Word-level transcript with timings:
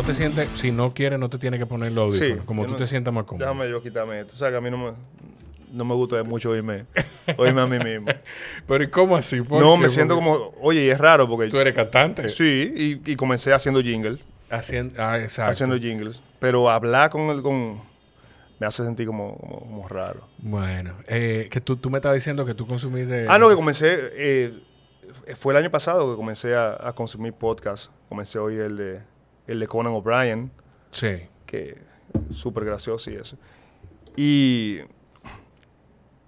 no 0.00 0.06
te 0.06 0.14
sientes, 0.14 0.48
si 0.54 0.70
no 0.70 0.94
quieres, 0.94 1.18
no 1.18 1.28
te 1.28 1.38
tienes 1.38 1.58
que 1.58 1.66
poner 1.66 1.90
los 1.92 2.04
audífonos, 2.06 2.38
Sí, 2.40 2.46
como 2.46 2.64
tú 2.64 2.70
no- 2.72 2.76
te 2.76 2.86
sientas 2.86 3.12
más 3.12 3.24
cómodo. 3.24 3.44
Déjame 3.44 3.68
yo 3.68 3.82
quitarme 3.82 4.20
esto. 4.20 4.34
O 4.34 4.36
sea, 4.38 4.50
que 4.50 4.56
a 4.56 4.60
mí 4.60 4.70
no 4.70 4.78
me, 4.78 4.92
no 5.72 5.84
me 5.84 5.94
gusta 5.94 6.22
mucho 6.22 6.50
oírme, 6.50 6.84
oírme 7.36 7.60
a 7.62 7.66
mí 7.66 7.78
mismo. 7.78 8.06
Pero 8.68 8.84
¿y 8.84 8.88
cómo 8.88 9.16
así? 9.16 9.40
¿Por 9.42 9.60
No, 9.60 9.76
me 9.76 9.88
siento 9.88 10.14
como... 10.14 10.52
Oye, 10.60 10.84
y 10.84 10.90
es 10.90 10.98
raro 10.98 11.28
porque... 11.28 11.48
Tú 11.50 11.58
eres 11.58 11.74
cantante. 11.74 12.28
Sí, 12.28 13.00
y, 13.04 13.12
y 13.12 13.16
comencé 13.16 13.52
haciendo 13.52 13.82
jingles. 13.82 14.20
Haciendo, 14.50 14.94
ah, 15.02 15.18
exacto. 15.18 15.50
Haciendo 15.50 15.76
jingles. 15.78 16.22
Pero 16.38 16.70
hablar 16.70 17.10
con 17.10 17.22
el... 17.30 17.42
Con, 17.42 17.80
me 18.60 18.66
hace 18.66 18.84
sentir 18.84 19.06
como, 19.06 19.36
como, 19.36 19.60
como 19.60 19.88
raro. 19.88 20.28
Bueno, 20.38 20.94
eh, 21.06 21.48
que 21.50 21.60
tú, 21.60 21.76
tú 21.76 21.90
me 21.90 21.98
estabas 21.98 22.14
diciendo 22.16 22.44
que 22.46 22.54
tú 22.54 22.66
consumiste... 22.66 23.26
Ah, 23.28 23.38
no, 23.38 23.48
que 23.48 23.54
comencé... 23.56 23.98
eh, 24.14 24.52
fue 25.36 25.52
el 25.52 25.58
año 25.58 25.70
pasado 25.70 26.10
que 26.10 26.16
comencé 26.16 26.54
a, 26.54 26.76
a 26.88 26.92
consumir 26.94 27.32
podcast. 27.34 27.90
Comencé 28.08 28.38
a 28.38 28.42
oír 28.42 28.60
el 28.62 28.76
de, 28.76 29.00
el 29.48 29.58
de 29.60 29.66
Conan 29.66 29.92
O'Brien. 29.94 30.50
Sí. 30.92 31.16
que 31.46 31.76
súper 32.30 32.64
gracioso 32.64 33.10
y 33.10 33.14
eso. 33.16 33.36
Y, 34.16 34.78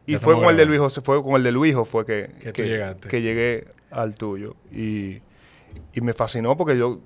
y 0.07 0.17
fue 0.17 0.35
con 0.35 0.47
el 0.47 0.57
de. 0.57 0.65
Luis 0.67 0.81
José, 0.81 1.01
fue 1.01 1.23
con 1.23 1.35
el 1.37 1.43
de 1.43 1.53
Luis 1.53 1.75
fue 1.87 2.05
que, 2.05 2.31
Que 2.53 2.65
llegaste. 2.65 3.09
que 3.09 3.23
llegué 3.23 3.69
al 3.91 4.17
tuyo. 4.17 4.57
Y, 4.73 5.19
y 5.93 6.01
me 6.01 6.13
fascinó 6.13 6.57
porque 6.57 6.77
yo, 6.77 7.01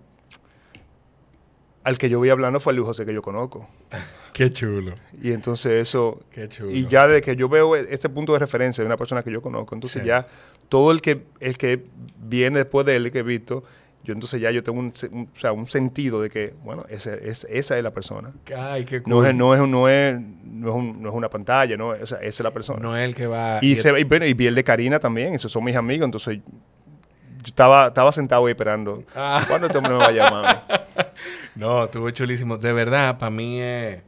al 1.84 1.98
que 1.98 2.08
yo 2.08 2.20
vi 2.20 2.30
hablando 2.30 2.60
fue 2.60 2.72
el 2.72 2.78
Luis 2.78 2.88
José 2.88 3.04
que 3.04 3.12
yo 3.12 3.20
conozco. 3.22 3.68
Qué 4.32 4.50
chulo. 4.50 4.94
Y 5.22 5.32
entonces 5.32 5.72
eso, 5.72 6.22
Qué 6.30 6.48
chulo. 6.48 6.70
y 6.72 6.86
ya 6.88 7.06
de 7.06 7.20
que 7.22 7.36
yo 7.36 7.48
veo 7.48 7.76
este 7.76 8.08
punto 8.08 8.32
de 8.32 8.38
referencia 8.40 8.82
de 8.82 8.86
una 8.86 8.96
persona 8.96 9.22
que 9.22 9.30
yo 9.30 9.40
conozco, 9.42 9.74
entonces 9.74 10.02
Sí. 10.02 10.08
ya 10.08 10.26
todo 10.68 10.90
el 10.90 11.00
que, 11.02 11.24
el 11.40 11.56
que 11.58 11.84
viene 12.18 12.58
después 12.58 12.84
de 12.86 12.96
él, 12.96 13.12
que 13.12 13.20
he 13.20 13.22
visto, 13.22 13.62
yo 14.04 14.12
entonces 14.12 14.40
ya 14.40 14.50
yo 14.50 14.62
tengo 14.62 14.78
un, 14.78 14.88
o 15.34 15.38
sea, 15.40 15.52
un 15.52 15.66
sentido 15.66 16.20
de 16.22 16.30
que, 16.30 16.54
bueno, 16.62 16.84
ese, 16.88 17.28
es, 17.28 17.46
esa 17.50 17.76
es 17.76 17.82
la 17.82 17.90
persona. 17.90 18.32
Ay, 18.56 18.84
qué 18.84 19.02
cool. 19.02 19.10
No 19.12 19.26
es, 19.26 19.34
no 19.34 19.54
es, 19.54 19.60
no 19.68 19.88
es, 19.88 20.20
no 20.44 20.68
es, 20.70 20.74
un- 20.76 21.02
no 21.02 21.08
es 21.08 21.14
una 21.14 21.28
pantalla, 21.30 21.76
no, 21.76 21.88
o 21.88 22.06
sea, 22.06 22.18
esa 22.18 22.26
es 22.28 22.40
la 22.40 22.50
persona. 22.52 22.80
No 22.80 22.96
es 22.96 23.04
el 23.08 23.14
que 23.14 23.26
va... 23.26 23.58
y, 23.62 23.74
se, 23.76 23.98
y, 23.98 24.04
bueno, 24.04 24.26
y 24.26 24.34
vi 24.34 24.46
el 24.46 24.54
de 24.54 24.62
Karina 24.62 25.00
también, 25.00 25.34
esos 25.34 25.50
son 25.50 25.64
mis 25.64 25.74
amigos, 25.76 26.04
entonces 26.04 26.38
yo 26.44 27.48
estaba, 27.48 27.88
estaba 27.88 28.12
sentado 28.12 28.46
ahí 28.46 28.52
esperando. 28.52 29.02
Ah. 29.14 29.42
¿Cuándo 29.48 29.66
este 29.66 29.78
hombre 29.78 29.94
me 29.94 29.98
va 29.98 30.06
a 30.06 30.12
llamar? 30.12 30.84
No, 31.56 31.84
estuvo 31.84 32.10
chulísimo. 32.10 32.58
De 32.58 32.72
verdad, 32.72 33.16
para 33.18 33.30
mí 33.30 33.60
es... 33.60 34.02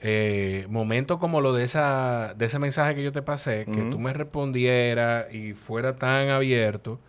Eh, 0.00 0.64
momentos 0.70 1.18
como 1.18 1.40
lo 1.40 1.52
de 1.52 1.64
esa 1.64 2.32
de 2.36 2.46
ese 2.46 2.60
mensaje 2.60 2.94
que 2.94 3.02
yo 3.02 3.10
te 3.10 3.20
pasé, 3.20 3.64
que 3.64 3.82
tú 3.90 3.98
me 3.98 4.12
respondieras 4.12 5.26
y 5.34 5.54
fuera 5.54 5.96
tan 5.96 6.28
abierto, 6.28 7.00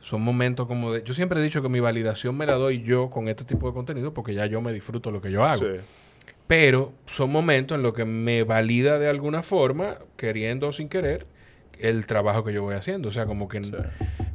son 0.00 0.22
momentos 0.22 0.66
como 0.66 0.92
de... 0.92 1.02
Yo 1.02 1.12
siempre 1.14 1.40
he 1.40 1.42
dicho 1.42 1.60
que 1.62 1.68
mi 1.68 1.80
validación 1.80 2.36
me 2.36 2.46
la 2.46 2.54
doy 2.54 2.82
yo 2.82 3.10
con 3.10 3.28
este 3.28 3.44
tipo 3.44 3.66
de 3.68 3.74
contenido 3.74 4.14
porque 4.14 4.34
ya 4.34 4.46
yo 4.46 4.60
me 4.60 4.72
disfruto 4.72 5.10
lo 5.10 5.20
que 5.20 5.30
yo 5.30 5.44
hago. 5.44 5.56
Sí. 5.56 5.66
Pero 6.46 6.94
son 7.06 7.30
momentos 7.30 7.76
en 7.76 7.82
los 7.82 7.92
que 7.92 8.04
me 8.04 8.42
valida 8.44 8.98
de 8.98 9.08
alguna 9.08 9.42
forma, 9.42 9.96
queriendo 10.16 10.68
o 10.68 10.72
sin 10.72 10.88
querer, 10.88 11.26
el 11.78 12.06
trabajo 12.06 12.42
que 12.42 12.52
yo 12.52 12.62
voy 12.62 12.74
haciendo. 12.74 13.08
O 13.10 13.12
sea, 13.12 13.26
como 13.26 13.48
que, 13.48 13.60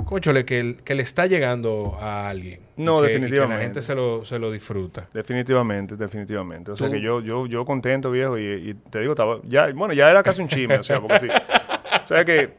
cónchole, 0.05 0.45
que, 0.45 0.59
el- 0.59 0.83
que 0.83 0.94
le 0.95 1.02
está 1.03 1.25
llegando 1.25 1.98
a 2.00 2.30
alguien. 2.30 2.59
No, 2.77 3.02
que- 3.02 3.08
definitivamente. 3.08 3.53
que 3.55 3.58
la 3.58 3.64
gente 3.64 3.81
se 3.81 3.95
lo, 3.95 4.23
se 4.25 4.38
lo 4.38 4.52
disfruta. 4.52 5.08
Definitivamente, 5.14 5.95
definitivamente. 5.95 6.72
O 6.72 6.75
sea 6.77 6.89
que 6.89 7.02
yo, 7.02 7.20
yo, 7.22 7.48
yo 7.48 7.66
contento, 7.66 8.11
viejo, 8.11 8.38
y, 8.38 8.44
y 8.70 8.73
te 8.75 9.00
digo, 9.00 9.14
estaba, 9.14 9.39
ya, 9.48 9.72
bueno, 9.73 9.94
ya 9.94 10.09
era 10.11 10.22
casi 10.23 10.42
un 10.42 10.48
chisme, 10.48 10.75
o 10.77 10.83
sea, 10.83 11.02
porque 11.02 11.20
sí. 11.22 11.27
O 12.03 12.08
sea 12.08 12.23
que 12.25 12.52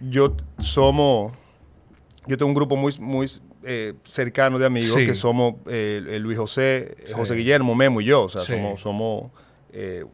yo 0.00 0.36
somos, 0.58 1.32
yo 2.26 2.36
tengo 2.38 2.48
un 2.48 2.54
grupo 2.54 2.76
muy, 2.76 2.94
muy 3.00 3.28
eh, 3.64 3.94
cercano 4.04 4.58
de 4.58 4.66
amigos 4.66 4.92
Sí. 4.94 5.06
que 5.06 5.14
somos 5.14 5.54
eh, 5.66 6.18
Luis 6.20 6.38
José, 6.38 6.96
eh, 6.98 7.04
Sí. 7.06 7.12
José 7.14 7.34
Guillermo, 7.34 7.74
Memo 7.74 8.00
y 8.00 8.04
yo, 8.06 8.22
o 8.22 8.28
sea, 8.28 8.42
Sí. 8.42 8.52
somos, 8.52 8.80
somos 8.80 9.30
eh, 9.72 10.04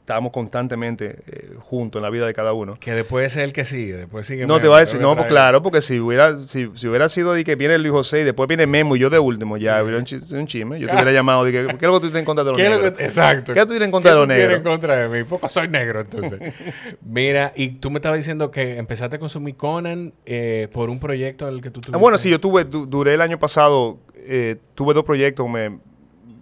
estamos 0.00 0.32
constantemente 0.32 1.16
eh, 1.26 1.54
juntos 1.60 2.00
en 2.00 2.02
la 2.04 2.10
vida 2.10 2.26
de 2.26 2.34
cada 2.34 2.52
uno. 2.52 2.74
Que 2.78 2.92
después 2.92 3.26
es 3.26 3.36
el 3.42 3.52
que 3.52 3.64
sigue, 3.64 3.94
después 3.96 4.26
sigue. 4.26 4.46
No 4.46 4.60
te 4.60 4.68
va 4.68 4.76
a 4.78 4.80
decir, 4.80 5.00
no, 5.00 5.14
pues 5.16 5.26
claro, 5.28 5.62
porque 5.62 5.80
si 5.80 5.98
hubiera, 6.00 6.36
si, 6.36 6.70
si 6.74 6.88
hubiera 6.88 7.08
sido 7.08 7.32
de 7.32 7.44
que 7.44 7.54
viene 7.56 7.78
Luis 7.78 7.92
José 7.92 8.20
y 8.20 8.24
después 8.24 8.48
viene 8.48 8.66
Memo 8.66 8.96
y 8.96 8.98
yo 8.98 9.10
de 9.10 9.18
último, 9.18 9.56
ya 9.56 9.82
hubiera 9.82 9.98
un, 9.98 10.04
chi- 10.04 10.20
un 10.32 10.46
chisme. 10.46 10.78
Yo 10.80 10.88
te 10.88 10.94
hubiera 10.94 11.12
llamado 11.12 11.48
y 11.48 11.52
que, 11.52 11.66
¿qué 11.66 11.74
es 11.76 11.82
lo 11.82 11.92
que 11.94 12.00
tú 12.00 12.00
tienes 12.00 12.18
en 12.20 12.24
contra 12.24 12.44
de 12.44 12.50
los 12.50 12.56
¿Qué 12.58 12.64
es 12.64 12.70
lo 12.70 12.76
negros? 12.76 12.98
que- 12.98 13.04
exacto. 13.04 13.54
¿Qué 13.54 13.60
tú 13.60 13.66
tienes 13.68 13.86
en 13.86 13.90
contra 13.92 14.10
de 14.12 14.16
los 14.18 14.26
¿Qué 14.26 14.32
tú 14.32 14.36
tienes 14.36 14.56
en 14.56 14.62
negros? 14.62 14.72
contra 14.74 14.96
de 15.08 15.18
mí? 15.18 15.24
Poco 15.28 15.48
soy 15.48 15.68
negro, 15.68 16.00
entonces. 16.00 16.40
Mira, 17.04 17.52
y 17.56 17.70
tú 17.70 17.90
me 17.90 17.98
estabas 17.98 18.18
diciendo 18.18 18.50
que 18.50 18.76
empezaste 18.78 19.16
a 19.16 19.18
consumir 19.18 19.56
Conan 19.56 20.12
eh, 20.26 20.68
por 20.72 20.90
un 20.90 20.98
proyecto 21.00 21.48
en 21.48 21.54
el 21.54 21.60
que 21.62 21.70
tú 21.70 21.80
Ah, 21.80 21.86
tuviste. 21.86 21.98
bueno, 21.98 22.18
sí, 22.18 22.30
yo 22.30 22.40
tuve, 22.40 22.64
du- 22.64 22.86
duré 22.86 23.14
el 23.14 23.20
año 23.20 23.38
pasado, 23.38 23.98
eh, 24.16 24.56
tuve 24.74 24.94
dos 24.94 25.04
proyectos, 25.04 25.48
me, 25.48 25.78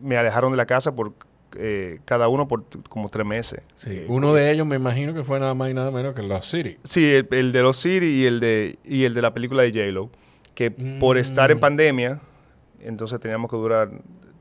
me 0.02 0.16
alejaron 0.16 0.50
de 0.52 0.56
la 0.56 0.66
casa 0.66 0.94
por 0.94 1.12
eh, 1.56 1.98
cada 2.04 2.28
uno 2.28 2.46
por 2.48 2.64
como 2.88 3.08
tres 3.08 3.26
meses. 3.26 3.60
Sí, 3.76 4.04
uno 4.08 4.32
de 4.34 4.50
ellos 4.52 4.66
me 4.66 4.76
imagino 4.76 5.14
que 5.14 5.24
fue 5.24 5.40
nada 5.40 5.54
más 5.54 5.70
y 5.70 5.74
nada 5.74 5.90
menos 5.90 6.14
que 6.14 6.22
Lost 6.22 6.50
City. 6.50 6.78
Sí, 6.84 7.04
el, 7.12 7.28
el 7.30 7.52
de 7.52 7.62
los 7.62 7.76
City 7.76 8.06
y 8.06 8.26
el 8.26 8.40
de, 8.40 8.78
y 8.84 9.04
el 9.04 9.14
de 9.14 9.22
la 9.22 9.32
película 9.34 9.62
de 9.62 9.70
J-Lo, 9.70 10.10
que 10.54 10.70
por 10.70 11.16
estar 11.18 11.50
en 11.50 11.56
Mm. 11.58 11.60
pandemia, 11.60 12.20
entonces 12.80 13.18
teníamos 13.20 13.50
que 13.50 13.56
durar 13.56 13.90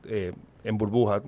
eh, 0.08 0.32
en 0.64 0.76
burbuja. 0.78 1.22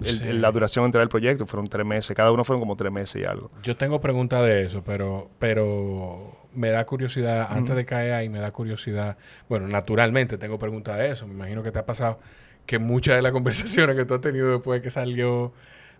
El- 0.00 0.06
Sí. 0.18 0.24
el- 0.28 0.42
la 0.42 0.50
duración 0.50 0.84
entre 0.86 1.00
el 1.02 1.08
proyecto 1.08 1.46
fueron 1.46 1.68
tres 1.68 1.86
meses, 1.86 2.16
cada 2.16 2.32
uno 2.32 2.42
fueron 2.44 2.60
como 2.60 2.76
tres 2.76 2.90
meses 2.90 3.22
y 3.22 3.24
algo. 3.24 3.50
Yo 3.62 3.76
tengo 3.76 4.00
preguntas 4.00 4.42
de 4.42 4.64
eso, 4.66 4.82
pero, 4.84 5.30
pero 5.38 6.36
me 6.54 6.70
da 6.70 6.84
curiosidad, 6.84 7.46
antes 7.50 7.76
de 7.76 7.84
caer 7.84 8.12
ahí, 8.14 8.28
me 8.28 8.40
da 8.40 8.50
curiosidad. 8.50 9.16
Bueno, 9.48 9.68
naturalmente 9.68 10.38
tengo 10.38 10.58
preguntas 10.58 10.98
de 10.98 11.10
eso. 11.12 11.26
Me 11.28 11.34
imagino 11.34 11.62
que 11.62 11.70
te 11.70 11.78
ha 11.78 11.86
pasado 11.86 12.18
que 12.66 12.78
muchas 12.78 13.16
de 13.16 13.22
las 13.22 13.32
conversaciones 13.38 13.96
que 13.96 14.04
tú 14.04 14.14
has 14.14 14.20
tenido 14.20 14.50
después 14.52 14.80
de 14.80 14.82
que 14.82 14.90
salió. 14.90 15.52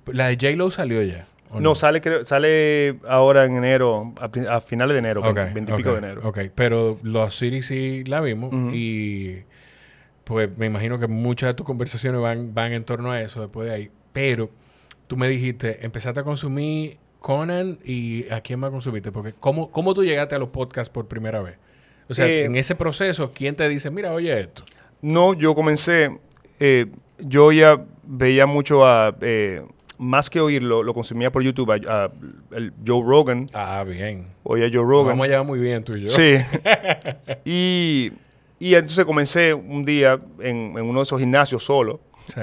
La 0.06 0.28
de 0.28 0.34
J-Lo 0.34 0.71
salió 0.71 1.03
ya. 1.03 1.27
¿o 1.50 1.61
No, 1.61 1.75
sale, 1.75 2.00
creo- 2.00 2.25
sale 2.25 2.97
ahora 3.06 3.45
en 3.45 3.56
enero, 3.56 4.15
a, 4.49 4.61
finales 4.61 4.95
de 4.95 4.99
enero, 5.00 5.21
Ok, 5.21 5.37
20 5.55 5.73
y 5.73 5.77
pico 5.77 5.93
de 5.93 5.99
enero. 5.99 6.21
Ok, 6.25 6.39
pero 6.55 6.97
los 7.03 7.37
City 7.37 7.62
sí 7.62 8.05
la 8.05 8.21
vimos 8.21 8.53
y 8.73 9.37
pues 10.25 10.49
me 10.56 10.67
imagino 10.67 10.99
que 10.99 11.09
muchas 11.09 11.49
de 11.50 11.55
tus 11.55 11.67
conversaciones 11.67 12.21
van, 12.21 12.55
van 12.55 12.73
en 12.73 12.84
torno 12.84 13.11
a 13.12 13.21
eso 13.21 13.41
después 13.43 13.69
de 13.69 13.75
ahí. 13.75 13.91
Pero 14.12 14.50
tú 15.09 15.17
me 15.17 15.29
dijiste, 15.29 15.84
empezaste 15.84 16.21
a 16.21 16.23
consumir 16.25 16.97
Conan 17.19 17.79
y 17.84 18.29
¿a 18.31 18.41
quién 18.41 18.59
más 18.59 18.71
consumiste? 18.71 19.12
Porque 19.12 19.33
¿cómo, 19.39 19.71
cómo 19.71 19.94
tú 19.94 20.03
llegaste 20.05 20.34
a 20.34 20.39
los 20.39 20.49
podcasts 20.49 20.91
por 20.93 21.06
primera 21.06 21.41
vez? 21.43 21.56
O 22.09 22.15
sea, 22.15 22.27
Eh, 22.27 22.44
en 22.44 22.56
ese 22.56 22.75
proceso, 22.75 23.33
¿quién 23.34 23.55
te 23.56 23.69
dice, 23.69 23.91
mira, 23.91 24.12
oye 24.12 24.41
esto? 24.41 24.65
No, 25.03 25.34
yo 25.34 25.55
comencé, 25.55 26.19
eh, 26.65 26.87
yo 27.19 27.50
ya 27.53 27.83
veía 28.05 28.47
mucho 28.47 28.87
a, 28.87 29.15
eh, 29.21 29.62
más 29.99 30.28
que 30.31 30.41
oírlo, 30.41 30.83
lo 30.83 30.95
consumía 30.95 31.31
por 31.33 31.43
YouTube, 31.43 31.71
a, 31.73 32.05
a- 32.05 32.11
el 32.53 32.73
Joe 32.87 33.03
Rogan, 33.05 33.49
Ah, 33.53 33.84
bien. 33.84 34.27
a 34.45 34.49
Joe 34.49 34.71
Rogan. 34.71 35.09
vamos 35.15 35.25
a 35.27 35.28
llevar 35.28 35.47
muy 35.47 35.59
bien 35.59 35.83
tú 35.84 35.97
y 35.97 36.03
yo. 36.03 36.09
Sí. 36.09 36.37
y, 37.45 38.12
y 38.59 38.75
entonces 38.75 39.05
comencé 39.05 39.55
un 39.55 39.84
día 39.84 40.19
en, 40.41 40.77
en 40.77 40.83
uno 40.83 41.00
de 41.00 41.03
esos 41.05 41.19
gimnasios 41.21 41.65
solo. 41.65 42.00
Sí. 42.27 42.41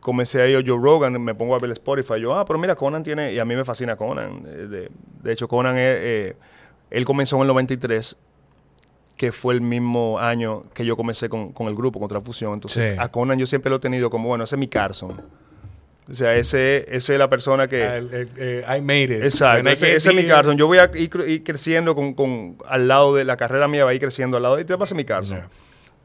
Comencé 0.00 0.40
a 0.40 0.46
ir 0.48 0.56
a 0.56 0.62
Joe 0.66 0.80
Rogan, 0.82 1.20
me 1.22 1.34
pongo 1.34 1.54
a 1.54 1.58
ver 1.58 1.70
Spotify. 1.72 2.20
Yo, 2.20 2.34
ah, 2.34 2.44
pero 2.44 2.58
mira, 2.58 2.74
Conan 2.74 3.02
tiene, 3.02 3.32
y 3.32 3.38
a 3.38 3.44
mí 3.44 3.54
me 3.54 3.64
fascina 3.64 3.96
Conan. 3.96 4.42
eh, 4.46 4.66
De, 4.66 4.90
de 5.22 5.32
hecho, 5.32 5.46
Conan, 5.46 5.76
es, 5.76 5.94
eh, 5.98 6.36
él 6.90 7.04
comenzó 7.04 7.36
en 7.36 7.42
el 7.42 7.48
93, 7.48 8.16
que 9.20 9.32
fue 9.32 9.52
el 9.52 9.60
mismo 9.60 10.18
año 10.18 10.62
que 10.72 10.82
yo 10.82 10.96
comencé 10.96 11.28
con, 11.28 11.52
con 11.52 11.66
el 11.68 11.74
grupo, 11.74 11.98
con 12.00 12.08
Transfusión. 12.08 12.54
Entonces, 12.54 12.94
Sí. 12.94 12.98
a 12.98 13.08
Conan 13.08 13.38
yo 13.38 13.44
siempre 13.44 13.68
lo 13.68 13.76
he 13.76 13.78
tenido 13.78 14.08
como, 14.08 14.28
bueno, 14.30 14.44
ese 14.44 14.54
es 14.54 14.58
mi 14.58 14.66
Carson. 14.66 15.20
O 16.10 16.14
sea, 16.14 16.34
ese, 16.36 16.86
ese 16.88 17.12
es 17.12 17.18
la 17.18 17.28
persona 17.28 17.68
que... 17.68 17.84
Ah, 17.84 17.96
el- 17.98 18.14
el- 18.14 18.28
eh, 18.38 18.64
I 18.78 18.80
made 18.80 19.02
it. 19.18 19.22
Exacto, 19.22 19.68
ese, 19.68 19.94
es 19.94 20.14
mi 20.14 20.24
Carson. 20.24 20.56
Yo 20.56 20.66
voy 20.66 20.78
a 20.78 20.84
ir, 20.94 21.10
cre- 21.10 21.28
ir 21.28 21.44
creciendo 21.44 21.94
con, 21.94 22.14
con- 22.14 22.56
al 22.66 22.88
lado 22.88 23.14
de 23.14 23.24
la 23.26 23.36
carrera 23.36 23.68
mía, 23.68 23.84
va 23.84 23.90
a 23.90 23.94
ir 23.94 24.00
creciendo 24.00 24.38
al 24.38 24.42
lado 24.42 24.56
de... 24.56 24.64
Te 24.64 24.78
pasa 24.78 24.94
mi 24.94 25.04
Carson. 25.04 25.40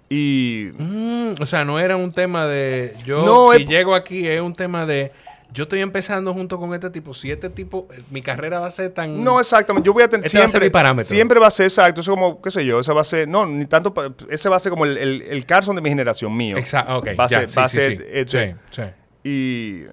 Y... 0.09 0.71
Mm, 0.77 1.35
o 1.39 1.45
sea, 1.45 1.63
no 1.63 1.79
era 1.79 1.95
un 1.95 2.11
tema 2.11 2.45
de. 2.47 2.95
Yo, 3.06 3.25
No, 3.25 3.53
si 3.53 3.63
es- 3.63 3.69
llego 3.69 3.95
aquí, 3.95 4.27
es 4.27 4.41
un 4.41 4.53
tema 4.53 4.85
de. 4.85 5.13
Yo 5.56 5.63
estoy 5.63 5.80
empezando 5.81 6.34
junto 6.34 6.60
con 6.60 6.74
este 6.74 6.90
tipo. 6.90 7.13
Si 7.13 7.31
este 7.31 7.50
tipo. 7.50 7.88
eh, 7.92 8.02
Mi 8.12 8.22
carrera 8.22 8.60
va 8.60 8.68
a 8.68 8.72
ser 8.72 8.92
tan. 8.94 9.24
No, 9.24 9.40
exactamente. 9.40 9.88
Yo 9.88 9.94
voy 9.94 10.04
a 10.04 10.07
tener 10.10 10.25
Ese 10.25 10.38
va 10.38 10.44
a 10.44 10.48
ser 10.48 10.52
siempre, 10.52 10.68
mi 10.68 10.72
parámetro. 10.72 11.10
siempre 11.10 11.40
va 11.40 11.48
a 11.48 11.52
ser 11.52 11.66
exacto. 11.68 12.02
Eso 12.02 12.12
como, 12.12 12.42
qué 12.42 12.52
sé 12.52 12.66
yo, 12.66 12.80
ese 12.81 12.92
va 12.94 13.02
a 13.02 13.06
ser, 13.06 13.28
no, 13.28 13.46
ni 13.46 13.66
tanto, 13.66 13.94
ese 14.30 14.50
va 14.50 14.57
a 14.57 14.60
ser 14.60 14.69
como 14.69 14.86
el, 14.86 14.98
el, 14.98 15.22
el 15.24 15.46
Carson 15.46 15.75
de 15.75 15.81
mi 15.81 15.90
generación 15.90 16.36
mío. 16.36 16.57
Exacto, 16.57 16.98
ok. 16.98 17.07
Va 17.19 17.24
a 17.24 17.30
ser- 17.30 17.50
sí, 17.50 17.56
va 17.57 17.63
a 17.63 17.68
sí, 17.69 17.75
ser, 17.78 17.98
sí. 17.98 18.04
este- 18.12 18.56
Sí, 18.72 18.81
sí. 18.81 18.84
Y, 19.24 19.86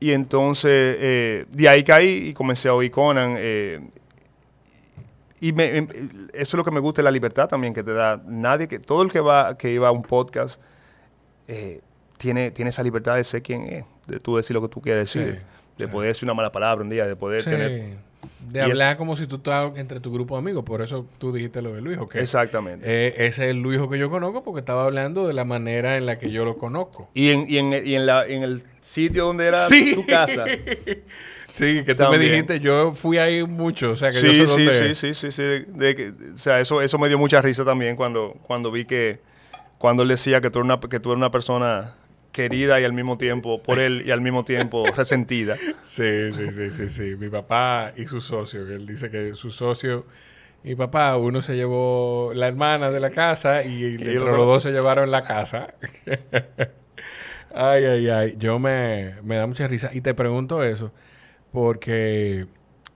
y 0.00 0.12
entonces, 0.12 0.96
eh, 0.98 1.46
de 1.50 1.68
ahí 1.68 1.84
caí 1.84 2.28
y 2.28 2.32
comencé 2.34 2.68
a 2.68 2.74
oír 2.74 2.90
Conan. 2.90 3.36
eh, 3.38 3.80
y 5.40 5.52
me- 5.52 5.76
em- 5.76 5.88
eso 6.32 6.40
es 6.42 6.54
lo 6.54 6.64
que 6.64 6.70
me 6.70 6.80
gusta 6.80 7.02
la 7.02 7.10
libertad 7.10 7.48
también 7.48 7.74
que 7.74 7.82
te 7.82 7.92
da. 7.92 8.20
Nadie 8.26 8.68
que, 8.68 8.78
todo 8.78 9.02
el 9.02 9.10
que 9.10 9.20
va, 9.20 9.56
que 9.58 9.70
iba 9.72 9.88
a 9.88 9.90
un 9.90 10.02
podcast, 10.02 10.60
eh, 11.48 11.80
tiene, 12.16 12.50
tiene 12.52 12.68
esa 12.70 12.82
libertad 12.82 13.16
de 13.16 13.24
ser 13.24 13.42
quien 13.42 13.64
es, 13.64 13.84
de 14.12 14.20
tú 14.20 14.36
decir 14.36 14.54
lo 14.54 14.62
que 14.62 14.68
tú 14.68 14.80
quieres 14.80 15.12
decir, 15.12 15.34
Sí, 15.34 15.38
de 15.78 15.84
sí. 15.86 15.90
poder 15.92 16.08
decir 16.08 16.24
una 16.26 16.34
mala 16.34 16.52
palabra 16.52 16.82
un 16.82 16.90
día, 16.90 17.06
de 17.06 17.16
poder 17.16 17.42
Sí. 17.42 17.50
tener 17.50 17.82
De 18.48 18.60
Y 18.60 18.62
hablar 18.62 18.96
como 18.96 19.16
si 19.16 19.26
tú 19.26 19.36
estabas 19.36 19.76
entre 19.78 19.98
tu 19.98 20.12
grupo 20.12 20.36
de 20.36 20.40
amigos. 20.40 20.64
Por 20.64 20.80
eso 20.80 21.06
tú 21.18 21.32
dijiste 21.32 21.60
lo 21.60 21.72
de 21.74 21.80
Luis, 21.80 21.98
¿ok? 21.98 22.16
Exactamente. 22.16 22.84
Eh, 22.88 23.08
ese 23.26 23.44
es 23.46 23.50
el 23.50 23.60
Luijo 23.62 23.88
que 23.90 23.98
yo 23.98 24.10
conozco 24.10 24.44
porque 24.44 24.60
estaba 24.60 24.84
hablando 24.84 25.26
de 25.26 25.32
la 25.32 25.44
manera 25.44 25.96
en 25.96 26.06
la 26.06 26.18
que 26.20 26.30
yo 26.30 26.44
lo 26.44 26.56
conozco. 26.56 27.08
Y 27.14 27.30
en, 27.30 27.46
y 27.48 27.58
en, 27.58 27.72
y 27.86 27.94
en, 27.96 28.06
la, 28.06 28.24
en 28.26 28.42
el 28.44 28.62
sitio 28.80 29.24
donde 29.26 29.46
era 29.48 29.58
tu 29.94 30.06
casa. 30.06 30.44
Sí, 31.52 31.82
que 31.84 31.94
tú 31.94 32.04
me 32.04 32.10
También. 32.10 32.32
dijiste, 32.32 32.60
yo 32.60 32.92
fui 32.94 33.18
ahí 33.18 33.42
mucho, 33.42 33.90
o 33.90 33.96
sea 33.96 34.08
que 34.10 34.22
yo 34.22 34.32
Sí, 34.32 34.34
sé 34.36 34.46
sí, 34.46 34.64
dónde 34.64 34.94
sí, 34.94 34.94
sí, 34.94 35.14
sí, 35.14 35.30
sí. 35.32 35.42
de- 35.42 35.60
de 35.66 35.94
que- 35.94 36.12
o 36.34 36.38
sea, 36.38 36.60
eso, 36.60 36.80
eso 36.80 36.98
me 36.98 37.08
dio 37.08 37.18
mucha 37.18 37.42
risa 37.42 37.62
también 37.64 37.94
cuando, 37.94 38.34
cuando 38.46 38.70
vi 38.70 38.86
que, 38.86 39.20
cuando 39.76 40.02
él 40.02 40.08
decía 40.08 40.40
que 40.40 40.48
tú, 40.50 40.60
eres 40.60 40.64
una, 40.64 40.80
que 40.80 40.98
tú 40.98 41.10
eres 41.10 41.18
una 41.18 41.30
persona 41.30 41.94
querida 42.32 42.80
y 42.80 42.84
al 42.84 42.92
mismo 42.92 43.18
tiempo, 43.18 43.62
por 43.62 43.78
él 43.78 44.02
y 44.06 44.10
al 44.10 44.20
mismo 44.20 44.44
tiempo 44.44 44.84
resentida. 44.96 45.56
Sí, 45.82 46.32
sí, 46.32 46.52
sí, 46.52 46.70
sí, 46.70 46.88
sí. 46.88 47.16
Mi 47.16 47.28
papá 47.28 47.92
y 47.96 48.06
su 48.06 48.20
socio, 48.20 48.66
que 48.66 48.74
él 48.74 48.86
dice 48.86 49.10
que 49.10 49.34
su 49.34 49.50
socio 49.50 50.06
y 50.64 50.76
papá, 50.76 51.16
uno 51.16 51.42
se 51.42 51.56
llevó 51.56 52.32
la 52.34 52.46
hermana 52.46 52.90
de 52.90 53.00
la 53.00 53.10
casa 53.10 53.64
y, 53.64 53.98
los 53.98 54.36
dos 54.36 54.62
se 54.62 54.70
llevaron 54.70 55.10
la 55.10 55.22
casa. 55.22 55.74
ay, 57.54 57.84
ay, 57.84 58.08
ay. 58.08 58.34
Yo 58.38 58.58
me, 58.58 59.14
me 59.22 59.36
da 59.36 59.46
mucha 59.46 59.66
risa. 59.66 59.90
Y 59.92 60.00
te 60.00 60.14
pregunto 60.14 60.62
eso 60.62 60.92
porque, 61.50 62.46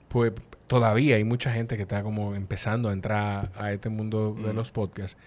pues, 0.09 0.33
todavía 0.69 1.17
hay 1.17 1.25
mucha 1.25 1.53
gente 1.53 1.77
que 1.77 1.83
está 1.83 2.03
como 2.03 2.35
empezando 2.35 2.89
a 2.89 2.93
entrar 2.93 3.51
a 3.57 3.73
este 3.73 3.89
mundo 3.89 4.35
de 4.35 4.55
los 4.55 4.71
podcasts. 4.71 5.19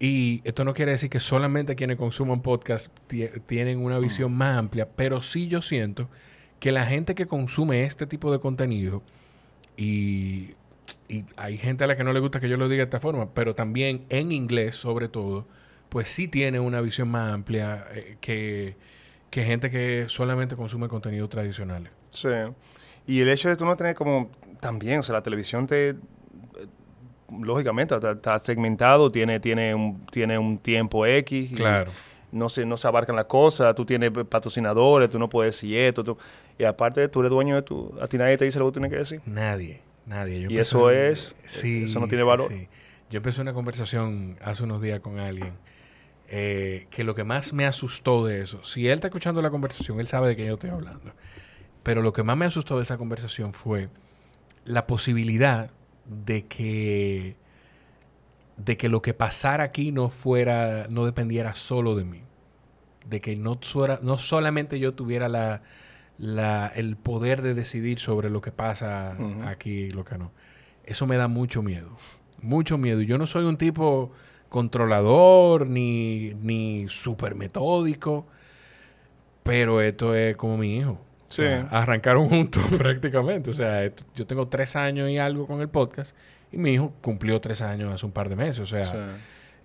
Y 0.00 0.42
esto 0.44 0.64
no 0.64 0.74
quiere 0.74 0.92
decir 0.92 1.10
que 1.10 1.18
solamente 1.18 1.74
quienes 1.74 1.96
consuman 1.96 2.40
podcast 2.40 2.96
tie- 3.08 3.42
tienen 3.46 3.82
una 3.82 3.98
visión 3.98 4.32
más 4.32 4.56
amplia, 4.56 4.88
pero 4.94 5.22
sí 5.22 5.48
yo 5.48 5.60
siento 5.60 6.08
que 6.60 6.70
la 6.70 6.86
gente 6.86 7.14
que 7.16 7.26
consume 7.26 7.84
este 7.84 8.06
tipo 8.06 8.30
de 8.30 8.38
contenido, 8.38 9.02
y, 9.76 10.54
y 11.08 11.24
hay 11.36 11.58
gente 11.58 11.84
a 11.84 11.86
la 11.88 11.96
que 11.96 12.04
no 12.04 12.12
le 12.12 12.20
gusta 12.20 12.38
que 12.40 12.48
yo 12.48 12.56
lo 12.56 12.68
diga 12.68 12.82
de 12.82 12.84
esta 12.84 13.00
forma, 13.00 13.34
pero 13.34 13.54
también 13.56 14.04
en 14.08 14.30
inglés 14.32 14.76
sobre 14.76 15.08
todo, 15.08 15.46
pues 15.88 16.08
sí 16.08 16.28
tiene 16.28 16.60
una 16.60 16.80
visión 16.80 17.10
más 17.10 17.32
amplia 17.32 17.84
eh, 17.92 18.18
que, 18.20 18.76
que 19.30 19.44
gente 19.44 19.70
que 19.70 20.04
solamente 20.08 20.54
consume 20.54 20.86
contenido 20.88 21.28
tradicional. 21.28 21.90
Sí. 22.10 22.28
Y 23.06 23.20
el 23.20 23.28
hecho 23.30 23.48
de 23.48 23.56
tú 23.56 23.64
no 23.64 23.74
tener 23.76 23.94
como 23.94 24.30
también, 24.60 25.00
o 25.00 25.02
sea, 25.02 25.14
la 25.14 25.22
televisión 25.22 25.66
te 25.66 25.96
lógicamente 27.40 27.94
está, 27.94 28.12
está 28.12 28.38
segmentado, 28.38 29.10
tiene 29.10 29.40
tiene 29.40 29.74
un 29.74 30.04
tiene 30.06 30.38
un 30.38 30.58
tiempo 30.58 31.04
X 31.06 31.52
y 31.52 31.54
Claro. 31.54 31.90
no 32.32 32.48
se 32.48 32.64
no 32.64 32.76
se 32.76 32.86
abarcan 32.86 33.16
las 33.16 33.26
cosas, 33.26 33.74
tú 33.74 33.84
tienes 33.84 34.10
patrocinadores, 34.28 35.10
tú 35.10 35.18
no 35.18 35.28
puedes 35.28 35.54
decir 35.54 35.76
esto, 35.78 36.02
tú- 36.04 36.18
y 36.58 36.64
aparte 36.64 37.08
tú 37.08 37.20
eres 37.20 37.30
dueño 37.30 37.56
de 37.56 37.62
tu 37.62 37.94
a 38.00 38.06
ti 38.06 38.18
nadie 38.18 38.36
te 38.38 38.44
dice 38.44 38.58
lo 38.58 38.66
que 38.66 38.68
tú 38.72 38.80
tienes 38.80 38.90
que 38.92 38.98
decir. 38.98 39.20
Nadie, 39.26 39.80
nadie. 40.06 40.40
Yo 40.40 40.50
Y 40.50 40.58
eso 40.58 40.90
es- 40.90 41.34
sí, 41.46 41.84
eso 41.84 42.00
no 42.00 42.08
tiene 42.08 42.24
sí, 42.24 42.28
valor. 42.28 42.50
sí. 42.52 42.68
Yo 43.10 43.16
empecé 43.18 43.40
una 43.40 43.54
conversación 43.54 44.36
hace 44.42 44.64
unos 44.64 44.80
días 44.82 45.00
con 45.00 45.18
alguien 45.18 45.52
eh, 46.30 46.86
que 46.90 47.04
lo 47.04 47.14
que 47.14 47.24
más 47.24 47.54
me 47.54 47.64
asustó 47.64 48.24
de 48.26 48.42
eso, 48.42 48.62
si 48.62 48.86
él 48.86 48.94
está 48.96 49.06
escuchando 49.08 49.40
la 49.40 49.48
conversación, 49.50 49.98
él 49.98 50.06
sabe 50.08 50.28
de 50.28 50.36
qué 50.36 50.44
yo 50.46 50.54
estoy 50.54 50.68
hablando, 50.68 51.12
pero 51.82 52.02
lo 52.02 52.12
que 52.12 52.22
más 52.22 52.36
me 52.36 52.44
asustó 52.44 52.76
de 52.76 52.82
esa 52.82 52.98
conversación 52.98 53.54
fue 53.54 53.88
la 54.66 54.86
posibilidad 54.86 55.70
de 56.08 56.46
que 56.46 57.36
de 58.56 58.76
que 58.76 58.88
lo 58.88 59.02
que 59.02 59.14
pasara 59.14 59.64
aquí 59.64 59.92
no 59.92 60.10
fuera 60.10 60.86
no 60.90 61.04
dependiera 61.06 61.54
solo 61.54 61.94
de 61.94 62.04
mí. 62.04 62.22
De 63.06 63.20
que 63.20 63.36
no 63.36 63.58
fuera 63.62 64.00
no 64.02 64.18
solamente 64.18 64.78
yo 64.80 64.94
tuviera 64.94 65.28
la, 65.28 65.62
la- 66.18 66.66
el 66.74 66.96
poder 66.96 67.42
de 67.42 67.54
decidir 67.54 67.98
sobre 68.00 68.30
lo 68.30 68.40
que 68.40 68.50
pasa 68.52 69.16
aquí 69.46 69.70
y 69.70 69.90
lo 69.90 70.04
que 70.04 70.18
no. 70.18 70.32
Eso 70.84 71.06
me 71.06 71.16
da 71.16 71.28
mucho 71.28 71.62
miedo 71.62 71.90
mucho 72.40 72.78
miedo. 72.78 73.00
Yo 73.00 73.18
no 73.18 73.26
soy 73.26 73.44
un 73.44 73.56
tipo 73.56 74.12
controlador 74.48 75.66
ni 75.66 76.34
ni 76.40 76.86
súper 76.88 77.34
metódico 77.34 78.26
pero 79.42 79.80
esto 79.80 80.14
es 80.14 80.36
como 80.36 80.56
mi 80.56 80.76
hijo 80.76 81.00
Sí. 81.28 81.42
o 81.42 81.44
sea, 81.44 81.68
arrancaron 81.70 82.28
juntos 82.28 82.62
prácticamente. 82.76 83.50
O 83.50 83.54
sea, 83.54 83.90
yo 84.16 84.26
tengo 84.26 84.48
tres 84.48 84.74
años 84.76 85.08
y 85.08 85.18
algo 85.18 85.46
con 85.46 85.60
el 85.60 85.68
podcast 85.68 86.16
y 86.50 86.56
mi 86.56 86.72
hijo 86.74 86.92
cumplió 87.00 87.40
tres 87.40 87.62
años 87.62 87.92
hace 87.92 88.04
un 88.06 88.12
par 88.12 88.28
de 88.28 88.36
meses. 88.36 88.60
O 88.60 88.66
sea, 88.66 89.16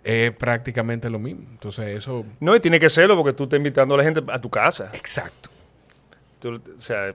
es 0.03 0.31
prácticamente 0.33 1.09
lo 1.09 1.19
mismo. 1.19 1.43
Entonces, 1.51 1.97
eso... 1.97 2.25
No, 2.39 2.55
y 2.55 2.59
tiene 2.59 2.79
que 2.79 2.89
serlo 2.89 3.15
porque 3.15 3.33
tú 3.33 3.43
estás 3.43 3.57
invitando 3.57 3.95
a 3.95 3.97
la 3.97 4.03
gente 4.03 4.21
a 4.29 4.39
tu 4.39 4.49
casa. 4.49 4.91
Exacto. 4.93 5.49
Tú, 6.39 6.55
o 6.55 6.79
sea, 6.79 7.13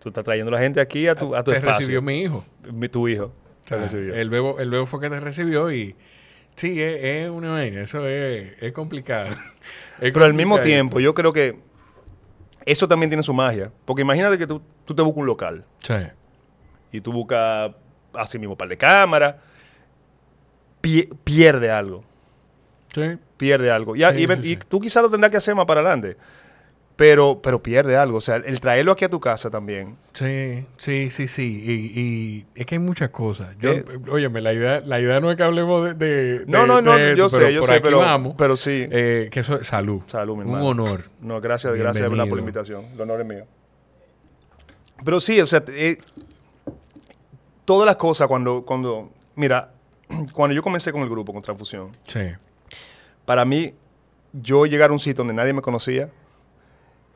tú 0.00 0.08
estás 0.08 0.24
trayendo 0.24 0.50
a 0.50 0.54
la 0.54 0.60
gente 0.60 0.80
aquí 0.80 1.06
a 1.06 1.14
tu, 1.14 1.34
a 1.36 1.44
tu 1.44 1.52
te 1.52 1.58
espacio. 1.58 1.78
recibió 1.78 2.02
mi 2.02 2.22
hijo. 2.22 2.44
Mi- 2.74 2.88
tu 2.88 3.06
hijo. 3.06 3.32
Te 3.64 3.76
recibió. 3.76 4.14
el, 4.16 4.28
bebo, 4.30 4.58
el 4.58 4.68
bebo 4.68 4.86
fue 4.86 5.00
que 5.00 5.08
te 5.10 5.20
recibió 5.20 5.70
y... 5.72 5.94
Sí, 6.56 6.82
es, 6.82 6.98
es 7.04 7.30
una 7.30 7.52
vaina. 7.52 7.82
Eso 7.82 8.06
es, 8.08 8.54
es 8.60 8.72
complicado. 8.72 9.28
Es 10.00 10.12
Pero 10.12 10.24
al 10.24 10.32
mismo 10.32 10.58
tiempo, 10.60 10.98
yo 10.98 11.12
creo 11.14 11.30
que 11.30 11.58
eso 12.70 12.86
también 12.88 13.10
tiene 13.10 13.22
su 13.22 13.32
magia. 13.34 13.70
Porque 13.84 14.02
imagínate 14.02 14.38
que 14.38 14.46
tú, 14.46 14.60
tú 14.84 14.94
te 14.94 15.02
buscas 15.02 15.20
un 15.20 15.26
local 15.26 15.64
Sí. 15.82 15.94
y 16.92 17.00
tú 17.00 17.12
buscas 17.12 17.72
así 18.14 18.38
mismo 18.38 18.54
un 18.54 18.58
par 18.58 18.68
de 18.68 18.76
cámaras, 18.76 19.36
pie- 20.82 21.08
pierde 21.24 21.70
algo. 21.70 22.04
Sí. 22.94 23.18
Pierde 23.36 23.70
algo. 23.70 23.94
Ya, 23.96 24.10
Sí, 24.12 24.22
y, 24.22 24.26
sí, 24.26 24.32
y 24.42 24.54
sí. 24.54 24.58
tú 24.68 24.80
quizás 24.80 25.02
lo 25.02 25.10
tendrás 25.10 25.30
que 25.30 25.36
hacer 25.38 25.54
más 25.54 25.64
para 25.66 25.80
adelante. 25.80 26.16
Pero, 27.00 27.40
pero 27.42 27.62
pierde 27.62 27.96
algo. 27.96 28.18
O 28.18 28.20
sea, 28.20 28.36
el 28.36 28.60
traerlo 28.60 28.92
aquí 28.92 29.06
a 29.06 29.08
tu 29.08 29.20
casa 29.20 29.48
también. 29.48 29.96
Sí, 30.12 30.66
sí, 30.76 31.10
sí, 31.10 31.28
sí. 31.28 31.44
Y, 31.66 31.98
y 31.98 32.46
es 32.54 32.66
que 32.66 32.74
hay 32.74 32.78
muchas 32.78 33.08
cosas. 33.08 33.56
Yo, 33.58 33.70
Eh. 33.70 33.84
óyeme, 34.10 34.42
la 34.42 34.52
idea, 34.52 34.80
la 34.84 35.00
idea 35.00 35.18
no 35.18 35.30
es 35.30 35.38
que 35.38 35.42
hablemos 35.42 35.82
de... 35.82 35.94
de- 35.94 36.44
No, 36.46 36.60
de- 36.60 36.66
no, 36.66 36.82
no, 36.82 36.94
de 36.98 37.16
yo 37.16 37.30
sé, 37.30 37.54
yo 37.54 37.60
por 37.60 37.68
sé, 37.70 37.74
aquí 37.76 37.82
pero, 37.84 38.00
vamos. 38.00 38.34
pero 38.36 38.54
sí. 38.54 38.86
Eh, 38.90 39.30
que 39.32 39.40
eso 39.40 39.58
es 39.58 39.66
salud. 39.66 40.02
Salud, 40.08 40.34
mi 40.36 40.42
Un 40.42 40.48
hermano. 40.48 40.66
honor. 40.66 41.04
No, 41.22 41.40
gracias, 41.40 41.72
gracias 41.74 42.06
por 42.06 42.18
la 42.18 42.26
invitación. 42.26 42.84
El 42.92 43.00
honor 43.00 43.22
es 43.22 43.26
mío. 43.26 43.44
Pero 45.02 45.20
sí, 45.20 45.40
o 45.40 45.46
sea, 45.46 45.64
eh, 45.68 45.96
todas 47.64 47.86
las 47.86 47.96
cosas 47.96 48.28
cuando, 48.28 48.62
cuando, 48.66 49.10
mira, 49.36 49.70
cuando 50.34 50.54
yo 50.54 50.62
comencé 50.62 50.92
con 50.92 51.00
el 51.00 51.08
grupo, 51.08 51.32
con 51.32 51.40
Transfusión, 51.40 51.96
Sí. 52.06 52.20
para 53.24 53.46
mí, 53.46 53.72
yo 54.34 54.66
llegar 54.66 54.90
a 54.90 54.92
un 54.92 54.98
sitio 54.98 55.24
donde 55.24 55.32
nadie 55.32 55.54
me 55.54 55.62
conocía, 55.62 56.10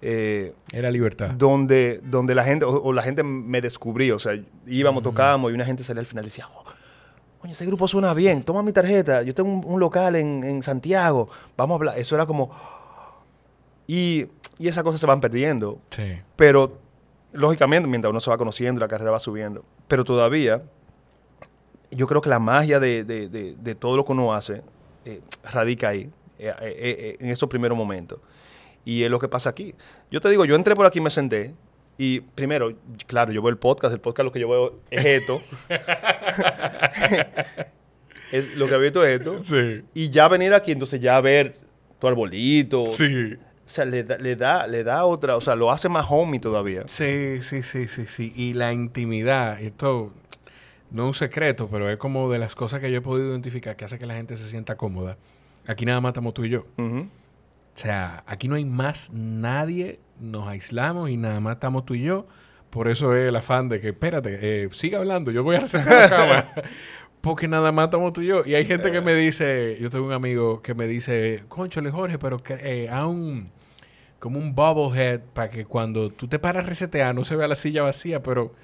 eh, 0.07 0.55
Era 0.73 0.91
libertad. 0.91 1.31
donde, 1.31 2.01
donde 2.05 2.35
la 2.35 2.45
gente, 2.45 2.65
o, 2.65 2.71
o 2.83 2.93
la 2.93 3.03
gente 3.03 3.23
me 3.23 3.61
descubrió, 3.61 4.17
o 4.17 4.19
sea, 4.19 4.33
íbamos, 4.67 5.03
tocábamos 5.03 5.51
y 5.51 5.55
una 5.55 5.65
gente 5.65 5.83
salía 5.83 6.01
al 6.01 6.07
final 6.07 6.25
y 6.25 6.29
decía, 6.29 6.49
oh, 6.55 6.63
Oye, 7.43 7.53
ese 7.53 7.67
grupo 7.67 7.87
suena 7.89 8.15
bien, 8.15 8.43
toma 8.43 8.63
mi 8.63 8.73
tarjeta, 8.73 9.23
yo 9.23 9.35
tengo 9.35 9.51
un, 9.53 9.63
un 9.67 9.79
local 9.79 10.17
en, 10.17 10.43
en 10.45 10.63
Santiago, 10.63 11.29
vamos 11.57 11.75
a 11.75 11.77
hablar. 11.77 11.99
Eso 11.99 12.15
era 12.15 12.25
como... 12.25 12.51
Y, 13.87 14.27
y 14.59 14.69
esas 14.69 14.83
cosas 14.83 14.99
se 15.01 15.07
van 15.07 15.21
perdiendo. 15.21 15.79
Sí. 15.91 16.05
Pero, 16.37 16.79
lógicamente, 17.33 17.87
mientras 17.87 18.11
uno 18.11 18.21
se 18.21 18.31
va 18.31 18.39
conociendo, 18.39 18.81
la 18.81 18.89
carrera 18.89 19.11
va 19.11 19.21
subiendo. 19.21 19.63
Pero 19.89 20.05
todavía, 20.05 20.63
yo 21.91 22.07
creo 22.07 22.23
que 22.23 22.31
la 22.31 22.39
magia 22.39 22.81
de, 22.81 23.05
de- 23.05 23.29
de- 23.29 23.57
de 23.59 23.75
todo 23.75 23.97
lo 23.97 24.05
que 24.07 24.13
uno 24.13 24.33
hace 24.33 24.63
eh, 25.05 25.21
radica 25.53 25.89
ahí, 25.89 26.11
eh, 26.39 27.17
en 27.21 27.29
esos 27.29 27.49
primeros 27.49 27.77
momentos. 27.77 28.19
Y 28.85 29.03
es 29.03 29.11
lo 29.11 29.19
que 29.19 29.29
pasa 29.29 29.51
aquí. 29.51 29.75
Yo 30.11 30.21
te 30.21 30.29
digo, 30.29 30.45
yo 30.45 30.55
entré 30.55 30.75
por 30.75 30.87
aquí 30.87 30.99
y 30.99 31.03
me 31.03 31.11
senté. 31.11 31.55
Y 31.97 32.21
primero, 32.21 32.75
claro, 33.07 33.33
yo 33.33 33.41
veo 33.41 33.51
el 33.51 33.59
podcast. 33.59 33.95
El 33.95 34.01
podcast 34.01 34.25
lo 34.25 34.33
que 34.33 34.41
yo 34.41 34.49
veo 34.49 34.81
es 34.91 35.05
esto. 35.05 35.41
es, 38.33 38.55
lo 38.57 38.67
que 38.69 38.75
he 38.75 38.79
visto 38.79 39.05
es 39.05 39.21
esto. 39.21 39.39
Sí. 39.43 39.83
Y 39.95 40.11
ya 40.11 40.29
venir 40.29 40.55
aquí, 40.55 40.73
entonces 40.73 41.01
ya 41.01 41.21
ver 41.21 41.57
tu 41.99 42.09
arbolito. 42.09 42.87
Sí. 42.87 43.35
O 43.35 43.69
sea, 43.69 43.85
le 43.87 44.05
da, 44.05 44.19
le 44.19 44.37
da, 44.37 44.67
le 44.67 44.85
da 44.85 45.07
otra, 45.07 45.37
o 45.37 45.41
sea, 45.41 45.55
lo 45.55 45.71
hace 45.71 45.89
más 45.89 46.07
homie 46.11 46.39
todavía. 46.39 46.83
Sí, 46.87 47.41
sí, 47.41 47.63
sí, 47.63 47.87
sí, 47.87 48.07
sí. 48.07 48.33
Y 48.37 48.53
la 48.53 48.73
intimidad, 48.73 49.61
esto 49.63 50.13
no 50.91 51.05
es 51.05 51.09
un 51.09 51.15
secreto, 51.15 51.69
pero 51.71 51.89
es 51.89 51.97
como 51.97 52.31
de 52.31 52.39
las 52.39 52.55
cosas 52.55 52.81
que 52.81 52.91
yo 52.91 52.99
he 52.99 53.01
podido 53.01 53.31
identificar 53.31 53.75
que 53.75 53.87
hace 53.87 53.99
que 53.99 54.07
la 54.07 54.15
gente 54.15 54.37
se 54.37 54.49
sienta 54.49 54.77
cómoda. 54.77 55.17
Aquí 55.67 55.87
nada 55.87 56.01
más 56.01 56.11
estamos 56.11 56.35
tú 56.35 56.45
y 56.45 56.51
yo. 56.51 56.67
Ujú. 56.77 57.09
O 57.75 57.77
sea, 57.77 58.23
aquí 58.27 58.47
no 58.47 58.55
hay 58.55 58.65
más 58.65 59.11
nadie, 59.13 59.99
nos 60.21 60.47
aislamos 60.47 61.11
y 61.11 61.17
nada 61.17 61.41
más 61.41 61.55
estamos 61.55 61.85
tú 61.85 61.95
y 61.95 62.03
yo. 62.03 62.27
Por 62.71 62.89
eso 62.89 63.17
es 63.17 63.29
el 63.29 63.37
afán 63.37 63.69
de 63.69 63.81
que, 63.81 63.89
espérate, 63.89 64.39
eh, 64.41 64.69
siga 64.73 64.99
hablando, 64.99 65.33
yo 65.33 65.43
voy 65.43 65.57
a 65.57 65.61
acercar 65.61 66.11
la 66.11 66.17
cámara. 66.17 66.55
Porque 67.21 67.49
nada 67.49 67.73
más 67.73 67.87
estamos 67.87 68.13
tú 68.13 68.21
y 68.21 68.27
yo. 68.27 68.45
Y 68.45 68.55
hay 68.55 68.65
gente 68.65 68.93
que 68.93 69.01
me 69.01 69.15
dice, 69.15 69.77
yo 69.81 69.91
tengo 69.91 70.07
un 70.07 70.13
amigo 70.13 70.63
que 70.63 70.75
me 70.75 70.87
dice, 70.87 71.45
conchole 71.49 71.91
Jorge, 71.91 72.19
pero 72.19 72.39
que, 72.39 72.55
eh, 72.61 72.89
haz 72.91 73.07
un, 73.07 73.51
como 74.21 74.39
un 74.39 74.55
bobblehead 74.55 75.21
para 75.33 75.51
que 75.51 75.65
cuando 75.65 76.11
tú 76.11 76.29
te 76.29 76.39
paras 76.39 76.65
a 76.65 76.69
resetear 76.69 77.15
no 77.15 77.25
se 77.25 77.35
vea 77.35 77.49
la 77.49 77.57
silla 77.57 77.83
vacía, 77.83 78.23
pero 78.23 78.55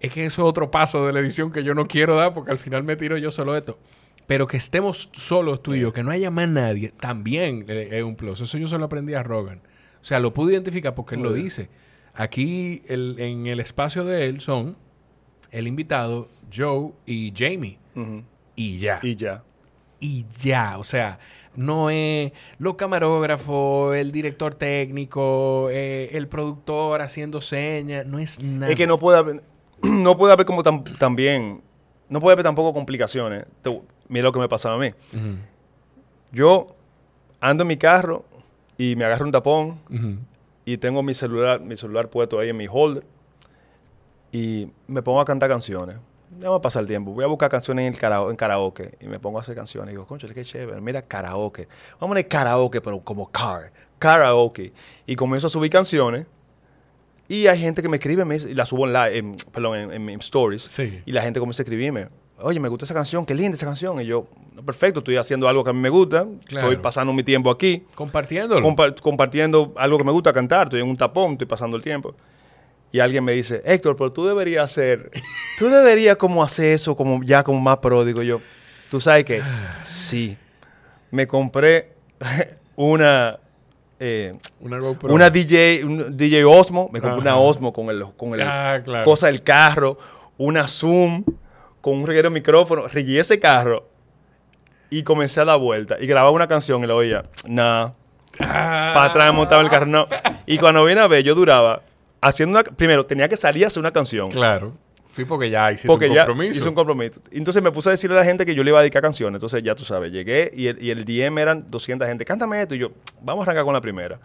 es 0.00 0.12
que 0.12 0.26
eso 0.26 0.42
es 0.42 0.48
otro 0.48 0.70
paso 0.70 1.06
de 1.06 1.12
la 1.12 1.20
edición 1.20 1.52
que 1.52 1.64
yo 1.64 1.74
no 1.74 1.86
quiero 1.86 2.16
dar 2.16 2.34
porque 2.34 2.50
al 2.50 2.58
final 2.58 2.82
me 2.82 2.96
tiro 2.96 3.16
yo 3.16 3.32
solo 3.32 3.56
esto. 3.56 3.78
Pero 4.26 4.46
que 4.46 4.56
estemos 4.56 5.08
solos 5.12 5.62
tú 5.62 5.74
y 5.74 5.80
yo, 5.80 5.92
que 5.92 6.02
no 6.02 6.10
haya 6.10 6.30
más 6.30 6.48
nadie, 6.48 6.92
también 6.98 7.64
es 7.68 8.02
un 8.02 8.16
plus. 8.16 8.40
Eso 8.40 8.58
yo 8.58 8.66
se 8.66 8.76
lo 8.78 8.86
aprendí 8.86 9.14
a 9.14 9.22
Rogan. 9.22 9.60
O 10.00 10.04
sea, 10.04 10.18
lo 10.20 10.32
pude 10.32 10.52
identificar 10.54 10.94
porque 10.94 11.14
él 11.14 11.22
lo 11.22 11.32
bien. 11.32 11.44
dice. 11.44 11.68
Aquí 12.14 12.82
el- 12.88 13.16
en 13.18 13.46
el 13.46 13.60
espacio 13.60 14.04
de 14.04 14.26
él 14.26 14.40
son 14.40 14.76
el 15.52 15.68
invitado, 15.68 16.28
Joe 16.54 16.92
y 17.06 17.32
Jamie. 17.36 17.78
Y 18.56 18.78
ya. 18.78 18.98
Y 19.02 19.16
ya. 19.16 19.44
y 20.00 20.26
ya. 20.40 20.78
O 20.78 20.84
sea, 20.84 21.18
no 21.54 21.88
es 21.90 22.32
los 22.58 22.74
camarógrafos, 22.76 23.96
el 23.96 24.12
director 24.12 24.54
técnico, 24.54 25.68
eh, 25.70 26.10
el 26.12 26.28
productor 26.28 27.00
haciendo 27.00 27.40
señas, 27.40 28.06
no 28.06 28.18
es 28.18 28.40
nada. 28.42 28.70
Es 28.72 28.76
que 28.76 28.86
no 28.86 28.98
puede 28.98 29.18
haber, 29.18 29.42
no 29.82 30.16
puede 30.16 30.32
haber 30.32 30.46
como 30.46 30.62
tam- 30.62 30.98
también, 30.98 31.60
no 32.08 32.20
puede 32.20 32.32
haber 32.34 32.44
tampoco 32.44 32.72
complicaciones. 32.74 33.46
Te- 33.62 33.80
mira 34.08 34.24
lo 34.24 34.32
que 34.32 34.40
me 34.40 34.48
pasaba 34.48 34.74
a 34.76 34.78
mí. 34.78 34.88
Ujú, 35.14 35.36
Yo 36.32 36.66
ando 37.40 37.62
en 37.62 37.68
mi 37.68 37.76
carro 37.76 38.24
y 38.78 38.96
me 38.96 39.04
agarro 39.04 39.24
un 39.24 39.32
tapón 39.32 39.80
ujú. 39.90 40.16
y 40.64 40.76
tengo 40.78 41.02
mi 41.02 41.14
celular, 41.14 41.60
mi 41.60 41.76
celular 41.76 42.08
puesto 42.10 42.38
ahí 42.38 42.48
en 42.50 42.56
mi 42.56 42.66
holder 42.70 43.04
y 44.32 44.68
me 44.86 45.02
pongo 45.02 45.20
a 45.20 45.24
cantar 45.24 45.48
canciones. 45.48 45.96
Vamos 46.40 46.58
a 46.58 46.62
pasar 46.62 46.82
el 46.82 46.88
tiempo. 46.88 47.12
Voy 47.12 47.24
a 47.24 47.28
buscar 47.28 47.48
canciones 47.48 47.86
en, 47.86 47.94
el 47.94 47.98
karao- 48.00 48.30
en 48.30 48.36
karaoke 48.36 48.96
y 49.00 49.06
me 49.06 49.18
pongo 49.18 49.38
a 49.38 49.40
hacer 49.40 49.54
canciones. 49.54 49.90
Y 49.90 49.92
digo, 49.92 50.06
concho, 50.06 50.28
qué 50.28 50.44
chévere. 50.44 50.80
Mira, 50.80 51.00
karaoke. 51.00 51.66
Vamos 51.92 52.02
a 52.02 52.06
poner 52.08 52.28
karaoke, 52.28 52.80
pero 52.80 53.00
como 53.00 53.30
car. 53.30 53.72
Karaoke. 53.98 54.72
Y 55.06 55.16
comienzo 55.16 55.46
a 55.46 55.50
subir 55.50 55.70
canciones. 55.70 56.26
Y 57.28 57.46
hay 57.46 57.58
gente 57.58 57.80
que 57.80 57.88
me 57.88 57.96
escribe, 57.96 58.24
me 58.24 58.36
y 58.36 58.54
la 58.54 58.66
subo 58.66 58.86
en, 58.86 58.92
live, 58.92 59.18
en- 59.18 59.36
perdón, 59.52 59.78
en, 59.78 59.92
en- 59.92 60.08
en 60.10 60.20
stories. 60.20 60.62
Sí. 60.62 61.00
Y 61.06 61.12
la 61.12 61.22
gente 61.22 61.40
comienza 61.40 61.62
a 61.62 61.64
escribirme. 61.64 62.08
Oye, 62.38 62.60
me 62.60 62.68
gusta 62.68 62.84
esa 62.84 62.94
canción, 62.94 63.24
qué 63.24 63.34
linda 63.34 63.56
esa 63.56 63.64
canción. 63.66 64.00
Y 64.00 64.06
yo, 64.06 64.26
"No, 64.54 64.62
perfecto, 64.62 65.00
estoy 65.00 65.16
haciendo 65.16 65.48
algo 65.48 65.64
que 65.64 65.70
a 65.70 65.72
mí 65.72 65.80
me 65.80 65.88
gusta. 65.88 66.26
Claro. 66.46 66.68
Estoy 66.70 66.82
pasando 66.82 67.12
mi 67.12 67.22
tiempo 67.22 67.50
aquí 67.50 67.84
Compartiéndolo. 67.94 68.60
compa- 68.66 69.00
compartiendo 69.00 69.72
algo 69.76 69.96
que 69.98 70.04
me 70.04 70.12
gusta 70.12 70.32
cantar, 70.32 70.66
estoy 70.66 70.80
en 70.80 70.88
un 70.88 70.96
tapón, 70.96 71.32
estoy 71.32 71.46
pasando 71.46 71.76
el 71.76 71.82
tiempo. 71.82 72.14
Y 72.92 73.00
alguien 73.00 73.24
me 73.24 73.32
dice, 73.32 73.62
Héctor, 73.64 73.96
pero 73.96 74.12
tú 74.12 74.24
deberías 74.26 74.64
hacer, 74.64 75.10
tú 75.58 75.68
deberías 75.68 76.16
como 76.16 76.42
hacer 76.42 76.72
eso 76.74 76.94
como 76.96 77.22
ya 77.22 77.42
como 77.42 77.60
más 77.60 77.78
pro. 77.78 78.04
Digo 78.04 78.22
yo, 78.22 78.40
tú 78.90 79.00
sabes 79.00 79.24
que 79.24 79.42
sí. 79.82 80.36
Me 81.10 81.26
compré 81.26 81.92
una, 82.76 83.38
eh, 83.98 84.34
una 84.60 84.78
GoPro. 84.78 85.12
una 85.14 85.30
DJ, 85.30 85.84
un 85.84 86.16
DJ 86.16 86.44
Osmo, 86.44 86.88
me 86.92 87.00
compré 87.00 87.20
una. 87.20 87.38
Osmo 87.38 87.72
con 87.72 87.88
el, 87.90 88.04
con 88.16 88.34
el 88.34 88.42
Ah, 88.42 88.80
claro. 88.84 89.04
cosa 89.04 89.26
del 89.28 89.42
carro, 89.42 89.98
una 90.38 90.68
Zoom 90.68 91.24
con 91.86 91.98
un 91.98 92.04
reguero 92.04 92.28
de 92.30 92.34
micrófono, 92.34 92.88
regué 92.88 93.20
ese 93.20 93.38
carro 93.38 93.86
y 94.90 95.04
comencé 95.04 95.40
a 95.40 95.44
dar 95.44 95.60
vuelta 95.60 95.96
y 96.00 96.06
grababa 96.08 96.32
una 96.32 96.48
canción 96.48 96.82
y 96.82 96.86
la 96.88 96.96
oía, 96.96 97.22
nah, 97.46 97.90
Ah. 98.40 98.90
para 98.92 99.04
atrás 99.04 99.32
montaba 99.32 99.62
el 99.62 99.70
carro. 99.70 99.86
No. 99.86 100.08
Y 100.46 100.58
cuando 100.58 100.84
vine 100.84 101.00
a 101.00 101.06
ver, 101.06 101.22
yo 101.22 101.36
duraba 101.36 101.82
haciendo 102.20 102.58
una. 102.58 102.64
Primero, 102.64 103.06
tenía 103.06 103.28
que 103.28 103.36
salir 103.36 103.62
a 103.62 103.68
hacer 103.68 103.78
una 103.78 103.92
canción. 103.92 104.28
Claro. 104.30 104.74
Sí, 105.12 105.24
porque 105.24 105.48
ya 105.48 105.70
hiciste 105.70 105.86
porque 105.86 106.08
un 106.08 106.14
ya 106.16 106.26
compromiso. 106.26 106.58
hice 106.58 106.68
un 106.68 106.74
compromiso. 106.74 107.20
Entonces 107.30 107.62
me 107.62 107.70
puse 107.70 107.88
a 107.88 107.92
decirle 107.92 108.16
a 108.16 108.20
la 108.20 108.26
gente 108.26 108.44
que 108.44 108.52
yo 108.56 108.64
le 108.64 108.70
iba 108.70 108.80
a 108.80 108.82
dedicar 108.82 109.00
canciones. 109.00 109.36
Entonces 109.36 109.62
ya 109.62 109.76
tú 109.76 109.84
sabes, 109.84 110.10
llegué 110.10 110.50
y 110.52 110.66
el, 110.66 110.82
y 110.82 110.90
el 110.90 111.04
DM 111.04 111.38
eran 111.38 111.70
200 111.70 112.06
gente. 112.08 112.24
Cántame 112.24 112.60
esto. 112.60 112.74
Y 112.74 112.78
yo, 112.78 112.90
vamos 113.22 113.42
a 113.42 113.50
arrancar 113.50 113.64
con 113.64 113.72
la 113.74 113.80
primera. 113.80 114.18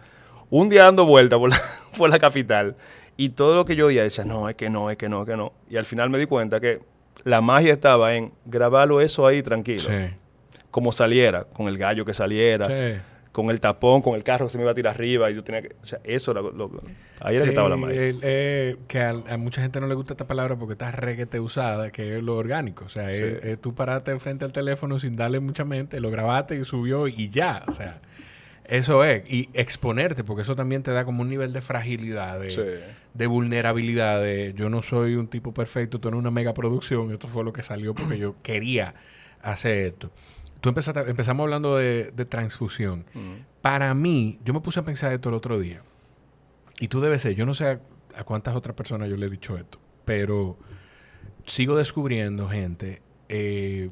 Un 0.50 0.68
día 0.68 0.82
dando 0.82 1.06
vuelta 1.06 1.38
por 1.38 1.48
la, 1.50 1.60
por 1.96 2.10
la 2.10 2.18
capital. 2.18 2.74
Y 3.16 3.28
todo 3.30 3.54
lo 3.54 3.64
que 3.64 3.76
yo 3.76 3.86
oía 3.86 4.02
decía, 4.02 4.24
no, 4.24 4.48
es 4.48 4.56
que 4.56 4.68
no, 4.68 4.90
es 4.90 4.96
que 4.98 5.08
no, 5.08 5.22
es 5.22 5.28
que 5.28 5.36
no. 5.36 5.52
Y 5.70 5.76
al 5.76 5.86
final 5.86 6.10
me 6.10 6.18
di 6.18 6.26
cuenta 6.26 6.58
que 6.60 6.80
la 7.24 7.40
magia 7.40 7.72
estaba 7.72 8.14
en 8.14 8.32
grabarlo 8.44 9.00
eso 9.00 9.26
ahí 9.26 9.42
tranquilo. 9.42 9.80
Sí. 9.80 10.14
Como 10.70 10.92
saliera, 10.92 11.44
con 11.44 11.68
el 11.68 11.76
gallo 11.78 12.04
que 12.04 12.14
saliera 12.14 12.66
Sí. 12.68 12.98
con 13.30 13.50
el 13.50 13.60
tapón, 13.60 14.02
con 14.02 14.14
el 14.14 14.24
carro 14.24 14.46
que 14.46 14.52
se 14.52 14.58
me 14.58 14.64
iba 14.64 14.70
a 14.72 14.74
tirar 14.74 14.94
arriba 14.94 15.30
y 15.30 15.34
yo 15.34 15.42
tenía 15.44 15.62
que... 15.62 15.74
O 15.82 15.86
sea, 15.86 16.00
eso 16.04 16.32
era 16.32 16.40
lo... 16.42 16.70
ahí 17.20 17.36
era 17.36 17.44
que 17.44 17.50
estaba 17.50 17.68
la 17.68 17.76
magia. 17.76 18.00
el- 18.02 18.18
eh, 18.22 18.76
que 18.88 19.00
a, 19.00 19.10
a 19.10 19.36
mucha 19.36 19.60
gente 19.62 19.80
no 19.80 19.86
le 19.86 19.94
gusta 19.94 20.14
esta 20.14 20.26
palabra 20.26 20.56
porque 20.56 20.72
está 20.72 20.90
reguete 20.90 21.40
usada, 21.40 21.90
que 21.90 22.16
es 22.18 22.22
lo 22.22 22.36
orgánico. 22.36 22.84
O 22.86 22.88
sea, 22.88 23.10
es, 23.10 23.18
es 23.20 23.60
tú 23.60 23.74
parate 23.74 24.18
frente 24.18 24.44
al 24.44 24.52
teléfono 24.52 24.98
sin 24.98 25.16
darle 25.16 25.40
mucha 25.40 25.64
mente, 25.64 26.00
lo 26.00 26.10
grabaste 26.10 26.56
y 26.58 26.64
subió 26.64 27.06
y 27.08 27.28
ya. 27.30 27.64
O 27.68 27.72
sea, 27.72 28.00
eso 28.64 29.04
es. 29.04 29.22
Y 29.30 29.48
exponerte, 29.54 30.24
porque 30.24 30.42
eso 30.42 30.54
también 30.56 30.82
te 30.82 30.90
da 30.92 31.04
como 31.04 31.22
un 31.22 31.28
nivel 31.28 31.52
de 31.52 31.60
fragilidad, 31.62 32.38
de. 32.40 32.82
De 33.14 33.26
vulnerabilidad. 33.26 34.22
De, 34.22 34.54
yo 34.54 34.68
no 34.68 34.82
soy 34.82 35.16
un 35.16 35.28
tipo 35.28 35.52
perfecto, 35.52 36.00
tú 36.00 36.08
eres 36.08 36.18
una 36.18 36.30
mega 36.30 36.54
producción. 36.54 37.12
Esto 37.12 37.28
fue 37.28 37.44
lo 37.44 37.52
que 37.52 37.62
salió 37.62 37.94
porque 37.94 38.18
yo 38.18 38.36
quería 38.42 38.94
hacer 39.40 39.86
esto. 39.86 40.10
Tú 40.60 40.68
empezaste, 40.68 41.00
empezamos 41.10 41.44
hablando 41.44 41.76
de, 41.76 42.12
de 42.12 42.24
transfusión. 42.24 43.04
Mm. 43.14 43.60
Para 43.60 43.94
mí, 43.94 44.38
yo 44.44 44.54
me 44.54 44.60
puse 44.60 44.80
a 44.80 44.84
pensar 44.84 45.12
esto 45.12 45.28
el 45.28 45.34
otro 45.34 45.58
día. 45.58 45.82
Y 46.78 46.88
tú 46.88 47.00
debes 47.00 47.22
ser, 47.22 47.34
yo 47.34 47.46
no 47.46 47.54
sé 47.54 47.66
a, 47.66 47.80
a 48.16 48.24
cuántas 48.24 48.54
otras 48.54 48.76
personas 48.76 49.08
yo 49.08 49.16
le 49.16 49.26
he 49.26 49.30
dicho 49.30 49.56
esto, 49.56 49.78
pero 50.04 50.56
sigo 51.46 51.76
descubriendo 51.76 52.48
gente 52.48 53.02
eh, 53.28 53.90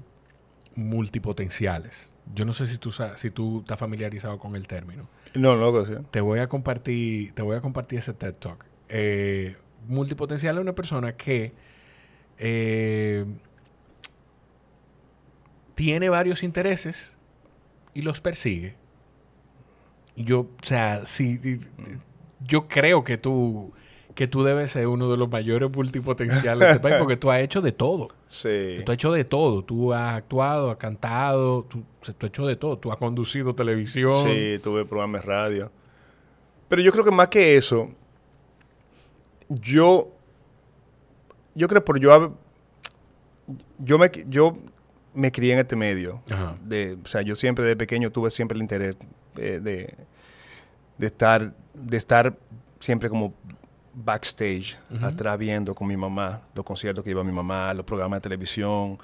multipotenciales. 0.75 2.11
Yo 2.35 2.45
no 2.45 2.53
sé 2.53 2.67
si 2.67 2.79
tú, 2.79 2.93
si 3.17 3.31
tú 3.31 3.61
estás 3.61 3.79
familiarizado 3.79 4.39
con 4.39 4.55
el 4.55 4.67
término. 4.67 5.09
No, 5.35 5.57
no, 5.57 5.73
lo 5.73 5.85
sea. 5.85 6.03
Te 6.11 6.21
voy 6.21 6.39
a 6.39 6.49
compartir, 6.49 7.33
te 7.33 7.43
voy 7.43 7.57
a 7.57 7.61
compartir 7.61 7.99
ese 7.99 8.15
TED 8.15 8.35
Talk. 8.35 8.65
Eh, 8.91 9.57
multipotencial 9.87 10.57
es 10.57 10.63
una 10.63 10.75
persona 10.75 11.17
que 11.17 11.53
eh, 12.39 13.25
tiene 15.75 16.09
varios 16.09 16.43
intereses 16.43 17.17
y 17.95 18.03
los 18.03 18.21
persigue. 18.21 18.75
Yo, 20.17 20.41
o 20.41 20.65
sea, 20.65 21.07
sí, 21.07 21.61
yo 22.47 22.69
creo 22.69 23.05
que 23.05 23.17
tú, 23.17 23.73
que 24.15 24.27
tú 24.27 24.43
debes 24.43 24.73
ser 24.73 24.87
uno 24.87 25.11
de 25.11 25.17
los 25.17 25.31
mayores 25.31 25.71
multipotenciales 25.71 26.61
de 26.61 26.71
este 26.73 26.83
país 26.83 26.97
porque 26.99 27.17
tú 27.17 27.31
has 27.31 27.41
hecho 27.41 27.63
de 27.63 27.73
todo. 27.73 28.09
Sí. 28.27 28.81
Tú 28.85 28.93
has 28.93 28.97
hecho 28.97 29.13
de 29.13 29.25
todo. 29.25 29.65
Tú 29.65 29.93
has 29.95 30.17
actuado, 30.17 30.71
has 30.71 30.77
cantado, 30.77 31.65
tú, 31.65 31.85
tú 32.03 32.27
has 32.27 32.31
hecho 32.31 32.47
de 32.47 32.57
todo. 32.57 32.77
Tú 32.77 32.93
has 32.93 32.99
conducido 32.99 33.55
televisión. 33.55 34.27
Sí, 34.27 34.59
tuve 34.63 34.85
programas 34.85 35.23
de 35.23 35.27
radio. 35.27 35.73
Pero 36.69 36.83
yo 36.83 36.93
creo 36.93 37.05
que 37.05 37.11
más 37.11 37.29
que 37.29 37.57
eso, 37.57 37.91
yo... 39.51 40.13
Yo 41.55 41.69
creo 41.69 41.85
por 41.85 41.99
yo... 42.01 42.37
Yo 43.79 43.99
me, 43.99 44.11
yo 44.29 44.57
me 45.15 45.33
crié 45.33 45.55
en 45.55 45.59
este 45.59 45.75
medio. 45.77 46.23
Ajá. 46.31 46.57
de, 46.65 46.97
o 47.05 47.09
sea, 47.09 47.23
yo 47.23 47.35
siempre 47.35 47.65
de 47.65 47.75
pequeño 47.77 48.11
tuve 48.13 48.31
siempre 48.31 48.57
el 48.57 48.63
interés 48.63 48.97
eh, 49.37 49.59
de, 49.61 49.95
de 50.99 51.07
estar, 51.07 51.53
de 51.75 51.97
estar 51.97 52.37
siempre 52.79 53.09
como 53.09 53.35
backstage, 53.93 54.77
Ujú. 54.91 55.05
atrás 55.05 55.37
viendo 55.37 55.75
con 55.75 55.89
mi 55.89 55.97
mamá, 55.97 56.43
los 56.55 56.65
conciertos 56.65 57.03
que 57.03 57.11
iba 57.11 57.25
mi 57.25 57.33
mamá, 57.33 57.75
los 57.75 57.85
programas 57.85 58.19
de 58.19 58.23
televisión, 58.23 58.99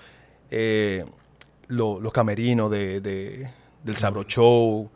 eh, 0.51 1.05
lo- 1.67 2.01
los 2.01 2.13
camerinos 2.13 2.71
de, 2.71 3.01
de- 3.01 3.51
del 3.83 3.97
Sabro 3.97 4.23
Show, 4.23 4.89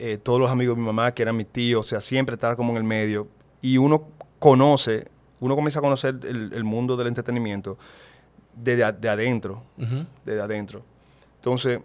eh, 0.00 0.18
todos 0.18 0.40
los 0.40 0.50
amigos 0.50 0.74
de 0.76 0.80
mi 0.80 0.86
mamá 0.86 1.12
que 1.14 1.22
eran 1.22 1.36
mis 1.36 1.46
tíos, 1.46 1.86
o 1.86 1.88
sea, 1.88 2.00
siempre 2.00 2.34
estar 2.34 2.56
como 2.56 2.72
en 2.72 2.78
el 2.78 2.84
medio. 2.84 3.28
Y 3.62 3.76
uno 3.78 4.08
conoce, 4.40 5.06
uno 5.38 5.54
comienza 5.54 5.78
a 5.78 5.82
conocer 5.82 6.16
el, 6.24 6.52
el 6.52 6.64
mundo 6.64 6.96
del 6.96 7.06
entretenimiento 7.06 7.78
desde 8.54 8.90
de 8.92 9.08
adentro 9.08 9.62
desde 10.24 10.40
adentro. 10.40 10.82
Entonces, 11.36 11.80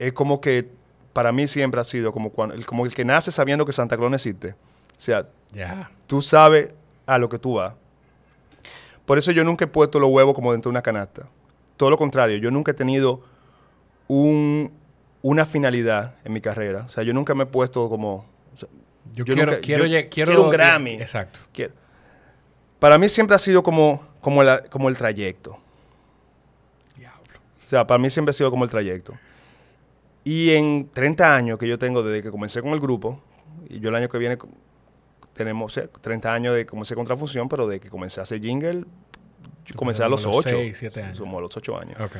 es 0.00 0.12
como 0.12 0.40
que 0.40 0.68
para 1.12 1.30
mí 1.32 1.46
siempre 1.46 1.80
ha 1.80 1.84
sido 1.84 2.12
como, 2.12 2.30
cuando, 2.30 2.54
el, 2.56 2.66
como 2.66 2.84
el 2.84 2.92
que 2.94 3.04
nace 3.04 3.30
sabiendo 3.32 3.64
que 3.64 3.72
Santa 3.72 3.96
Claus 3.96 4.12
existe. 4.14 4.50
O 4.96 5.00
sea, 5.00 5.28
Ya. 5.52 5.90
tú 6.06 6.20
sabes 6.20 6.72
a 7.06 7.18
lo 7.18 7.28
que 7.28 7.38
tú 7.38 7.54
vas. 7.54 7.74
Por 9.06 9.16
eso 9.16 9.30
yo 9.32 9.42
nunca 9.44 9.64
he 9.64 9.68
puesto 9.68 9.98
los 10.00 10.10
huevos 10.10 10.34
como 10.34 10.52
dentro 10.52 10.68
de 10.70 10.72
una 10.72 10.82
canasta. 10.82 11.26
Todo 11.76 11.90
lo 11.90 11.96
contrario, 11.96 12.36
yo 12.38 12.50
nunca 12.50 12.72
he 12.72 12.74
tenido 12.74 13.22
un- 14.06 14.72
una 15.22 15.46
finalidad 15.46 16.16
en 16.24 16.32
mi 16.32 16.40
carrera. 16.40 16.84
O 16.86 16.88
sea, 16.88 17.02
yo 17.04 17.12
nunca 17.14 17.34
me 17.34 17.44
he 17.44 17.46
puesto 17.46 17.88
como... 17.88 18.26
o 18.54 18.56
sea, 18.56 18.68
Yo, 19.12 19.24
Yo 19.24 19.34
quiero, 19.34 19.52
nunca- 19.52 19.60
quiero, 19.62 19.86
yo 19.86 19.90
quiero, 20.10 20.30
quiero 20.32 20.44
un 20.44 20.50
Grammy. 20.50 20.92
Exacto. 20.94 21.40
quiero- 21.52 21.72
Para 22.78 22.98
mí 22.98 23.08
siempre 23.08 23.34
ha 23.36 23.38
sido 23.38 23.62
como, 23.62 24.02
como, 24.20 24.42
la- 24.42 24.62
como 24.64 24.88
el 24.88 24.96
trayecto. 24.96 25.58
Diablo. 26.96 27.38
O 27.66 27.68
sea, 27.68 27.86
para 27.86 27.98
mí 27.98 28.08
siempre 28.10 28.30
ha 28.30 28.34
sido 28.34 28.50
como 28.50 28.64
el 28.64 28.70
trayecto. 28.70 29.14
Y 30.24 30.50
en 30.50 30.88
30 30.92 31.34
años 31.34 31.58
que 31.58 31.66
yo 31.66 31.78
tengo 31.78 32.02
desde 32.02 32.22
que 32.22 32.30
comencé 32.30 32.60
con 32.62 32.72
el 32.72 32.80
grupo, 32.80 33.20
y 33.68 33.80
yo 33.80 33.88
el 33.88 33.94
año 33.94 34.08
que 34.08 34.18
viene 34.18 34.36
tenemos 35.34 35.72
o 35.72 35.74
sea, 35.80 35.88
30 35.88 36.32
años 36.34 36.54
de 36.54 36.66
comencé 36.66 36.94
con 36.94 37.04
Transfusión, 37.06 37.48
pero 37.48 37.66
de 37.68 37.78
que 37.80 37.88
comencé 37.88 38.20
a 38.20 38.24
hacer 38.24 38.40
jingle, 38.40 38.84
yo 39.64 39.74
comencé 39.76 40.02
a 40.02 40.08
los 40.08 40.22
Como 40.24 40.36
8. 40.38 40.48
seis, 40.50 40.76
siete 40.78 41.02
años. 41.02 41.18
Somos 41.18 41.38
a 41.38 41.40
los 41.42 41.56
8 41.56 41.78
años. 41.78 42.00
Ok. 42.00 42.12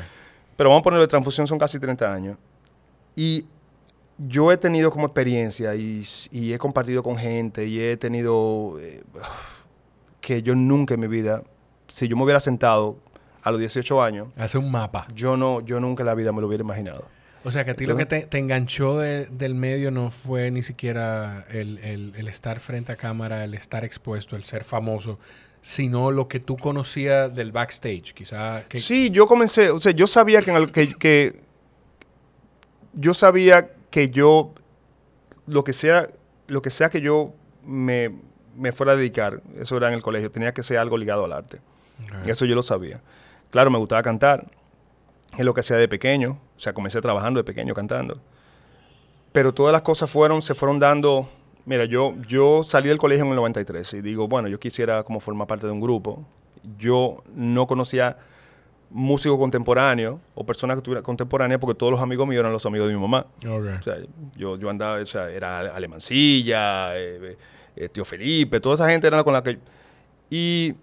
Pero 0.56 0.70
vamos 0.70 0.80
a 0.80 0.84
ponerlo 0.84 1.02
de 1.02 1.08
Transfusión, 1.08 1.46
son 1.46 1.58
casi 1.58 1.78
30 1.78 2.12
años. 2.12 2.36
Y 3.16 3.44
yo 4.18 4.50
he 4.52 4.56
tenido 4.56 4.90
como 4.90 5.06
experiencia 5.06 5.74
y, 5.74 6.02
y 6.30 6.52
he 6.52 6.58
compartido 6.58 7.02
con 7.02 7.16
gente 7.16 7.66
y 7.66 7.80
he 7.80 7.96
tenido 7.96 8.78
eh, 8.80 9.02
que 10.28 10.42
yo 10.42 10.54
nunca 10.54 10.92
en 10.92 11.00
mi 11.00 11.06
vida, 11.06 11.42
si 11.86 12.06
yo 12.06 12.14
me 12.14 12.22
hubiera 12.22 12.38
sentado 12.38 12.98
a 13.42 13.50
los 13.50 13.58
18 13.60 14.02
años, 14.02 14.28
Hace 14.36 14.58
un 14.58 14.70
mapa. 14.70 15.08
yo 15.14 15.38
no, 15.38 15.62
yo 15.62 15.80
nunca 15.80 16.02
en 16.02 16.06
la 16.08 16.14
vida 16.14 16.32
me 16.32 16.42
lo 16.42 16.48
hubiera 16.48 16.62
imaginado. 16.62 17.08
O 17.44 17.50
sea, 17.50 17.64
que 17.64 17.70
a 17.70 17.74
ti 17.74 17.86
lo 17.86 17.96
que 17.96 18.04
te, 18.04 18.28
enganchó 18.36 18.98
del 18.98 19.54
medio 19.54 19.90
no 19.90 20.10
fue 20.10 20.50
ni 20.50 20.62
siquiera 20.62 21.46
el, 21.48 21.78
el, 21.78 22.28
estar 22.28 22.60
frente 22.60 22.92
a 22.92 22.96
cámara, 22.96 23.42
el 23.42 23.54
estar 23.54 23.86
expuesto, 23.86 24.36
el 24.36 24.44
ser 24.44 24.64
famoso, 24.64 25.18
sino 25.62 26.10
lo 26.10 26.28
que 26.28 26.40
tú 26.40 26.58
conocías 26.58 27.34
del 27.34 27.50
backstage, 27.50 28.12
quizá. 28.12 28.64
Que... 28.68 28.76
Sí, 28.76 29.08
yo 29.08 29.26
comencé, 29.26 29.70
o 29.70 29.80
sea, 29.80 29.92
yo 29.92 30.06
sabía 30.06 30.42
que, 30.42 30.70
que, 30.70 30.94
que, 30.94 31.40
yo 32.92 33.14
sabía 33.14 33.70
que 33.90 34.10
yo, 34.10 34.52
lo 35.46 35.64
que 35.64 35.72
sea, 35.72 36.10
lo 36.48 36.60
que 36.60 36.70
sea 36.70 36.90
que 36.90 37.00
yo 37.00 37.32
me, 37.64 38.27
me 38.58 38.72
fuera 38.72 38.92
a 38.92 38.96
dedicar, 38.96 39.40
eso 39.58 39.76
era 39.76 39.88
en 39.88 39.94
el 39.94 40.02
colegio, 40.02 40.30
tenía 40.30 40.52
que 40.52 40.62
ser 40.62 40.78
algo 40.78 40.96
ligado 40.96 41.24
al 41.24 41.32
arte. 41.32 41.60
Eso 42.26 42.44
yo 42.44 42.54
lo 42.54 42.62
sabía. 42.62 43.00
Claro, 43.50 43.70
me 43.70 43.78
gustaba 43.78 44.02
cantar, 44.02 44.46
es 45.36 45.44
lo 45.44 45.54
que 45.54 45.60
hacía 45.60 45.76
de 45.76 45.88
pequeño, 45.88 46.38
o 46.56 46.60
sea, 46.60 46.72
comencé 46.72 47.00
trabajando 47.00 47.38
de 47.38 47.44
pequeño 47.44 47.74
cantando. 47.74 48.20
Pero 49.32 49.52
todas 49.52 49.72
las 49.72 49.82
cosas 49.82 50.10
fueron, 50.10 50.42
se 50.42 50.54
fueron 50.54 50.78
dando 50.78 51.28
Mira, 51.68 51.84
yo, 51.84 52.14
yo 52.26 52.62
salí 52.64 52.88
del 52.88 52.96
colegio 52.96 53.26
en 53.26 53.30
el 53.32 53.36
93 53.36 53.92
y 53.92 54.00
digo, 54.00 54.26
bueno, 54.26 54.48
yo 54.48 54.58
quisiera 54.58 55.02
como 55.02 55.20
formar 55.20 55.46
parte 55.46 55.66
de 55.66 55.72
un 55.74 55.82
grupo. 55.82 56.26
Yo 56.78 57.22
no 57.34 57.66
conocía 57.66 58.16
músicos 58.88 59.38
contemporáneos 59.38 60.18
o 60.34 60.46
personas 60.46 60.80
contemporáneas 61.02 61.60
porque 61.60 61.76
todos 61.78 61.92
los 61.92 62.00
amigos 62.00 62.26
míos 62.26 62.40
eran 62.40 62.54
los 62.54 62.64
amigos 62.64 62.88
de 62.88 62.94
mi 62.94 63.00
mamá. 63.00 63.26
O 63.46 63.82
sea, 63.82 63.98
yo, 64.34 64.56
yo 64.56 64.70
andaba, 64.70 64.98
o 64.98 65.04
sea, 65.04 65.28
era 65.28 65.58
Alemancilla, 65.58 66.98
eh, 66.98 67.36
eh, 67.84 67.88
Tío 67.88 68.04
Felipe, 68.04 68.60
toda 68.60 68.74
esa 68.74 68.88
gente 68.88 69.06
era 69.06 69.22
con 69.24 69.32
la 69.32 69.42
que... 69.42 69.58
Y 70.30 70.74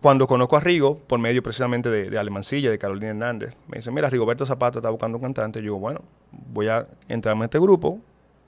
cuando 0.00 0.26
conozco 0.26 0.56
a 0.56 0.60
Rigo, 0.60 0.98
por 0.98 1.18
medio 1.18 1.42
precisamente 1.42 1.90
de, 1.90 2.08
de 2.08 2.18
Alemancilla, 2.18 2.70
de 2.70 2.78
Carolina 2.78 3.08
Hernández, 3.08 3.56
me 3.66 3.78
dice, 3.78 3.90
mira, 3.90 4.08
Rigoberto 4.08 4.46
Zapato 4.46 4.78
está 4.78 4.90
buscando 4.90 5.18
un 5.18 5.22
cantante. 5.22 5.58
Yo 5.58 5.64
digo, 5.64 5.78
bueno, 5.78 6.02
voy 6.30 6.68
a 6.68 6.86
entrarme 7.08 7.40
en 7.40 7.44
este 7.44 7.58
grupo, 7.58 7.98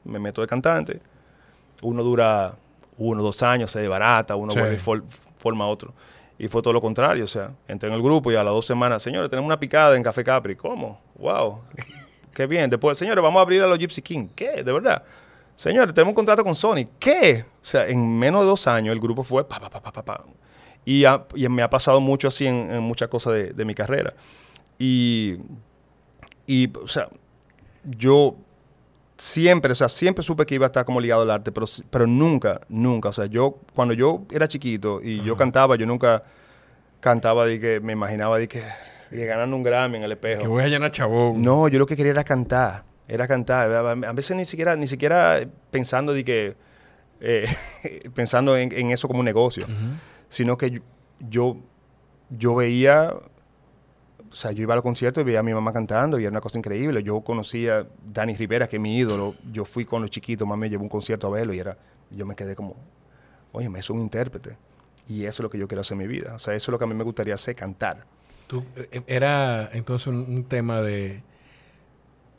me 0.04 0.18
meto 0.18 0.40
de 0.40 0.46
cantante 0.46 1.00
uno 1.82 2.02
dura 2.02 2.54
uno, 2.98 3.22
dos 3.22 3.42
años, 3.42 3.70
se 3.70 3.80
desbarata, 3.80 4.36
uno 4.36 4.52
vuelve 4.54 4.74
y 4.74 4.78
forma 5.38 5.66
otro. 5.66 5.94
Y 6.38 6.48
fue 6.48 6.62
todo 6.62 6.72
lo 6.72 6.80
contrario, 6.80 7.24
o 7.24 7.28
sea, 7.28 7.50
entré 7.68 7.88
en 7.88 7.94
el 7.94 8.02
grupo 8.02 8.32
y 8.32 8.34
a 8.34 8.44
las 8.44 8.52
dos 8.52 8.66
semanas, 8.66 9.02
señores, 9.02 9.28
tenemos 9.28 9.46
una 9.46 9.60
picada 9.60 9.96
en 9.96 10.02
Café 10.02 10.24
Capri. 10.24 10.56
¿Cómo? 10.56 11.00
¡Wow! 11.16 11.60
¡Qué 12.34 12.46
bien! 12.46 12.70
Después, 12.70 12.96
señores, 12.96 13.22
vamos 13.22 13.38
a 13.38 13.42
abrir 13.42 13.62
a 13.62 13.66
los 13.66 13.78
Gypsy 13.78 14.02
King. 14.02 14.28
¿Qué? 14.34 14.62
¿De 14.62 14.72
verdad? 14.72 15.02
Señores, 15.60 15.92
tenemos 15.92 16.12
un 16.12 16.14
contrato 16.14 16.42
con 16.42 16.54
Sony. 16.54 16.86
¿Qué? 16.98 17.44
O 17.60 17.64
sea, 17.64 17.86
en 17.86 18.18
menos 18.18 18.40
de 18.40 18.46
dos 18.46 18.66
años 18.66 18.94
el 18.94 18.98
grupo 18.98 19.22
fue 19.22 19.46
pa, 19.46 19.60
pa, 19.60 19.68
pa, 19.68 19.92
pa, 19.92 20.02
pa, 20.02 20.24
Y, 20.86 21.04
y 21.34 21.48
me 21.50 21.60
ha 21.60 21.68
pasado 21.68 22.00
mucho 22.00 22.28
así 22.28 22.46
en, 22.46 22.70
en 22.70 22.82
muchas 22.82 23.10
cosas 23.10 23.34
de, 23.34 23.52
de, 23.52 23.64
mi 23.66 23.74
carrera. 23.74 24.14
Y, 24.78 25.36
y, 26.46 26.74
o 26.78 26.88
sea, 26.88 27.10
yo 27.84 28.36
siempre, 29.18 29.72
o 29.72 29.74
sea, 29.74 29.90
siempre 29.90 30.24
supe 30.24 30.46
que 30.46 30.54
iba 30.54 30.64
a 30.64 30.68
estar 30.68 30.86
como 30.86 30.98
ligado 30.98 31.20
al 31.20 31.30
arte, 31.30 31.52
pero, 31.52 31.66
pero 31.90 32.06
nunca, 32.06 32.62
nunca, 32.70 33.10
o 33.10 33.12
sea, 33.12 33.26
yo, 33.26 33.58
cuando 33.74 33.92
yo 33.92 34.22
era 34.30 34.48
chiquito 34.48 35.02
y 35.02 35.22
yo 35.22 35.36
cantaba, 35.36 35.76
yo 35.76 35.84
nunca 35.84 36.22
cantaba 37.00 37.44
de 37.44 37.60
que 37.60 37.80
me 37.80 37.92
imaginaba 37.92 38.38
de 38.38 38.48
que, 38.48 38.62
ganando 39.10 39.56
un 39.56 39.62
Grammy 39.62 39.98
en 39.98 40.04
el 40.04 40.12
espejo. 40.12 40.40
Que 40.40 40.48
voy 40.48 40.62
a 40.64 40.68
llenar 40.68 40.90
chabón. 40.90 41.42
No, 41.42 41.68
yo 41.68 41.78
lo 41.78 41.84
que 41.84 41.96
quería 41.96 42.12
era 42.12 42.24
cantar, 42.24 42.84
era 43.10 43.26
cantar, 43.26 43.70
a 43.72 44.12
veces 44.12 44.36
ni 44.36 44.44
siquiera, 44.44 44.76
ni 44.76 44.86
siquiera 44.86 45.40
pensando 45.70 46.12
de 46.12 46.24
que, 46.24 46.56
eh, 47.20 47.46
pensando 48.14 48.56
en, 48.56 48.90
eso 48.90 49.08
como 49.08 49.20
un 49.20 49.26
negocio, 49.26 49.66
sino 50.28 50.56
que 50.56 50.80
yo, 51.18 51.56
yo 52.30 52.54
veía 52.54 53.14
o 54.30 54.34
sea, 54.34 54.52
yo 54.52 54.62
iba 54.62 54.74
al 54.74 54.82
concierto 54.82 55.20
y 55.20 55.24
veía 55.24 55.40
a 55.40 55.42
mi 55.42 55.52
mamá 55.52 55.72
cantando 55.72 56.18
y 56.18 56.22
era 56.22 56.30
una 56.30 56.40
cosa 56.40 56.56
increíble. 56.56 57.02
Yo 57.02 57.20
conocía 57.20 57.78
a 57.78 57.86
Dani 58.12 58.34
Rivera, 58.34 58.68
que 58.68 58.76
es 58.76 58.82
mi 58.82 58.96
ídolo. 58.96 59.34
Yo 59.50 59.64
fui 59.64 59.84
con 59.84 60.02
los 60.02 60.10
chiquitos, 60.10 60.46
mamá 60.46 60.60
me 60.60 60.70
llevó 60.70 60.84
un 60.84 60.88
concierto 60.88 61.26
a 61.26 61.30
verlo 61.30 61.52
y 61.52 61.58
era, 61.58 61.76
yo 62.10 62.24
me 62.24 62.36
quedé 62.36 62.54
como, 62.54 62.76
oye, 63.50 63.68
me 63.68 63.80
es 63.80 63.90
un 63.90 63.98
intérprete. 63.98 64.56
Y 65.08 65.24
eso 65.24 65.28
es 65.28 65.40
lo 65.40 65.50
que 65.50 65.58
yo 65.58 65.66
quiero 65.66 65.80
hacer 65.80 65.96
en 65.96 65.98
mi 65.98 66.06
vida. 66.06 66.34
O 66.34 66.38
sea, 66.38 66.54
eso 66.54 66.70
es 66.70 66.72
lo 66.72 66.78
que 66.78 66.84
a 66.84 66.86
mí 66.86 66.94
me 66.94 67.02
gustaría 67.02 67.34
hacer, 67.34 67.56
cantar. 67.56 68.04
Tú, 68.46 68.64
eh, 68.76 69.02
era 69.08 69.68
entonces 69.72 70.06
un, 70.06 70.44
tema 70.44 70.80
de, 70.80 71.22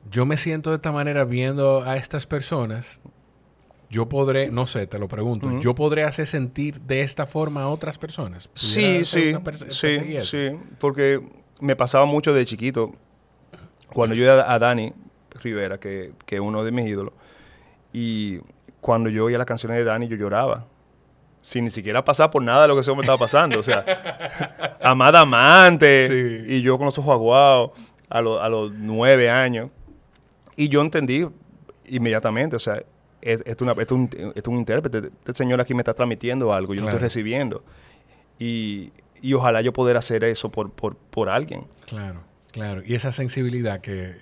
yo 0.10 0.25
me 0.25 0.38
siento 0.38 0.72
de 0.72 0.77
esta 0.77 0.91
manera 0.91 1.25
viendo 1.25 1.84
a 1.84 1.98
estas 1.98 2.25
personas 2.25 3.01
yo 3.91 4.08
podré, 4.08 4.50
no 4.50 4.67
sé, 4.67 4.88
te 4.88 4.97
lo 4.97 5.10
pregunto, 5.10 5.60
yo 5.60 5.76
podré 5.76 6.04
hacer 6.04 6.26
sentir 6.26 6.80
de 6.80 7.02
esta 7.02 7.26
forma 7.26 7.63
a 7.63 7.67
otras 7.67 7.97
personas. 7.97 8.49
Sí, 8.54 9.04
sí, 9.04 9.36
sí, 9.69 10.21
sí, 10.21 10.49
porque 10.80 11.19
me 11.60 11.76
pasaba 11.76 12.06
mucho 12.06 12.34
de 12.34 12.45
chiquito, 12.45 12.93
cuando 13.93 14.15
yo 14.15 14.23
iba 14.23 14.52
a 14.52 14.58
Dani 14.60 14.93
Rivera, 15.43 15.78
que, 15.78 16.13
es 16.26 16.39
uno 16.39 16.63
de 16.63 16.71
mis 16.71 16.88
ídolos, 16.88 17.13
y 17.91 18.39
cuando 18.80 19.10
yo 19.10 19.26
oía 19.26 19.38
las 19.38 19.45
canciones 19.45 19.78
de 19.78 19.84
Dani, 19.84 20.08
yo 20.08 20.15
lloraba. 20.15 20.67
Sin 21.41 21.65
ni 21.65 21.71
siquiera 21.71 22.06
pasar 22.06 22.30
por 22.30 22.43
nada 22.43 22.62
de 22.62 22.67
lo 22.67 22.76
que 22.76 22.82
eso 22.82 22.95
me 22.95 23.02
estaba 23.02 23.17
pasando. 23.17 23.60
O 23.60 23.63
sea, 23.63 23.84
amada 24.82 25.21
amante, 25.21 26.45
y 26.47 26.62
yo 26.62 26.78
con 26.78 26.86
los 26.86 26.97
ojos 26.97 27.12
aguados 27.12 27.71
a, 28.10 28.19
a 28.19 28.49
los 28.49 28.71
nueve 28.71 29.30
años. 29.30 29.69
Y 30.62 30.69
yo 30.69 30.82
entendí 30.82 31.28
inmediatamente, 31.88 32.56
o 32.56 32.60
sea, 32.60 32.84
es, 33.19 33.41
es, 33.47 33.60
una, 33.62 33.71
es, 33.71 33.91
un, 33.91 34.08
es 34.36 34.47
un 34.47 34.58
intérprete. 34.58 35.08
Este 35.08 35.34
señor 35.34 35.60
aquí 35.60 35.74
me 35.74 35.82
está 35.82 35.95
transmitiendo 35.95 36.54
algo, 36.54 36.76
yo 36.76 36.82
lo 36.82 36.89
estoy 36.89 37.02
recibiendo. 37.02 37.63
Y, 38.38 38.91
y 39.24 39.34
ojalá 39.34 39.62
yo 39.62 39.74
poder 39.74 39.97
hacer 39.97 40.24
eso 40.24 40.52
por, 40.52 40.71
por, 40.71 40.95
por 40.95 41.30
alguien. 41.30 41.65
Claro, 41.88 42.21
claro. 42.52 42.84
Y 42.86 42.93
esa 42.93 43.12
sensibilidad 43.12 43.82
que, 43.82 44.17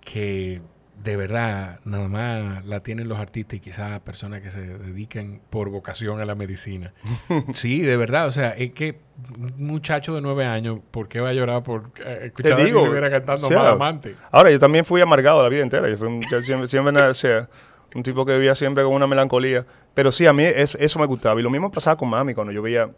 que 0.00 0.60
de 1.02 1.16
verdad 1.16 1.80
nada 1.84 2.08
más 2.08 2.64
la 2.64 2.80
tienen 2.80 3.08
los 3.08 3.18
artistas 3.18 3.54
y 3.54 3.60
quizás 3.60 4.00
personas 4.00 4.40
que 4.40 4.50
se 4.50 4.60
dediquen 4.60 5.40
por 5.50 5.70
vocación 5.70 6.20
a 6.20 6.24
la 6.24 6.34
medicina. 6.34 6.92
sí, 7.54 7.82
de 7.82 7.96
verdad. 7.96 8.26
O 8.28 8.32
sea, 8.32 8.50
es 8.50 8.72
que 8.72 8.98
un 9.38 9.66
muchacho 9.66 10.14
de 10.14 10.20
nueve 10.20 10.44
años, 10.44 10.80
¿por 10.90 11.08
qué 11.08 11.20
va 11.20 11.30
a 11.30 11.32
llorar 11.32 11.62
por 11.62 11.90
eh, 12.04 12.26
escuchar 12.26 12.56
Te 12.56 12.64
digo, 12.64 12.84
a 12.84 13.10
cantando 13.10 13.48
o 13.48 13.58
amante? 13.58 14.16
Ahora, 14.30 14.50
yo 14.50 14.58
también 14.58 14.84
fui 14.84 15.00
amargado 15.00 15.42
la 15.42 15.48
vida 15.48 15.62
entera. 15.62 15.88
Yo 15.88 15.96
fui 15.96 16.08
un, 16.08 16.22
siempre, 16.42 16.68
siempre 16.68 17.02
o 17.02 17.14
sea, 17.14 17.48
un 17.94 18.02
tipo 18.02 18.24
que 18.26 18.32
vivía 18.32 18.54
siempre 18.54 18.84
con 18.84 18.92
una 18.92 19.06
melancolía. 19.06 19.66
Pero 19.94 20.12
sí, 20.12 20.26
a 20.26 20.32
mí 20.32 20.44
eso 20.44 20.98
me 20.98 21.06
gustaba. 21.06 21.38
Y 21.40 21.42
lo 21.42 21.50
mismo 21.50 21.70
pasaba 21.70 21.96
con 21.96 22.08
mami 22.08 22.34
cuando 22.34 22.52
yo 22.52 22.62
veía 22.62 22.90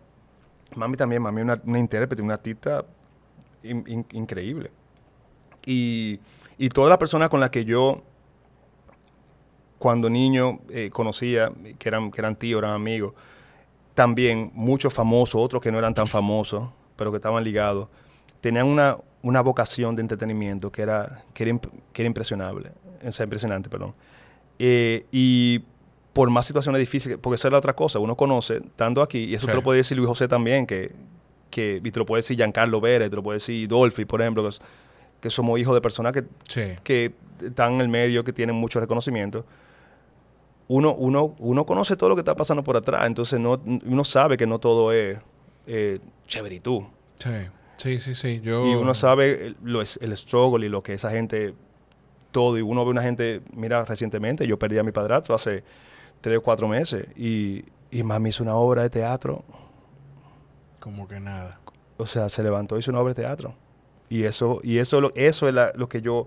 Mami 0.74 0.96
también, 0.96 1.22
mami 1.22 1.40
una, 1.40 1.60
una 1.64 1.78
intérprete, 1.78 2.22
una 2.22 2.34
artista 2.34 2.84
increíble. 3.62 4.70
Y, 5.66 6.20
y 6.58 6.68
todas 6.68 6.88
las 6.88 6.98
personas 6.98 7.28
con 7.28 7.40
las 7.40 7.50
que 7.50 7.64
yo, 7.64 8.02
cuando 9.78 10.10
niño, 10.10 10.58
eh, 10.70 10.90
conocía, 10.90 11.52
que 11.78 11.88
eran, 11.88 12.10
que 12.10 12.20
eran 12.20 12.34
tíos, 12.36 12.58
eran 12.58 12.72
amigos, 12.72 13.14
también 13.94 14.50
muchos 14.54 14.92
famosos, 14.92 15.40
otros 15.40 15.62
que 15.62 15.70
no 15.70 15.78
eran 15.78 15.94
tan 15.94 16.08
famosos, 16.08 16.68
pero 16.96 17.12
que 17.12 17.16
estaban 17.16 17.42
ligados, 17.44 17.88
tenían 18.40 18.66
una, 18.66 18.96
una 19.22 19.40
vocación 19.40 19.94
de 19.96 20.02
entretenimiento 20.02 20.70
que 20.70 20.82
era, 20.82 21.24
que 21.32 21.44
era, 21.44 21.58
que 21.92 22.02
era 22.02 22.06
impresionable, 22.06 22.72
o 23.06 23.12
sea, 23.12 23.24
impresionante, 23.24 23.68
perdón. 23.68 23.94
Eh, 24.58 25.06
y 25.12 25.60
por 26.12 26.30
más 26.30 26.46
situaciones 26.46 26.80
difíciles, 26.80 27.18
porque 27.18 27.36
esa 27.36 27.46
es 27.46 27.52
la 27.52 27.58
otra 27.58 27.74
cosa, 27.74 28.00
uno 28.00 28.16
conoce, 28.16 28.56
estando 28.56 29.02
aquí, 29.02 29.24
y 29.24 29.34
eso 29.34 29.46
te 29.46 29.54
lo 29.54 29.62
puede 29.62 29.78
decir 29.78 29.96
Luis 29.96 30.08
José 30.08 30.26
también, 30.26 30.66
que, 30.66 30.92
que 31.50 31.80
y 31.82 31.90
te 31.92 31.98
lo 32.00 32.06
puede 32.06 32.20
decir 32.20 32.36
Giancarlo 32.36 32.80
Vélez, 32.80 33.10
te 33.10 33.16
lo 33.16 33.22
puede 33.22 33.36
decir 33.36 33.68
Dolphy, 33.68 34.04
por 34.04 34.20
ejemplo, 34.20 34.42
que, 34.42 34.56
somos 35.26 35.58
hijos 35.58 35.74
de 35.74 35.80
personas 35.80 36.12
que, 36.12 36.24
que 36.82 37.12
están 37.44 37.74
en 37.74 37.80
el 37.80 37.88
medio, 37.88 38.24
que 38.24 38.32
tienen 38.32 38.56
mucho 38.56 38.80
reconocimiento. 38.80 39.44
Uno, 40.68 40.94
uno, 40.94 41.34
uno 41.38 41.64
conoce 41.64 41.96
todo 41.96 42.10
lo 42.10 42.14
que 42.14 42.20
está 42.20 42.34
pasando 42.34 42.62
por 42.62 42.76
atrás, 42.76 43.06
entonces 43.06 43.40
no, 43.40 43.60
uno 43.86 44.04
sabe 44.04 44.36
que 44.36 44.46
no 44.46 44.58
todo 44.58 44.92
es 44.92 45.18
eh, 45.66 45.98
chéveritud. 46.26 46.82
Sí, 47.18 47.30
sí, 47.78 48.00
sí, 48.00 48.14
sí. 48.14 48.40
Yo... 48.42 48.66
Y 48.66 48.74
uno 48.74 48.92
sabe 48.92 49.46
el, 49.46 49.56
lo, 49.62 49.80
el 49.80 50.16
struggle 50.16 50.66
y 50.66 50.68
lo 50.68 50.82
que 50.82 50.92
esa 50.92 51.10
gente, 51.10 51.54
todo, 52.32 52.58
y 52.58 52.60
uno 52.60 52.84
ve 52.84 52.90
una 52.90 53.02
gente, 53.02 53.40
mira, 53.56 53.84
recientemente 53.84 54.46
yo 54.46 54.58
perdí 54.58 54.78
a 54.78 54.82
mi 54.82 54.92
padrastro 54.92 55.34
hace 55.34 55.64
tres 56.20 56.38
o 56.38 56.42
cuatro 56.42 56.68
meses. 56.68 57.06
Y, 57.16 57.64
y 57.90 58.02
mami 58.02 58.28
hizo 58.28 58.42
una 58.42 58.54
obra 58.54 58.82
de 58.82 58.90
teatro. 58.90 59.44
Como 60.80 61.08
que 61.08 61.18
nada. 61.18 61.60
O 61.96 62.06
sea, 62.06 62.28
se 62.28 62.42
levantó 62.42 62.76
y 62.76 62.80
hizo 62.80 62.90
una 62.90 63.00
obra 63.00 63.14
de 63.14 63.22
teatro. 63.22 63.54
Y 64.08 64.24
eso, 64.24 64.60
y 64.62 64.78
eso, 64.78 65.12
eso 65.14 65.48
es 65.48 65.54
lo 65.74 65.88
que 65.88 66.00
yo 66.00 66.26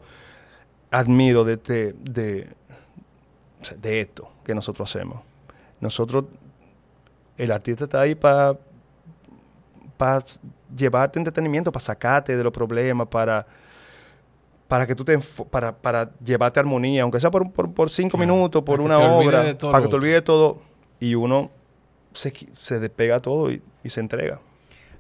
admiro 0.91 1.43
de, 1.43 1.57
de, 1.57 1.93
de, 1.93 2.47
de 3.81 4.01
esto 4.01 4.31
que 4.43 4.53
nosotros 4.53 4.89
hacemos. 4.89 5.21
Nosotros, 5.79 6.25
el 7.37 7.51
artista 7.51 7.85
está 7.85 8.01
ahí 8.01 8.15
para 8.15 8.57
para 10.01 10.25
llevarte 10.75 11.19
entretenimiento, 11.19 11.71
para 11.71 11.85
sacarte 11.85 12.35
de 12.35 12.43
los 12.43 12.51
problemas, 12.51 13.07
para 13.07 13.45
para 14.67 14.87
que 14.87 14.95
tú 14.95 15.05
te 15.05 15.19
para, 15.51 15.75
para 15.75 16.09
llevarte 16.25 16.59
armonía, 16.59 17.03
aunque 17.03 17.19
sea 17.19 17.29
por, 17.29 17.51
por, 17.51 17.89
cinco 17.91 18.17
minutos, 18.17 18.63
por 18.63 18.81
una 18.81 18.97
obra, 18.97 19.55
para 19.59 19.83
que 19.83 19.89
te 19.89 19.95
olvides 19.95 20.23
todo 20.23 20.57
y 20.99 21.13
uno 21.13 21.51
se, 22.13 22.33
se 22.55 22.79
despega 22.79 23.19
todo 23.19 23.51
y, 23.51 23.61
se 23.85 23.99
entrega. 23.99 24.39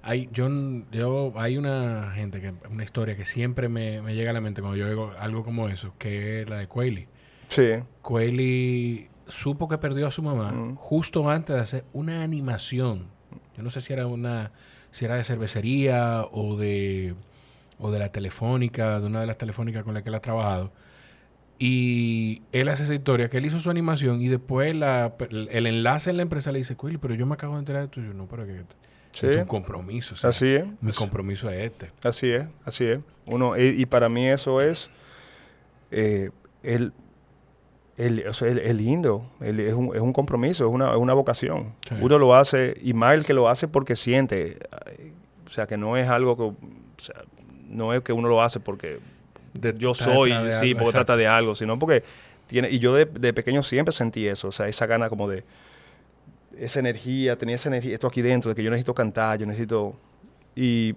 Hay, 0.03 0.29
yo, 0.33 0.49
yo, 0.91 1.31
hay 1.35 1.57
una 1.57 2.11
gente, 2.15 2.41
que 2.41 2.53
una 2.69 2.83
historia 2.83 3.15
que 3.15 3.23
siempre 3.25 3.69
me, 3.69 4.01
me 4.01 4.15
llega 4.15 4.31
a 4.31 4.33
la 4.33 4.41
mente 4.41 4.61
cuando 4.61 4.77
yo 4.77 4.87
digo 4.89 5.11
algo 5.19 5.43
como 5.43 5.69
eso, 5.69 5.93
que 5.99 6.41
es 6.41 6.49
la 6.49 6.57
de 6.57 6.67
Quayle. 6.67 7.07
Sí. 7.49 7.73
Quayle 8.01 9.09
supo 9.27 9.67
que 9.69 9.77
perdió 9.77 10.07
a 10.07 10.11
su 10.11 10.21
mamá 10.23 10.51
Mm. 10.51 10.75
justo 10.75 11.29
antes 11.29 11.55
de 11.55 11.61
hacer 11.61 11.85
una 11.93 12.23
animación. 12.23 13.05
Yo 13.55 13.63
no 13.63 13.69
sé 13.69 13.79
si 13.81 13.93
era 13.93 14.07
una, 14.07 14.51
si 14.89 15.05
era 15.05 15.15
de 15.15 15.23
cervecería 15.23 16.25
o 16.31 16.57
de, 16.57 17.13
o 17.77 17.91
de 17.91 17.99
la 17.99 18.09
telefónica, 18.11 18.99
de 18.99 19.05
una 19.05 19.21
de 19.21 19.27
las 19.27 19.37
telefónicas 19.37 19.83
con 19.83 19.93
las 19.93 20.03
que 20.03 20.09
él 20.09 20.15
ha 20.15 20.19
trabajado. 20.21 20.71
Y 21.59 22.41
él 22.51 22.69
hace 22.69 22.83
esa 22.83 22.95
historia, 22.95 23.29
que 23.29 23.37
él 23.37 23.45
hizo 23.45 23.59
su 23.59 23.69
animación 23.69 24.19
y 24.21 24.27
después 24.29 24.75
la, 24.75 25.13
el 25.29 25.67
enlace 25.67 26.09
en 26.09 26.17
la 26.17 26.23
empresa 26.23 26.51
le 26.51 26.57
dice, 26.57 26.75
Quayle, 26.75 26.97
pero 26.97 27.13
yo 27.13 27.25
me 27.27 27.35
acabo 27.35 27.53
de 27.53 27.59
enterar 27.59 27.81
de 27.81 27.85
esto. 27.85 28.01
Y 28.01 28.05
yo, 28.07 28.13
no, 28.15 28.25
pero 28.27 28.45
que 28.47 28.63
Sí. 29.11 29.27
es 29.27 29.37
un 29.37 29.45
compromiso. 29.45 30.13
o 30.13 30.17
sea, 30.17 30.29
Así 30.31 30.47
es. 30.47 30.65
Mi 30.81 30.91
compromiso 30.93 31.49
es 31.49 31.65
este. 31.65 31.91
Así 32.03 32.31
es, 32.31 32.45
así 32.65 32.85
es. 32.85 32.99
Uno, 33.25 33.57
y, 33.57 33.61
y 33.81 33.85
para 33.85 34.09
mí 34.09 34.27
eso 34.27 34.61
es 34.61 34.89
eh, 35.91 36.31
el, 36.63 36.93
el, 37.97 38.27
o 38.27 38.33
sea, 38.33 38.47
el- 38.49 38.59
el 38.59 38.77
lindo, 38.77 39.29
el- 39.41 39.59
es, 39.59 39.73
un, 39.73 39.95
es 39.95 40.01
un 40.01 40.13
compromiso, 40.13 40.65
es 40.67 40.71
una, 40.73 40.91
es 40.91 40.97
una 40.97 41.13
vocación. 41.13 41.73
Sí. 41.87 41.95
Uno 42.01 42.17
lo 42.19 42.35
hace, 42.35 42.75
y 42.81 42.93
más 42.93 43.13
el 43.15 43.25
que 43.25 43.33
lo 43.33 43.49
hace 43.49 43.67
porque 43.67 43.95
siente, 43.95 44.57
eh, 44.87 45.11
o 45.47 45.51
sea, 45.51 45.67
que 45.67 45.77
no 45.77 45.97
es 45.97 46.07
algo 46.07 46.35
que, 46.37 46.43
o 46.43 46.55
sea, 46.97 47.15
no 47.69 47.93
es 47.93 48.01
que 48.01 48.13
uno 48.13 48.27
lo 48.29 48.41
hace 48.41 48.59
porque 48.59 48.99
De- 49.53 49.75
yo 49.77 49.93
soy, 49.93 50.29
de 50.31 50.53
sí, 50.53 50.69
algo, 50.69 50.79
porque 50.79 50.89
exacto. 50.89 50.91
trata 50.91 51.17
de 51.17 51.27
algo, 51.27 51.55
sino 51.55 51.77
porque 51.77 52.03
tiene, 52.47 52.69
y 52.69 52.79
yo 52.79 52.93
de, 52.95 53.05
de 53.05 53.33
pequeño 53.33 53.61
siempre 53.63 53.91
sentí 53.91 54.27
eso, 54.27 54.47
o 54.47 54.51
sea, 54.51 54.67
esa 54.67 54.85
gana 54.85 55.09
como 55.09 55.27
de, 55.29 55.43
esa 56.63 56.79
energía, 56.79 57.37
tenía 57.37 57.55
esa 57.55 57.69
energía, 57.69 57.93
esto 57.93 58.07
aquí 58.07 58.21
dentro, 58.21 58.49
de 58.49 58.55
que 58.55 58.63
yo 58.63 58.69
necesito 58.69 58.93
cantar, 58.93 59.39
yo 59.39 59.45
necesito, 59.45 59.95
y, 60.55 60.93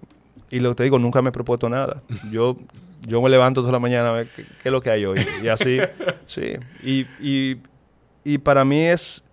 y 0.51 0.59
lo 0.59 0.69
que 0.69 0.75
te 0.75 0.83
digo, 0.83 0.99
nunca 0.99 1.21
me 1.21 1.29
he 1.29 1.31
propuesto 1.31 1.67
nada. 1.69 2.01
Yo, 2.31 2.55
yo 3.07 3.21
me 3.21 3.29
levanto 3.29 3.61
toda 3.61 3.73
la 3.73 3.79
mañana 3.79 4.09
a 4.09 4.11
ver 4.13 4.29
qué, 4.35 4.43
qué 4.43 4.69
es 4.69 4.71
lo 4.71 4.81
que 4.81 4.89
hay 4.91 5.05
hoy, 5.05 5.19
y 5.43 5.47
así, 5.47 5.79
sí, 6.25 6.53
y, 6.83 7.01
y, 7.19 7.61
y 8.23 8.37
para 8.37 8.63
mí 8.63 8.79
es, 8.81 9.23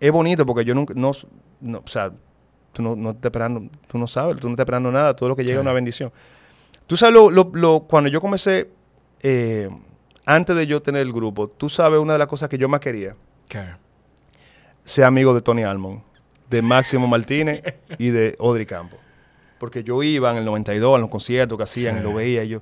es 0.00 0.10
bonito 0.12 0.44
porque 0.44 0.64
yo 0.64 0.74
nunca, 0.74 0.92
no, 0.96 1.12
no, 1.60 1.78
o 1.78 1.88
sea, 1.88 2.10
tú 2.72 2.82
no, 2.82 2.96
no 2.96 3.10
estás 3.10 3.26
esperando, 3.26 3.62
tú 3.90 3.98
no 3.98 4.06
sabes, 4.08 4.40
tú 4.40 4.48
no 4.48 4.54
estás 4.54 4.64
esperando 4.64 4.90
nada, 4.90 5.14
todo 5.14 5.28
lo 5.28 5.36
que 5.36 5.44
llega 5.44 5.56
es 5.58 5.62
una 5.62 5.72
bendición. 5.72 6.12
Tú 6.86 6.96
sabes, 6.96 7.14
lo, 7.14 7.30
lo- 7.30 7.50
lo- 7.54 7.80
cuando 7.88 8.10
yo 8.10 8.20
comencé, 8.20 8.70
eh, 9.22 9.68
antes 10.26 10.56
de 10.56 10.66
yo 10.66 10.82
tener 10.82 11.02
el 11.02 11.12
grupo, 11.12 11.46
tú 11.48 11.68
sabes 11.68 12.00
una 12.00 12.14
de 12.14 12.18
las 12.18 12.28
cosas 12.28 12.48
que 12.48 12.58
yo 12.58 12.68
más 12.68 12.80
quería, 12.80 13.14
¿Qué? 13.48 13.62
Ser 14.84 15.04
amigo 15.04 15.34
de 15.34 15.40
Tony 15.40 15.62
Almond, 15.64 16.00
de 16.48 16.62
Máximo 16.62 17.06
Martínez 17.06 17.62
y 17.98 18.08
de 18.10 18.36
Audrey 18.40 18.66
Campo. 18.66 18.96
Porque 19.58 19.84
yo 19.84 20.02
iba 20.02 20.30
en 20.30 20.38
el 20.38 20.44
92 20.44 20.96
a 20.96 20.98
los 20.98 21.10
conciertos 21.10 21.56
que 21.58 21.64
hacían 21.64 21.96
Sí. 21.96 22.00
y 22.00 22.02
lo 22.04 22.14
veía 22.14 22.42
y 22.44 22.48
yo, 22.48 22.60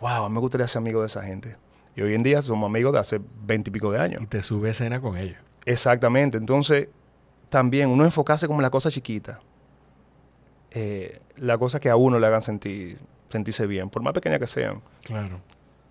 wow, 0.00 0.28
me 0.28 0.40
gustaría 0.40 0.66
ser 0.66 0.78
amigo 0.80 1.00
de 1.02 1.06
esa 1.08 1.22
gente. 1.22 1.56
Y 1.94 2.02
hoy 2.02 2.14
en 2.14 2.22
día 2.22 2.40
somos 2.42 2.68
amigos 2.68 2.92
de 2.92 2.98
hace 3.00 3.20
20 3.44 3.70
y 3.70 3.72
pico 3.72 3.90
de 3.92 3.98
años. 4.00 4.22
Y 4.22 4.26
te 4.26 4.42
sube 4.42 4.70
escena 4.70 5.00
con 5.00 5.16
ellos. 5.16 5.36
Exactamente. 5.66 6.38
Entonces, 6.38 6.88
también 7.50 7.88
uno 7.90 8.04
enfocarse 8.04 8.46
como 8.46 8.60
en 8.60 8.62
la 8.62 8.70
cosa 8.70 8.90
chiquita. 8.90 9.40
Eh, 10.70 11.20
la 11.36 11.58
cosa 11.58 11.80
que 11.80 11.88
a 11.90 11.96
uno 11.96 12.18
le 12.18 12.26
hagan 12.26 12.42
sentir, 12.42 12.98
sentirse 13.30 13.66
bien, 13.66 13.88
por 13.90 14.02
más 14.02 14.12
pequeña 14.12 14.38
que 14.38 14.46
sean, 14.46 14.80
Claro. 15.04 15.40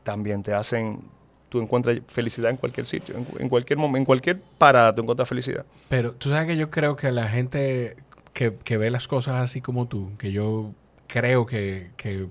también 0.03 0.43
te 0.43 0.53
hacen, 0.53 1.01
tú 1.49 1.61
encuentras 1.61 1.99
felicidad 2.07 2.51
en 2.51 2.57
cualquier 2.57 2.85
sitio, 2.85 3.15
en, 3.39 3.49
cualquier 3.49 3.79
momento, 3.79 3.97
en 3.97 4.05
cualquier 4.05 4.41
parada 4.57 4.93
tú 4.93 5.01
encuentras 5.01 5.29
felicidad. 5.29 5.65
Pero 5.89 6.13
tú 6.13 6.29
sabes 6.29 6.47
que 6.47 6.57
yo 6.57 6.69
creo 6.69 6.95
que 6.95 7.11
la 7.11 7.27
gente 7.29 7.97
que, 8.33 8.55
que 8.63 8.77
ve 8.77 8.91
las 8.91 9.07
cosas 9.07 9.35
así 9.35 9.61
como 9.61 9.87
tú, 9.87 10.11
que 10.17 10.31
yo 10.31 10.73
creo 11.07 11.45
que, 11.45 11.91
que 11.97 12.27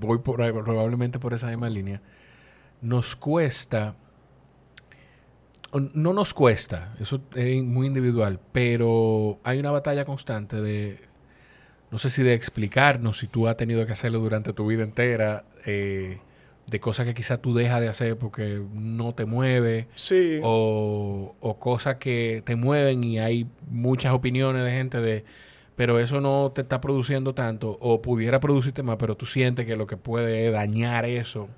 voy 0.00 0.18
por 0.18 0.36
probablemente 0.64 1.18
por 1.18 1.34
esa 1.34 1.48
misma 1.48 1.68
línea, 1.68 2.00
nos 2.80 3.16
cuesta, 3.16 3.94
no 5.72 6.12
nos 6.12 6.34
cuesta, 6.34 6.94
eso 7.00 7.20
es 7.34 7.62
muy 7.62 7.86
individual, 7.86 8.40
pero 8.52 9.38
hay 9.44 9.58
una 9.58 9.70
batalla 9.70 10.04
constante 10.04 10.60
de, 10.60 11.00
no 11.90 11.98
sé 11.98 12.10
si 12.10 12.22
de 12.22 12.34
explicarnos, 12.34 13.18
si 13.18 13.26
tú 13.26 13.48
has 13.48 13.56
tenido 13.56 13.86
que 13.86 13.92
hacerlo 13.92 14.18
durante 14.18 14.52
tu 14.52 14.66
vida 14.66 14.82
entera, 14.82 15.44
eh, 15.66 16.18
de 16.66 16.80
cosas 16.80 17.06
que 17.06 17.14
quizás 17.14 17.40
tú 17.40 17.54
dejas 17.54 17.80
de 17.80 17.88
hacer 17.88 18.16
porque 18.16 18.62
no 18.72 19.14
te 19.14 19.24
mueve 19.26 19.86
Sí. 19.94 20.40
o, 20.42 21.34
o 21.40 21.58
cosas 21.58 21.96
que 21.96 22.42
te 22.46 22.56
mueven 22.56 23.04
y 23.04 23.18
hay 23.18 23.46
muchas 23.70 24.12
opiniones 24.14 24.64
de 24.64 24.70
gente 24.70 25.00
de 25.00 25.24
pero 25.76 25.98
eso 25.98 26.20
no 26.20 26.52
te 26.54 26.62
está 26.62 26.80
produciendo 26.80 27.34
tanto 27.34 27.76
o 27.80 28.00
pudiera 28.00 28.40
producirte 28.40 28.82
más 28.82 28.96
pero 28.96 29.16
tú 29.16 29.26
sientes 29.26 29.66
que 29.66 29.76
lo 29.76 29.86
que 29.86 29.96
puede 29.96 30.50
dañar 30.50 31.04
eso 31.04 31.48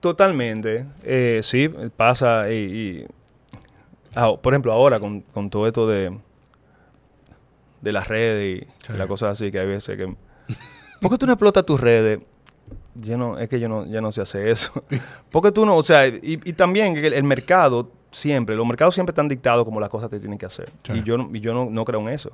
Totalmente. 0.00 0.86
Eh, 1.04 1.40
sí, 1.42 1.68
pasa. 1.94 2.50
Y, 2.50 2.54
y- 2.54 3.06
ah, 4.14 4.32
por 4.40 4.54
ejemplo, 4.54 4.72
ahora 4.72 4.98
con, 4.98 5.20
con 5.20 5.50
todo 5.50 5.66
esto 5.66 5.86
de, 5.86 6.16
de 7.82 7.92
las 7.92 8.08
redes 8.08 8.62
y 8.62 8.86
Sí. 8.86 8.92
las 8.94 9.06
cosas 9.06 9.32
así, 9.32 9.50
que 9.50 9.58
hay 9.60 9.66
veces 9.66 9.98
que... 9.98 10.06
¿Por 11.02 11.10
qué 11.10 11.18
tú 11.18 11.26
no 11.26 11.32
explotas 11.32 11.66
tus 11.66 11.78
redes? 11.78 12.20
Yo 12.94 13.16
no, 13.16 13.38
es 13.38 13.48
que 13.48 13.60
yo 13.60 13.68
no, 13.68 13.86
yo 13.86 14.00
no 14.00 14.10
sé 14.12 14.20
hacer 14.20 14.48
eso. 14.48 14.84
Porque 15.30 15.52
tú 15.52 15.64
no, 15.64 15.76
o 15.76 15.82
sea, 15.82 16.06
y, 16.06 16.18
y 16.44 16.52
también 16.54 16.96
el, 16.96 17.12
el 17.12 17.24
mercado 17.24 17.90
siempre, 18.10 18.56
los 18.56 18.66
mercados 18.66 18.94
siempre 18.94 19.12
están 19.12 19.28
dictados 19.28 19.64
como 19.64 19.78
las 19.80 19.88
cosas 19.88 20.10
te 20.10 20.18
tienen 20.18 20.38
que 20.38 20.46
hacer. 20.46 20.72
Sí. 20.84 20.92
Y 20.94 21.02
yo, 21.04 21.16
no- 21.16 21.30
y 21.32 21.40
yo 21.40 21.54
no, 21.54 21.66
no 21.70 21.84
creo 21.84 22.00
en 22.00 22.08
eso. 22.08 22.30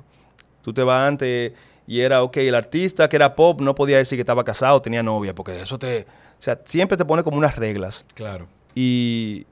Tú 0.63 0.73
te 0.73 0.81
vas 0.83 1.07
antes 1.07 1.53
y 1.85 2.01
era, 2.01 2.23
ok, 2.23 2.37
el 2.37 2.55
artista 2.55 3.07
que 3.07 3.15
era 3.15 3.35
pop 3.35 3.61
no 3.61 3.73
podía 3.75 3.97
decir 3.97 4.17
que 4.17 4.21
estaba 4.21 4.43
casado, 4.43 4.81
tenía 4.81 5.03
novia, 5.03 5.33
porque 5.35 5.61
eso 5.61 5.77
te... 5.79 6.01
O 6.39 6.41
sea, 6.41 6.59
siempre 6.65 6.97
te 6.97 7.05
pone 7.05 7.23
como 7.23 7.37
unas 7.37 7.55
reglas. 7.55 8.03
claro 8.13 8.47
Y, 8.75 9.45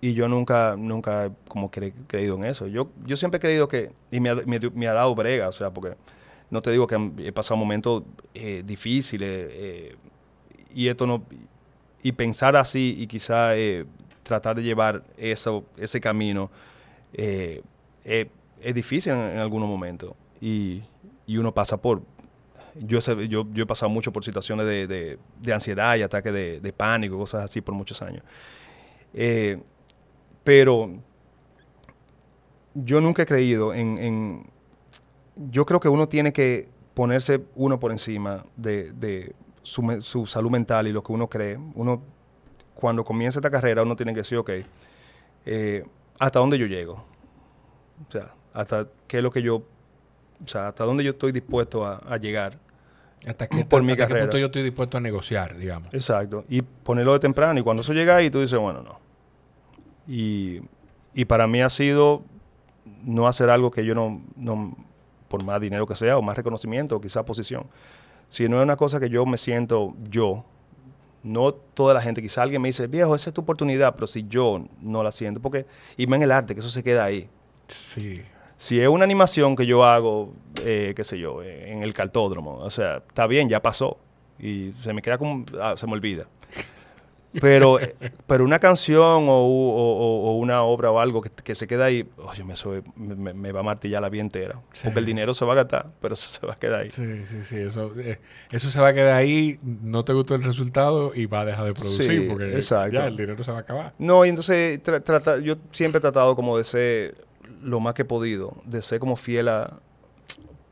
y 0.00 0.14
yo 0.14 0.28
nunca, 0.28 0.74
nunca 0.78 1.30
como 1.48 1.70
cre- 1.70 1.92
creído 2.06 2.36
en 2.36 2.44
eso. 2.44 2.66
Yo, 2.68 2.88
yo 3.04 3.16
siempre 3.16 3.38
he 3.38 3.40
creído 3.40 3.68
que, 3.68 3.90
y 4.10 4.20
me 4.20 4.30
ha, 4.30 4.34
me, 4.36 4.58
me 4.74 4.86
ha 4.88 4.94
dado 4.94 5.14
brega, 5.14 5.48
o 5.48 5.52
sea, 5.52 5.70
porque 5.70 5.96
no 6.50 6.62
te 6.62 6.70
digo 6.70 6.86
que 6.86 7.10
he 7.18 7.32
pasado 7.32 7.56
momentos 7.58 8.04
eh, 8.34 8.62
difíciles, 8.64 9.48
eh, 9.52 9.96
y 10.74 10.88
esto 10.88 11.06
no, 11.06 11.22
y 12.02 12.12
pensar 12.12 12.56
así 12.56 12.96
y 12.98 13.06
quizá 13.06 13.56
eh, 13.56 13.84
tratar 14.22 14.56
de 14.56 14.62
llevar 14.62 15.02
eso, 15.16 15.64
ese 15.76 16.00
camino, 16.00 16.50
eh, 17.12 17.62
eh, 18.04 18.28
es 18.60 18.74
difícil 18.74 19.12
en, 19.12 19.38
algunos 19.38 19.68
momentos. 19.68 20.12
Y, 20.40 20.82
y 21.26 21.38
uno 21.38 21.52
pasa 21.52 21.76
por, 21.76 22.02
yo, 22.76 23.00
yo, 23.00 23.46
yo 23.52 23.62
he 23.62 23.66
pasado 23.66 23.90
mucho 23.90 24.12
por 24.12 24.24
situaciones 24.24 24.66
de, 24.66 25.18
de- 25.42 25.52
ansiedad 25.52 25.96
y 25.96 26.02
ataques 26.02 26.32
de, 26.32 26.60
de 26.60 26.72
pánico, 26.72 27.18
cosas 27.18 27.44
así 27.44 27.60
por 27.60 27.74
muchos 27.74 28.00
años. 28.02 28.22
Pero 30.44 30.90
yo 32.74 33.00
nunca 33.00 33.22
he 33.22 33.26
creído 33.26 33.72
en, 33.74 34.44
Yo 35.50 35.66
creo 35.66 35.80
que 35.80 35.88
uno 35.88 36.08
tiene 36.08 36.32
que 36.32 36.68
ponerse 36.94 37.42
uno 37.54 37.80
por 37.80 37.90
encima 37.90 38.44
de 38.56 39.34
su, 39.66 40.26
salud 40.26 40.50
mental 40.50 40.86
y 40.86 40.92
lo 40.92 41.02
que 41.02 41.12
uno 41.12 41.28
cree. 41.28 41.56
Uno, 41.74 42.02
cuando 42.74 43.04
comienza 43.04 43.38
esta 43.40 43.50
carrera, 43.50 43.82
uno 43.82 43.96
tiene 43.96 44.12
que 44.12 44.20
decir, 44.20 44.38
ok, 44.38 44.50
eh, 45.44 45.84
¿hasta 46.18 46.38
dónde 46.38 46.58
yo 46.58 46.66
llego? 46.66 47.04
O 48.06 48.10
sea, 48.12 48.34
hasta 48.52 48.86
qué 49.06 49.18
es 49.18 49.22
lo 49.22 49.30
que 49.30 49.42
yo... 49.42 49.56
O 49.56 50.46
sea, 50.48 50.68
hasta 50.68 50.84
dónde 50.84 51.02
yo 51.02 51.12
estoy 51.12 51.32
dispuesto 51.32 51.84
a- 51.86 51.96
a 52.06 52.16
llegar. 52.18 52.58
hasta 53.26 53.46
qué, 53.48 53.64
Por 53.64 53.82
mi 53.82 53.92
hasta 53.92 54.04
qué 54.04 54.08
carrera. 54.08 54.26
punto 54.26 54.38
yo 54.38 54.46
estoy 54.46 54.62
dispuesto 54.62 54.98
a 54.98 55.00
negociar 55.00 55.56
digamos 55.56 55.92
Exacto. 55.94 56.44
Y 56.48 56.60
ponerlo 56.62 57.14
de 57.14 57.18
temprano. 57.20 57.58
Y 57.58 57.62
cuando 57.62 57.80
eso 57.82 57.92
llega 57.94 58.16
ahí, 58.16 58.30
tú 58.30 58.40
dices, 58.40 58.58
bueno, 58.58 58.82
no. 58.82 58.98
Y, 60.06 60.60
y 61.14 61.24
para 61.24 61.46
mí 61.46 61.62
ha 61.62 61.70
sido 61.70 62.22
no 63.02 63.26
hacer 63.26 63.48
algo 63.50 63.70
que 63.70 63.84
yo 63.84 63.94
no, 63.94 64.20
no, 64.36 64.76
por 65.28 65.42
más 65.42 65.60
dinero 65.60 65.86
que 65.86 65.94
sea, 65.96 66.18
o 66.18 66.22
más 66.22 66.36
reconocimiento, 66.36 66.96
o 66.96 67.00
quizá 67.00 67.24
posición, 67.24 67.66
sino 68.28 68.58
es 68.58 68.62
una 68.62 68.76
cosa 68.76 69.00
que 69.00 69.08
yo 69.08 69.24
me 69.26 69.38
siento 69.38 69.94
yo, 70.10 70.44
no 71.22 71.52
toda 71.52 71.94
la 71.94 72.00
gente. 72.00 72.22
Quizá 72.22 72.42
alguien 72.42 72.62
me 72.62 72.68
dice, 72.68 72.86
viejo, 72.86 73.14
esa 73.14 73.30
es 73.30 73.34
tu 73.34 73.40
oportunidad, 73.42 73.94
pero 73.94 74.06
si 74.06 74.26
yo 74.28 74.64
no 74.80 75.02
la 75.02 75.12
siento, 75.12 75.40
porque, 75.40 75.66
y 75.96 76.04
en 76.04 76.22
el 76.22 76.32
arte, 76.32 76.54
que 76.54 76.60
eso 76.60 76.70
se 76.70 76.82
queda 76.82 77.04
ahí. 77.04 77.28
sí 77.66 78.22
Si 78.56 78.80
es 78.80 78.88
una 78.88 79.04
animación 79.04 79.56
que 79.56 79.66
yo 79.66 79.84
hago, 79.84 80.32
eh, 80.62 80.92
qué 80.96 81.04
sé 81.04 81.18
yo, 81.18 81.42
en 81.42 81.82
el 81.82 81.92
cartódromo, 81.92 82.56
o 82.58 82.70
sea, 82.70 82.98
está 82.98 83.26
bien, 83.26 83.48
ya 83.48 83.60
pasó. 83.60 83.98
Y 84.38 84.72
se 84.82 84.92
me 84.92 85.02
queda 85.02 85.18
como, 85.18 85.44
ah, 85.60 85.74
se 85.76 85.86
me 85.86 85.94
olvida. 85.94 86.26
Pero, 87.40 87.80
eh, 87.80 87.94
pero 88.26 88.44
una 88.44 88.58
canción 88.58 89.26
o, 89.28 89.32
o- 89.32 90.36
una 90.36 90.62
obra 90.62 90.90
o 90.90 90.98
algo 91.00 91.20
que, 91.22 91.30
que 91.30 91.54
se 91.54 91.66
queda 91.66 91.86
ahí, 91.86 92.08
oye, 92.18 92.44
me, 92.44 92.56
soy- 92.56 92.82
me, 92.96 93.14
me- 93.14 93.34
me 93.34 93.52
va 93.52 93.60
a 93.60 93.62
martillar 93.62 94.02
la 94.02 94.08
vida 94.08 94.22
entera. 94.22 94.60
Sí. 94.72 94.84
Porque 94.84 95.00
el 95.00 95.06
dinero 95.06 95.34
se 95.34 95.44
va 95.44 95.52
a 95.52 95.56
gastar, 95.56 95.86
pero 96.00 96.14
eso 96.14 96.28
se 96.30 96.46
va 96.46 96.54
a 96.54 96.58
quedar 96.58 96.80
ahí. 96.82 96.90
Sí, 96.90 97.26
sí, 97.26 97.42
sí. 97.42 97.56
Eso, 97.56 97.92
eh, 97.98 98.18
eso 98.50 98.70
se 98.70 98.80
va 98.80 98.88
a 98.88 98.94
quedar 98.94 99.14
ahí, 99.14 99.58
no 99.62 100.04
te 100.04 100.12
gustó 100.12 100.34
el 100.34 100.42
resultado 100.44 101.12
y 101.14 101.26
va 101.26 101.40
a 101.40 101.44
dejar 101.44 101.66
de 101.66 101.74
producir 101.74 102.06
Sí, 102.06 102.26
porque 102.28 102.54
exacto. 102.54 102.96
ya 102.96 103.06
el 103.06 103.16
dinero 103.16 103.42
se 103.44 103.50
va 103.50 103.58
a 103.58 103.60
acabar. 103.60 103.92
No, 103.98 104.24
y 104.24 104.28
entonces 104.28 104.82
tra- 104.82 105.02
trata- 105.02 105.38
yo 105.38 105.56
siempre 105.72 105.98
he 105.98 106.02
tratado 106.02 106.36
como 106.36 106.56
de 106.58 106.64
ser 106.64 107.24
lo 107.62 107.80
más 107.80 107.94
que 107.94 108.02
he 108.02 108.04
podido, 108.04 108.54
de 108.64 108.82
ser 108.82 109.00
como 109.00 109.16
fiel 109.16 109.48
a... 109.48 109.78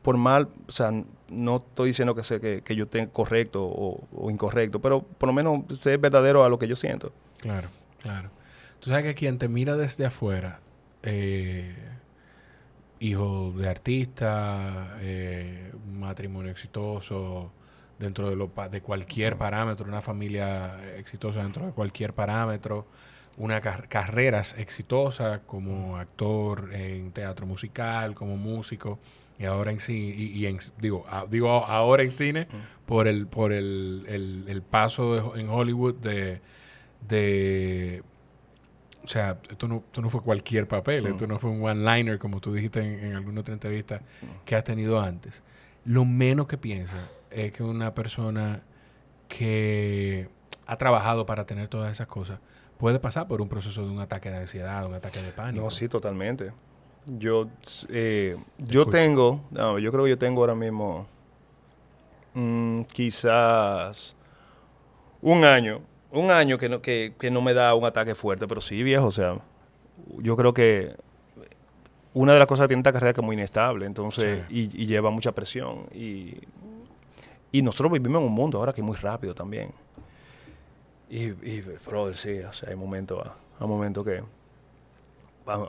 por 0.05 0.17
mal, 0.17 0.49
o 0.67 0.71
sea, 0.71 0.91
no 1.29 1.55
estoy 1.55 1.87
diciendo 1.87 2.13
que, 2.13 2.23
sé 2.23 2.39
que, 2.39 2.61
que 2.61 2.75
yo 2.75 2.87
tenga 2.87 3.11
correcto 3.11 3.65
o, 3.65 4.29
incorrecto, 4.29 4.79
pero 4.79 5.01
por 5.01 5.25
lo 5.25 5.33
menos 5.33 5.63
ser 5.79 5.97
verdadero 5.97 6.43
a 6.43 6.49
lo 6.49 6.59
que 6.59 6.67
yo 6.67 6.75
siento. 6.75 7.11
Claro, 7.39 7.69
claro. 8.03 8.29
Tú 8.79 8.91
sabes 8.91 9.03
que 9.03 9.15
quien 9.15 9.39
te 9.39 9.47
mira 9.47 9.75
desde 9.75 10.05
afuera, 10.05 10.59
eh, 11.01 11.73
hijo 12.99 13.51
de 13.57 13.67
artista, 13.67 14.95
eh, 14.99 15.71
matrimonio 15.87 16.51
exitoso, 16.51 17.51
dentro 17.97 18.29
de, 18.29 18.35
lo, 18.35 18.51
de 18.69 18.81
cualquier 18.81 19.37
parámetro, 19.37 19.87
una 19.87 20.03
familia 20.03 20.97
exitosa 20.97 21.41
dentro 21.41 21.65
de 21.65 21.71
cualquier 21.71 22.13
parámetro, 22.13 22.85
una 23.37 23.59
carreras 23.59 24.53
exitosas 24.59 25.39
como 25.47 25.97
actor 25.97 26.71
en 26.75 27.11
teatro 27.11 27.47
musical, 27.47 28.13
como 28.13 28.37
músico 28.37 28.99
y 29.37 29.45
ahora 29.45 29.71
en 29.71 29.79
sí 29.79 30.33
y, 30.35 30.45
en, 30.45 30.59
digo 30.79 31.05
digo 31.29 31.49
ahora 31.49 32.03
en 32.03 32.11
cine 32.11 32.47
por 32.85 33.07
el 33.07 33.27
por 33.27 33.51
el, 33.51 34.05
el, 34.47 34.61
paso 34.61 35.35
en 35.35 35.49
Hollywood 35.49 35.95
de, 35.95 36.39
de 37.07 38.03
o 39.03 39.07
sea, 39.07 39.37
esto 39.49 39.67
no, 39.67 39.83
esto 39.85 40.01
no 40.01 40.09
fue 40.09 40.21
cualquier 40.21 40.67
papel, 40.67 41.05
esto 41.05 41.27
no 41.27 41.37
fue 41.37 41.51
un 41.51 41.63
one-liner, 41.63 42.17
como 42.17 42.41
tú 42.41 42.51
dijiste 42.53 42.79
en, 42.79 43.05
en 43.05 43.13
alguna 43.13 43.41
otra 43.41 43.53
entrevista 43.53 44.01
que 44.45 44.55
has 44.55 44.63
tenido 44.63 44.99
antes. 44.99 45.43
Lo 45.85 46.05
menos 46.05 46.47
que 46.47 46.57
piensa 46.57 47.07
es 47.29 47.51
que 47.51 47.61
una 47.61 47.93
persona 47.93 48.63
que 49.27 50.27
ha 50.65 50.77
trabajado 50.77 51.27
para 51.27 51.45
tener 51.45 51.67
todas 51.67 51.91
esas 51.91 52.07
cosas 52.07 52.39
puede 52.79 52.99
pasar 52.99 53.27
por 53.27 53.41
un 53.41 53.47
proceso 53.49 53.85
de 53.85 53.91
un 53.91 53.99
ataque 53.99 54.31
de 54.31 54.37
ansiedad, 54.37 54.85
un 54.87 54.95
ataque 54.95 55.21
de 55.21 55.31
pánico. 55.31 55.63
No, 55.63 55.69
sí, 55.69 55.87
totalmente. 55.87 56.51
Yo, 57.07 57.47
eh, 57.89 58.35
yo 58.57 58.87
tengo, 58.87 59.41
no, 59.51 59.77
yo 59.77 59.91
creo 59.91 60.05
que 60.05 60.09
yo 60.09 60.17
tengo 60.17 60.41
ahora 60.41 60.55
mismo 60.55 61.05
mm, 62.33 62.81
quizás 62.91 64.15
un 65.21 65.43
año, 65.43 65.81
un 66.11 66.31
año 66.31 66.57
que 66.57 66.67
no, 66.67 66.81
que, 66.81 67.13
que 67.19 67.29
no 67.29 67.41
me 67.41 67.53
da 67.53 67.75
un 67.75 67.85
ataque 67.85 68.15
fuerte, 68.15 68.47
pero 68.47 68.59
sí, 68.59 68.81
viejo, 68.81 69.07
o 69.07 69.11
sea, 69.11 69.35
yo 70.17 70.35
creo 70.35 70.53
que 70.53 70.95
una 72.15 72.33
de 72.33 72.39
las 72.39 72.47
cosas 72.47 72.63
que 72.63 72.69
tiene 72.69 72.79
esta 72.79 72.93
carrera 72.93 73.11
es 73.11 73.15
que 73.15 73.21
es 73.21 73.25
muy 73.25 73.35
inestable, 73.35 73.85
entonces, 73.85 74.45
y, 74.49 74.61
y, 74.81 74.87
lleva 74.87 75.09
mucha 75.09 75.33
presión. 75.33 75.87
Y, 75.93 76.33
y 77.51 77.61
nosotros 77.61 77.91
vivimos 77.91 78.21
en 78.21 78.27
un 78.27 78.33
mundo 78.33 78.57
ahora 78.57 78.73
que 78.73 78.81
es 78.81 78.85
muy 78.87 78.95
rápido 78.95 79.35
también. 79.35 79.71
Y, 81.09 81.25
y 81.25 81.61
brother, 81.85 82.15
sí, 82.15 82.39
o 82.39 82.53
sea, 82.53 82.69
hay 82.69 82.75
momentos, 82.75 83.27
hay 83.59 83.67
momentos 83.67 84.05
que, 84.05 84.23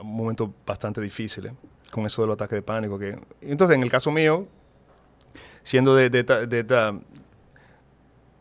momentos 0.03 0.49
bastante 0.65 1.01
difíciles 1.01 1.53
con 1.91 2.05
eso 2.05 2.21
de 2.21 2.27
los 2.27 2.35
ataques 2.35 2.57
de 2.57 2.61
pánico. 2.61 2.97
Que, 2.97 3.17
entonces, 3.41 3.75
en 3.75 3.83
el 3.83 3.89
caso 3.89 4.11
mío, 4.11 4.47
siendo 5.63 5.95
de, 5.95 6.09
de, 6.09 6.19
esta, 6.19 6.45
de, 6.45 6.59
esta, 6.59 6.93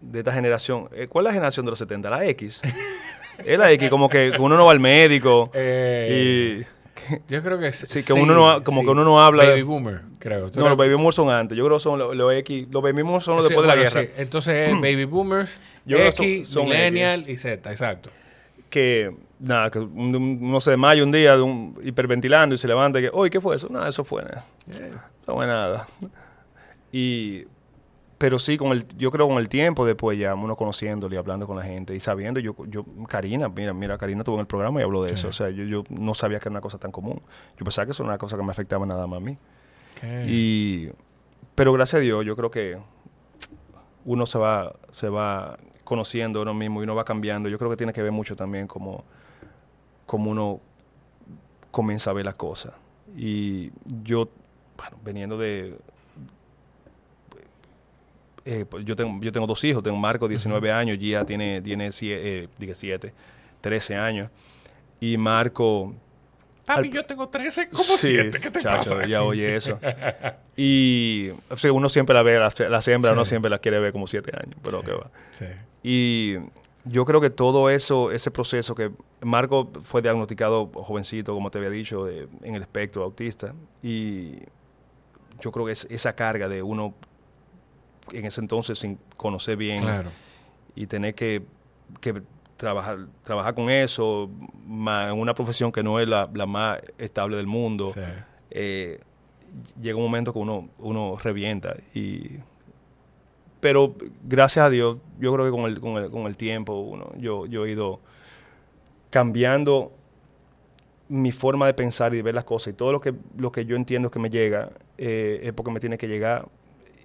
de 0.01 0.19
esta 0.19 0.33
generación, 0.33 0.89
eh, 0.93 1.07
¿cuál 1.09 1.27
es 1.27 1.31
la 1.31 1.35
generación 1.35 1.67
de 1.67 1.71
los 1.71 1.79
70? 1.79 2.11
La 2.11 2.27
X. 2.27 2.63
es 3.45 3.59
la 3.59 3.71
X, 3.73 3.91
como 3.91 4.09
que 4.09 4.33
uno 4.39 4.57
no 4.57 4.67
va 4.67 4.73
al 4.73 4.81
médico 4.81 5.51
eh, 5.55 6.65
y... 6.65 6.77
Yo 7.29 7.43
creo 7.43 7.59
que 7.59 7.71
sí. 7.73 8.03
que 8.03 8.13
uno 8.15 8.35
no, 8.35 8.65
como 8.65 8.83
que 8.83 8.89
uno 8.89 9.05
no 9.05 9.23
habla. 9.23 9.45
Baby 9.45 9.63
boomer, 9.63 10.01
creo. 10.19 10.51
No, 10.57 10.69
los 10.71 10.79
baby 10.79 10.95
boomers 10.95 11.15
son 11.15 11.31
antes. 11.31 11.57
Yo 11.57 11.65
creo 11.65 11.77
que 11.77 11.83
son 11.83 11.99
los, 11.99 12.35
X. 12.37 12.67
Los 12.71 12.83
baby 12.83 13.03
boomers 13.03 13.25
son 13.25 13.37
los 13.37 13.47
después 13.47 13.67
de 13.67 13.75
la 13.75 13.81
guerra. 13.81 14.05
Entonces, 14.17 14.73
baby 14.73 15.05
boomers, 15.05 15.61
X, 15.87 16.49
son, 16.49 16.65
millennial 16.65 17.29
y 17.29 17.37
Z, 17.37 17.71
exacto. 17.71 18.11
Que, 18.71 19.15
nada, 19.39 19.71
que 19.71 19.79
uno 19.79 20.61
se 20.61 20.71
desmaya 20.71 21.03
un 21.03 21.13
día 21.13 21.37
de 21.37 21.43
un, 21.43 21.79
hiperventilando 21.83 22.55
y 22.55 22.59
se 22.59 22.69
levanta 22.69 22.99
y 22.99 23.03
que, 23.03 23.11
oye, 23.13 23.31
¿qué 23.31 23.41
fue 23.41 23.57
eso? 23.57 23.69
Nada, 23.69 23.89
eso 23.89 24.05
fue 24.05 24.23
nada. 24.23 24.45
No 25.27 25.35
fue 25.35 25.47
nada. 25.47 25.87
Y 26.93 27.47
pero 28.19 28.39
sí, 28.39 28.57
con 28.57 28.73
el, 28.73 28.87
yo 28.97 29.11
creo 29.11 29.29
con 29.29 29.37
el 29.39 29.49
tiempo 29.49 29.85
después 29.85 30.19
ya, 30.19 30.35
uno 30.35 30.57
conociéndole 30.57 31.17
y 31.17 31.19
hablando 31.19 31.47
con 31.47 31.57
la 31.57 31.63
gente 31.63 31.95
y 31.95 32.01
sabiendo, 32.01 32.41
yo, 32.41 32.57
yo 32.67 32.85
Karina, 33.09 33.49
mira, 33.51 33.75
mira, 33.75 33.99
Karina 33.99 34.21
estuvo 34.21 34.37
en 34.37 34.41
el 34.41 34.47
programa 34.47 34.81
y 34.81 34.85
habló 34.85 35.03
de 35.03 35.13
eso. 35.13 35.29
O 35.29 35.33
sea, 35.33 35.51
yo, 35.51 35.65
yo 35.65 35.85
no 35.91 36.15
sabía 36.15 36.39
que 36.39 36.49
era 36.49 36.53
una 36.53 36.63
cosa 36.63 36.79
tan 36.79 36.93
común. 36.93 37.21
Yo 37.59 37.65
pensaba 37.65 37.85
que 37.85 37.93
eso 37.93 38.03
era 38.03 38.13
una 38.13 38.19
cosa 38.19 38.37
que 38.37 38.43
me 38.43 38.51
afectaba 38.51 38.87
nada 38.87 39.07
más 39.07 39.19
a 39.19 39.21
mí. 39.21 39.37
Y, 40.27 40.89
pero 41.55 41.73
gracias 41.75 42.01
a 42.01 42.03
Dios, 42.03 42.25
yo 42.25 42.37
creo 42.37 42.51
que 42.51 42.79
uno 44.07 44.25
se 44.25 44.39
va, 44.39 44.75
se 44.91 45.11
va 45.11 45.59
conociendo 45.87 46.43
uno 46.43 46.53
mismo 46.53 46.81
y 46.81 46.85
uno 46.85 46.95
va 46.95 47.05
cambiando. 47.05 47.49
Yo 47.49 47.57
creo 47.57 47.71
que 47.71 47.79
tiene 47.79 47.95
que 47.95 48.03
ver 48.03 48.13
mucho 48.13 48.37
también 48.37 48.67
como, 48.67 49.05
como 50.05 50.31
uno 50.31 50.61
comienza 51.71 52.11
a 52.11 52.13
ver 52.13 52.27
las 52.27 52.35
cosas. 52.35 52.75
Y 53.17 53.71
yo, 54.03 54.29
bueno, 54.77 54.99
veniendo 55.03 55.39
de 55.39 55.79
eh, 58.45 58.65
pues, 58.65 58.85
yo, 58.85 58.95
tengo, 58.95 59.19
yo 59.21 59.33
tengo 59.33 59.47
dos 59.47 59.63
hijos, 59.65 59.83
tengo 59.83 59.97
Marco, 59.97 60.29
19 60.29 60.71
años, 60.71 60.99
Gia 60.99 61.25
tiene, 61.25 61.61
tiene 61.61 61.91
eh, 62.01 62.49
7, 62.73 63.13
13 63.61 63.97
años. 63.97 64.31
Y 65.01 65.17
Marco... 65.17 65.93
Papi, 66.65 66.91
yo 66.91 67.05
tengo 67.05 67.29
13, 67.29 67.69
¿cómo 67.69 67.83
7? 67.85 68.39
¿Qué 68.41 68.51
te 68.51 68.61
pasa? 68.61 69.07
ya 69.07 69.23
oye 69.23 69.55
eso. 69.55 69.79
y 70.57 71.31
uno 71.73 71.89
siempre 71.89 72.15
la 72.15 72.23
ve, 72.23 72.41
la, 72.41 72.83
siembra, 72.83 73.13
uno 73.13 73.25
siempre 73.25 73.51
la 73.51 73.59
quiere 73.59 73.79
ver 73.79 73.93
como 73.93 74.07
7 74.07 74.33
años, 74.37 74.57
pero 74.63 74.83
qué 74.83 74.93
va. 74.93 75.11
Y 75.89 76.35
yo 76.85 77.05
creo 77.05 77.21
que 77.21 77.31
todo 77.31 77.71
eso, 77.71 78.11
ese 78.11 78.33
proceso 78.33 78.75
que 78.75 78.91
Marco 79.21 79.71
fue 79.85 80.03
diagnosticado 80.03 80.67
jovencito, 80.75 81.33
como 81.33 81.49
te 81.49 81.59
había 81.59 81.71
dicho, 81.71 82.09
en 82.09 82.57
el 82.57 82.61
espectro 82.61 83.05
autista. 83.05 83.55
Y 83.85 84.33
yo 85.41 85.53
creo 85.53 85.65
que 85.65 85.71
es 85.71 85.87
esa 85.89 86.17
carga 86.17 86.49
de 86.49 86.61
uno 86.61 86.93
en 88.11 88.25
ese 88.25 88.41
entonces 88.41 88.79
sin 88.79 88.99
conocer 89.17 89.57
bien 89.57 89.85
y 90.75 90.89
tener 90.89 91.15
que, 91.15 91.45
trabajar, 92.57 93.07
trabajar 93.23 93.55
con 93.55 93.71
eso 93.71 94.29
en 94.67 95.13
una 95.13 95.35
profesión 95.35 95.71
que 95.71 95.85
no 95.85 96.01
es 96.01 96.09
la, 96.09 96.27
más 96.49 96.81
estable 96.99 97.37
del 97.37 97.47
mundo. 97.47 97.95
Eh, 98.51 98.99
llega 99.81 99.97
un 99.97 100.03
momento 100.03 100.33
que 100.33 100.41
uno, 100.41 100.69
uno 100.79 101.17
revienta. 101.23 101.77
Y, 101.95 102.39
pero 103.61 103.95
gracias 104.25 104.67
a 104.67 104.71
Dios, 104.71 104.99
yo 105.19 105.33
creo 105.33 105.45
que 105.47 105.51
con 105.51 105.71
el, 105.71 105.81
con 105.81 106.03
el, 106.03 106.11
con 106.11 106.27
el 106.27 106.37
tiempo 106.37 106.75
uno, 106.81 107.13
yo, 107.19 107.47
yo 107.47 107.67
he 107.67 107.73
ido 107.73 108.01
cambiando 109.11 109.93
mi 111.09 111.33
forma 111.33 111.67
de 111.67 111.75
pensar 111.75 112.13
y 112.15 112.19
de 112.19 112.23
ver 112.23 112.35
las 112.35 112.45
cosas. 112.45 112.73
Y 112.73 112.77
todo 112.77 112.93
lo 112.93 113.01
que, 113.01 113.15
lo 113.37 113.53
que 113.53 113.65
yo 113.65 113.77
entiendo 113.77 114.11
que 114.11 114.19
me 114.19 114.31
llega 114.31 114.71
eh, 114.99 115.41
es 115.43 115.53
porque 115.53 115.71
me 115.71 115.81
tiene 115.81 115.99
que 115.99 116.09
llegar 116.09 116.49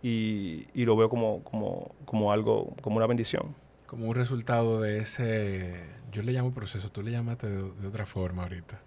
y, 0.02 0.68
y 0.74 0.86
lo 0.86 0.96
veo 0.96 1.10
como, 1.10 1.44
como, 1.44 1.92
como, 2.06 2.32
algo, 2.32 2.74
como 2.82 2.98
una 2.98 3.08
bendición. 3.08 3.56
Como 3.88 4.08
un 4.08 4.16
resultado 4.16 4.82
de 4.82 5.00
ese, 5.00 5.84
yo 6.12 6.24
le 6.24 6.32
llamo 6.32 6.52
proceso, 6.52 6.90
tú 6.90 7.04
le 7.04 7.12
llamaste 7.12 7.48
de, 7.48 7.88
otra 7.88 8.06
forma 8.06 8.44
ahorita 8.44 8.80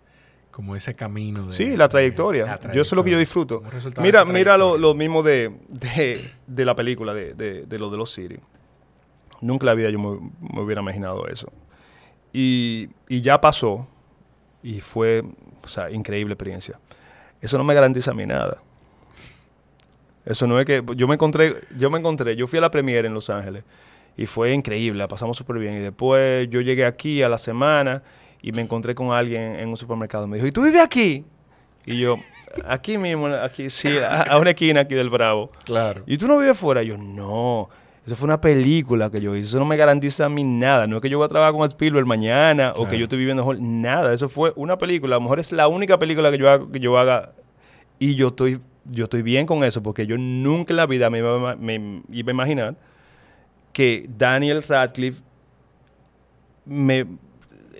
como 0.54 0.76
ese 0.76 0.94
camino. 0.94 1.48
De, 1.48 1.52
sí, 1.52 1.76
la 1.76 1.88
trayectoria. 1.88 2.60
Yo 2.72 2.82
eso 2.82 2.82
es 2.82 2.92
lo 2.92 3.02
que 3.02 3.10
yo 3.10 3.18
disfruto. 3.18 3.60
Mira, 4.00 4.24
mira 4.24 4.56
lo, 4.56 4.78
lo 4.78 4.94
mismo 4.94 5.24
de, 5.24 5.52
de, 5.68 6.30
de, 6.46 6.64
la 6.64 6.76
película, 6.76 7.12
de, 7.12 7.34
de, 7.34 7.78
lo 7.78 7.90
de 7.90 7.96
los 7.96 8.12
Siri. 8.12 8.38
Nunca 9.40 9.64
en 9.64 9.66
la 9.66 9.74
vida 9.74 9.90
yo 9.90 9.98
me, 9.98 10.30
me, 10.40 10.60
hubiera 10.60 10.80
imaginado 10.80 11.26
eso. 11.26 11.52
Y, 12.32 12.88
y 13.08 13.20
ya 13.20 13.40
pasó. 13.40 13.88
Y 14.62 14.78
fue, 14.78 15.24
o 15.64 15.68
sea, 15.68 15.90
increíble 15.90 16.34
experiencia. 16.34 16.78
Eso 17.40 17.58
no 17.58 17.64
me 17.64 17.74
garantiza 17.74 18.12
a 18.12 18.14
mí 18.14 18.24
nada. 18.24 18.58
Eso 20.24 20.46
no 20.46 20.60
es 20.60 20.66
que 20.66 20.84
yo 20.94 21.08
me 21.08 21.14
encontré, 21.14 21.62
yo 21.76 21.90
me 21.90 21.98
encontré, 21.98 22.36
yo 22.36 22.46
fui 22.46 22.60
a 22.60 22.62
la 22.62 22.70
premiere 22.70 23.08
en 23.08 23.14
Los 23.14 23.28
Ángeles 23.28 23.64
y 24.16 24.26
fue 24.26 24.52
increíble, 24.52 25.00
la 25.00 25.08
pasamos 25.08 25.36
súper 25.36 25.58
bien. 25.58 25.74
Y 25.74 25.80
después 25.80 26.48
yo 26.48 26.60
llegué 26.60 26.86
aquí 26.86 27.22
a 27.22 27.28
la 27.28 27.38
semana 27.38 28.04
y 28.44 28.52
me 28.52 28.60
encontré 28.60 28.94
con 28.94 29.10
alguien 29.10 29.56
en 29.56 29.70
un 29.70 29.76
supermercado. 29.78 30.26
Me 30.26 30.36
dijo, 30.36 30.46
¿y 30.46 30.52
tú 30.52 30.62
vives 30.62 30.82
aquí? 30.82 31.24
Y 31.86 31.98
yo, 31.98 32.16
aquí 32.68 32.98
mismo, 32.98 33.28
aquí, 33.28 33.70
sí, 33.70 33.88
a, 33.98 34.36
una 34.36 34.50
esquina 34.50 34.82
aquí 34.82 34.94
del 34.94 35.08
Bravo. 35.08 35.50
Claro. 35.64 36.02
¿Y 36.06 36.18
tú 36.18 36.28
no 36.28 36.36
vives 36.36 36.58
fuera? 36.58 36.82
Y 36.82 36.88
yo, 36.88 36.98
no. 36.98 37.70
Eso 38.04 38.16
fue 38.16 38.26
una 38.26 38.42
película 38.42 39.08
que 39.08 39.22
yo 39.22 39.34
hice. 39.34 39.48
Eso 39.48 39.58
no 39.58 39.64
me 39.64 39.78
garantiza 39.78 40.26
a 40.26 40.28
mí 40.28 40.44
nada. 40.44 40.86
No 40.86 40.96
es 40.96 41.02
que 41.02 41.08
yo 41.08 41.16
voy 41.16 41.24
a 41.24 41.28
trabajar 41.28 41.54
con 41.54 41.66
Spielberg 41.66 42.06
mañana 42.06 42.74
o 42.76 42.86
que 42.86 42.98
yo 42.98 43.04
estoy 43.04 43.18
viviendo 43.18 43.50
nada. 43.58 44.12
Eso 44.12 44.28
fue 44.28 44.52
una 44.56 44.76
película. 44.76 45.16
A 45.16 45.18
lo 45.18 45.22
mejor 45.22 45.40
es 45.40 45.50
la 45.50 45.66
única 45.66 45.98
película 45.98 46.30
que 46.30 46.36
yo 46.36 46.50
haga, 46.50 46.66
que 46.70 46.80
yo 46.80 46.98
haga 46.98 47.32
y 47.98 48.14
yo 48.14 48.28
estoy 48.28 48.60
yo 48.90 49.04
estoy 49.04 49.22
bien 49.22 49.46
con 49.46 49.64
eso 49.64 49.82
porque 49.82 50.06
yo 50.06 50.18
nunca 50.18 50.74
en 50.74 50.76
la 50.76 50.84
vida 50.84 51.08
me 51.08 51.20
iba, 51.20 51.52
a 51.52 52.30
imaginar 52.30 52.76
que 53.72 54.06
Daniel 54.18 54.62
Radcliffe 54.62 55.22
me 56.66 57.06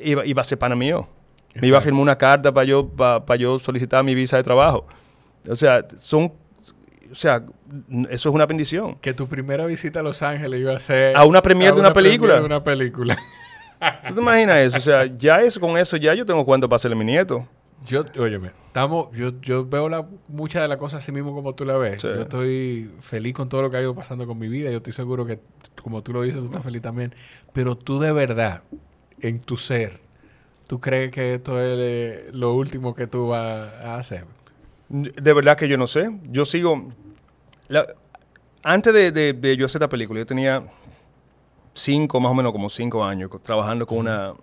iba, 0.02 0.40
a 0.40 0.44
ser 0.44 0.58
pana 0.58 0.76
mío. 0.76 1.08
Me 1.54 1.68
iba 1.68 1.78
a 1.78 1.80
firmar 1.80 2.02
una 2.02 2.18
carta 2.18 2.52
para 2.52 2.64
yo, 2.64 2.88
para, 2.88 3.36
yo 3.36 3.58
solicitar 3.58 4.02
mi 4.02 4.14
visa 4.14 4.36
de 4.36 4.42
trabajo. 4.42 4.86
O 5.48 5.56
sea, 5.56 5.86
son 5.96 6.32
o 7.10 7.14
sea, 7.14 7.44
eso 8.08 8.28
es 8.28 8.34
una 8.34 8.44
bendición. 8.44 8.96
Que 8.96 9.14
tu 9.14 9.28
primera 9.28 9.66
visita 9.66 10.00
a 10.00 10.02
Los 10.02 10.20
Ángeles 10.22 10.60
iba 10.60 10.74
a 10.74 10.78
ser... 10.80 11.16
A 11.16 11.24
una 11.24 11.40
premiere 11.40 11.72
de 11.72 11.80
una, 11.80 11.92
película. 11.92 12.40
De 12.40 12.44
una 12.44 12.64
película. 12.64 13.16
¿Tú 14.08 14.14
te 14.14 14.20
imaginas 14.20 14.56
eso? 14.58 14.78
O 14.78 14.80
sea, 14.80 15.06
ya 15.16 15.40
eso, 15.42 15.60
con 15.60 15.78
eso, 15.78 15.96
ya 15.96 16.12
yo 16.14 16.26
tengo 16.26 16.44
cuenta 16.44 16.66
para 16.66 16.76
hacerle 16.76 16.96
a 16.96 16.98
mi 16.98 17.04
nieto. 17.04 17.46
Yo, 17.86 18.04
óyeme, 18.18 18.50
estamos, 18.66 19.14
yo, 19.14 19.40
yo 19.42 19.66
veo 19.66 19.88
la, 19.88 20.06
muchas 20.26 20.62
de 20.62 20.68
las 20.68 20.78
cosas 20.78 21.02
así 21.02 21.12
mismo 21.12 21.34
como 21.34 21.54
tú 21.54 21.64
la 21.64 21.76
ves. 21.76 22.00
Sí. 22.00 22.08
Yo 22.08 22.22
estoy 22.22 22.90
feliz 23.00 23.34
con 23.34 23.48
todo 23.48 23.62
lo 23.62 23.70
que 23.70 23.76
ha 23.76 23.82
ido 23.82 23.94
pasando 23.94 24.26
con 24.26 24.38
mi 24.38 24.48
vida. 24.48 24.70
Yo 24.70 24.78
estoy 24.78 24.94
seguro 24.94 25.26
que, 25.26 25.38
como 25.82 26.02
tú 26.02 26.12
lo 26.12 26.22
dices, 26.22 26.40
tú 26.40 26.46
estás 26.46 26.62
feliz 26.62 26.80
también. 26.80 27.14
Pero 27.52 27.76
tú 27.76 28.00
de 28.00 28.10
verdad, 28.12 28.62
en 29.28 29.40
tu 29.40 29.56
ser, 29.56 30.00
¿tú 30.68 30.80
crees 30.80 31.10
que 31.10 31.34
esto 31.34 31.60
es 31.60 31.76
eh, 31.80 32.30
lo 32.32 32.54
último 32.54 32.94
que 32.94 33.06
tú 33.06 33.28
vas 33.28 33.72
a 33.82 33.96
hacer? 33.96 34.24
De 34.88 35.32
verdad 35.32 35.56
que 35.56 35.66
yo 35.68 35.76
no 35.78 35.86
sé. 35.86 36.20
Yo 36.30 36.44
sigo. 36.44 36.92
la- 37.68 37.86
antes 38.62 38.92
de, 38.94 39.10
de- 39.12 39.32
de 39.32 39.56
yo 39.56 39.66
hacer 39.66 39.80
esta 39.80 39.88
película, 39.88 40.20
yo 40.20 40.26
tenía 40.26 40.62
cinco, 41.72 42.20
más 42.20 42.32
o 42.32 42.34
menos 42.34 42.52
como 42.52 42.68
cinco 42.70 43.04
años, 43.04 43.30
trabajando 43.42 43.86
con 43.86 43.98
una, 43.98 44.34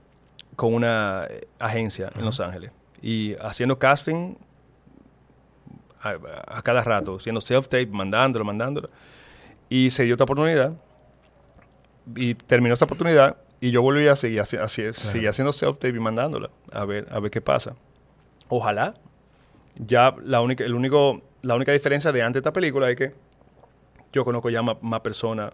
con 0.55 0.73
una 0.73 1.25
eh, 1.29 1.47
agencia 1.59 2.11
en 2.15 2.25
Los 2.25 2.39
Ángeles. 2.39 2.71
Y 3.01 3.35
haciendo 3.41 3.79
casting 3.79 4.35
a, 6.01 6.15
a 6.47 6.61
cada 6.61 6.83
rato, 6.83 7.17
haciendo 7.17 7.41
self-tape, 7.41 7.89
mandándolo, 7.91 8.45
mandándolo. 8.45 8.89
Y 9.69 9.89
se 9.89 10.03
dio 10.03 10.15
esta 10.15 10.23
oportunidad. 10.25 10.77
Y 12.15 12.33
terminó 12.35 12.73
esta 12.73 12.85
oportunidad. 12.85 13.37
Y 13.61 13.71
yo 13.71 13.81
volví 13.83 14.07
a 14.07 14.15
seguir, 14.15 14.39
haci- 14.41 14.59
haci- 14.59 14.91
seguir 14.93 15.29
haciendo 15.29 15.53
self-tape 15.53 15.95
y 15.95 15.99
mandándola. 15.99 16.49
A 16.73 16.83
ver, 16.83 17.07
a 17.11 17.19
ver 17.19 17.31
qué 17.31 17.39
pasa. 17.41 17.75
Ojalá 18.49 18.95
ya 19.77 20.13
la 20.25 20.41
única, 20.41 20.63
el 20.65 20.73
único, 20.75 21.21
la 21.43 21.55
única 21.55 21.71
diferencia 21.71 22.11
de 22.11 22.21
antes 22.23 22.33
de 22.35 22.39
esta 22.49 22.53
película 22.53 22.89
es 22.89 22.97
que 22.97 23.13
yo 24.11 24.25
conozco 24.25 24.49
ya 24.49 24.61
más, 24.61 24.75
más 24.81 24.99
personas 25.01 25.53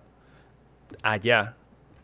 allá 1.04 1.56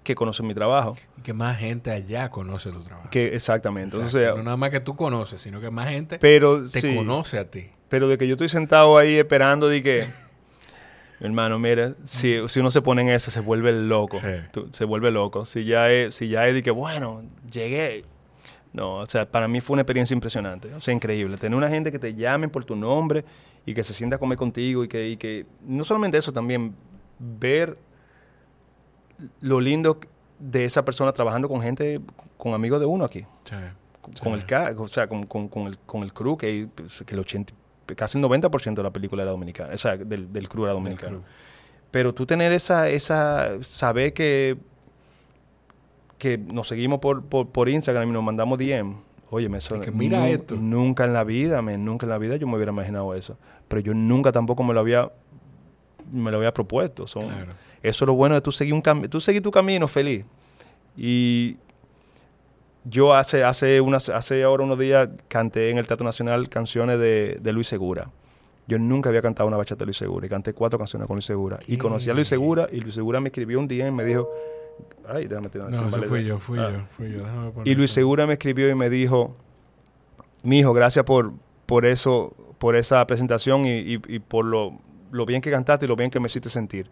que 0.03 0.13
conocen 0.15 0.45
mi 0.45 0.53
trabajo. 0.53 0.95
Y 1.17 1.21
que 1.21 1.33
más 1.33 1.57
gente 1.57 1.89
allá 1.89 2.29
conoce 2.29 2.69
tu 2.71 2.81
trabajo. 2.83 3.09
Que 3.09 3.33
exactamente. 3.33 3.95
Exacto. 3.95 4.17
Entonces, 4.19 4.37
no 4.37 4.43
nada 4.43 4.57
más 4.57 4.69
que 4.71 4.81
tú 4.81 4.95
conoces, 4.97 5.41
sino 5.41 5.61
que 5.61 5.69
más 5.71 5.87
gente 5.89 6.19
pero 6.19 6.63
te 6.69 6.81
sí, 6.81 6.95
conoce 6.95 7.39
a 7.39 7.49
ti. 7.49 7.69
pero 7.87 8.09
de 8.09 8.17
que 8.17 8.27
yo 8.27 8.33
estoy 8.33 8.49
sentado 8.49 8.97
ahí 8.97 9.15
esperando 9.15 9.69
de 9.69 9.81
que 9.81 10.07
hermano, 11.27 11.57
mira, 11.59 11.95
si, 12.03 12.38
si 12.47 12.59
uno 12.59 12.69
se 12.71 12.81
pone 12.81 13.01
en 13.03 13.09
esa 13.09 13.31
se 13.31 13.39
vuelve 13.39 13.71
loco. 13.71 14.17
Sí. 14.17 14.27
Tú- 14.51 14.67
se 14.71 14.86
vuelve 14.86 15.12
loco. 15.12 15.45
Si 15.45 15.63
ya 15.65 15.89
es, 15.91 16.15
si 16.15 16.27
ya 16.29 16.47
es 16.47 16.53
de 16.53 16.63
que 16.63 16.71
bueno, 16.71 17.23
llegué. 17.51 18.05
No, 18.73 18.95
o 18.95 19.05
sea, 19.05 19.29
para 19.29 19.47
mí 19.47 19.62
fue 19.62 19.75
una 19.75 19.81
experiencia 19.83 20.13
impresionante. 20.15 20.73
O 20.73 20.81
sea, 20.81 20.93
increíble. 20.93 21.38
Tener 21.38 21.55
una 21.57 21.69
gente 21.69 21.91
que 21.91 21.99
te 21.99 22.13
llamen 22.15 22.49
por 22.49 22.65
tu 22.65 22.75
nombre 22.75 23.23
y 23.65 23.73
que 23.73 23.83
se 23.83 23.93
sienta 23.93 24.15
a 24.15 24.19
comer 24.19 24.38
contigo 24.38 24.83
y 24.83 24.88
que, 24.88 25.09
y 25.09 25.17
que 25.17 25.45
no 25.65 25.83
solamente 25.83 26.17
eso, 26.17 26.33
también 26.33 26.73
ver 27.19 27.77
lo 29.41 29.59
lindo 29.62 29.99
de 30.39 30.65
esa 30.65 30.83
persona 30.83 31.12
trabajando 31.13 31.47
con 31.47 31.62
gente, 31.62 32.01
con 32.38 32.53
amigos 32.53 32.79
de 32.79 32.86
uno 32.86 33.05
aquí. 33.05 33.25
Sí. 33.45 33.55
Con 34.21 34.33
el 34.33 34.45
ca- 34.45 34.73
o 34.77 34.88
sea, 34.88 35.07
con, 35.07 35.25
con- 35.25 35.47
con 35.47 35.67
el, 35.67 35.77
con 35.79 36.03
el 36.03 36.12
crew, 36.12 36.36
que, 36.36 36.67
pues, 36.73 37.03
que 37.05 37.13
el 37.13 37.19
80, 37.21 37.53
casi 37.96 38.17
el 38.17 38.24
90% 38.24 38.76
de 38.76 38.84
la 38.84 38.91
película 38.91 39.24
era 39.24 39.32
dominicana, 39.32 39.74
o 39.74 39.78
sea, 39.78 39.98
del, 39.98 40.32
del 40.32 40.50
crew 40.50 40.65
era 40.65 40.74
dominicano. 40.74 41.17
crew. 41.19 41.24
Pero 41.91 42.13
tú 42.13 42.26
tener 42.26 42.52
esa, 42.52 42.89
esa, 42.89 43.52
saber 43.62 44.13
que, 44.13 44.58
que 46.17 46.38
nos 46.38 46.67
seguimos 46.67 47.00
por, 47.00 47.24
por, 47.26 47.48
por 47.50 47.69
Instagram 47.69 48.10
y 48.10 48.12
nos 48.12 48.24
mandamos 48.24 48.58
DM. 48.58 48.96
Oye, 49.30 49.50
me 49.50 49.58
que 49.60 49.91
mira 49.91 50.30
esto. 50.30 50.56
Nunca 50.56 51.06
en 51.06 51.13
la 51.13 51.24
vida, 51.24 51.62
men, 51.62 51.84
nunca 51.84 52.06
en 52.06 52.12
la 52.12 52.17
vida 52.19 52.36
yo 52.36 52.46
me 52.48 52.56
hubiera 52.56 52.72
imaginado 52.72 53.13
eso. 53.15 53.38
Pero 53.67 53.82
yo 53.82 53.93
nunca 53.93 54.32
tampoco 54.32 54.63
me 54.63 54.74
lo 54.74 54.80
había, 54.80 55.12
me 56.12 56.30
lo 56.32 56.38
había 56.38 56.54
propuesto. 56.54 57.08
Son- 57.08 57.24
Claro. 57.30 57.54
Eso 57.82 58.06
es 58.06 58.08
lo 58.08 58.13
bueno 58.13 58.36
de 58.36 58.41
tú 58.41 58.52
seguir, 58.52 58.74
un 58.74 58.82
tú 59.10 59.19
seguir 59.19 59.41
tu 59.41 59.52
camino 59.52 59.88
feliz. 59.88 60.24
Y 60.96 61.58
yo 62.86 63.13
hace, 63.13 63.43
hace, 63.43 63.80
unas, 63.82 64.10
hace 64.10 64.43
ahora 64.43 64.63
unos 64.63 64.78
días 64.80 65.10
canté 65.28 65.69
en 65.69 65.78
el 65.78 65.88
Teatro 65.88 66.06
Nacional 66.06 66.50
canciones 66.50 67.00
de, 67.00 67.38
de 67.41 67.54
Luis 67.54 67.67
Segura. 67.67 68.10
Yo 68.67 68.80
nunca 68.80 69.10
había 69.10 69.22
cantado 69.22 69.48
una 69.48 69.58
bachata 69.58 69.80
de 69.80 69.86
Luis 69.88 69.98
Segura 69.98 70.26
y 70.26 70.30
canté 70.30 70.54
cuatro 70.54 70.80
canciones 70.80 71.08
con 71.08 71.15
Luis 71.15 71.26
Segura. 71.26 71.60
Y 71.67 71.78
conocí 71.78 72.10
a 72.10 72.13
Luis 72.13 72.28
Segura 72.28 72.67
y 72.72 72.80
Luis 72.80 72.93
Segura 72.96 73.19
me 73.19 73.30
escribió 73.30 73.60
un 73.60 73.67
día 73.67 73.88
y 73.88 73.91
me 73.91 74.06
dijo, 74.06 74.30
ay, 75.08 75.28
déjame 75.28 75.50
tirar 75.50 75.69
No, 75.69 75.88
eso 75.89 76.04
fui 76.04 76.24
yo, 76.24 76.39
fui 76.39 76.60
Ah. 76.60 76.72
yo, 76.72 76.80
fui 76.91 77.12
yo. 77.12 77.24
Y 77.65 77.76
Luis. 77.76 77.91
Segura 77.91 78.26
me 78.26 78.34
escribió 78.34 78.69
y 78.69 78.76
me 78.76 78.89
dijo, 78.89 79.36
mi 80.43 80.60
hijo, 80.60 80.74
gracias 80.74 81.04
por, 81.06 81.34
por 81.65 81.86
eso, 81.86 82.34
por 82.58 82.76
esa 82.76 83.06
presentación 83.08 83.65
y, 83.65 83.96
y- 83.96 84.02
y 84.08 84.19
por 84.19 84.46
lo, 84.46 84.80
lo 85.12 85.26
bien 85.26 85.41
que 85.41 85.52
cantaste 85.52 85.86
y 85.86 85.88
lo 85.89 85.96
bien 85.96 86.10
que 86.10 86.19
me 86.19 86.28
hiciste 86.28 86.50
sentir. 86.50 86.89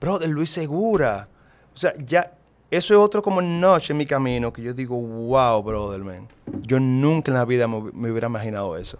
Brother, 0.00 0.28
Luis 0.30 0.50
Segura. 0.50 1.28
O 1.74 1.76
sea, 1.76 1.94
ya, 1.98 2.32
eso 2.70 2.94
es 2.94 3.00
otro 3.00 3.22
como 3.22 3.42
noche 3.42 3.92
en 3.92 3.96
mi 3.98 4.06
camino 4.06 4.52
que 4.52 4.62
yo 4.62 4.72
digo, 4.72 4.96
wow, 4.96 5.62
brother, 5.62 6.00
man. 6.00 6.28
Yo 6.62 6.78
nunca 6.80 7.30
en 7.30 7.36
la 7.36 7.44
vida 7.44 7.66
me, 7.66 7.76
hub- 7.76 7.92
me 7.92 8.10
hubiera 8.10 8.28
imaginado 8.28 8.76
eso. 8.76 8.98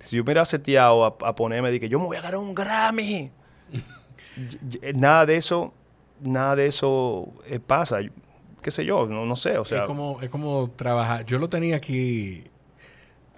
Si 0.00 0.16
yo 0.16 0.22
me 0.22 0.26
hubiera 0.28 0.44
seteado 0.44 1.04
a, 1.04 1.08
a 1.28 1.34
ponerme 1.34 1.78
que 1.80 1.88
yo 1.88 1.98
me 1.98 2.06
voy 2.06 2.16
a 2.16 2.20
ganar 2.22 2.38
un 2.38 2.54
Grammy. 2.54 3.30
nada 4.94 5.26
de 5.26 5.36
eso, 5.36 5.72
nada 6.20 6.56
de 6.56 6.66
eso 6.66 7.28
eh, 7.46 7.58
pasa. 7.58 7.98
Qué 8.62 8.70
sé 8.70 8.84
yo, 8.84 9.06
no, 9.06 9.24
no 9.26 9.36
sé, 9.36 9.58
o 9.58 9.64
sea. 9.64 9.82
es 9.82 9.86
como 9.86 10.20
es 10.20 10.30
como 10.30 10.70
trabajar. 10.74 11.24
Yo 11.26 11.38
lo 11.38 11.48
tenía 11.48 11.76
aquí 11.76 12.44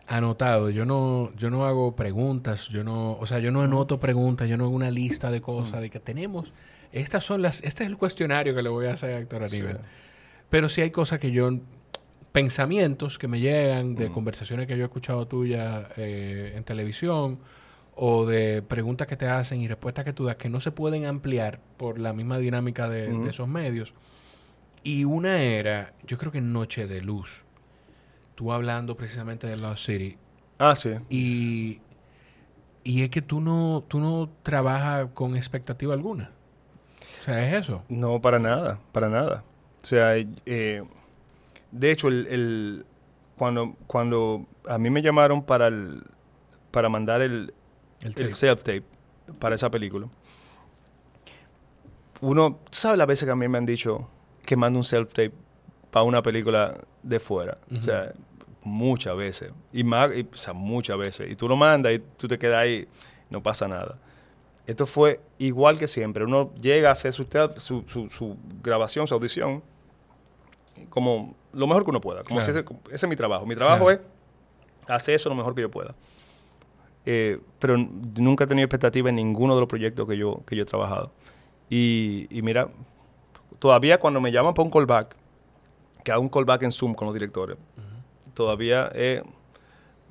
anotado. 0.07 0.71
Yo 0.71 0.85
no 0.85 1.31
yo 1.37 1.51
no 1.51 1.67
hago 1.67 1.95
preguntas, 1.95 2.69
yo 2.69 2.83
no, 2.85 3.13
o 3.21 3.27
sea, 3.27 3.39
yo 3.39 3.51
no 3.51 3.63
anoto 3.63 3.99
preguntas, 3.99 4.49
yo 4.49 4.57
no 4.57 4.65
hago 4.65 4.75
una 4.75 4.91
lista 4.91 5.31
de 5.31 5.41
cosas 5.41 5.81
de 5.81 5.91
que 5.91 6.01
tenemos 6.01 6.53
estas 6.93 7.25
son 7.25 7.43
las 7.43 7.63
este 7.63 7.85
es 7.85 7.91
el 7.91 7.97
cuestionario 7.97 8.55
que 8.55 8.63
le 8.63 8.69
voy 8.69 8.87
a 8.87 8.95
hacer 8.95 9.15
a 9.15 9.19
Héctor 9.19 9.45
Aníbal. 9.45 9.81
Pero 10.51 10.69
sí 10.69 10.81
hay 10.81 10.91
cosas 10.91 11.19
que 11.19 11.31
yo 11.31 11.51
pensamientos 12.33 13.19
que 13.19 13.29
me 13.29 13.41
llegan 13.41 13.95
de 13.95 14.11
conversaciones 14.11 14.67
que 14.67 14.77
yo 14.77 14.85
he 14.85 14.87
escuchado 14.87 15.27
tuyas 15.27 15.87
eh, 15.97 16.53
en 16.57 16.65
televisión 16.65 17.39
o 17.95 18.27
de 18.27 18.63
preguntas 18.63 19.07
que 19.07 19.17
te 19.17 19.27
hacen 19.27 19.61
y 19.61 19.67
respuestas 19.67 20.05
que 20.05 20.13
tú 20.13 20.25
das 20.25 20.37
que 20.37 20.49
no 20.49 20.61
se 20.61 20.71
pueden 20.71 21.05
ampliar 21.05 21.61
por 21.77 21.99
la 21.99 22.13
misma 22.13 22.39
dinámica 22.39 22.89
de, 22.89 23.09
de 23.09 23.31
esos 23.31 23.49
medios. 23.49 23.93
Y 24.85 25.05
una 25.05 25.43
era, 25.43 25.95
yo 26.07 26.17
creo 26.17 26.31
que 26.31 26.41
Noche 26.41 26.87
de 26.87 27.01
Luz. 27.01 27.43
Tú 28.37 28.53
hablando 28.53 28.97
precisamente 28.97 29.49
de 29.49 29.57
Lost 29.57 29.85
City. 29.87 30.17
Ah, 30.59 30.77
sí. 30.77 30.91
Y, 31.11 31.81
y 32.85 33.03
es 33.03 33.11
que 33.11 33.21
tú 33.21 33.41
no, 33.41 33.85
tú 33.89 33.99
no 33.99 34.31
trabajas 34.45 35.09
con 35.13 35.35
expectativa 35.37 35.93
alguna. 35.93 36.31
O 37.19 37.23
sea, 37.23 37.47
es 37.49 37.65
eso. 37.65 37.83
No, 37.89 38.21
para 38.21 38.39
nada, 38.39 38.79
para 38.93 39.09
nada. 39.09 39.45
O 39.83 39.87
sea, 39.87 40.17
eh, 40.17 40.83
de 41.73 41.91
hecho, 41.91 42.09
el, 42.09 42.27
el- 42.29 42.87
cuando, 43.37 43.77
cuando 43.87 44.47
a 44.69 44.79
mí 44.79 44.91
me 44.91 45.01
llamaron 45.03 45.43
para, 45.45 45.69
el, 45.69 46.03
para 46.71 46.89
mandar 46.89 47.21
el, 47.23 47.55
El 48.01 48.09
el 48.09 48.15
tape. 48.15 48.35
self-tape 48.35 48.83
para 49.39 49.55
esa 49.55 49.71
película, 49.71 50.09
uno, 52.21 52.59
tú 52.71 52.79
sabes 52.79 52.99
las 52.99 53.07
veces 53.07 53.27
que 53.27 53.31
a 53.33 53.37
mí 53.37 53.47
me 53.49 53.59
han 53.59 53.67
dicho 53.67 54.09
que 54.45 54.57
mando 54.57 54.79
un 54.79 54.85
self-tape 54.85 55.33
para 55.91 56.03
una 56.03 56.23
película 56.23 56.75
de 57.03 57.21
fuera. 57.21 57.57
O 57.77 57.81
sea, 57.81 58.13
muchas 58.65 59.17
veces. 59.17 59.53
Y 59.73 59.85
más, 59.85 60.11
y, 60.15 60.23
o 60.33 60.37
sea, 60.37 60.53
muchas 60.53 60.99
veces. 60.99 61.31
Y 61.31 61.37
tú 61.37 61.49
lo 61.49 61.57
mandas 61.57 61.93
y 61.95 62.01
tú 62.17 62.27
te 62.27 62.39
quedas 62.39 62.59
ahí, 62.63 62.89
no 63.31 63.43
pasa 63.43 63.69
nada. 63.69 63.99
Esto 64.69 64.87
fue 64.87 65.21
igual 65.39 65.79
que 65.79 65.89
siempre. 65.89 66.23
Uno 66.25 66.53
llega 66.61 66.91
a 66.91 66.93
hacer 66.93 67.13
su, 67.13 67.25
tel- 67.25 67.59
su, 67.59 67.85
su- 67.89 68.09
su 68.11 68.37
grabación, 68.63 69.07
su 69.09 69.15
audición, 69.15 69.63
como 70.91 71.35
lo 71.53 71.67
mejor 71.67 71.85
que 71.85 71.91
uno 71.91 72.01
pueda. 72.01 72.23
Como 72.23 72.39
Claro. 72.41 72.53
si 72.53 72.59
ese, 72.61 72.69
ese 72.95 73.07
es 73.07 73.09
mi 73.11 73.17
trabajo. 73.17 73.47
Mi 73.47 73.55
trabajo 73.55 73.87
Claro. 73.87 74.03
es 74.87 74.91
hacer 74.91 75.15
eso 75.15 75.29
lo 75.31 75.35
mejor 75.35 75.55
que 75.55 75.63
yo 75.63 75.71
pueda. 75.71 75.95
Eh, 77.07 77.41
pero 77.59 77.77
nunca 77.79 78.45
he 78.45 78.47
tenido 78.47 78.67
expectativa 78.67 79.09
en 79.09 79.17
ninguno 79.17 79.55
de 79.55 79.61
los 79.61 79.69
proyectos 79.69 80.07
que 80.07 80.17
yo, 80.19 80.43
que 80.47 80.55
yo 80.55 80.63
he 80.65 80.67
trabajado. 80.67 81.11
Y, 81.71 82.27
y 82.31 82.43
mira, 82.43 82.69
todavía 83.59 83.99
cuando 83.99 84.21
me 84.21 84.31
llaman 84.31 84.53
para 84.53 84.65
un 84.67 84.71
callback, 84.71 85.17
que 86.05 86.13
hago 86.13 86.21
un 86.21 86.29
callback 86.29 86.63
en 86.65 86.73
Zoom 86.73 86.93
con 86.95 87.07
los 87.07 87.15
directores, 87.15 87.57
todavía, 88.35 88.91
eh, 88.95 89.23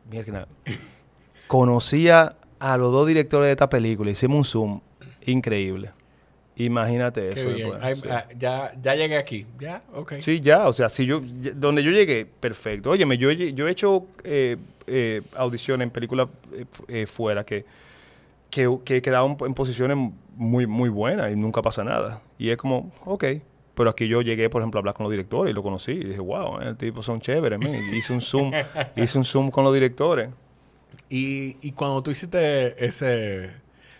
mira 0.09 0.23
que 0.23 0.31
nada, 0.31 0.47
conocía 1.47 2.35
a 2.59 2.77
los 2.77 2.91
dos 2.91 3.07
directores 3.07 3.47
de 3.47 3.51
esta 3.51 3.69
película, 3.69 4.11
hicimos 4.11 4.37
un 4.37 4.43
Zoom 4.45 4.79
increíble. 5.25 5.91
Imagínate 6.55 7.21
Qué 7.21 7.39
eso. 7.39 7.47
bien. 7.49 7.69
después, 7.69 7.83
Ay, 7.83 7.95
sí. 7.95 8.01
ah, 8.09 8.25
ya, 8.37 8.73
ya 8.81 8.95
llegué 8.95 9.17
aquí. 9.17 9.45
Ya, 9.59 9.83
ok. 9.93 10.13
Sí, 10.19 10.39
ya, 10.41 10.67
o 10.67 10.73
sea, 10.73 10.89
si 10.89 11.05
yo, 11.05 11.21
ya- 11.41 11.51
donde 11.51 11.83
yo 11.83 11.91
llegué, 11.91 12.25
perfecto. 12.25 12.89
Óyeme, 12.89 13.17
yo, 13.17 13.31
yo 13.31 13.67
he 13.67 13.71
hecho 13.71 14.05
eh, 14.23 14.57
eh, 14.87 15.21
audiciones 15.35 15.85
en 15.85 15.91
películas 15.91 16.29
eh, 16.53 16.65
eh, 16.87 17.05
fuera 17.05 17.43
que, 17.45 17.63
que, 18.49 18.75
que 18.83 18.97
he 18.97 19.01
quedado 19.03 19.37
en, 19.45 19.53
posiciones 19.53 19.97
muy, 20.35 20.65
muy 20.65 20.89
buenas 20.89 21.31
y 21.31 21.35
nunca 21.35 21.61
pasa 21.61 21.83
nada. 21.83 22.21
Y 22.39 22.49
es 22.49 22.57
como, 22.57 22.91
ok. 23.05 23.23
Pero 23.75 23.91
aquí 23.91 24.07
yo 24.07 24.23
llegué, 24.23 24.49
por 24.49 24.63
ejemplo, 24.63 24.79
a 24.79 24.81
hablar 24.81 24.95
con 24.95 25.03
los 25.03 25.11
directores 25.11 25.51
y 25.51 25.53
lo 25.53 25.61
conocí. 25.61 25.91
Y 25.91 26.03
dije, 26.05 26.19
wow, 26.19 26.59
el 26.61 26.75
tipo 26.75 27.03
son 27.03 27.21
chéveres, 27.21 27.59
man. 27.59 27.71
Hice 27.93 28.11
un 28.13 28.21
Zoom, 28.21 28.51
hice 28.95 29.15
un 29.19 29.25
Zoom 29.25 29.51
con 29.51 29.63
los 29.63 29.71
directores. 29.75 30.29
Y, 31.09 31.57
y 31.61 31.71
cuando 31.71 32.03
tú 32.03 32.11
hiciste 32.11 32.85
ese... 32.85 33.51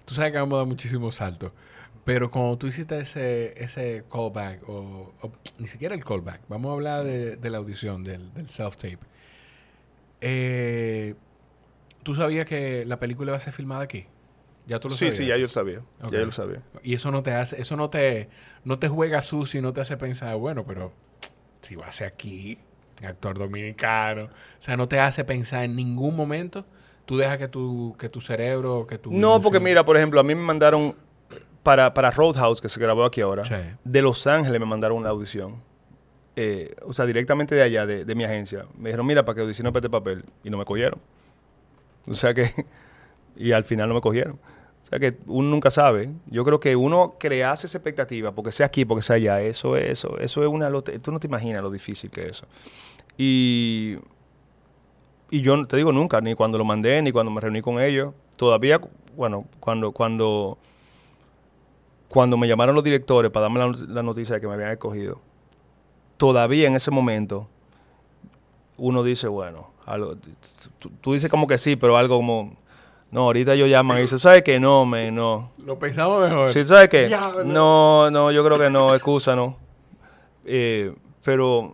Tú 0.06 0.14
sabes 0.14 0.32
que 0.32 0.38
vamos 0.38 0.56
a 0.56 0.58
dar 0.60 0.68
muchísimos 0.68 1.16
saltos. 1.16 1.52
Pero 2.06 2.32
cuando 2.32 2.58
tú 2.58 2.68
hiciste 2.68 2.98
ese, 3.00 3.54
ese 3.62 4.06
callback, 4.10 4.68
o, 4.70 5.14
o 5.22 5.32
ni 5.60 5.68
siquiera 5.68 5.94
el 5.94 6.06
callback, 6.06 6.40
vamos 6.48 6.70
a 6.70 6.74
hablar 6.74 7.04
de, 7.04 7.36
de 7.36 7.50
la 7.50 7.58
audición, 7.58 8.06
del, 8.06 8.34
del 8.34 8.48
self-tape. 8.48 9.00
Eh, 10.22 11.16
¿Tú 12.04 12.16
sabías 12.16 12.46
que 12.46 12.86
la 12.86 12.98
película 13.00 13.32
iba 13.32 13.38
a 13.38 13.42
ser 13.42 13.52
filmada 13.52 13.84
aquí? 13.84 14.06
¿Ya 14.66 14.80
tú 14.80 14.88
lo 14.88 14.96
sí, 14.96 15.00
sabías? 15.00 15.16
Sí, 15.16 15.26
ya 15.26 15.36
yo 15.36 15.44
lo 15.44 15.50
sabía. 15.50 15.82
Ya 16.04 16.20
yo 16.20 16.26
lo 16.26 16.32
sabía. 16.32 16.62
Y 16.82 16.94
eso 16.94 17.12
no 17.12 17.24
te 17.24 17.32
hace, 17.32 17.62
eso 17.62 17.76
no 17.76 17.90
te, 17.90 18.30
no 18.64 18.80
te 18.80 18.88
juega 18.88 19.22
sucio 19.22 19.60
y 19.60 19.64
no 19.64 19.74
te 19.74 19.82
hace 19.82 19.98
pensar, 19.98 20.36
bueno, 20.38 20.66
pero 20.66 20.94
si 21.60 21.76
va 21.76 21.88
a 21.88 21.92
ser 21.92 22.08
aquí, 22.08 22.58
actor 23.04 23.38
dominicano. 23.38 24.26
O 24.26 24.62
sea, 24.62 24.78
no 24.78 24.88
te 24.88 25.00
hace 25.02 25.26
pensar 25.26 25.66
en 25.66 25.76
ningún 25.76 26.16
momento. 26.16 26.66
Tú 27.08 27.16
dejas 27.16 27.38
que 27.38 27.48
tu, 27.48 27.96
que 27.98 28.10
tu 28.10 28.20
cerebro, 28.20 28.86
que 28.86 28.98
tu... 28.98 29.14
No, 29.14 29.42
porque 29.42 29.62
mira, 29.62 29.86
por 29.86 29.96
ejemplo, 29.96 30.20
a 30.20 30.24
mí 30.24 30.36
me 30.36 30.42
mandaron 30.42 30.94
para, 31.64 31.94
para 31.94 32.12
Roadhouse, 32.12 32.60
que 32.60 32.68
se 32.68 32.82
grabó 32.82 33.06
aquí 33.06 33.22
ahora. 33.22 33.44
De 33.86 34.02
Los 34.02 34.28
Ángeles 34.28 34.60
me 34.60 34.66
mandaron 34.66 34.98
una 34.98 35.08
audición. 35.08 35.64
Eh, 36.36 36.76
o 36.84 36.92
sea, 36.92 37.06
directamente 37.06 37.56
de 37.56 37.62
allá, 37.62 37.86
de, 37.86 38.04
de, 38.04 38.14
mi 38.14 38.26
agencia. 38.26 38.66
Me 38.78 38.90
dijeron, 38.90 39.08
mira, 39.08 39.24
para 39.24 39.38
que 39.38 39.42
audiciones 39.44 39.72
para 39.72 39.86
este 39.86 39.90
papel. 39.90 40.26
Y 40.44 40.50
no 40.50 40.58
me 40.58 40.66
cogieron. 40.66 41.00
O 42.10 42.14
sea 42.14 42.34
que... 42.34 42.52
y 43.38 43.54
al 43.54 43.64
final 43.64 43.88
no 43.88 43.96
me 43.96 44.02
cogieron. 44.02 44.34
O 44.34 44.86
sea 44.90 45.00
que 45.00 45.18
uno 45.28 45.48
nunca 45.48 45.72
sabe. 45.72 46.10
Yo 46.26 46.44
creo 46.44 46.60
que 46.60 46.76
uno 46.76 47.16
crease 47.18 47.68
esa 47.68 47.78
expectativa, 47.78 48.34
porque 48.34 48.52
sea 48.52 48.66
aquí, 48.66 48.84
porque 48.84 49.04
sea 49.04 49.16
allá, 49.16 49.40
eso 49.40 49.78
es 49.78 49.92
eso. 49.92 50.20
Eso 50.20 50.42
es 50.42 50.50
una... 50.50 50.70
Tú 50.82 51.14
no 51.14 51.22
te 51.22 51.28
imaginas 51.28 51.64
lo 51.64 51.72
difícil 51.72 52.12
que 52.12 52.24
es 52.24 52.28
eso. 52.32 52.48
Y, 53.18 53.96
y 55.30 55.42
yo 55.42 55.66
te 55.66 55.78
digo 55.78 55.92
nunca, 55.92 56.22
ni 56.22 56.36
cuando 56.36 56.58
lo 56.58 56.66
mandé, 56.66 57.02
ni 57.02 57.12
cuando 57.12 57.32
me 57.32 57.42
reuní 57.42 57.62
con 57.62 57.82
ellos. 57.82 58.14
Todavía, 58.38 58.80
bueno, 59.16 59.46
cuando, 59.60 59.92
cuando, 59.92 60.58
cuando 62.08 62.38
me 62.38 62.48
llamaron 62.48 62.76
los 62.76 62.84
directores 62.84 63.32
para 63.32 63.50
darme 63.50 63.76
la, 63.88 64.04
noticia 64.04 64.36
de 64.36 64.42
que 64.42 64.48
me 64.48 64.54
habían 64.54 64.72
escogido, 64.72 65.20
todavía 66.18 66.68
en 66.68 66.76
ese 66.76 66.92
momento 66.92 67.48
uno 68.78 69.04
dice, 69.04 69.28
bueno, 69.28 69.72
tú, 70.80 70.92
tú 71.02 71.14
dices 71.14 71.30
como 71.30 71.48
que 71.48 71.58
sí, 71.58 71.76
pero 71.76 71.98
algo 71.98 72.18
como 72.18 72.52
no, 73.10 73.22
ahorita 73.22 73.56
yo 73.56 73.68
llaman 73.68 74.00
y 74.00 74.02
dicen, 74.02 74.20
¿sabes 74.20 74.44
qué? 74.44 74.60
No, 74.60 74.86
me, 74.86 75.12
no. 75.12 75.52
Lo 75.66 75.80
pensamos 75.80 76.28
mejor. 76.28 76.52
Sí, 76.52 76.66
¿sabes 76.66 76.90
qué? 76.90 77.10
no, 77.46 78.12
no, 78.12 78.32
yo 78.32 78.44
creo 78.44 78.60
que 78.60 78.70
no, 78.70 78.94
excusa, 78.94 79.36
no. 79.36 79.56
Eh, 80.46 80.94
pero 81.24 81.74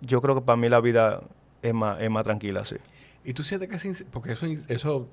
yo 0.00 0.20
creo 0.20 0.34
que 0.34 0.42
para 0.42 0.56
mí 0.56 0.68
la 0.68 0.80
vida 0.80 1.20
es 1.66 1.74
más, 1.74 2.00
es 2.00 2.10
más 2.10 2.24
tranquila, 2.24 2.64
sí. 2.64 2.76
Y 3.24 3.32
tú 3.32 3.42
sientes 3.42 3.68
que 3.68 4.04
porque 4.10 4.32
eso, 4.32 4.46
eso 4.68 5.08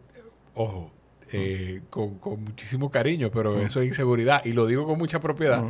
ojo, 0.53 0.91
eh, 1.31 1.81
con, 1.89 2.19
muchísimo 2.43 2.91
cariño, 2.91 3.31
pero 3.31 3.59
eso 3.59 3.81
es 3.81 3.87
inseguridad. 3.87 4.45
Y 4.45 4.53
lo 4.53 4.67
digo 4.67 4.85
con 4.85 4.97
mucha 4.97 5.19
propiedad, 5.19 5.63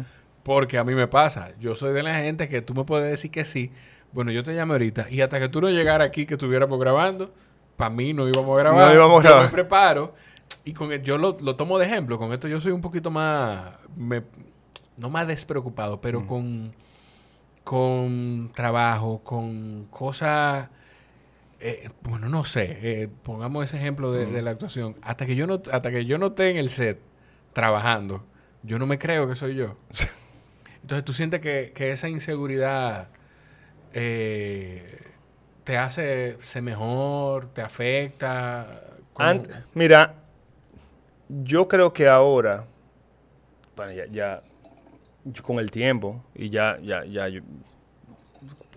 porque 0.43 0.77
a 0.77 0.84
mí 0.84 0.93
me 0.93 1.07
pasa. 1.07 1.51
Yo 1.59 1.75
soy 1.75 1.93
de 1.93 2.03
la 2.03 2.15
gente 2.15 2.49
que 2.49 2.61
tú 2.61 2.73
me 2.73 2.84
puedes 2.84 3.09
decir 3.09 3.31
que 3.31 3.45
sí. 3.45 3.71
Bueno, 4.11 4.31
yo 4.31 4.43
te 4.43 4.53
llamo 4.53 4.73
ahorita. 4.73 5.09
Y 5.09 5.21
hasta 5.21 5.39
que 5.39 5.49
tú 5.49 5.61
no 5.61 5.69
llegaras 5.69 6.07
aquí, 6.07 6.25
que 6.25 6.36
estuviéramos 6.36 6.79
grabando, 6.79 7.34
para 7.77 7.89
mí 7.89 8.13
no 8.13 8.27
íbamos 8.27 8.55
a 8.57 8.59
grabar. 8.59 8.89
No 8.89 8.93
íbamos 8.93 9.23
a 9.23 9.27
grabar. 9.27 9.45
Yo 9.45 9.49
me 9.49 9.53
preparo 9.53 10.13
y 10.65 10.73
con 10.73 10.91
yo 11.01 11.17
lo, 11.17 11.55
tomo 11.55 11.79
de 11.79 11.86
ejemplo. 11.86 12.17
Con 12.17 12.34
esto 12.34 12.47
yo 12.47 12.61
soy 12.61 12.71
un 12.71 12.81
poquito 12.81 13.09
más, 13.09 13.63
no 14.97 15.09
más 15.09 15.27
despreocupado, 15.27 15.99
pero 16.01 16.25
con, 16.27 16.73
con 17.64 18.51
trabajo, 18.53 19.22
con 19.24 19.86
cosas, 19.86 20.70
eh, 21.59 21.89
bueno, 22.01 22.28
no 22.28 22.43
sé, 22.43 22.78
eh, 22.82 23.09
pongamos 23.24 23.64
ese 23.66 23.78
ejemplo 23.78 24.11
de, 24.11 24.41
la 24.41 24.51
actuación. 24.51 24.95
Hasta 25.01 25.26
que 25.26 25.36
yo 25.36 25.47
no, 25.47 25.61
hasta 25.72 25.91
que 25.91 26.05
yo 26.05 26.18
no 26.18 26.28
esté 26.28 26.49
en 26.49 26.57
el 26.57 26.70
set 26.70 26.99
trabajando, 27.53 28.24
yo 28.64 28.80
no 28.80 28.86
me 28.86 28.99
creo 28.99 29.28
que 29.28 29.36
soy 29.36 29.55
yo. 29.55 29.78
Entonces 30.82 31.05
tú 31.05 31.14
sientes 31.14 31.39
que, 31.39 31.72
que 31.74 31.91
esa 31.91 32.09
inseguridad 32.09 33.07
eh, 33.93 34.99
te 35.64 35.78
hace 35.78 36.38
ser 36.41 36.61
mejor, 36.61 37.53
te 37.53 37.61
afecta? 37.61 38.82
mira, 39.74 40.16
yo 41.30 41.68
creo 41.68 41.93
que 41.93 42.07
ahora, 42.07 42.66
bueno, 43.76 43.93
ya, 44.11 44.41
con 45.41 45.59
el 45.59 45.71
tiempo 45.71 46.24
y 46.36 46.49
ya, 46.49 46.78
ya, 46.82 47.05
ya, 47.05 47.28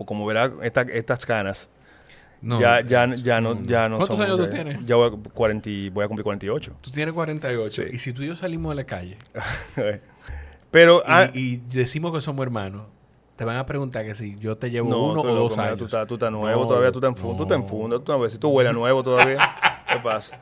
como 0.05 0.25
verás 0.25 0.51
estas 0.61 1.25
canas, 1.25 1.69
ya, 2.41 2.81
ya, 2.81 3.15
ya 3.15 3.41
no, 3.41 3.61
ya 3.63 3.89
no 3.89 3.97
¿Cuántos 3.97 4.19
años 4.19 4.37
tú 4.37 4.47
tienes? 4.47 4.85
Ya 4.85 4.95
voy 4.95 5.11
a, 5.11 5.29
40, 5.33 5.69
voy 5.91 6.05
a 6.05 6.07
cumplir 6.07 6.23
48. 6.23 6.75
Tú 6.81 6.91
tienes 6.91 7.13
48. 7.13 7.83
Y 7.91 7.97
si 7.97 8.13
tú 8.13 8.21
y 8.21 8.27
yo 8.27 8.35
salimos 8.35 8.71
de 8.71 8.75
la 8.75 8.83
calle. 8.85 9.17
Pero, 10.71 11.03
y 11.33 11.57
decimos 11.57 12.13
que 12.13 12.21
somos 12.21 12.43
hermanos 12.43 12.83
te 13.37 13.45
van 13.45 13.57
a 13.57 13.65
preguntar 13.67 14.03
que 14.03 14.15
si 14.15 14.35
yo 14.39 14.57
te 14.57 14.71
llevo 14.71 14.87
uno 14.87 15.21
o 15.21 15.35
dos 15.35 15.57
años. 15.59 15.77
Tú 15.77 15.85
estás, 15.85 16.07
tú 16.07 16.15
estás 16.15 16.31
nuevo 16.31 16.67
todavía, 16.67 16.91
tú 16.91 16.99
te 16.99 17.05
enfundas, 17.05 17.37
tú 17.37 17.47
te 17.47 17.53
enfundas, 17.53 18.03
tú 18.03 18.11
a 18.11 18.17
ver 18.17 18.31
si 18.31 18.39
tú 18.39 18.49
hueles 18.49 18.73
nuevo 18.73 19.03
todavía. 19.03 19.37
¿Qué 19.87 19.99
pasa? 19.99 20.39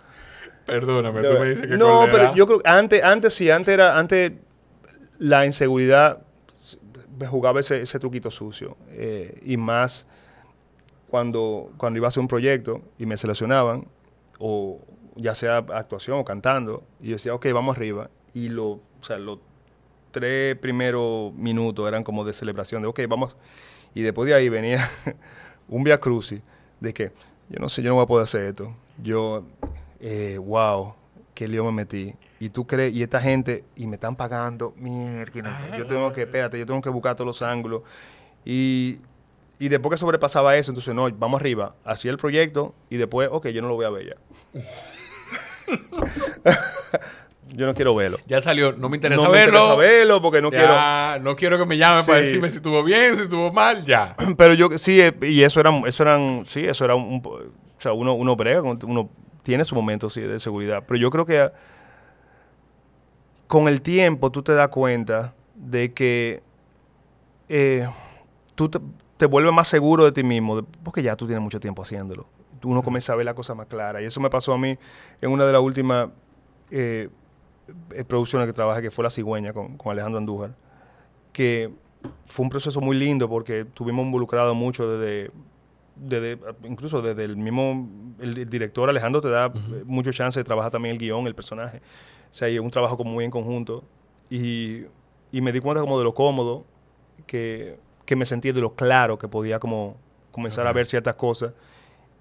Perdóname, 0.65 1.21
tú 1.21 1.33
me 1.33 1.49
dices 1.49 1.67
que 1.67 1.77
No, 1.77 2.05
pero 2.09 2.33
yo 2.33 2.47
creo 2.47 2.59
que 2.61 2.69
antes, 2.69 3.03
antes 3.03 3.33
sí, 3.33 3.51
antes 3.51 3.73
era, 3.73 3.99
antes 3.99 4.31
la 5.19 5.45
inseguridad 5.45 6.21
jugaba 7.29 7.59
ese, 7.59 7.99
truquito 7.99 8.31
sucio. 8.31 8.77
Eh, 8.89 9.41
y 9.45 9.57
más 9.57 10.07
cuando, 11.09 11.71
cuando 11.77 11.97
iba 11.97 12.07
a 12.07 12.09
hacer 12.09 12.21
un 12.21 12.27
proyecto 12.27 12.81
y 12.97 13.05
me 13.05 13.17
seleccionaban, 13.17 13.87
o 14.39 14.79
ya 15.15 15.33
sea 15.33 15.57
actuación 15.57 16.19
o 16.19 16.25
cantando, 16.25 16.83
y 16.99 17.07
yo 17.07 17.13
decía, 17.13 17.33
ok, 17.33 17.47
vamos 17.53 17.77
arriba. 17.77 18.09
Y 18.33 18.49
lo, 18.49 18.67
o 18.67 18.81
sea, 19.01 19.17
lo 19.17 19.39
tres 20.11 20.55
primeros 20.57 21.33
minutos 21.33 21.87
eran 21.87 22.03
como 22.03 22.23
de 22.23 22.33
celebración, 22.33 22.81
de 22.81 22.87
ok, 22.87 23.01
vamos. 23.07 23.35
Y 23.93 24.01
después 24.01 24.27
de 24.27 24.33
ahí 24.33 24.49
venía 24.49 24.89
un 25.67 25.83
via 25.83 25.97
crucis 25.99 26.41
de 26.79 26.93
que 26.93 27.11
yo 27.49 27.59
no 27.59 27.69
sé, 27.69 27.81
yo 27.81 27.89
no 27.89 27.95
voy 27.95 28.03
a 28.03 28.07
poder 28.07 28.23
hacer 28.23 28.45
esto. 28.45 28.75
Yo, 29.01 29.43
eh, 29.99 30.37
wow, 30.37 30.95
qué 31.33 31.47
lío 31.47 31.63
me 31.65 31.71
metí. 31.71 32.15
Y 32.39 32.49
tú 32.49 32.67
crees, 32.67 32.93
y 32.93 33.01
esta 33.01 33.19
gente, 33.21 33.63
y 33.75 33.87
me 33.87 33.95
están 33.95 34.15
pagando, 34.15 34.73
mierda, 34.77 35.77
yo 35.77 35.85
tengo 35.87 36.11
que, 36.11 36.23
espérate, 36.23 36.59
yo 36.59 36.65
tengo 36.65 36.81
que 36.81 36.89
buscar 36.89 37.15
todos 37.15 37.27
los 37.27 37.41
ángulos. 37.41 37.83
Y, 38.43 38.99
y 39.57 39.69
después 39.69 39.91
que 39.91 39.97
sobrepasaba 39.97 40.57
eso, 40.57 40.71
entonces, 40.71 40.93
no, 40.93 41.09
vamos 41.11 41.39
arriba, 41.39 41.75
hacía 41.85 42.11
el 42.11 42.17
proyecto, 42.17 42.75
y 42.89 42.97
después, 42.97 43.29
ok, 43.31 43.47
yo 43.47 43.61
no 43.61 43.69
lo 43.69 43.75
voy 43.75 43.85
a 43.85 43.89
ver 43.89 44.07
ya. 44.07 44.15
Yo 47.53 47.65
no 47.65 47.73
quiero 47.75 47.93
verlo. 47.93 48.17
Ya 48.25 48.41
salió, 48.41 48.73
no 48.73 48.89
me 48.89 48.97
interesa 48.97 49.21
no 49.21 49.29
verlo. 49.29 49.53
No 49.53 49.59
me 49.59 49.73
interesa 49.73 49.97
verlo 49.97 50.21
porque 50.21 50.41
no 50.41 50.49
quiero. 50.49 51.19
No 51.19 51.35
quiero 51.35 51.57
que 51.57 51.65
me 51.65 51.77
llamen 51.77 52.05
para 52.05 52.19
decirme 52.19 52.49
si 52.49 52.57
estuvo 52.57 52.83
bien, 52.83 53.15
si 53.15 53.23
estuvo 53.23 53.51
mal, 53.51 53.85
ya. 53.85 54.15
Pero 54.37 54.53
yo 54.55 54.77
sí, 54.77 54.99
eh, 54.99 55.13
y 55.21 55.43
eso 55.43 55.59
eran, 55.59 55.83
eso 55.85 56.03
eran, 56.03 56.43
sí, 56.45 56.65
eso 56.65 56.83
era 56.83 56.95
un, 56.95 57.21
o 57.23 57.41
sea, 57.77 57.93
uno, 57.93 58.13
uno 58.13 58.35
brega, 58.35 58.61
uno 58.61 59.09
tiene 59.43 59.63
su 59.63 59.75
momento 59.75 60.09
sí, 60.09 60.21
de 60.21 60.39
seguridad. 60.39 60.83
Pero 60.87 60.97
yo 60.97 61.11
creo 61.11 61.25
que 61.25 61.51
con 63.47 63.67
el 63.67 63.81
tiempo 63.81 64.31
tú 64.31 64.41
te 64.41 64.53
das 64.53 64.69
cuenta 64.69 65.35
de 65.55 65.93
que 65.93 66.43
eh, 67.49 67.87
tú 68.55 68.69
te, 68.69 69.25
vuelves 69.25 69.53
más 69.53 69.67
seguro 69.67 70.05
de 70.05 70.11
ti 70.11 70.23
mismo, 70.23 70.63
porque 70.83 71.03
ya 71.03 71.15
tú 71.15 71.25
tienes 71.25 71.43
mucho 71.43 71.59
tiempo 71.59 71.81
haciéndolo. 71.81 72.27
Uno 72.63 72.81
comienza 72.81 73.13
a 73.13 73.15
ver 73.15 73.25
la 73.25 73.35
cosa 73.35 73.53
más 73.53 73.67
clara. 73.67 74.01
Y 74.01 74.05
eso 74.05 74.19
me 74.19 74.29
pasó 74.29 74.53
a 74.53 74.57
mí 74.57 74.77
en 75.21 75.31
una 75.31 75.45
de 75.45 75.53
las 75.53 75.61
últimas 75.61 76.09
eh, 76.71 77.09
eh, 77.91 78.03
producciones 78.05 78.47
que 78.47 78.53
trabajé, 78.53 78.81
que 78.81 78.91
fue 78.91 79.03
La 79.03 79.11
Cigüeña 79.11 79.53
con, 79.53 79.77
Alejandro 79.85 80.17
Andújar, 80.17 80.55
que 81.31 81.71
fue 82.25 82.43
un 82.43 82.49
proceso 82.49 82.81
muy 82.81 82.97
lindo 82.97 83.29
porque 83.29 83.61
estuvimos 83.61 84.05
involucrados 84.05 84.55
mucho 84.55 84.89
desde, 84.89 85.31
desde, 85.95 86.39
incluso 86.63 87.01
desde 87.01 87.23
el 87.23 87.37
mismo 87.37 87.87
el, 88.19 88.49
director 88.49 88.89
Alejandro 88.89 89.21
te 89.21 89.29
da 89.29 89.51
mucho 89.85 90.11
chance 90.11 90.39
de 90.39 90.43
trabajar 90.43 90.71
también 90.71 90.93
el 90.93 90.99
guion, 90.99 91.27
el 91.27 91.35
personaje. 91.35 91.81
O 92.35 92.37
sea, 92.37 92.49
es 92.49 92.59
un 92.59 92.69
trabajo 92.69 92.97
como 92.97 93.11
muy 93.11 93.23
en 93.23 93.31
conjunto. 93.31 93.85
Y, 94.29 94.81
y, 95.31 95.39
me 95.39 95.53
di 95.53 95.61
cuenta 95.61 95.79
como 95.79 95.97
de 95.97 96.03
lo 96.03 96.13
cómodo 96.13 96.65
que, 97.25 97.79
que, 98.05 98.17
me 98.17 98.25
sentí, 98.25 98.51
de 98.51 98.59
lo 98.59 98.75
claro 98.75 99.17
que 99.17 99.29
podía 99.29 99.57
como 99.57 99.95
comenzar 100.33 100.67
a 100.67 100.73
ver 100.73 100.85
ciertas 100.85 101.15
cosas. 101.15 101.53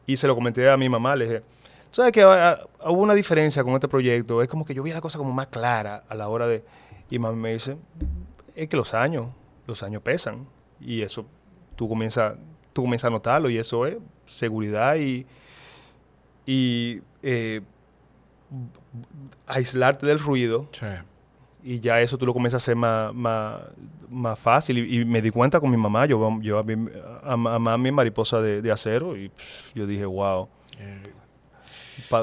Y 0.06 0.14
se 0.14 0.28
lo 0.28 0.36
comenté 0.36 0.70
a 0.70 0.76
mi 0.76 0.88
mamá, 0.88 1.16
le 1.16 1.24
dije, 1.24 1.42
¿Sabes 1.90 2.12
que 2.12 2.24
hubo 2.24 3.02
una 3.02 3.14
diferencia 3.14 3.64
con 3.64 3.74
este 3.74 3.88
proyecto? 3.88 4.40
Es 4.40 4.48
como 4.48 4.64
que 4.64 4.72
yo 4.72 4.84
vi 4.84 4.92
la 4.92 5.00
cosa 5.00 5.18
como 5.18 5.32
más 5.32 5.48
clara 5.48 6.04
a 6.08 6.14
la 6.14 6.28
hora 6.28 6.46
de... 6.46 6.64
Y 7.10 7.18
mami 7.18 7.40
me 7.40 7.52
dice, 7.52 7.76
es 8.54 8.68
que 8.68 8.76
los 8.76 8.94
años, 8.94 9.30
los 9.66 9.82
años 9.82 10.00
pesan. 10.00 10.46
Y 10.80 11.02
eso 11.02 11.26
tú 11.74 11.88
comienzas, 11.88 12.36
tú 12.72 12.82
comienzas 12.82 13.08
a 13.08 13.10
notarlo 13.10 13.50
y 13.50 13.58
eso 13.58 13.84
es 13.84 13.96
seguridad 14.26 14.94
y, 14.94 15.26
y 16.46 17.00
eh, 17.22 17.62
aislarte 19.46 20.06
del 20.06 20.18
ruido. 20.18 20.68
Y 21.62 21.80
ya 21.80 22.00
eso 22.00 22.18
tú 22.18 22.26
lo 22.26 22.34
comienzas 22.34 22.62
a 22.62 22.64
hacer 22.64 22.76
más, 22.76 23.14
más, 23.14 24.38
fácil. 24.38 24.78
Y, 24.78 25.04
me 25.04 25.22
di 25.22 25.30
cuenta 25.30 25.60
con 25.60 25.70
mi 25.70 25.76
mamá, 25.76 26.06
yo, 26.06 26.40
yo 26.42 26.58
a, 26.58 26.62
mi, 26.62 26.90
a, 27.22 27.36
mami 27.36 27.90
mariposa 27.90 28.40
de, 28.40 28.70
acero 28.70 29.16
y 29.16 29.30
yo 29.74 29.86
dije, 29.86 30.04
wow. 30.04 30.48
Eh, 30.78 31.02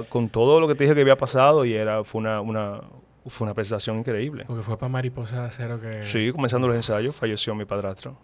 con 0.09 0.29
todo 0.29 0.59
lo 0.59 0.67
que 0.67 0.75
te 0.75 0.83
dije 0.83 0.93
que 0.93 1.01
había 1.01 1.17
pasado 1.17 1.65
y 1.65 1.73
era 1.73 2.03
fue 2.03 2.19
una, 2.19 2.39
una, 2.41 2.81
fue 3.27 3.45
una 3.45 3.53
presentación 3.53 3.97
increíble. 3.97 4.45
Porque 4.47 4.63
fue 4.63 4.77
para 4.77 4.89
Mariposa 4.89 5.41
de 5.41 5.47
Acero 5.47 5.79
que... 5.79 6.05
Sí, 6.05 6.31
comenzando 6.31 6.67
los 6.67 6.75
ensayos, 6.75 7.15
falleció 7.15 7.53
mi 7.55 7.65
padrastro. 7.65 8.17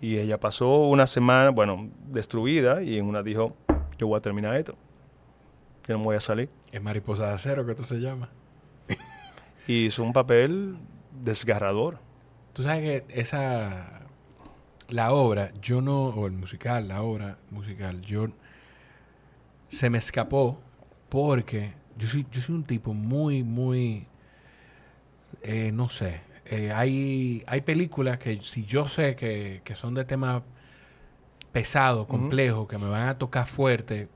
Y 0.00 0.18
ella 0.18 0.38
pasó 0.38 0.86
una 0.86 1.06
semana, 1.06 1.50
bueno, 1.50 1.88
destruida 2.06 2.82
y 2.82 2.98
en 2.98 3.06
una 3.06 3.22
dijo, 3.22 3.56
yo 3.98 4.08
voy 4.08 4.18
a 4.18 4.20
terminar 4.20 4.54
esto. 4.56 4.76
Yo 5.86 5.94
no 5.94 5.98
me 6.00 6.04
voy 6.06 6.16
a 6.16 6.20
salir. 6.20 6.48
Es 6.72 6.82
mariposa 6.82 7.28
de 7.28 7.34
acero 7.34 7.64
que 7.64 7.72
esto 7.72 7.84
se 7.84 7.96
llama. 8.00 8.28
Y 9.68 9.86
hizo 9.86 10.04
un 10.04 10.12
papel 10.12 10.76
desgarrador. 11.24 11.98
Tú 12.52 12.62
sabes 12.62 13.02
que 13.04 13.20
esa... 13.20 14.02
La 14.88 15.12
obra, 15.12 15.52
yo 15.60 15.80
no... 15.80 16.04
O 16.04 16.26
el 16.26 16.32
musical, 16.32 16.86
la 16.88 17.02
obra 17.02 17.38
musical, 17.50 18.00
yo... 18.02 18.28
Se 19.68 19.90
me 19.90 19.98
escapó 19.98 20.60
porque 21.08 21.72
yo 21.98 22.06
soy, 22.06 22.26
yo 22.30 22.40
soy 22.40 22.54
un 22.54 22.64
tipo 22.64 22.94
muy, 22.94 23.42
muy... 23.42 24.06
eh, 25.42 25.72
no 25.72 25.88
sé. 25.88 26.20
eh, 26.44 26.72
hay, 26.72 27.42
hay 27.48 27.60
películas 27.62 28.18
que 28.18 28.40
si 28.42 28.64
yo 28.64 28.86
sé 28.86 29.16
que, 29.16 29.62
que 29.64 29.74
son 29.74 29.94
de 29.94 30.04
temas 30.04 30.42
pesados, 31.52 32.06
complejos, 32.06 32.68
que 32.68 32.78
me 32.78 32.88
van 32.88 33.08
a 33.08 33.18
tocar 33.18 33.46
fuerte, 33.46 34.08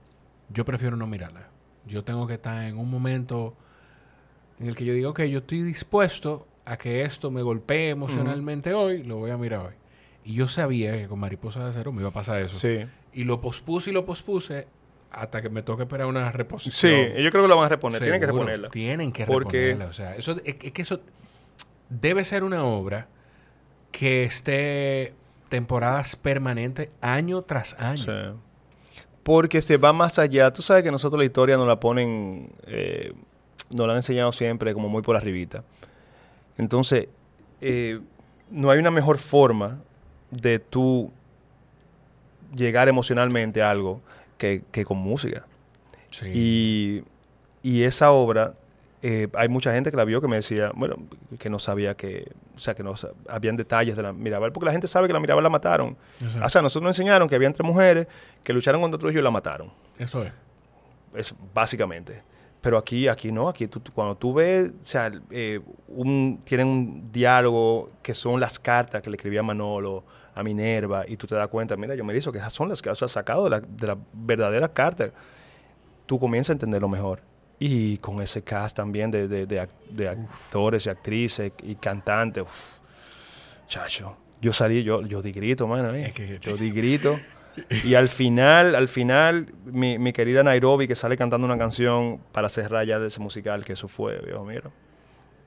yo 0.48 0.64
prefiero 0.64 0.96
no 0.96 1.06
mirarlas. 1.08 1.49
Yo 1.90 2.04
tengo 2.04 2.26
que 2.26 2.34
estar 2.34 2.62
en 2.64 2.78
un 2.78 2.90
momento 2.90 3.54
en 4.58 4.68
el 4.68 4.76
que 4.76 4.84
yo 4.84 4.94
digo, 4.94 5.10
ok, 5.10 5.22
yo 5.24 5.38
estoy 5.40 5.62
dispuesto 5.62 6.46
a 6.64 6.76
que 6.76 7.02
esto 7.02 7.30
me 7.30 7.42
golpee 7.42 7.90
emocionalmente 7.90 8.72
hoy, 8.74 9.02
lo 9.02 9.16
voy 9.16 9.30
a 9.30 9.36
mirar 9.36 9.60
hoy. 9.66 9.74
Y 10.24 10.34
yo 10.34 10.46
sabía 10.48 10.92
que 10.92 11.08
con 11.08 11.18
Mariposa 11.18 11.64
de 11.64 11.70
Acero 11.70 11.92
me 11.92 12.00
iba 12.00 12.10
a 12.10 12.12
pasar 12.12 12.40
eso. 12.42 12.54
Sí. 12.56 12.86
Y 13.12 13.24
lo 13.24 13.40
pospuse 13.40 13.90
y 13.90 13.92
lo 13.92 14.04
pospuse 14.04 14.68
hasta 15.10 15.42
que 15.42 15.48
me 15.48 15.62
toque 15.62 15.82
esperar 15.82 16.06
una 16.06 16.30
Sí, 16.30 16.36
reposición. 16.36 16.92
yo 17.16 17.30
creo 17.30 17.42
que 17.42 17.48
lo 17.48 17.56
van 17.56 17.66
a 17.66 17.68
reponer. 17.70 18.00
Tienen 18.00 18.20
que 18.20 18.26
reponerla. 18.26 18.68
Tienen 18.70 19.10
que 19.12 19.26
Porque- 19.26 19.68
reponerla. 19.68 19.86
O 19.90 19.92
sea, 19.92 20.14
eso, 20.14 20.32
es, 20.44 20.56
es 20.62 20.72
que 20.72 20.82
eso 20.82 21.00
debe 21.88 22.24
ser 22.24 22.44
una 22.44 22.62
obra 22.64 23.08
que 23.90 24.22
esté 24.24 25.14
temporadas 25.48 26.14
permanentes 26.14 26.90
año 27.00 27.42
tras 27.42 27.74
año. 27.80 27.96
Sí. 28.04 28.40
Porque 29.22 29.60
se 29.60 29.76
va 29.76 29.92
más 29.92 30.18
allá. 30.18 30.52
Tú 30.52 30.62
sabes 30.62 30.82
que 30.82 30.90
nosotros 30.90 31.18
la 31.18 31.24
historia 31.24 31.56
nos 31.56 31.66
la 31.66 31.78
ponen, 31.78 32.50
eh, 32.66 33.12
nos 33.74 33.86
la 33.86 33.92
han 33.92 33.98
enseñado 33.98 34.32
siempre 34.32 34.72
como 34.74 34.88
muy 34.88 35.02
por 35.02 35.16
arribita. 35.16 35.62
Entonces, 36.56 37.08
eh, 37.60 38.00
no 38.50 38.70
hay 38.70 38.78
una 38.78 38.90
mejor 38.90 39.18
forma 39.18 39.78
de 40.30 40.58
tú 40.58 41.10
llegar 42.54 42.88
emocionalmente 42.88 43.62
a 43.62 43.70
algo 43.70 44.00
que, 44.38 44.62
que 44.72 44.84
con 44.84 44.98
música. 44.98 45.46
Sí. 46.10 46.26
Y, 46.34 47.04
y 47.62 47.82
esa 47.84 48.10
obra, 48.10 48.54
eh, 49.02 49.28
hay 49.34 49.48
mucha 49.48 49.72
gente 49.72 49.90
que 49.90 49.96
la 49.96 50.04
vio 50.04 50.20
que 50.20 50.28
me 50.28 50.36
decía, 50.36 50.70
bueno, 50.74 50.96
que 51.38 51.48
no 51.48 51.58
sabía 51.58 51.94
que, 51.94 52.30
o 52.54 52.58
sea, 52.58 52.74
que 52.74 52.82
no 52.82 52.94
habían 53.28 53.56
detalles 53.56 53.96
de 53.96 54.02
la 54.02 54.12
Mirabal, 54.12 54.52
porque 54.52 54.66
la 54.66 54.72
gente 54.72 54.86
sabe 54.86 55.06
que 55.06 55.12
la 55.14 55.20
Mirabal 55.20 55.42
la 55.42 55.50
mataron. 55.50 55.96
Exacto. 56.20 56.44
O 56.46 56.48
sea, 56.50 56.62
nosotros 56.62 56.86
nos 56.88 56.98
enseñaron 56.98 57.28
que 57.28 57.34
habían 57.34 57.52
tres 57.52 57.66
mujeres 57.66 58.06
que 58.44 58.52
lucharon 58.52 58.80
contra 58.80 58.96
otro 58.96 59.10
y 59.10 59.14
la 59.22 59.30
mataron. 59.30 59.70
Eso 59.98 60.22
es. 60.24 60.32
Es 61.14 61.34
básicamente. 61.54 62.22
Pero 62.60 62.76
aquí, 62.76 63.08
aquí 63.08 63.32
no, 63.32 63.48
aquí 63.48 63.66
tú- 63.68 63.80
cuando 63.94 64.14
tú 64.16 64.34
ves, 64.34 64.68
o 64.70 64.72
sea, 64.86 65.10
eh, 65.30 65.60
un, 65.88 66.42
tienen 66.44 66.66
un 66.66 67.10
diálogo 67.10 67.90
que 68.02 68.14
son 68.14 68.38
las 68.38 68.60
cartas 68.60 69.00
que 69.00 69.08
le 69.08 69.16
escribía 69.16 69.42
Manolo 69.42 70.04
a 70.34 70.42
Minerva 70.42 71.04
y 71.08 71.16
tú 71.16 71.26
te 71.26 71.34
das 71.34 71.48
cuenta, 71.48 71.74
mira, 71.76 71.94
yo 71.94 72.04
me 72.04 72.12
dicho 72.12 72.30
que 72.30 72.36
esas 72.38 72.52
son 72.52 72.68
las 72.68 72.82
que 72.82 72.90
has 72.90 72.98
sacado 72.98 73.44
de 73.44 73.50
la, 73.50 73.60
de 73.60 73.86
la 73.86 73.96
verdadera 74.12 74.68
carta. 74.68 75.08
Tú 76.04 76.18
comienzas 76.18 76.50
a 76.50 76.52
entenderlo 76.52 76.86
mejor. 76.88 77.22
Y 77.60 77.98
con 77.98 78.20
ese 78.22 78.42
cast 78.42 78.74
también 78.76 79.10
de, 79.12 79.28
de- 79.28 79.46
de 79.46 79.62
ac- 79.62 79.68
de 79.90 80.08
actores 80.08 80.86
y 80.86 80.90
actrices 80.90 81.52
y 81.62 81.74
cantantes, 81.76 82.42
uf, 82.42 82.50
chacho, 83.68 84.16
yo 84.40 84.52
salí, 84.52 84.82
yo, 84.82 85.02
yo 85.02 85.22
di 85.22 85.32
grito, 85.32 85.66
man, 85.66 85.84
ahí. 85.86 86.04
Es 86.04 86.12
que- 86.12 86.38
yo 86.40 86.56
di 86.56 86.70
grito. 86.70 87.20
Y 87.84 87.94
al 87.94 88.08
final, 88.08 88.74
al 88.74 88.88
final, 88.88 89.52
mi, 89.66 89.98
mi 89.98 90.12
querida 90.12 90.42
Nairobi 90.42 90.86
que 90.88 90.94
sale 90.94 91.16
cantando 91.16 91.46
una 91.46 91.58
canción 91.58 92.18
para 92.32 92.48
cerrar 92.48 92.86
ya 92.86 92.96
ese 93.04 93.20
musical, 93.20 93.64
que 93.64 93.74
eso 93.74 93.88
fue, 93.88 94.18
viejo, 94.20 94.44
mira. 94.44 94.70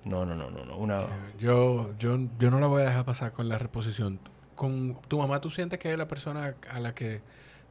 No, 0.06 0.26
no, 0.26 0.36
no, 0.36 0.52
no, 0.52 0.66
no. 0.66 0.78
Una, 0.78 1.06
Yo, 1.40 1.98
yo, 1.98 2.18
yo 2.38 2.52
no 2.52 2.60
la 2.60 2.68
voy 2.68 2.82
a 2.82 2.86
dejar 2.86 3.06
pasar 3.06 3.32
con 3.32 3.48
la 3.48 3.58
reposición. 3.58 4.20
Con 4.56 4.98
tu 5.08 5.18
mamá, 5.18 5.40
¿tú 5.42 5.50
sientes 5.50 5.80
que 5.80 5.92
es 5.94 5.98
la 5.98 6.08
persona 6.08 6.56
a 6.70 6.80
la 6.80 6.94
que, 6.94 7.22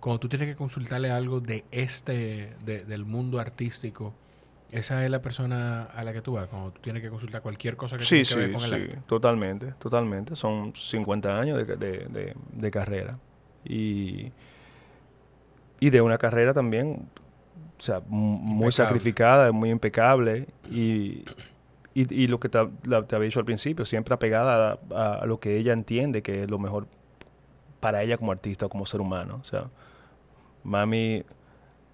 cuando 0.00 0.18
tú 0.18 0.28
tienes 0.28 0.48
que 0.48 0.56
consultarle 0.56 1.10
algo 1.10 1.40
de 1.40 1.64
este, 1.70 2.54
de- 2.64 2.84
del 2.86 3.04
mundo 3.04 3.38
artístico, 3.38 4.14
esa 4.72 5.04
es 5.04 5.10
la 5.10 5.22
persona 5.22 5.84
a 5.84 6.02
la 6.02 6.12
que 6.12 6.22
tú 6.22 6.32
vas, 6.32 6.48
cuando 6.48 6.72
tú 6.72 6.80
tienes 6.80 7.02
que 7.02 7.10
consultar 7.10 7.42
cualquier 7.42 7.76
cosa 7.76 7.96
que 7.98 8.04
Sí, 8.04 8.22
tiene 8.24 8.26
que 8.26 8.34
ver 8.34 8.46
sí, 8.48 8.52
con 8.54 8.64
el 8.64 8.70
sí, 8.70 8.74
arte? 8.96 8.98
totalmente, 9.06 9.66
totalmente. 9.78 10.34
Son 10.34 10.74
50 10.74 11.38
años 11.38 11.58
de, 11.58 11.76
de- 11.76 12.06
de- 12.08 12.34
de 12.52 12.70
carrera. 12.70 13.12
Y, 13.64 14.32
y 15.80 15.90
de 15.90 16.00
una 16.00 16.18
carrera 16.18 16.54
también, 16.54 17.08
o 17.78 17.80
sea, 17.80 18.00
muy 18.08 18.66
Impecable. 18.66 18.72
sacrificada, 18.72 19.52
muy 19.52 19.70
impecable. 19.70 20.46
Y, 20.70 21.24
y, 21.94 22.14
y 22.14 22.26
lo 22.28 22.40
que 22.40 22.48
te, 22.48 22.58
la- 22.84 23.06
te 23.06 23.14
había 23.16 23.26
dicho 23.26 23.40
al 23.40 23.44
principio, 23.44 23.84
siempre 23.84 24.14
apegada 24.14 24.78
a, 24.90 24.94
a- 24.96 25.14
a 25.22 25.26
lo 25.26 25.38
que 25.38 25.56
ella 25.58 25.72
entiende 25.72 26.22
que 26.22 26.44
es 26.44 26.50
lo 26.50 26.58
mejor 26.58 26.86
para 27.80 28.02
ella 28.02 28.16
como 28.16 28.32
artista 28.32 28.66
o 28.66 28.68
como 28.68 28.86
ser 28.86 29.00
humano. 29.00 29.38
O 29.40 29.44
sea, 29.44 29.66
mami 30.64 31.24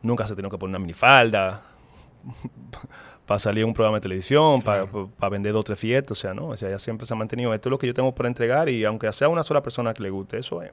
nunca 0.02 0.26
se 0.26 0.36
tenía 0.36 0.50
que 0.50 0.58
poner 0.58 0.72
una 0.76 0.78
minifalda 0.78 1.62
para 3.26 3.38
salir 3.38 3.62
en 3.62 3.68
un 3.68 3.74
programa 3.74 3.98
de 3.98 4.02
televisión, 4.02 4.62
para 4.62 4.86
Claro. 4.86 5.10
vender 5.30 5.52
dos 5.52 5.60
o 5.60 5.64
tres 5.64 5.78
fiestas, 5.78 6.12
o 6.12 6.20
sea, 6.20 6.34
no, 6.34 6.48
o 6.48 6.56
sea, 6.56 6.68
ella 6.68 6.78
siempre 6.78 7.06
se 7.06 7.12
ha 7.14 7.16
mantenido, 7.16 7.52
esto 7.54 7.68
es 7.68 7.70
lo 7.70 7.78
que 7.78 7.86
yo 7.86 7.94
tengo 7.94 8.14
para 8.14 8.28
entregar 8.28 8.68
y 8.68 8.84
aunque 8.84 9.12
sea 9.12 9.28
una 9.28 9.42
sola 9.42 9.62
persona 9.62 9.92
que 9.94 10.02
le 10.02 10.10
guste, 10.10 10.38
eso 10.38 10.62
es, 10.62 10.70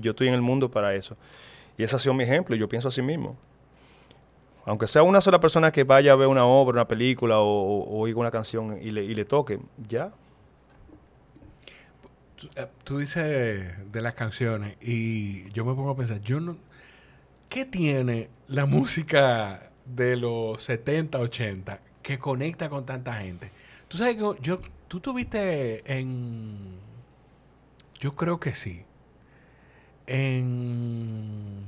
yo 0.00 0.10
estoy 0.10 0.28
en 0.28 0.34
el 0.34 0.42
mundo 0.42 0.70
para 0.70 0.94
eso. 0.94 1.16
Y 1.78 1.82
ese 1.82 1.96
ha 1.96 1.98
sido 1.98 2.14
mi 2.14 2.24
ejemplo 2.24 2.54
y 2.56 2.58
yo 2.58 2.68
pienso 2.68 2.88
así 2.88 3.02
mismo. 3.02 3.36
Aunque 4.64 4.88
sea 4.88 5.02
una 5.02 5.20
sola 5.20 5.38
persona 5.38 5.70
que 5.70 5.84
vaya 5.84 6.12
a 6.12 6.16
ver 6.16 6.26
una 6.28 6.44
obra, 6.44 6.74
una 6.74 6.88
película 6.88 7.38
o, 7.38 7.46
o- 7.46 7.84
o 7.84 7.98
oiga 8.00 8.18
una 8.18 8.30
canción 8.30 8.78
y 8.82 8.90
le, 8.90 9.04
y 9.04 9.14
le 9.14 9.24
toque, 9.24 9.60
ya. 9.88 10.10
Tú, 12.36 12.48
eh, 12.56 12.66
tú 12.84 12.98
dices 12.98 13.92
de 13.92 14.02
las 14.02 14.14
canciones 14.14 14.76
y 14.80 15.50
yo 15.52 15.64
me 15.64 15.74
pongo 15.74 15.90
a 15.90 15.96
pensar, 15.96 16.20
yo 16.20 16.40
no... 16.40 16.56
¿Qué 17.48 17.64
tiene 17.64 18.28
la 18.48 18.66
música 18.66 19.70
de 19.86 20.16
los 20.16 20.62
70, 20.62 21.18
80 21.18 21.80
que 22.02 22.18
conecta 22.18 22.68
con 22.68 22.84
tanta 22.86 23.14
gente? 23.14 23.50
Tú 23.88 23.96
sabes 23.98 24.16
que 24.16 24.22
yo... 24.42 24.60
Tú 24.88 25.00
tuviste 25.00 25.82
en... 25.92 26.76
Yo 27.98 28.14
creo 28.14 28.38
que 28.38 28.54
sí. 28.54 28.84
En... 30.06 31.66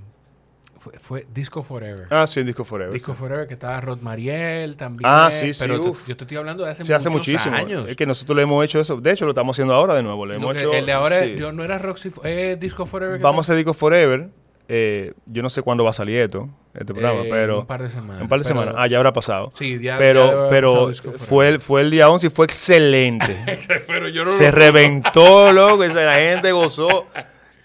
Fue, 0.79 0.97
fue 1.01 1.27
Disco 1.35 1.65
Forever. 1.65 2.07
Ah, 2.11 2.25
sí, 2.29 2.45
Disco 2.45 2.65
Forever. 2.65 2.93
Disco 2.95 3.13
sí. 3.13 3.19
Forever 3.19 3.49
que 3.49 3.55
estaba 3.55 3.81
Rod 3.81 4.01
Mariel 4.01 4.77
también. 4.77 5.11
Ah, 5.13 5.29
sí, 5.33 5.53
sí, 5.53 5.59
Pero 5.59 5.81
te- 5.81 5.89
uf. 5.89 6.07
yo 6.07 6.17
te 6.17 6.23
estoy 6.23 6.37
hablando 6.37 6.65
de 6.65 6.71
hace, 6.71 6.85
Sí, 6.85 6.93
hace 6.93 7.09
muchos 7.11 7.27
muchísimo. 7.27 7.57
años. 7.57 7.91
Es 7.91 7.97
que 7.97 8.07
nosotros 8.07 8.37
le 8.37 8.45
hemos 8.45 8.65
hecho 8.65 8.79
eso. 8.79 9.01
De 9.01 9.11
hecho, 9.11 9.25
lo 9.25 9.33
estamos 9.33 9.57
haciendo 9.57 9.75
ahora 9.75 9.95
de 9.97 10.05
nuevo. 10.05 10.25
Le 10.25 10.37
hemos 10.37 10.57
hecho, 10.57 10.73
el 10.73 10.87
de 10.87 10.93
ahora 10.93 11.25
sí. 11.25 11.35
yo 11.37 11.51
no 11.51 11.65
era 11.65 11.79
Roxy, 11.79 12.13
eh, 12.23 12.57
Disco 12.61 12.87
Forever. 12.87 13.19
Vamos 13.21 13.51
a 13.51 13.57
Disco 13.57 13.75
Forever. 13.75 14.29
Eh, 14.71 15.15
yo 15.27 15.43
no 15.43 15.49
sé 15.49 15.63
cuándo 15.63 15.83
va 15.83 15.91
a 15.91 15.95
salir 15.95 16.19
esto, 16.21 16.49
este 16.75 16.93
programa, 16.93 17.23
Eh, 17.23 17.29
pero... 17.31 17.61
un 17.61 17.67
par 17.67 17.83
de 17.83 17.89
semanas. 17.89 18.21
Un 18.23 18.29
par 18.29 18.39
de 18.39 18.45
Pero- 18.45 18.61
semanas. 18.61 18.75
Ah, 18.79 18.87
ya 18.87 18.99
habrá 18.99 19.13
pasado. 19.15 19.51
Sí, 19.59 19.77
ya- 19.77 19.95
ya 19.95 19.99
pero 19.99 20.25
haber 20.25 20.51
pero 20.51 20.93
fue 21.19 21.49
el, 21.49 21.61
fue 21.61 21.81
el 21.81 21.91
día 21.91 22.11
11 22.11 22.27
y 22.27 22.31
fue 22.31 22.45
excelente. 22.45 23.35
pero 23.87 24.09
yo 24.09 24.25
no 24.27 24.33
Se 24.33 24.45
lo- 24.47 24.51
reventó, 24.59 25.53
loco. 25.53 25.85
La 25.87 26.15
gente 26.17 26.53
gozó. 26.53 27.07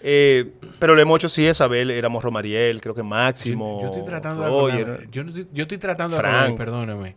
Eh, 0.00 0.50
pero 0.78 0.94
le 0.94 1.02
hemos 1.02 1.18
hecho, 1.20 1.28
sí, 1.28 1.46
Isabel, 1.46 1.90
éramos 1.90 2.22
Romariel, 2.24 2.80
creo 2.80 2.94
que 2.94 3.02
Máximo. 3.02 3.80
Yo, 3.80 3.82
yo 3.82 3.92
estoy 3.92 4.04
tratando 4.06 4.42
de 4.42 4.48
Roger. 4.48 4.80
acordarme. 4.80 5.08
Yo, 5.12 5.22
estoy- 5.22 5.46
yo 5.52 5.62
estoy 5.62 5.78
tratando 5.78 6.16
de 6.16 6.22
Frank. 6.22 6.56
perdóname. 6.56 7.16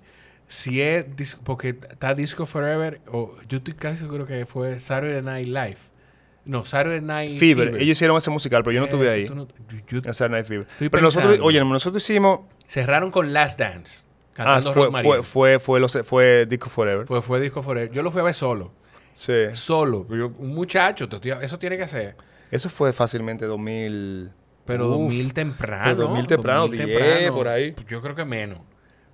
Si 0.49 0.81
es 0.81 1.05
porque 1.43 1.69
está 1.69 2.13
Disco 2.13 2.45
Forever 2.45 3.01
o 3.11 3.35
yo 3.49 3.57
estoy 3.57 3.73
casi 3.73 3.99
seguro 3.99 4.25
que 4.25 4.45
fue 4.45 4.79
Saturday 4.79 5.21
Night 5.21 5.47
Live. 5.47 5.77
No, 6.47 6.65
Saturday 6.65 7.01
Night 7.01 7.37
Fever. 7.37 7.67
Fever. 7.67 7.81
Ellos 7.81 7.97
hicieron 7.97 8.17
ese 8.17 8.29
musical, 8.29 8.63
pero 8.63 8.73
yo 8.73 8.79
no 8.79 8.85
estuve 8.85 9.07
Eso, 9.23 9.33
ahí. 9.33 9.37
no- 9.37 9.47
yo- 9.47 9.99
yo- 10.01 10.13
Saturday 10.13 10.39
Night 10.41 10.47
Fever. 10.47 10.67
Pero 10.79 11.01
nosotros, 11.01 11.31
pensando. 11.33 11.45
oye, 11.45 11.59
nosotros 11.59 12.03
hicimos. 12.03 12.39
cerraron 12.65 13.11
con 13.11 13.33
Last 13.33 13.59
Dance. 13.59 14.05
Ah, 14.39 14.59
Cantando 14.61 14.73
fue, 14.73 14.85
Rod 14.85 14.91
fue, 15.03 15.23
fue, 15.23 15.59
fue, 15.59 15.79
los- 15.79 15.99
fue 16.03 16.45
Disco 16.47 16.69
Forever. 16.69 17.07
Fue, 17.07 17.21
fue 17.21 17.39
Disco 17.39 17.61
Forever. 17.63 17.91
Yo 17.91 18.01
lo 18.03 18.11
fui 18.11 18.21
a 18.21 18.23
ver 18.23 18.33
solo. 18.33 18.71
Sí. 19.13 19.33
Solo. 19.51 20.05
Yo- 20.09 20.31
un 20.37 20.53
muchacho, 20.53 21.09
eso 21.41 21.57
tiene 21.59 21.77
que 21.77 21.87
ser. 21.87 22.15
Eso 22.51 22.69
fue 22.69 22.93
fácilmente 22.93 23.45
2000. 23.45 24.31
Pero 24.65 24.85
Uf. 24.87 24.91
2000 24.99 25.33
temprano. 25.33 25.83
Pero 25.85 25.95
2000 26.07 26.27
temprano, 26.27 26.67
10 26.67 27.31
por 27.31 27.47
ahí. 27.47 27.73
Yo 27.87 28.01
creo 28.01 28.15
que 28.15 28.25
menos. 28.25 28.59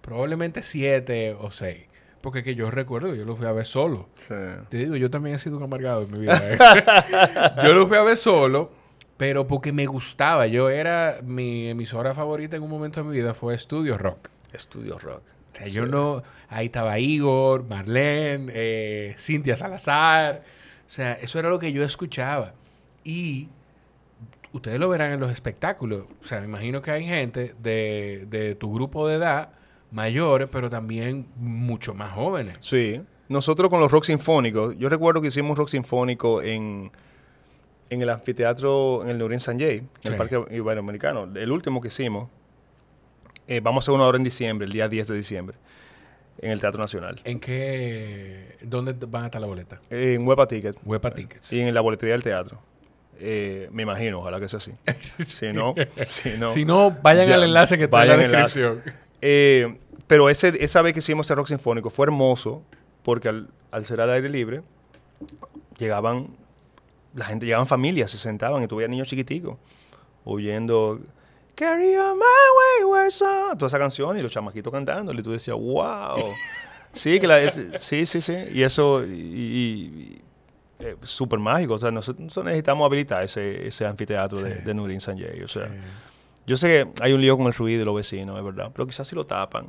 Probablemente 0.01 0.61
7 0.61 1.35
o 1.39 1.51
6. 1.51 1.85
Porque 2.23 2.41
que 2.41 2.55
yo 2.55 2.71
recuerdo 2.71 3.11
que 3.11 3.17
yo 3.17 3.25
lo 3.25 3.35
fui 3.35 3.45
a 3.47 3.51
ver 3.51 3.65
solo. 3.65 4.07
Sí. 4.29 4.33
Te 4.69 4.77
digo, 4.77 4.95
yo 4.95 5.11
también 5.11 5.35
he 5.35 5.39
sido 5.39 5.57
un 5.57 5.63
amargado 5.63 6.03
en 6.03 6.11
mi 6.13 6.19
vida. 6.19 6.41
¿eh? 6.41 6.57
yo 7.65 7.73
lo 7.73 7.85
fui 7.85 7.97
a 7.97 8.01
ver 8.01 8.15
solo, 8.15 8.71
pero 9.17 9.45
porque 9.45 9.73
me 9.73 9.85
gustaba. 9.87 10.47
Yo 10.47 10.69
era, 10.69 11.19
mi 11.21 11.67
emisora 11.67 12.13
favorita 12.13 12.55
en 12.55 12.63
un 12.63 12.69
momento 12.69 13.03
de 13.03 13.09
mi 13.09 13.13
vida 13.17 13.33
fue 13.33 13.59
Studio 13.59 13.97
Rock. 13.97 14.29
Estudio 14.53 14.97
Rock. 14.99 15.21
O 15.51 15.57
sea, 15.57 15.67
yo 15.67 15.85
no, 15.85 16.23
ahí 16.47 16.67
estaba 16.67 16.97
Igor, 16.97 17.65
Marlene, 17.65 18.53
eh, 18.55 19.15
Cintia 19.17 19.57
Salazar. 19.57 20.43
O 20.87 20.89
sea, 20.89 21.15
eso 21.15 21.39
era 21.39 21.49
lo 21.49 21.59
que 21.59 21.73
yo 21.73 21.83
escuchaba. 21.83 22.53
Y 23.03 23.49
ustedes 24.53 24.79
lo 24.79 24.87
verán 24.87 25.11
en 25.11 25.19
los 25.19 25.29
espectáculos. 25.29 26.05
O 26.23 26.25
sea, 26.25 26.39
me 26.39 26.45
imagino 26.45 26.81
que 26.81 26.91
hay 26.91 27.05
gente 27.05 27.53
de, 27.61 28.27
de 28.29 28.55
tu 28.55 28.73
grupo 28.73 29.09
de 29.09 29.15
edad 29.15 29.49
mayores, 29.93 30.49
pero 30.51 30.69
también 30.69 31.27
mucho 31.37 31.93
más 31.93 32.11
jóvenes. 32.11 32.57
Sí. 32.59 33.01
Nosotros 33.29 33.69
con 33.69 33.79
los 33.79 33.91
rock 33.91 34.03
sinfónicos, 34.05 34.75
yo 34.77 34.89
recuerdo 34.89 35.21
que 35.21 35.29
hicimos 35.29 35.57
rock 35.57 35.69
sinfónico 35.69 36.41
en, 36.41 36.91
en 37.89 38.01
el 38.01 38.09
anfiteatro 38.09 39.01
en 39.03 39.09
el 39.09 39.17
Nurin 39.17 39.39
Sanjay, 39.39 39.77
en 39.77 39.89
Sí. 40.01 40.07
el 40.09 40.15
Parque 40.15 40.43
Iberoamericano. 40.51 41.29
El 41.35 41.51
último 41.51 41.79
que 41.79 41.87
hicimos, 41.87 42.29
eh, 43.47 43.59
vamos 43.61 43.81
a 43.81 43.85
hacer 43.85 43.95
una 43.95 44.05
hora 44.05 44.17
en 44.17 44.23
diciembre, 44.23 44.65
el 44.65 44.73
día 44.73 44.87
10 44.89 45.07
de 45.07 45.15
diciembre, 45.15 45.57
en 46.39 46.51
el 46.51 46.59
Teatro 46.59 46.81
Nacional. 46.81 47.21
¿En 47.23 47.39
qué... 47.39 48.57
¿Dónde 48.61 48.93
van 49.07 49.23
a 49.23 49.25
estar 49.27 49.39
la 49.41 49.47
boleta? 49.47 49.79
En 49.89 50.27
Huepa 50.27 50.47
Ticket. 50.47 50.75
Huepa 50.83 51.11
Tickets. 51.11 51.53
Y 51.53 51.61
en 51.61 51.73
la 51.73 51.81
boletería 51.81 52.13
del 52.13 52.23
teatro. 52.23 52.59
Eh, 53.19 53.69
me 53.71 53.83
imagino, 53.83 54.19
ojalá 54.19 54.39
que 54.39 54.49
sea 54.49 54.57
así. 54.57 54.71
si 55.25 55.53
no, 55.53 55.75
si 56.07 56.37
no. 56.37 56.49
Si 56.49 56.65
no, 56.65 56.91
vayan 57.01 57.27
Ya, 57.27 57.35
al 57.35 57.43
enlace 57.43 57.77
que 57.77 57.85
está 57.85 58.01
en 58.03 58.07
la 58.09 58.25
enlace. 58.25 58.69
Eh, 59.25 59.77
pero 60.05 60.29
ese, 60.29 60.61
esa 60.61 60.81
vez 60.81 60.91
que 60.93 60.99
hicimos 60.99 61.25
ese 61.27 61.35
rock 61.35 61.47
sinfónico 61.47 61.89
fue 61.89 62.07
hermoso 62.07 62.61
porque 63.03 63.29
al, 63.29 63.47
al 63.71 63.85
ser 63.85 64.01
al 64.01 64.09
aire 64.11 64.29
libre 64.29 64.63
llegaban, 65.77 66.27
la 67.15 67.25
gente 67.25 67.45
llegaban 67.45 67.67
familias, 67.67 68.11
se 68.11 68.17
sentaban 68.17 68.61
y 68.63 68.67
tuve 68.67 68.87
niños 68.87 69.07
chiquiticos 69.07 69.57
oyendo 70.25 70.99
Carry 71.55 71.95
on 71.95 72.17
my 72.17 72.81
wayward 72.81 73.11
son, 73.11 73.57
toda 73.57 73.67
esa 73.67 73.77
canción 73.79 74.17
y 74.17 74.21
los 74.21 74.31
chamaquitos 74.31 74.73
cantando 74.73 75.13
y 75.13 75.21
tú 75.23 75.31
decías, 75.31 75.55
wow. 75.55 76.17
sí, 76.91 77.19
que 77.19 77.27
la, 77.27 77.41
es- 77.41 77.61
sí, 77.79 78.05
sí, 78.07 78.21
sí. 78.21 78.35
Y 78.51 78.63
eso, 78.63 79.05
y, 79.05 80.19
eh, 80.79 80.95
súper 81.03 81.37
mágico. 81.39 81.75
O 81.75 81.77
sea, 81.77 81.91
nosotros, 81.91 82.21
nosotros 82.25 82.45
necesitamos 82.47 82.85
habilitar 82.87 83.23
ese, 83.23 83.67
ese 83.67 83.85
anfiteatro 83.85 84.41
de, 84.41 84.55
de 84.55 84.73
Nurin 84.73 84.99
Sanjay. 84.99 85.43
O 85.43 85.47
sea, 85.47 85.67
Sí. 85.67 85.73
Yo 86.45 86.57
sé 86.57 86.67
que 86.95 87.03
hay 87.03 87.13
un 87.13 87.21
lío 87.21 87.37
con 87.37 87.47
el 87.47 87.53
ruido 87.53 87.79
de 87.79 87.85
los 87.85 87.95
vecinos, 87.95 88.37
es 88.37 88.43
verdad, 88.43 88.69
pero 88.73 88.85
quizás 88.87 89.07
si 89.07 89.15
lo 89.15 89.25
tapan. 89.25 89.67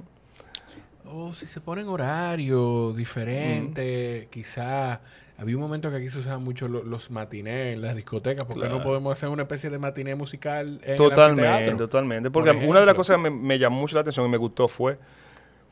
O 1.06 1.32
si 1.32 1.46
se 1.46 1.60
ponen 1.60 1.86
horario 1.88 2.92
diferente, 2.92 4.28
quizá 4.32 5.00
había 5.38 5.54
un 5.56 5.62
momento 5.62 5.90
que 5.90 5.96
aquí 5.96 6.08
se 6.08 6.18
usaban 6.18 6.42
mucho 6.42 6.66
lo- 6.66 6.82
los 6.82 7.10
matinés 7.10 7.74
en 7.74 7.82
las 7.82 7.94
discotecas, 7.94 8.46
porque 8.46 8.60
Claro. 8.62 8.78
no 8.78 8.82
podemos 8.82 9.12
hacer 9.12 9.28
una 9.28 9.42
especie 9.42 9.68
de 9.70 9.78
matiné 9.78 10.14
musical 10.14 10.80
en 10.82 10.90
el 10.92 10.96
Totalmente, 10.96 11.48
anfiteatro? 11.50 11.76
totalmente. 11.86 12.30
por 12.30 12.44
Porque 12.44 12.66
una 12.66 12.80
de 12.80 12.86
las 12.86 12.94
cosas 12.94 13.16
que 13.16 13.22
me, 13.22 13.30
me 13.30 13.58
llamó 13.58 13.80
mucho 13.80 13.94
la 13.94 14.00
atención 14.00 14.26
y 14.26 14.28
me 14.30 14.38
gustó 14.38 14.66
fue, 14.66 14.98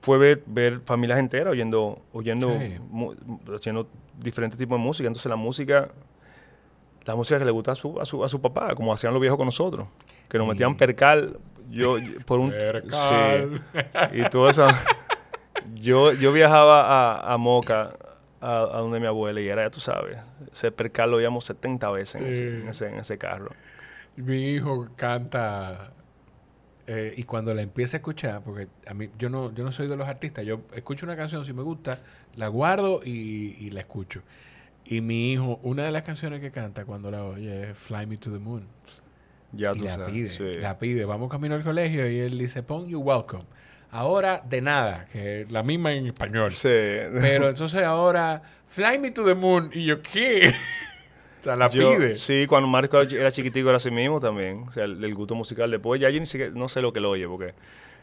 fue 0.00 0.18
ver, 0.18 0.42
ver 0.46 0.80
familias 0.84 1.18
enteras 1.18 1.52
oyendo, 1.52 2.00
oyendo, 2.12 2.58
Sí. 2.60 2.74
mu- 2.90 3.14
diferentes 4.18 4.58
tipos 4.58 4.78
de 4.78 4.84
música. 4.84 5.06
Entonces 5.06 5.28
la 5.30 5.36
música, 5.36 5.90
la 7.04 7.14
música 7.16 7.38
que 7.38 7.44
le 7.44 7.50
gusta 7.52 7.72
a 7.72 7.74
su, 7.76 8.00
a 8.00 8.04
su, 8.04 8.22
a 8.24 8.28
su 8.28 8.40
papá, 8.40 8.74
como 8.74 8.92
hacían 8.92 9.12
los 9.12 9.20
viejos 9.20 9.36
con 9.36 9.46
nosotros, 9.46 9.86
que 10.32 10.38
nos 10.38 10.48
metían 10.48 10.76
percal, 10.78 11.38
yo, 11.70 11.96
por 12.24 12.40
un... 12.40 12.50
Percal. 12.50 13.62
sí, 14.12 14.18
y 14.18 14.28
todo 14.30 14.48
eso. 14.48 14.66
yo, 15.74 16.12
yo 16.14 16.32
viajaba 16.32 17.20
a, 17.20 17.34
a 17.34 17.36
Moca, 17.36 17.92
a, 18.40 18.56
a 18.60 18.78
donde 18.78 18.98
mi 18.98 19.06
abuela, 19.06 19.40
y 19.42 19.48
era, 19.48 19.64
ya 19.64 19.70
tú 19.70 19.80
sabes, 19.80 20.16
ese 20.52 20.72
percal 20.72 21.10
lo 21.10 21.18
oíamos 21.18 21.44
70 21.44 21.90
veces 21.92 22.20
en, 22.20 22.26
ese, 22.26 22.48
en, 22.48 22.62
Sí. 22.62 22.68
ese, 22.68 22.88
en 22.88 22.94
ese 23.00 23.18
carro. 23.18 23.50
Mi 24.16 24.52
hijo 24.54 24.88
canta 24.96 25.92
eh, 26.86 27.14
y 27.16 27.22
cuando 27.24 27.52
la 27.54 27.62
empieza 27.62 27.96
a 27.96 27.98
escuchar, 27.98 28.42
porque 28.42 28.68
a 28.86 28.94
mí 28.94 29.08
yo 29.18 29.28
no 29.30 29.52
yo 29.54 29.64
no 29.64 29.70
soy 29.72 29.86
de 29.86 29.96
los 29.96 30.08
artistas, 30.08 30.44
yo 30.44 30.62
escucho 30.74 31.06
una 31.06 31.16
canción 31.16 31.44
si 31.44 31.52
me 31.52 31.62
gusta, 31.62 31.98
la 32.36 32.48
guardo 32.48 33.00
y, 33.04 33.56
y 33.60 33.70
la 33.70 33.80
escucho. 33.80 34.22
Y 34.84 35.00
mi 35.00 35.32
hijo, 35.32 35.60
una 35.62 35.84
de 35.84 35.92
las 35.92 36.02
canciones 36.02 36.40
que 36.40 36.50
canta 36.50 36.84
cuando 36.84 37.10
la 37.10 37.22
oye 37.24 37.70
es 37.70 37.78
Fly 37.78 38.06
Me 38.06 38.16
to 38.16 38.32
the 38.32 38.38
Moon. 38.38 38.66
Ya 39.52 39.72
y 39.74 39.78
tú 39.78 39.84
la 39.84 39.96
sabes. 39.96 40.12
pide, 40.12 40.28
sí. 40.28 40.44
la 40.60 40.78
pide. 40.78 41.04
Vamos 41.04 41.30
camino 41.30 41.54
al 41.54 41.62
colegio 41.62 42.08
y 42.10 42.18
él 42.20 42.38
dice, 42.38 42.62
pon 42.62 42.88
you 42.88 43.00
welcome. 43.00 43.44
Ahora 43.90 44.42
de 44.48 44.62
nada, 44.62 45.06
que 45.12 45.42
es 45.42 45.52
la 45.52 45.62
misma 45.62 45.92
en 45.92 46.06
español. 46.06 46.52
Sí. 46.54 46.68
Pero 46.68 47.48
entonces 47.50 47.82
ahora, 47.82 48.42
Fly 48.66 48.98
Me 48.98 49.10
to 49.10 49.24
the 49.24 49.34
Moon. 49.34 49.70
Y 49.74 49.84
yo, 49.84 50.00
¿qué? 50.00 50.48
o 51.40 51.42
sea, 51.42 51.56
la 51.56 51.68
Yo- 51.68 51.90
pide. 51.98 52.14
Sí, 52.14 52.46
cuando 52.48 52.68
Marco 52.68 53.00
era 53.02 53.30
chiquitico 53.30 53.68
era 53.68 53.76
así 53.76 53.90
mismo 53.90 54.18
también. 54.18 54.64
O 54.68 54.72
sea, 54.72 54.84
el, 54.84 55.04
el 55.04 55.14
gusto 55.14 55.34
musical. 55.34 55.70
Después 55.70 56.00
ya 56.00 56.08
yo 56.08 56.18
ni 56.20 56.26
siquiera, 56.26 56.52
no 56.54 56.68
sé 56.70 56.80
lo 56.80 56.92
que 56.92 57.00
lo 57.00 57.10
oye 57.10 57.28
porque 57.28 57.52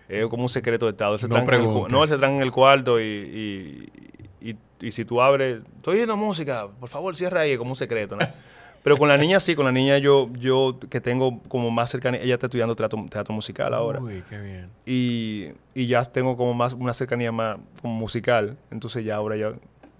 es 0.08 0.28
como 0.28 0.44
un 0.44 0.50
secreto 0.50 0.86
de 0.86 0.92
Estado. 0.92 1.16
Él 1.16 1.20
se 1.20 1.28
No 1.28 1.38
el 1.40 1.88
no, 1.92 2.04
él 2.04 2.10
se 2.10 2.18
tranca 2.18 2.36
en 2.38 2.42
el 2.44 2.52
cuarto 2.52 3.00
y, 3.00 3.04
y, 3.04 4.50
y- 4.52 4.58
y 4.82 4.92
si 4.92 5.04
tú 5.06 5.22
abres, 5.22 5.62
estoy 5.76 5.96
oyendo 5.98 6.16
música, 6.16 6.68
por 6.80 6.88
favor 6.88 7.16
cierra 7.16 7.42
ahí, 7.42 7.52
es 7.52 7.58
como 7.58 7.72
un 7.72 7.76
secreto. 7.76 8.16
¿no? 8.16 8.26
Pero 8.84 8.98
con 8.98 9.10
la 9.10 9.18
niña 9.18 9.40
sí, 9.40 9.56
con 9.56 9.66
la 9.66 9.72
niña 9.72 9.98
yo, 9.98 10.30
yo 10.40 10.80
que 10.90 11.02
tengo 11.02 11.42
como 11.50 11.70
más 11.70 11.92
cercanía, 11.92 12.22
ella 12.22 12.36
está 12.36 12.48
estudiando 12.48 12.76
teatro, 12.76 13.06
teatro 13.10 13.34
musical 13.34 13.74
ahora. 13.74 14.00
Uy, 14.00 14.24
qué 14.30 14.40
bien. 14.40 14.70
y, 14.86 15.48
y 15.74 15.88
ya 15.88 16.04
tengo 16.06 16.38
como 16.38 16.54
más 16.54 16.74
una 16.74 16.94
cercanía 16.94 17.32
más 17.32 17.58
como 17.82 17.94
musical. 17.96 18.58
Entonces 18.72 19.04
ya 19.04 19.16
ahora 19.16 19.36
ya 19.36 19.54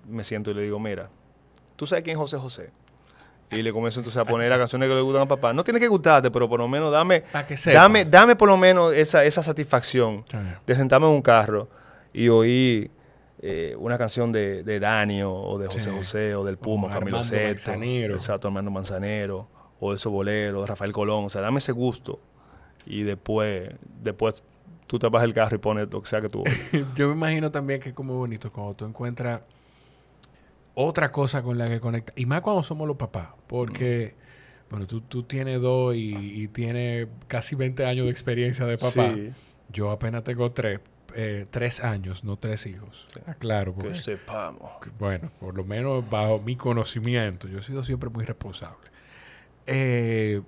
me 0.08 0.24
siento 0.24 0.52
y 0.52 0.54
le 0.54 0.62
digo, 0.64 0.80
mira, 0.80 1.10
¿tú 1.76 1.86
sabes 1.86 2.04
quién 2.04 2.16
es 2.16 2.20
José 2.20 2.38
José? 2.38 2.72
Y 3.52 3.64
le 3.64 3.74
comienzo 3.74 4.00
entonces 4.00 4.22
a 4.22 4.26
poner 4.26 4.48
las 4.50 4.60
canciones 4.60 4.88
que 4.88 4.94
le 4.96 5.02
gustan 5.02 5.24
a 5.24 5.28
papá. 5.28 5.54
No 5.54 5.64
tiene 5.64 5.80
que 5.80 5.88
gustarte, 5.88 6.30
pero 6.30 6.48
por 6.48 6.60
lo 6.60 6.68
menos 6.68 6.92
dame, 6.92 7.24
que 7.48 7.56
dame, 7.72 8.06
dame 8.06 8.36
por 8.36 8.48
lo 8.48 8.58
menos 8.58 8.94
esa, 8.94 9.26
esa 9.26 9.42
satisfacción 9.42 10.24
de 10.68 10.76
sentarme 10.76 11.08
en 11.08 11.14
un 11.14 11.22
carro 11.24 11.68
y 12.14 12.30
oír 12.30 12.92
eh, 13.42 13.76
una 13.80 13.98
canción 13.98 14.32
de, 14.32 14.64
de 14.64 14.80
Dani 14.80 15.22
o, 15.24 15.58
de 15.58 15.68
José 15.68 15.90
Sí. 15.90 15.90
José 15.96 16.36
o 16.36 16.44
del 16.44 16.58
Puma, 16.58 16.88
O 16.88 16.90
Camilo 16.90 17.18
Armando 17.20 17.24
Sesto, 17.30 17.72
Manzanero. 17.72 18.14
exacto, 18.14 18.48
Armando 18.50 18.72
Manzanero 18.72 19.48
o 19.80 19.94
de 19.94 19.98
de 20.62 20.68
Rafael 20.68 20.92
Colón. 20.92 21.26
O 21.26 21.30
sea, 21.30 21.42
dame 21.42 21.60
ese 21.60 21.72
gusto 21.72 22.20
y 22.86 23.04
después, 23.04 23.70
después 24.02 24.44
tú 24.88 25.00
te 25.00 25.08
bajas 25.08 25.28
el 25.28 25.34
carro 25.34 25.56
y 25.56 25.60
pones 25.60 25.88
lo 25.92 26.02
que 26.02 26.10
sea 26.10 26.22
que 26.22 26.30
tú. 26.30 26.44
Yo 26.96 27.08
me 27.08 27.14
imagino 27.14 27.50
también 27.52 27.80
que 27.80 27.90
es 27.90 27.96
como 27.96 28.16
bonito 28.16 28.52
cuando 28.52 28.74
tú 28.74 28.86
encuentras 28.86 29.42
otra 30.74 31.12
cosa 31.12 31.42
con 31.44 31.58
la 31.58 31.70
que 31.70 31.80
conecta. 31.80 32.14
Y 32.16 32.26
más 32.26 32.42
cuando 32.42 32.64
somos 32.64 32.88
los 32.88 32.98
papás. 32.98 33.30
Porque, 33.48 34.16
bueno, 34.70 34.88
tú, 34.88 35.02
tú 35.02 35.24
tienes 35.24 35.62
dos 35.62 35.96
y, 35.96 36.16
y 36.16 36.48
tienes 36.48 37.08
casi 37.28 37.56
20 37.56 37.86
años 37.86 38.06
de 38.06 38.12
experiencia 38.12 38.66
de 38.66 38.78
papá. 38.78 39.14
Sí, 39.14 39.32
Yo 39.72 39.92
apenas 39.92 40.24
tengo 40.24 40.52
tres, 40.52 40.80
eh, 41.16 41.46
tres 41.50 41.84
años, 41.84 42.24
no 42.24 42.38
tres 42.38 42.66
hijos. 42.66 43.08
Ah, 43.26 43.36
claro, 43.36 43.74
porque, 43.74 43.92
que 43.92 44.02
sepamos. 44.02 44.72
bueno, 44.98 45.32
por 45.40 45.56
lo 45.56 45.64
menos 45.64 46.10
bajo 46.10 46.40
mi 46.40 46.56
conocimiento, 46.56 47.48
yo 47.48 47.60
he 47.60 47.64
sido 47.64 47.84
siempre 47.84 48.10
muy 48.10 48.26
responsable. 48.26 48.90
Eh, 49.66 50.42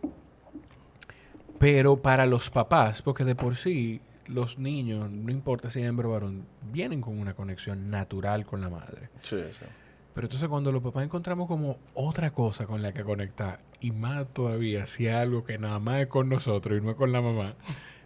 pero 1.59 2.01
para 2.01 2.25
los 2.25 2.49
papás, 2.49 3.01
porque 3.01 3.23
de 3.23 3.35
por 3.35 3.55
sí 3.55 4.01
los 4.27 4.57
niños, 4.57 5.11
no 5.11 5.31
importa 5.31 5.69
si 5.69 5.81
es 5.81 5.85
hembra 5.85 6.07
o 6.07 6.11
varón, 6.11 6.45
vienen 6.71 7.01
con 7.01 7.19
una 7.19 7.33
conexión 7.33 7.89
natural 7.89 8.45
con 8.45 8.61
la 8.61 8.69
madre. 8.69 9.09
Sí, 9.19 9.43
sí. 9.59 9.65
Pero 10.13 10.25
entonces 10.25 10.49
cuando 10.49 10.71
los 10.71 10.83
papás 10.83 11.03
encontramos 11.03 11.47
como 11.47 11.77
otra 11.93 12.31
cosa 12.31 12.65
con 12.65 12.81
la 12.81 12.93
que 12.93 13.03
conectar, 13.03 13.59
y 13.79 13.91
más 13.91 14.27
todavía 14.33 14.85
si 14.85 15.07
algo 15.07 15.43
que 15.43 15.57
nada 15.57 15.79
más 15.79 16.01
es 16.01 16.07
con 16.07 16.29
nosotros 16.29 16.79
y 16.79 16.83
no 16.83 16.91
es 16.91 16.97
con 16.97 17.11
la 17.11 17.21
mamá, 17.21 17.55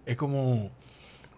es 0.06 0.18
como, 0.18 0.72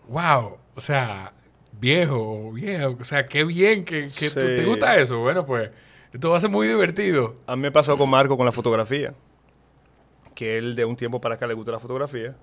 wow, 0.09 0.57
o 0.75 0.81
sea, 0.81 1.33
viejo, 1.79 2.51
viejo, 2.53 2.97
o 2.99 3.03
sea, 3.03 3.25
qué 3.25 3.43
bien 3.43 3.85
que, 3.85 4.07
que 4.17 4.29
tú- 4.29 4.39
te 4.39 4.65
gusta 4.65 4.97
eso. 4.97 5.19
Bueno, 5.19 5.45
pues 5.45 5.69
esto 6.13 6.29
va 6.29 6.37
a 6.37 6.39
ser 6.41 6.49
muy 6.49 6.67
divertido. 6.67 7.35
A 7.45 7.55
mí 7.55 7.61
me 7.63 7.71
pasó 7.71 7.97
con 7.97 8.09
Marco 8.09 8.35
con 8.37 8.45
la 8.45 8.51
fotografía. 8.51 9.13
Que 10.35 10.57
él 10.57 10.75
de 10.75 10.85
un 10.85 10.95
tiempo 10.95 11.19
para 11.19 11.35
acá 11.35 11.47
le 11.47 11.53
gusta 11.55 11.71
la 11.71 11.79
fotografía. 11.79 12.35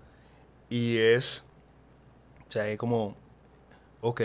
Y 0.68 0.96
es. 0.98 1.44
O 2.46 2.50
sea, 2.50 2.68
es 2.68 2.76
como. 2.78 3.16
Ok. 4.00 4.20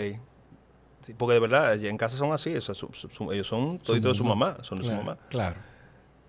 Porque 1.16 1.34
de 1.34 1.40
verdad, 1.40 1.74
en 1.84 1.96
casa 1.96 2.16
son 2.16 2.32
así. 2.32 2.54
o 2.56 2.60
sea, 2.60 2.74
su- 2.74 2.90
su- 2.92 3.08
su- 3.08 3.32
ellos 3.32 3.46
son 3.46 3.78
toditos 3.78 4.12
de 4.12 4.18
su 4.18 4.24
mamá. 4.24 4.52
mamá. 4.52 4.64
Son 4.64 4.78
de 4.78 4.84
claro, 4.84 5.00
su 5.00 5.04
mamá. 5.06 5.18
Claro. 5.28 5.56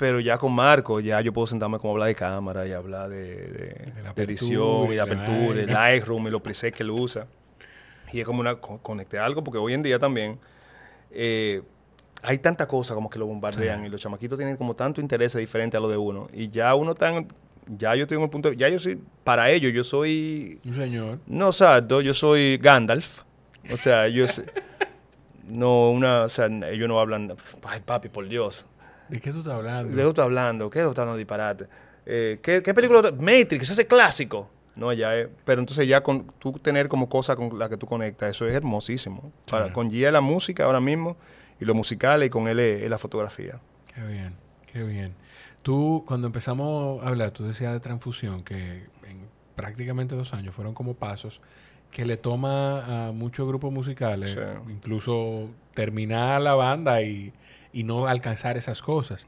Pero 0.02 0.20
ya 0.20 0.36
con 0.39 0.52
Marco, 0.52 0.99
ya 0.99 1.22
yo 1.22 1.32
puedo 1.32 1.45
sentarme 1.45 1.78
como 1.78 1.91
a 1.91 1.93
hablar 1.93 2.08
de 2.08 2.16
cámara 2.16 2.66
y 2.68 2.72
hablar 2.72 3.08
de, 3.08 3.18
de- 3.18 3.52
De 3.52 3.86
la 3.97 4.02
de 4.02 4.10
apertura 4.10 4.24
edición 4.26 4.86
y 4.88 4.89
de 4.89 4.95
la 4.95 5.04
apertura, 5.04 5.56
vaina. 5.58 5.74
Lightroom 5.74 6.28
y 6.28 6.32
los 6.32 6.41
presets 6.41 6.76
que 6.76 6.82
él 6.82 6.89
usa. 6.89 7.28
Y 8.12 8.20
es 8.20 8.26
como 8.26 8.39
una. 8.39 8.56
co- 8.56 8.80
Conecté 8.80 9.20
algo 9.20 9.43
porque 9.43 9.60
hoy 9.60 9.74
en 9.74 9.84
día 9.84 9.99
también. 9.99 10.39
eh, 11.12 11.62
hay 12.24 12.38
tanta 12.39 12.68
cosa 12.68 12.95
como 12.95 13.10
que 13.12 13.20
lo 13.20 13.26
bombardean 13.28 13.82
Sí. 13.82 13.86
y 13.86 13.89
los 13.89 14.02
chamaquitos 14.02 14.38
tienen 14.39 14.58
como 14.58 14.76
tanto 14.76 15.02
interés 15.02 15.36
diferente 15.36 15.78
a 15.78 15.80
lo 15.80 15.88
de 15.88 15.97
uno. 15.97 16.28
Y 16.34 16.49
ya 16.49 16.74
uno 16.74 16.95
en- 16.99 17.28
Ya 17.78 17.95
yo 17.95 18.08
tengo 18.08 18.24
el 18.24 18.30
punto. 18.32 18.52
Ya 18.54 18.70
yo 18.70 18.80
soy. 18.80 18.99
Para 19.24 19.52
ellos, 19.52 19.72
yo 19.72 19.84
soy. 19.84 20.60
Un 20.66 20.74
señor. 20.74 21.20
No 21.28 21.54
Sardo, 21.54 22.02
yo 22.02 22.14
soy 22.16 22.58
Gandalf. 22.58 23.22
O 23.72 23.78
sea, 23.78 24.08
yo. 24.08 24.26
no, 25.47 25.91
una. 25.91 26.24
O 26.24 26.30
sea, 26.30 26.47
ellos 26.47 26.88
no 26.88 26.99
hablan. 26.99 27.34
Ay, 27.64 27.82
papi, 27.86 28.10
por 28.10 28.28
Dios. 28.28 28.66
¿De 29.12 29.20
qué 29.20 29.32
tú 29.32 29.39
estás 29.39 29.53
hablando? 29.53 29.89
¿De 29.95 30.01
qué 30.01 30.07
estás 30.09 30.24
hablando? 30.24 30.70
¿Qué 30.70 30.80
es 30.80 30.84
lo 30.84 30.89
que 30.89 30.93
estás 30.93 31.01
hablando 31.03 31.18
de 31.18 31.22
disparate? 31.24 31.68
Eh, 32.05 32.39
¿qué, 32.41 32.64
¿Qué 32.64 32.74
película? 32.74 33.01
Matrix, 33.12 33.70
ese 33.70 33.86
clásico. 33.86 34.49
No, 34.76 34.93
ya 34.93 35.16
es. 35.16 35.28
Pero 35.45 35.59
entonces 35.59 35.88
ya 35.88 36.01
con 36.01 36.28
tú 36.39 36.53
tener 36.53 36.88
como 36.88 37.09
cosa 37.09 37.36
con 37.36 37.59
la 37.59 37.68
que 37.70 37.78
tú 37.78 37.86
conectas, 37.86 38.32
eso 38.32 38.47
es 38.47 38.53
hermosísimo. 38.55 39.32
Para, 39.49 39.74
con 39.74 39.91
Gia 39.91 40.12
la 40.12 40.22
música 40.22 40.64
ahora 40.66 40.80
mismo 40.80 41.18
y 41.59 41.66
lo 41.66 41.76
musical 41.76 42.24
y 42.24 42.30
con 42.30 42.47
él 42.47 42.59
es, 42.59 42.84
es 42.84 42.89
la 42.89 42.97
fotografía. 42.97 43.59
Qué 43.93 44.01
bien, 44.05 44.36
qué 44.72 44.84
bien. 44.84 45.14
Tú, 45.62 46.03
cuando 46.07 46.26
empezamos 46.28 47.03
a 47.03 47.09
hablar, 47.09 47.32
tú 47.32 47.43
decías 47.43 47.74
de 47.74 47.80
transfusión, 47.82 48.43
que 48.43 48.55
en 49.07 49.28
prácticamente 49.55 50.16
dos 50.16 50.34
años 50.34 50.55
fueron 50.55 50.74
como 50.74 50.95
pasos 50.95 51.41
que 51.91 52.05
le 52.05 52.16
toma 52.16 53.09
a 53.09 53.12
muchos 53.12 53.45
grupos 53.45 53.72
musicales, 53.74 54.32
Sí. 54.32 54.72
incluso 54.72 55.49
terminar 55.74 56.41
la 56.41 56.55
banda 56.55 57.01
y, 57.01 57.34
y 57.74 57.84
no 57.84 58.07
alcanzar 58.07 58.57
esas 58.57 58.82
cosas. 58.82 59.28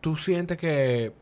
¿Tú 0.00 0.16
sientes 0.16 0.56
que, 0.56 1.12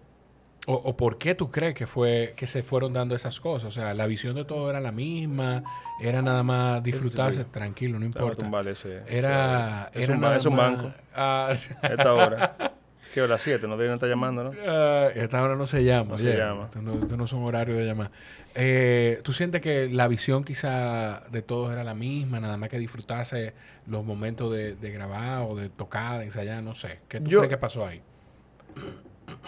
o, 0.67 0.75
o 0.75 0.97
por 0.97 1.19
qué 1.19 1.35
tú 1.35 1.51
crees 1.51 1.75
que 1.75 1.87
fue 1.87 2.35
que 2.37 2.47
se 2.47 2.63
fueron 2.63 2.93
dando 2.93 3.15
esas 3.17 3.41
cosas? 3.41 3.69
O 3.69 3.71
sea, 3.73 3.93
la 3.95 4.07
visión 4.07 4.37
de 4.37 4.45
todo 4.45 4.71
era 4.71 4.81
la 4.81 4.93
misma, 4.93 5.65
era 6.01 6.23
nada 6.23 6.43
más 6.45 6.83
disfrutarse, 6.83 7.45
tranquilo, 7.45 7.99
no 7.99 8.05
importa. 8.07 8.43
tumbar 8.45 8.69
ese- 8.69 9.03
Era, 9.09 9.89
ese- 9.91 9.99
es 9.99 10.05
era 10.05 10.15
un, 10.15 10.21
nada 10.21 10.37
es 10.37 10.45
un 10.47 10.55
más- 10.57 10.77
banco. 10.77 10.93
Ah, 11.15 11.53
A 11.83 11.87
esta 11.89 12.15
hora. 12.15 12.57
¿Qué 13.15 13.23
hora? 13.23 13.39
Siete. 13.39 13.67
No 13.67 13.77
deben 13.77 13.95
estar 13.95 14.09
llamando, 14.09 14.45
¿no? 14.45 14.51
Ah, 14.67 15.09
esta 15.15 15.43
hora 15.43 15.57
no 15.57 15.67
se 15.67 15.83
llama. 15.85 16.11
No 16.13 16.19
se 16.19 16.37
llama. 16.37 16.65
Esto 16.65 16.83
no, 16.83 16.95
esto 16.95 17.17
no 17.17 17.27
son 17.27 17.43
horarios 17.45 17.79
de 17.79 17.87
llamar. 17.87 18.11
Eh, 18.55 19.21
¿Tú 19.23 19.33
sientes 19.33 19.61
que 19.63 19.89
la 19.89 20.09
visión 20.09 20.45
quizá 20.45 21.21
de 21.31 21.43
todos 21.43 21.73
era 21.73 21.85
la 21.85 21.95
misma? 21.95 22.41
Nada 22.41 22.57
más 22.57 22.69
que 22.69 22.79
disfrutarse 22.79 23.55
los 23.87 24.05
momentos 24.05 24.53
de, 24.53 24.75
de 24.75 24.91
grabar 24.91 25.43
o 25.49 25.55
de 25.57 25.69
tocar, 25.69 26.19
de 26.19 26.25
ensayar, 26.27 26.63
no 26.63 26.75
sé. 26.75 26.99
¿Qué 27.09 27.21
tú 27.21 27.29
Yo- 27.31 27.39
crees 27.41 27.51
que 27.51 27.59
pasó 27.59 27.87
ahí? 27.87 28.03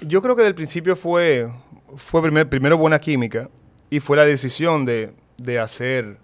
Yo 0.03 0.21
creo 0.23 0.37
que 0.37 0.43
del 0.43 0.55
principio 0.55 0.97
fue, 0.97 1.49
fue 1.97 2.23
primer- 2.23 2.49
primero 2.49 2.77
buena 2.79 2.99
química 2.99 3.49
y 3.89 4.01
fue 4.01 4.17
la 4.17 4.25
decisión 4.25 4.85
de, 4.85 5.13
de 5.39 5.59
hacer 5.59 6.19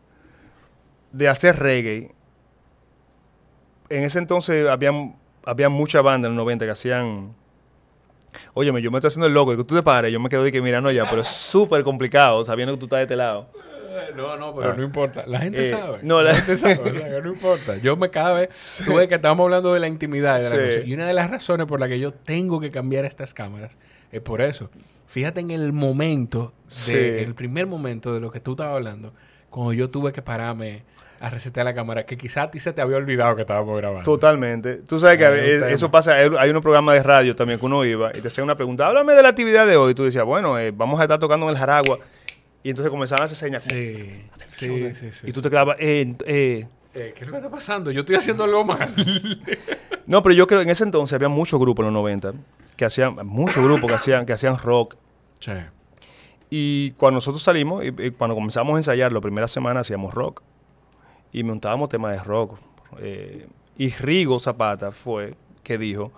de 1.12 1.28
hacer 1.28 1.59
reggae. 1.59 2.11
En 3.89 4.03
ese 4.05 4.18
entonces 4.18 4.68
habían, 4.68 5.16
había 5.47 5.68
mucha 5.70 6.03
banda 6.03 6.28
en 6.28 6.34
los 6.36 6.44
90 6.44 6.64
que 6.66 6.70
hacían... 6.70 7.34
Óyeme, 8.53 8.82
yo 8.82 8.90
me 8.90 8.99
estoy 8.99 9.09
haciendo 9.09 9.26
el 9.26 9.32
loco 9.34 9.55
y 9.55 9.57
que 9.57 9.64
tú 9.64 9.74
te 9.74 9.82
pares, 9.82 10.12
yo 10.12 10.20
me 10.20 10.28
quedo 10.28 10.44
de 10.44 10.53
que 10.53 10.61
mira, 10.61 10.80
no, 10.82 10.90
ya, 10.90 11.09
pero 11.09 11.22
es 11.22 11.28
súper 11.28 11.82
complicado 11.84 12.44
sabiendo 12.44 12.74
que 12.74 12.80
tú 12.80 12.86
estás 12.86 12.99
de 12.99 13.03
este 13.05 13.16
lado. 13.16 13.49
No, 14.14 14.36
no, 14.36 14.55
pero 14.55 14.72
Ah. 14.72 14.74
no 14.76 14.82
importa. 14.84 15.24
La 15.26 15.38
gente 15.40 15.62
Eh, 15.62 15.66
sabe. 15.66 16.01
no, 16.03 16.20
la, 16.22 16.30
la- 16.30 16.36
gente 16.36 16.57
sabe. 16.59 16.90
O 16.90 16.94
sea, 16.94 17.09
que 17.11 17.22
no 17.22 17.32
importa. 17.32 17.76
Yo 17.78 17.97
me 17.97 18.11
cada 18.11 18.34
vez... 18.34 18.82
Tú 18.84 18.94
ves 18.97 19.09
que 19.09 19.14
estamos 19.14 19.42
hablando 19.44 19.72
de 19.72 19.80
la 19.80 19.88
intimidad 19.88 20.38
y 20.40 20.44
de 20.44 20.51
la 20.51 20.57
Sí. 20.57 20.62
cosa. 20.76 20.86
Y 20.86 20.92
una 20.94 21.07
de 21.07 21.14
las 21.14 21.30
razones 21.30 21.66
por 21.66 21.80
las 21.80 21.88
que 21.88 21.99
yo 21.99 22.12
tengo 22.12 22.61
que 22.61 22.70
cambiar 22.70 23.07
estas 23.07 23.32
cámaras 23.32 23.76
es 24.12 24.20
por 24.20 24.42
eso. 24.42 24.68
Fíjate 25.07 25.40
en 25.40 25.51
el 25.51 25.72
momento, 25.72 26.53
de, 26.66 26.70
Sí. 26.70 26.92
el 26.94 27.34
primer 27.34 27.66
momento 27.66 28.12
de 28.12 28.20
lo 28.20 28.30
que 28.30 28.40
tú 28.40 28.51
estabas 28.53 28.74
hablando, 28.74 29.14
cuando 29.49 29.72
yo 29.72 29.88
tuve 29.88 30.12
que 30.12 30.20
pararme 30.20 30.82
a 31.20 31.30
resetear 31.30 31.64
la 31.64 31.74
cámara, 31.74 32.04
que 32.06 32.16
quizá 32.18 32.42
a 32.42 32.50
ti 32.50 32.60
se 32.60 32.72
te 32.72 32.80
había 32.80 32.96
olvidado 32.96 33.34
que 33.36 33.42
estábamos 33.42 33.76
grabando. 33.78 34.02
Totalmente. 34.04 34.76
Tú 34.76 34.98
sabes 35.00 35.18
que 35.18 35.24
a- 35.24 35.68
eso 35.70 35.90
pasa, 35.90 36.14
hay 36.16 36.50
unos 36.50 36.62
programas 36.62 36.94
de 36.94 37.02
radio 37.02 37.34
también 37.34 37.58
que 37.58 37.66
uno 37.66 37.84
iba 37.84 38.10
y 38.16 38.20
te 38.20 38.28
hacían 38.28 38.44
una 38.44 38.56
pregunta, 38.56 38.86
háblame 38.86 39.14
de 39.14 39.22
la 39.22 39.28
actividad 39.30 39.66
de 39.66 39.76
hoy. 39.76 39.92
Y 39.92 39.94
tú 39.94 40.04
decías, 40.04 40.24
bueno, 40.24 40.58
eh, 40.58 40.70
vamos 40.72 41.00
a 41.00 41.04
estar 41.04 41.18
tocando 41.18 41.46
en 41.46 41.50
el 41.52 41.58
Jaragua. 41.58 41.98
Y 42.62 42.70
entonces 42.70 42.90
comenzaban 42.90 43.22
a 43.22 43.24
hacer 43.26 43.36
señas. 43.36 43.62
Sí, 43.62 44.22
sí, 44.50 44.94
sí, 44.94 45.12
sí. 45.12 45.26
Y 45.28 45.32
tú 45.32 45.40
te 45.40 45.48
quedabas, 45.50 45.76
eh. 45.78 46.12
Eh, 46.26 46.66
¿Qué 46.92 47.12
es 47.20 47.26
lo 47.26 47.32
que 47.32 47.36
está 47.38 47.50
pasando? 47.50 47.90
Yo 47.90 48.00
estoy 48.00 48.16
haciendo 48.16 48.44
algo 48.44 48.64
mal. 48.64 48.88
No, 50.06 50.22
pero 50.22 50.34
yo 50.36 50.46
creo 50.46 50.60
que 50.60 50.64
en 50.64 50.70
ese 50.70 50.84
entonces 50.84 51.12
había 51.14 51.28
muchos 51.28 51.58
grupos 51.58 51.82
en 51.84 51.92
los 51.92 52.00
90 52.00 52.32
que 52.76 52.84
hacían, 52.84 53.16
muchos 53.26 53.62
grupos 53.64 53.88
que 53.88 53.94
hacían, 53.94 54.24
que 54.24 54.32
hacían 54.32 54.56
rock. 54.58 54.94
sí. 55.40 55.50
Y 56.48 56.92
cuando 56.92 57.16
nosotros 57.16 57.42
salimos, 57.42 57.84
y, 57.84 57.88
y 57.88 58.10
cuando 58.12 58.36
comenzamos 58.36 58.74
a 58.74 58.78
ensayar, 58.78 59.10
la 59.10 59.20
primera 59.20 59.48
semana 59.48 59.80
hacíamos 59.80 60.14
rock. 60.14 60.42
Y 61.37 61.45
montábamos 61.45 61.91
temas 61.91 62.12
de 62.12 62.24
rock. 62.24 62.59
Eh, 62.99 63.47
y 63.76 63.91
Rigo 63.91 64.41
Zapata 64.41 64.91
fue 64.91 65.34
que 65.62 65.76
dijo, 65.76 66.11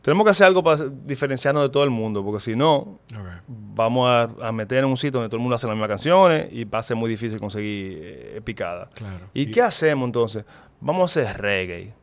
tenemos 0.00 0.24
que 0.24 0.30
hacer 0.32 0.48
algo 0.48 0.64
para 0.64 0.84
diferenciarnos 0.84 1.62
de 1.62 1.68
todo 1.68 1.84
el 1.84 1.90
mundo, 1.90 2.24
porque 2.24 2.40
si 2.40 2.56
no, 2.56 2.98
vamos 3.46 4.08
a, 4.08 4.48
a 4.48 4.50
meter 4.50 4.78
en 4.78 4.86
un 4.86 4.96
sitio 4.96 5.20
donde 5.20 5.28
todo 5.28 5.36
el 5.36 5.42
mundo 5.42 5.54
hace 5.54 5.68
las 5.68 5.76
mismas 5.76 5.90
canciones 5.90 6.52
y 6.52 6.64
va 6.64 6.80
a 6.80 6.82
ser 6.82 6.96
muy 6.96 7.08
difícil 7.08 7.38
conseguir 7.38 8.00
eh, 8.02 8.40
picada. 8.42 8.88
Claro. 8.94 9.28
¿Y, 9.32 9.48
qué 9.52 9.62
hacemos 9.62 10.06
entonces? 10.06 10.44
Vamos 10.80 11.02
a 11.02 11.04
hacer 11.20 11.40
reggae. 11.40 11.94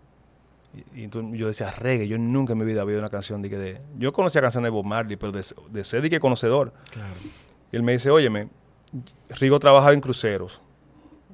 Y, 0.94 1.02
y 1.02 1.04
entonces 1.04 1.38
yo 1.38 1.46
decía, 1.46 1.72
reggae, 1.72 2.08
yo 2.08 2.18
nunca 2.18 2.54
en 2.54 2.60
mi 2.60 2.64
vida 2.64 2.84
había 2.84 2.94
oído 2.94 3.02
una 3.02 3.10
canción 3.10 3.42
de 3.42 3.50
que 3.50 3.58
de... 3.58 3.82
Yo 3.98 4.14
conocía 4.14 4.40
canciones 4.40 4.68
de 4.68 4.70
Bob 4.70 4.86
Marley, 4.86 5.18
pero 5.18 5.34
de, 5.34 5.44
de 5.72 5.84
ser 5.84 6.02
de 6.02 6.10
que 6.10 6.22
conocedor. 6.22 6.72
Claro. 6.90 7.16
Y 7.70 7.76
él 7.76 7.84
me 7.84 7.92
dice, 7.92 8.10
óyeme, 8.10 8.48
Rigo 9.30 9.60
trabajaba 9.60 9.92
en 9.92 10.00
cruceros. 10.00 10.62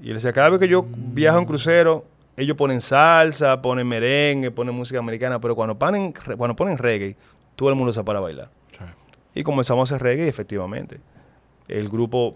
Y 0.02 0.10
él 0.10 0.16
decía, 0.16 0.34
cada 0.34 0.50
vez 0.50 0.60
que 0.60 0.68
yo 0.68 0.86
viajo 0.90 1.40
en 1.40 1.46
crucero, 1.46 2.06
ellos 2.38 2.58
ponen 2.58 2.82
salsa, 2.82 3.62
ponen 3.62 3.88
merengue, 3.88 4.52
ponen 4.52 4.76
música 4.76 5.00
americana, 5.00 5.40
pero 5.40 5.56
cuando 5.56 5.78
ponen, 5.80 6.14
cuando 6.38 6.56
ponen 6.56 6.78
reggae, 6.78 7.16
todo 7.56 7.70
el 7.70 7.76
mundo 7.76 7.94
se 7.94 8.04
para 8.04 8.20
a 8.20 8.22
bailar. 8.22 8.50
Sí. 8.72 8.84
Y 9.40 9.44
comenzamos 9.44 9.90
a 9.92 9.96
hacer 9.96 10.04
reggae, 10.04 10.28
efectivamente. 10.28 11.00
El 11.68 11.88
grupo, 11.90 12.36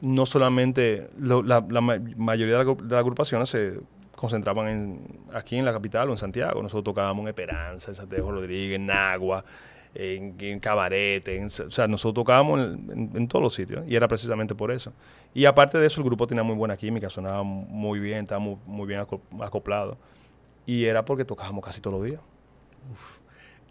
no 0.00 0.24
solamente, 0.24 1.10
lo- 1.18 1.42
la, 1.42 1.64
la 1.68 1.80
ma- 1.80 1.98
mayoría 2.16 2.58
de, 2.58 2.64
la, 2.64 2.74
de 2.74 2.82
las 2.90 3.00
agrupaciones 3.00 3.48
se 3.50 3.80
concentraban 4.14 4.68
en, 4.68 5.00
aquí 5.34 5.56
en 5.56 5.64
la 5.64 5.72
capital 5.72 6.08
o 6.10 6.12
en 6.12 6.18
Santiago. 6.18 6.62
Nosotros 6.62 6.84
tocábamos 6.84 7.22
en 7.24 7.28
Esperanza, 7.28 7.90
en 7.90 7.94
Santiago 7.96 8.30
Rodríguez, 8.30 8.76
en 8.76 8.86
Nagua, 8.86 9.44
en, 9.94 10.36
en 10.40 10.60
Cabaret. 10.60 11.26
en- 11.28 11.46
o 11.46 11.50
sea, 11.50 11.88
nosotros 11.88 12.22
tocábamos 12.24 12.60
en, 12.60 13.28
todos 13.28 13.42
los 13.42 13.54
sitios. 13.54 13.84
Y 13.88 13.96
era 13.96 14.08
precisamente 14.08 14.54
por 14.54 14.70
eso. 14.70 14.92
Y 15.34 15.44
aparte 15.46 15.78
de 15.78 15.86
eso, 15.86 16.00
el 16.00 16.04
grupo 16.06 16.26
tenía 16.26 16.42
muy 16.44 16.56
buena 16.56 16.76
química, 16.76 17.10
sonaba 17.10 17.42
muy 17.42 18.00
bien, 18.00 18.20
estaba 18.22 18.38
muy, 18.40 18.56
muy 18.66 18.86
bien 18.86 19.00
aco- 19.00 19.22
acoplado. 19.40 19.96
Y 20.66 20.84
era 20.86 21.04
porque 21.04 21.24
tocábamos 21.24 21.64
casi 21.64 21.80
todos 21.80 21.98
los 22.00 22.06
días. 22.06 22.20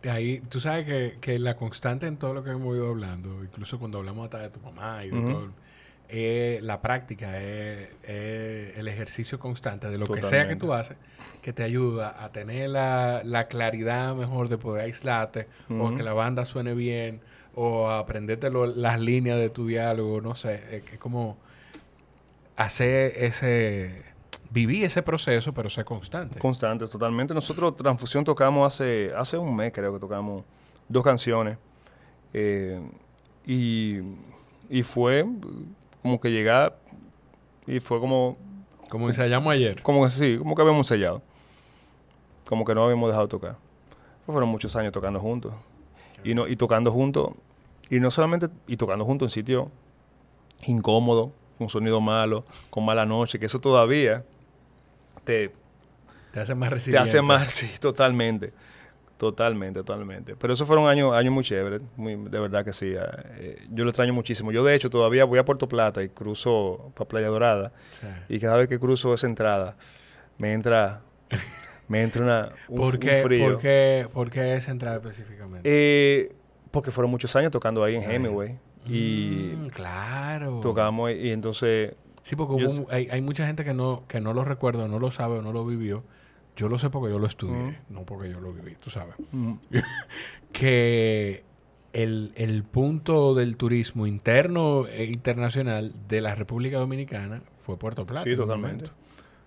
De 0.01 0.09
ahí, 0.09 0.39
tú 0.49 0.59
sabes 0.61 0.85
que, 0.85 1.17
que 1.19 1.39
la 1.39 1.57
constante 1.57 2.07
en 2.07 2.17
todo 2.17 2.33
lo 2.33 2.43
que 2.43 2.51
hemos 2.51 2.73
ido 2.75 2.87
hablando, 2.89 3.43
incluso 3.43 3.79
cuando 3.79 3.97
hablamos 3.97 4.25
hasta 4.25 4.37
de 4.39 4.49
tu 4.49 4.59
mamá 4.61 5.03
y 5.03 5.09
de 5.11 5.17
Ujú. 5.19 5.25
todo, 5.25 5.49
es 6.09 6.61
la 6.63 6.81
práctica, 6.81 7.39
es, 7.41 7.89
es 8.03 8.77
el 8.77 8.87
ejercicio 8.87 9.39
constante 9.39 9.89
de 9.89 9.97
lo 9.97 10.05
que 10.07 10.21
sea 10.29 10.47
que 10.47 10.55
tú 10.55 10.73
haces, 10.73 10.97
que 11.41 11.53
te 11.53 11.63
ayuda 11.63 12.23
a 12.23 12.31
tener 12.31 12.69
la, 12.71 13.21
la 13.23 13.47
claridad 13.47 14.15
mejor 14.15 14.49
de 14.49 14.57
poder 14.57 14.85
aislarte, 14.85 15.47
o 15.69 15.93
que 15.95 16.01
la 16.03 16.13
banda 16.13 16.45
suene 16.45 16.73
bien, 16.73 17.21
o 17.53 17.87
a 17.89 17.99
aprenderte 17.99 18.49
lo- 18.49 18.65
las 18.65 18.99
líneas 18.99 19.37
de 19.37 19.49
tu 19.49 19.67
diálogo, 19.67 20.19
no 20.21 20.33
sé, 20.35 20.83
es 20.91 20.99
como 20.99 21.37
hacer 22.55 23.13
ese, 23.23 24.03
vivir 24.49 24.85
ese 24.85 25.01
proceso, 25.03 25.53
pero 25.53 25.69
ser 25.69 25.85
constante. 25.85 26.39
Constante, 26.39 26.87
totalmente. 26.87 27.33
Nosotros 27.33 27.75
Transfusión 27.77 28.23
tocamos 28.23 28.73
hace, 28.73 29.11
hace 29.15 29.37
un 29.37 29.55
mes, 29.55 29.71
creo 29.71 29.93
que 29.93 29.99
tocamos 29.99 30.43
dos 30.87 31.03
canciones. 31.03 31.57
Eh, 32.33 32.79
y, 33.45 33.99
y 34.69 34.83
fue 34.83 35.25
como 36.01 36.19
que 36.19 36.31
llegar 36.31 36.77
y 37.67 37.79
fue 37.79 37.99
como, 37.99 38.37
Como 38.89 39.07
ensayamos 39.07 39.51
ayer. 39.53 39.81
como 39.81 40.03
que 40.03 40.09
sí, 40.09 40.37
como 40.37 40.55
que 40.55 40.61
habíamos 40.61 40.87
sellado. 40.87 41.21
Como 42.47 42.65
que 42.65 42.73
no 42.73 42.83
habíamos 42.83 43.09
dejado 43.09 43.27
de 43.27 43.31
tocar. 43.31 43.55
Pues 44.25 44.33
fueron 44.33 44.49
muchos 44.49 44.75
años 44.75 44.91
tocando 44.91 45.19
juntos. 45.19 45.53
Y, 46.23 46.33
no, 46.33 46.47
y 46.47 46.55
tocando 46.55 46.91
juntos, 46.91 47.31
y 47.89 47.99
no 47.99 48.11
solamente, 48.11 48.49
y 48.67 48.75
tocando 48.75 49.05
juntos 49.05 49.27
en 49.27 49.29
sitios 49.33 49.67
incómodos, 50.65 51.29
con 51.57 51.69
sonido 51.69 52.01
malo, 52.01 52.43
con 52.69 52.83
mala 52.85 53.05
noche, 53.05 53.39
que 53.39 53.45
eso 53.45 53.59
todavía 53.59 54.23
te, 55.23 55.51
Te 56.33 56.39
hace 56.41 56.55
más 56.55 56.69
te 56.69 56.75
resiliente. 56.75 57.09
hace 57.09 57.21
más, 57.21 57.51
sí, 57.53 57.69
totalmente. 57.79 58.51
Totalmente, 59.19 59.81
totalmente. 59.81 60.37
Pero 60.37 60.53
esos 60.53 60.65
fueron 60.65 60.87
años, 60.87 61.13
años 61.13 61.33
muy 61.33 61.43
chéveres, 61.43 61.81
muy, 61.97 62.15
de 62.15 62.39
verdad 62.39 62.63
que 62.63 62.71
sí. 62.71 62.93
eh, 62.95 63.67
yo 63.69 63.83
lo 63.83 63.89
extraño 63.89 64.13
muchísimo. 64.13 64.53
Yo, 64.53 64.63
de 64.63 64.73
hecho, 64.73 64.89
todavía 64.89 65.25
voy 65.25 65.37
a 65.39 65.43
Puerto 65.43 65.67
Plata 65.67 66.01
y 66.01 66.07
cruzo 66.07 66.93
para 66.95 67.07
Playa 67.09 67.27
Dorada. 67.27 67.73
Sí. 67.99 68.07
Y 68.29 68.39
cada 68.39 68.55
vez 68.55 68.69
que 68.69 68.79
cruzo 68.79 69.13
esa 69.13 69.27
entrada, 69.27 69.75
me 70.37 70.53
entra, 70.53 71.01
me 71.89 72.01
entra 72.01 72.23
una, 72.23 72.49
un, 72.69 72.77
¿Por 72.77 72.93
un 72.93 72.99
qué, 73.01 73.21
frío. 73.21 73.43
¿por, 73.51 73.57
qué, 73.59 74.07
por 74.13 74.29
qué 74.31 74.55
esa 74.55 74.71
entrada 74.71 74.95
específicamente? 74.95 75.69
Eh, 75.69 76.31
porque 76.71 76.89
fueron 76.91 77.11
muchos 77.11 77.35
años 77.35 77.51
tocando 77.51 77.83
ahí 77.83 77.95
en 77.97 78.09
Hemingway. 78.09 78.57
Y 78.87 79.53
Mm, 79.57 79.67
claro. 79.67 80.61
tocamos, 80.61 81.11
y 81.11 81.31
entonces, 81.31 81.93
Sí, 82.23 82.37
porque 82.37 82.61
yo 82.61 82.69
hubo 82.69 82.75
un- 82.83 82.87
hay, 82.89 83.09
hay 83.11 83.21
mucha 83.21 83.45
gente 83.45 83.65
que 83.65 83.73
no, 83.73 84.05
que 84.07 84.21
no 84.21 84.33
lo 84.33 84.45
recuerda, 84.45 84.87
no 84.87 84.97
lo 84.97 85.11
sabe 85.11 85.39
o 85.39 85.41
no 85.41 85.51
lo 85.51 85.65
vivió. 85.65 86.03
Yo 86.59 86.67
lo 86.67 86.77
sé 86.77 86.89
porque 86.89 87.09
yo 87.09 87.19
lo 87.19 87.25
estudié, 87.27 87.55
Ujú. 87.55 87.73
no 87.89 88.01
porque 88.05 88.29
yo 88.29 88.41
lo 88.41 88.51
viví, 88.51 88.75
tú 88.75 88.89
sabes. 88.89 89.15
mm, 89.31 89.53
Que 90.51 91.43
el, 91.93 92.33
el 92.35 92.63
punto 92.63 93.33
del 93.33 93.55
turismo 93.55 94.05
interno 94.05 94.85
e 94.87 95.05
internacional 95.05 95.93
de 96.09 96.19
la 96.19 96.35
República 96.35 96.77
Dominicana 96.79 97.41
fue 97.65 97.77
Puerto 97.77 98.05
Plata. 98.05 98.25
Sí, 98.29 98.35
totalmente. 98.35 98.85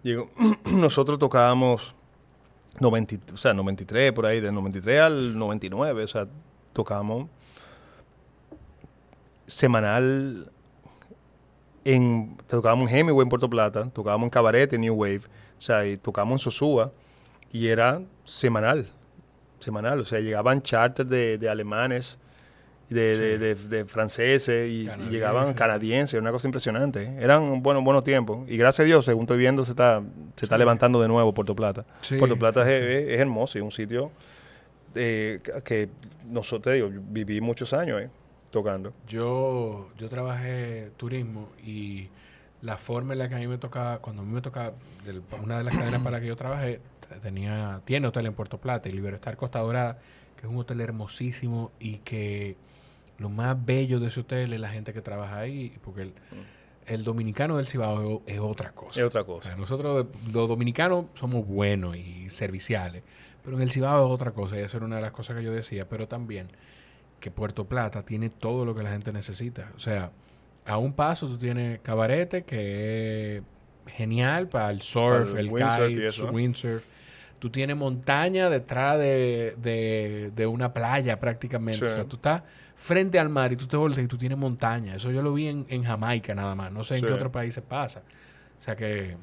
Llegó- 0.03 0.31
nosotros 0.73 1.19
tocábamos 1.19 1.95
90, 2.81 3.35
o 3.35 3.37
sea, 3.37 3.53
93, 3.53 4.13
por 4.13 4.25
ahí, 4.25 4.41
del 4.41 4.55
93 4.55 5.01
al 5.01 5.39
99, 5.39 6.05
o 6.05 6.09
sea, 6.09 6.27
tocábamos 6.73 7.29
semanal 9.47 10.51
en, 11.85 12.37
tocábamos 12.49 12.91
en 12.91 12.97
Hemingway 12.99 13.25
en 13.25 13.29
Puerto 13.29 13.51
Plata, 13.51 13.91
tocábamos 13.91 14.25
en 14.27 14.31
Cabaret 14.31 14.73
en 14.73 14.81
New 14.81 14.95
Wave, 14.95 15.23
o 15.59 15.63
sea, 15.63 15.87
y 15.87 15.97
tocábamos 15.97 16.41
en 16.41 16.45
Sosúa, 16.45 16.93
y 17.53 17.69
era 17.69 18.01
semanal. 18.25 18.87
semanal. 19.61 20.01
O 20.01 20.05
sea, 20.05 20.19
llegaban 20.21 20.63
charters 20.63 21.09
de, 21.09 21.39
de 21.39 21.49
alemanes, 21.49 22.19
de, 22.91 23.15
Sí. 23.15 23.69
de, 23.69 23.85
franceses 23.85 24.69
y, 24.71 24.89
llegaban 25.09 25.55
canadienses, 25.55 26.21
una 26.21 26.31
cosa 26.33 26.49
impresionante. 26.49 27.15
Eran 27.21 27.63
buenos 27.63 27.85
buenos 27.85 28.03
tiempos. 28.05 28.47
Y 28.49 28.57
gracias 28.57 28.81
a 28.81 28.87
Dios, 28.87 29.05
según 29.05 29.23
estoy 29.23 29.39
viendo, 29.39 29.65
se 29.65 29.71
está, 29.71 30.03
se 30.37 30.47
está 30.47 30.59
levantando 30.59 31.01
de 31.01 31.09
nuevo 31.09 31.33
Puerto 31.33 31.55
Plata. 31.55 31.85
Sí, 32.03 32.17
Puerto 32.19 32.37
Plata 32.39 32.63
es, 32.63 32.69
es- 32.69 33.21
hermoso 33.21 33.57
es 33.59 33.65
un 33.65 33.71
sitio 33.73 34.11
eh, 34.95 35.41
que 35.65 35.89
nosotros, 36.29 36.75
digo, 36.75 36.91
viví 36.93 37.41
muchos 37.41 37.73
años 37.73 38.01
ahí 38.01 38.09
tocando. 38.51 38.93
Yo, 39.09 39.89
yo 39.97 40.09
trabajé 40.11 40.91
turismo 40.99 41.49
y 41.65 42.09
la 42.61 42.77
forma 42.77 43.15
en 43.15 43.21
la 43.21 43.29
que 43.29 43.37
a 43.37 43.39
mí 43.39 43.47
me 43.47 43.57
tocaba, 43.59 43.99
cuando 44.01 44.21
a 44.23 44.25
mí 44.25 44.33
me 44.33 44.43
tocaba, 44.43 44.73
del- 45.07 45.23
una 45.43 45.59
de 45.59 45.65
las 45.65 45.75
cadenas 45.77 46.03
para 46.03 46.17
la 46.19 46.21
que 46.21 46.27
yo 46.27 46.37
trabajé, 46.37 46.81
tenía, 47.21 47.81
tiene 47.85 48.07
hotel 48.07 48.27
en 48.27 48.35
Puerto 48.35 48.59
Plata 48.59 48.89
y 48.89 48.93
Liberostar 48.93 49.37
Costa 49.37 49.59
Dorada, 49.61 49.99
que 50.37 50.47
es 50.47 50.53
un 50.53 50.59
hotel 50.59 50.81
hermosísimo 50.81 51.71
y 51.79 51.99
que 51.99 52.57
lo 53.19 53.29
más 53.29 53.57
bello 53.65 54.01
de 54.01 54.09
ese 54.09 54.21
hotel 54.21 54.53
es 54.53 54.61
la 54.61 54.71
gente 54.71 54.93
que 54.93 55.01
trabaja 55.01 55.39
ahí, 55.39 55.77
porque 55.85 56.03
el, 56.03 56.13
el 56.87 57.05
dominicano 57.05 57.57
del 57.57 57.67
Cibao 57.67 58.23
es, 58.27 58.35
es 58.35 58.41
otra 58.41 58.73
cosa. 58.73 59.01
Es 59.01 59.07
otra 59.07 59.21
O 59.23 59.27
cosa. 59.27 59.49
sea, 59.49 59.57
nosotros 59.57 60.07
los 60.33 60.49
dominicanos 60.49 61.07
somos 61.15 61.47
buenos 61.47 61.97
y 61.97 62.29
serviciales, 62.31 63.03
pero 63.45 63.57
en 63.57 63.63
el 63.63 63.71
Cibao 63.71 64.07
es 64.07 64.13
otra 64.13 64.33
cosa, 64.33 64.57
y 64.57 64.61
eso 64.61 64.77
era 64.79 64.87
una 64.87 64.97
de 64.97 65.03
las 65.03 65.13
cosas 65.13 65.37
que 65.37 65.43
yo 65.45 65.53
decía, 65.53 65.89
pero 65.89 66.09
también 66.09 66.49
que 67.21 67.31
Puerto 67.31 67.67
Plata 67.67 68.03
tiene 68.05 68.31
todo 68.31 68.65
lo 68.65 68.75
que 68.75 68.83
la 68.83 68.91
gente 68.91 69.13
necesita. 69.13 69.71
O 69.77 69.79
sea, 69.79 70.11
a 70.67 70.79
un 70.79 70.93
paso 70.93 71.29
tú 71.29 71.39
tienes 71.39 71.81
cabarete, 71.81 72.43
que 72.43 73.37
es 73.37 73.43
genial 73.95 74.49
para 74.49 74.71
el 74.71 74.83
surf, 74.83 75.31
Para 75.31 75.41
el 75.41 75.47
el, 75.47 76.25
windsurf. 76.33 76.85
Tú 77.43 77.51
tienes 77.51 77.76
montaña 77.76 78.49
detrás 78.49 79.01
de, 79.01 79.57
de- 79.61 80.30
de 80.32 80.47
una 80.47 80.72
playa 80.72 81.18
prácticamente. 81.18 81.84
Sí. 81.84 81.90
O 81.90 81.95
sea, 81.97 82.05
tú 82.05 82.14
estás 82.14 82.43
frente 82.76 83.18
al 83.18 83.30
mar 83.30 83.53
y 83.53 83.57
tú 83.57 83.66
te 83.66 83.76
volteas 83.76 84.05
y 84.05 84.07
tú 84.07 84.16
tienes 84.16 84.38
montaña. 84.38 84.95
Eso 84.95 85.11
yo 85.11 85.22
lo 85.22 85.34
vi 85.34 85.49
en, 85.49 85.66
en 85.68 85.82
Jamaica 85.82 86.36
nada 86.36 86.55
más. 86.55 86.70
No 86.70 86.84
sé 86.84 86.95
en 86.95 87.05
qué 87.05 87.11
otros 87.12 87.32
países 87.32 87.64
pasa. 87.68 88.03
O 88.61 88.62
sea 88.62 88.76
que, 88.76 89.16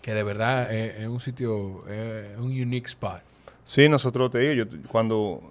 que 0.00 0.14
de 0.14 0.22
verdad 0.22 0.72
es, 0.72 1.00
es 1.00 1.08
un 1.08 1.18
sitio, 1.18 1.82
es 1.88 2.38
un 2.38 2.44
unique 2.52 2.86
spot. 2.86 3.22
Sí, 3.64 3.88
nosotros 3.88 4.30
te 4.30 4.38
digo, 4.38 4.64
yo 4.64 4.78
cuando 4.86 5.42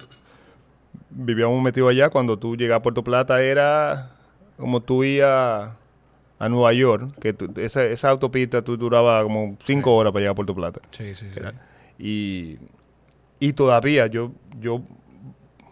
vivíamos 1.09 1.61
metidos 1.61 1.89
allá, 1.91 2.09
cuando 2.09 2.39
tú 2.39 2.55
llegabas 2.55 2.79
a 2.79 2.83
Puerto 2.83 3.03
Plata 3.03 3.41
era 3.41 4.11
como 4.57 4.79
tú 4.81 5.03
ibas 5.03 5.73
a 6.39 6.47
Nueva 6.49 6.71
York, 6.73 7.11
que 7.19 7.33
tú- 7.33 7.51
esa, 7.59 7.83
esa 7.83 8.09
autopista 8.11 8.61
tú 8.61 8.77
duraba 8.77 9.21
como 9.23 9.57
cinco 9.59 9.89
Sí. 9.89 9.95
horas 9.97 10.13
para 10.13 10.21
llegar 10.21 10.31
a 10.31 10.35
Puerto 10.35 10.55
Plata. 10.55 10.79
Sí, 10.91 11.13
sí, 11.15 11.27
sí. 11.33 11.39
Y, 12.03 12.57
y 13.39 13.53
todavía 13.53 14.07
yo, 14.07 14.31
yo 14.59 14.81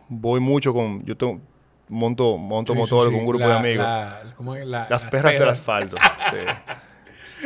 voy 0.07 0.39
mucho 0.39 0.73
con, 0.73 1.03
yo 1.05 1.17
tengo, 1.17 1.39
monto, 1.87 2.37
monto 2.37 2.73
Sí, 2.73 2.79
motor 2.79 3.07
sí. 3.07 3.11
con 3.13 3.19
un 3.21 3.25
grupo 3.25 3.45
La- 3.47 3.53
de 3.53 3.57
amigos. 3.59 3.83
la- 3.85 4.21
¿cómo 4.37 4.55
es? 4.55 4.65
La- 4.67 4.87
las 4.89 5.05
perras 5.05 5.33
del 5.39 5.49
asfalto. 5.49 5.95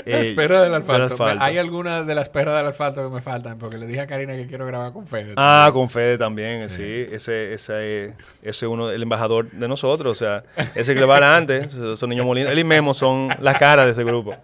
Las 0.06 0.32
perras 0.32 0.64
del 0.64 0.74
asfalto. 0.74 1.04
asfalto. 1.14 1.44
Hay 1.44 1.58
algunas 1.58 2.06
de 2.08 2.16
las 2.16 2.28
perras 2.30 2.58
del 2.58 2.68
asfalto 2.68 3.08
que 3.08 3.14
me 3.16 3.22
faltan 3.22 3.58
porque 3.60 3.78
le 3.78 3.86
dije 3.86 4.02
a 4.02 4.08
Karina 4.08 4.34
que 4.34 4.48
quiero 4.48 4.66
grabar 4.66 4.92
con 4.92 5.06
Fede. 5.06 5.34
Ah, 5.38 5.70
con 5.74 5.90
Fede 5.90 6.18
también, 6.18 6.70
Sí. 6.70 6.82
Ese, 7.12 7.54
ese, 7.54 8.06
ese 8.08 8.16
es 8.42 8.64
uno, 8.64 8.90
el 8.90 9.02
embajador 9.04 9.52
de 9.52 9.68
nosotros, 9.68 10.12
o 10.12 10.16
sea, 10.26 10.44
ese 10.76 10.94
que 10.94 11.00
le 11.00 11.06
va 11.06 11.18
adelante, 11.18 11.70
esos 11.94 12.08
niños 12.10 12.26
molinos. 12.26 12.52
Él 12.52 12.60
y 12.60 12.64
Memo 12.64 12.94
son 12.94 13.30
las 13.40 13.58
caras 13.58 13.86
de 13.86 13.92
ese 13.92 14.04
grupo. 14.04 14.36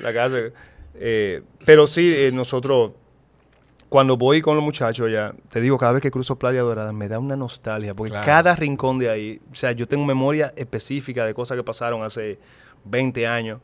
La 0.00 0.12
casa. 0.12 0.36
eh, 0.96 1.42
pero 1.64 1.86
sí, 1.86 2.12
eh, 2.14 2.30
nosotros, 2.32 2.92
cuando 3.94 4.16
voy 4.16 4.42
con 4.42 4.56
los 4.56 4.64
muchachos 4.64 5.06
allá, 5.06 5.32
te 5.50 5.60
digo, 5.60 5.78
cada 5.78 5.92
vez 5.92 6.02
que 6.02 6.10
cruzo 6.10 6.34
Playa 6.36 6.62
Dorada 6.62 6.92
me 6.92 7.06
da 7.06 7.20
una 7.20 7.36
nostalgia, 7.36 7.94
porque 7.94 8.10
Claro. 8.10 8.26
cada 8.26 8.56
rincón 8.56 8.98
de 8.98 9.08
ahí, 9.08 9.40
o 9.52 9.54
sea, 9.54 9.70
yo 9.70 9.86
tengo 9.86 10.04
memoria 10.04 10.52
específica 10.56 11.24
de 11.24 11.32
cosas 11.32 11.56
que 11.56 11.62
pasaron 11.62 12.02
hace 12.02 12.40
20 12.84 13.24
años 13.28 13.60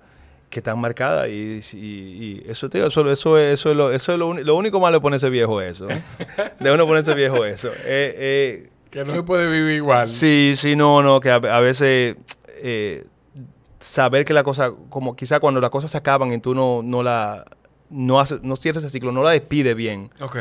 que 0.48 0.60
están 0.60 0.78
marcadas 0.78 1.28
y, 1.28 1.58
y- 1.72 1.76
y 1.78 2.44
eso, 2.48 2.70
tío, 2.70 2.86
eso, 2.86 3.10
eso, 3.10 3.38
es- 3.38 3.54
eso 3.58 3.70
es, 3.72 3.76
lo, 3.76 3.90
eso 3.90 4.12
es 4.12 4.18
lo, 4.20 4.32
lo 4.34 4.54
único 4.54 4.78
malo 4.78 4.98
de 4.98 5.00
ponerse 5.00 5.28
viejo 5.30 5.60
eso. 5.60 5.88
¿eh? 5.90 6.00
De 6.60 6.70
uno 6.70 6.86
ponerse 6.86 7.12
viejo 7.14 7.44
eso. 7.44 7.70
Eh, 7.84 8.14
eh, 8.16 8.70
Que 8.88 9.00
no 9.00 9.06
se 9.06 9.24
puede 9.24 9.50
vivir 9.50 9.78
igual. 9.78 10.06
Sí, 10.06 10.52
sí, 10.54 10.76
no, 10.76 11.02
no, 11.02 11.18
que 11.18 11.30
a, 11.30 11.34
a 11.34 11.58
veces 11.58 12.14
eh, 12.62 13.04
saber 13.80 14.24
que 14.24 14.32
la 14.32 14.44
cosa, 14.44 14.70
como 14.90 15.16
quizá 15.16 15.40
cuando 15.40 15.60
las 15.60 15.70
cosas 15.70 15.90
se 15.90 15.98
acaban 15.98 16.32
y 16.32 16.38
tú 16.38 16.54
no, 16.54 16.82
no 16.84 17.02
la, 17.02 17.44
no, 17.90 18.20
haces, 18.20 18.42
no 18.42 18.56
cierras 18.56 18.84
ese 18.84 18.92
ciclo, 18.92 19.12
no 19.12 19.22
la 19.22 19.30
despides 19.30 19.74
bien. 19.74 20.10
Ok. 20.20 20.36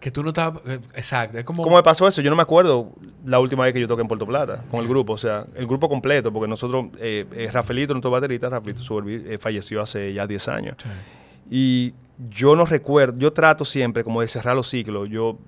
Que 0.00 0.10
tú 0.10 0.22
no 0.22 0.30
estás... 0.30 0.54
eh, 0.66 0.80
exacto. 0.94 1.38
Es 1.38 1.44
como... 1.44 1.62
¿Cómo 1.62 1.76
me 1.76 1.82
pasó 1.82 2.08
eso? 2.08 2.20
Yo 2.20 2.30
no 2.30 2.36
me 2.36 2.42
acuerdo 2.42 2.92
la 3.24 3.38
última 3.38 3.64
vez 3.64 3.72
que 3.72 3.80
yo 3.80 3.88
toqué 3.88 4.02
en 4.02 4.08
Puerto 4.08 4.26
Plata 4.26 4.64
con 4.70 4.80
el 4.80 4.88
grupo, 4.88 5.14
o 5.14 5.18
sea, 5.18 5.46
el 5.54 5.66
grupo 5.66 5.88
completo, 5.88 6.32
porque 6.32 6.48
nosotros, 6.48 6.86
eh, 6.98 7.26
eh, 7.32 7.50
Rafaelito, 7.50 7.94
nuestro 7.94 8.10
baterista, 8.10 8.48
Rafaelito 8.48 8.82
eh, 9.08 9.38
falleció 9.38 9.80
hace 9.80 10.12
ya 10.12 10.26
10 10.26 10.48
años. 10.48 10.76
Sí. 10.82 10.88
Y 11.50 11.94
yo 12.30 12.56
no 12.56 12.64
recuerdo, 12.64 13.18
yo 13.18 13.32
trato 13.32 13.64
siempre 13.64 14.04
como 14.04 14.20
de 14.20 14.28
cerrar 14.28 14.56
los 14.56 14.68
ciclos. 14.68 15.08
Yo 15.10 15.38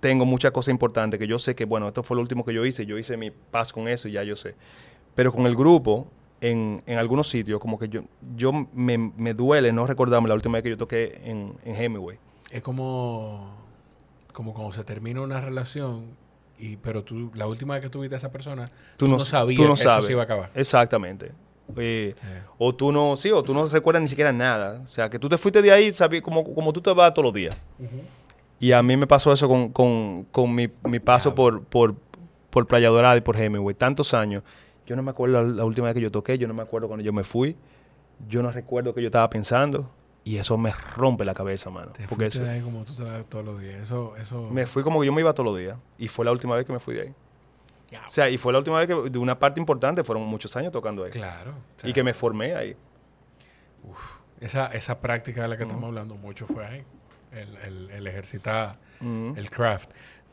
tengo 0.00 0.24
muchas 0.24 0.52
cosas 0.52 0.72
importantes 0.72 1.18
que 1.18 1.26
yo 1.26 1.38
sé 1.38 1.54
que, 1.54 1.64
bueno, 1.64 1.88
esto 1.88 2.02
fue 2.02 2.16
lo 2.16 2.22
último 2.22 2.44
que 2.44 2.54
yo 2.54 2.64
hice, 2.64 2.86
yo 2.86 2.98
hice 2.98 3.16
mi 3.16 3.30
paz 3.30 3.72
con 3.72 3.88
eso 3.88 4.08
y 4.08 4.12
ya 4.12 4.22
yo 4.22 4.36
sé. 4.36 4.54
Pero 5.14 5.32
con 5.32 5.46
el 5.46 5.56
grupo, 5.56 6.08
en, 6.40 6.82
en 6.86 6.98
algunos 6.98 7.28
sitios, 7.28 7.60
como 7.60 7.78
que 7.78 7.88
yo, 7.88 8.02
yo 8.36 8.52
me, 8.72 8.96
me 8.98 9.34
duele 9.34 9.72
no 9.72 9.86
recordarme 9.86 10.28
la 10.28 10.34
última 10.34 10.54
vez 10.54 10.62
que 10.62 10.70
yo 10.70 10.76
toqué 10.76 11.20
en, 11.24 11.54
en 11.64 11.74
Hemingway. 11.74 12.18
Es 12.50 12.62
como... 12.62 13.56
Como 14.32 14.54
cuando 14.54 14.72
se 14.72 14.84
termina 14.84 15.20
una 15.20 15.40
relación 15.40 16.04
y 16.60 16.76
pero 16.76 17.02
tú 17.02 17.30
la 17.34 17.46
última 17.48 17.74
vez 17.74 17.82
que 17.82 17.88
tuviste 17.90 18.14
a 18.14 18.18
esa 18.18 18.30
persona 18.30 18.66
tú, 18.96 19.08
no, 19.08 19.18
sabías 19.18 19.60
tú 19.60 19.66
no 19.66 19.74
que 19.74 19.80
eso 19.80 19.88
sabes. 19.90 20.06
se 20.06 20.12
iba 20.12 20.22
a 20.22 20.24
acabar. 20.24 20.50
Exactamente. 20.54 21.32
Eh, 21.76 22.14
Sí. 22.16 22.26
O 22.56 22.74
tú 22.74 22.92
no, 22.92 23.16
sí, 23.16 23.30
o 23.30 23.42
tú 23.42 23.52
no 23.52 23.68
recuerdas 23.68 24.02
ni 24.02 24.08
siquiera 24.08 24.32
nada. 24.32 24.80
O 24.82 24.86
sea, 24.86 25.10
que 25.10 25.18
tú 25.18 25.28
te 25.28 25.36
fuiste 25.36 25.60
de 25.60 25.72
ahí 25.72 25.92
sabí, 25.92 26.20
como, 26.20 26.44
como 26.54 26.72
tú 26.72 26.80
te 26.80 26.92
vas 26.92 27.12
todos 27.12 27.24
los 27.24 27.34
días. 27.34 27.56
Y 28.60 28.72
a 28.72 28.82
mí 28.82 28.96
me 28.96 29.06
pasó 29.06 29.32
eso 29.32 29.48
con, 29.48 29.70
con, 29.70 30.24
con 30.30 30.54
mi, 30.54 30.68
mi 30.84 31.00
paso 31.00 31.34
por, 31.34 31.62
por, 31.64 31.94
por 32.50 32.66
Playa 32.66 32.88
Dorada 32.88 33.16
y 33.16 33.20
por 33.20 33.36
Hemingway. 33.36 33.74
Tantos 33.74 34.14
años. 34.14 34.42
Yo 34.88 34.96
no 34.96 35.02
me 35.02 35.10
acuerdo 35.10 35.42
la, 35.42 35.48
la 35.48 35.64
última 35.66 35.86
vez 35.88 35.94
que 35.94 36.00
yo 36.00 36.10
toqué, 36.10 36.38
yo 36.38 36.48
no 36.48 36.54
me 36.54 36.62
acuerdo 36.62 36.88
cuando 36.88 37.04
yo 37.04 37.12
me 37.12 37.22
fui. 37.22 37.54
Yo 38.26 38.42
no 38.42 38.50
recuerdo 38.50 38.94
que 38.94 39.02
yo 39.02 39.08
estaba 39.08 39.28
pensando. 39.28 39.90
Y 40.24 40.38
eso 40.38 40.56
me 40.56 40.72
rompe 40.96 41.26
la 41.26 41.34
cabeza, 41.34 41.68
mano. 41.68 41.92
Te 41.92 42.08
Porque 42.08 42.26
eso, 42.26 42.42
de 42.42 42.50
ahí 42.50 42.60
como 42.62 42.84
tú 42.84 42.94
te 42.94 43.02
vas 43.02 43.22
todos 43.28 43.44
los 43.44 43.60
días. 43.60 43.82
Eso, 43.82 44.16
eso... 44.16 44.48
me 44.50 44.66
fui 44.66 44.82
como 44.82 45.00
que 45.00 45.06
yo 45.06 45.12
me 45.12 45.20
iba 45.20 45.32
todos 45.34 45.50
los 45.50 45.58
días. 45.58 45.76
Y 45.98 46.08
fue 46.08 46.24
la 46.24 46.32
última 46.32 46.56
vez 46.56 46.64
que 46.64 46.72
me 46.72 46.78
fui 46.78 46.94
de 46.94 47.02
ahí. 47.02 47.14
O 48.06 48.08
sea, 48.08 48.30
y 48.30 48.38
fue 48.38 48.52
la 48.52 48.58
última 48.58 48.78
vez 48.78 48.88
que, 48.88 49.10
de 49.10 49.18
una 49.18 49.38
parte 49.38 49.60
importante, 49.60 50.02
fueron 50.04 50.24
muchos 50.26 50.56
años 50.56 50.72
tocando 50.72 51.04
ahí. 51.04 51.10
claro. 51.10 51.50
O 51.52 51.80
sea, 51.80 51.88
Y 51.90 51.92
que 51.92 52.02
me 52.02 52.14
formé 52.14 52.54
ahí. 52.54 52.74
esa, 54.40 54.66
esa 54.68 54.98
práctica 55.00 55.42
de 55.42 55.48
la 55.48 55.56
que 55.56 55.64
estamos 55.64 55.84
hablando 55.84 56.14
mucho 56.16 56.46
fue 56.46 56.64
ahí. 56.66 56.84
El, 57.32 57.56
el, 57.58 57.90
el 57.90 58.06
ejercitar 58.06 58.78
el 59.00 59.50
craft. 59.50 59.90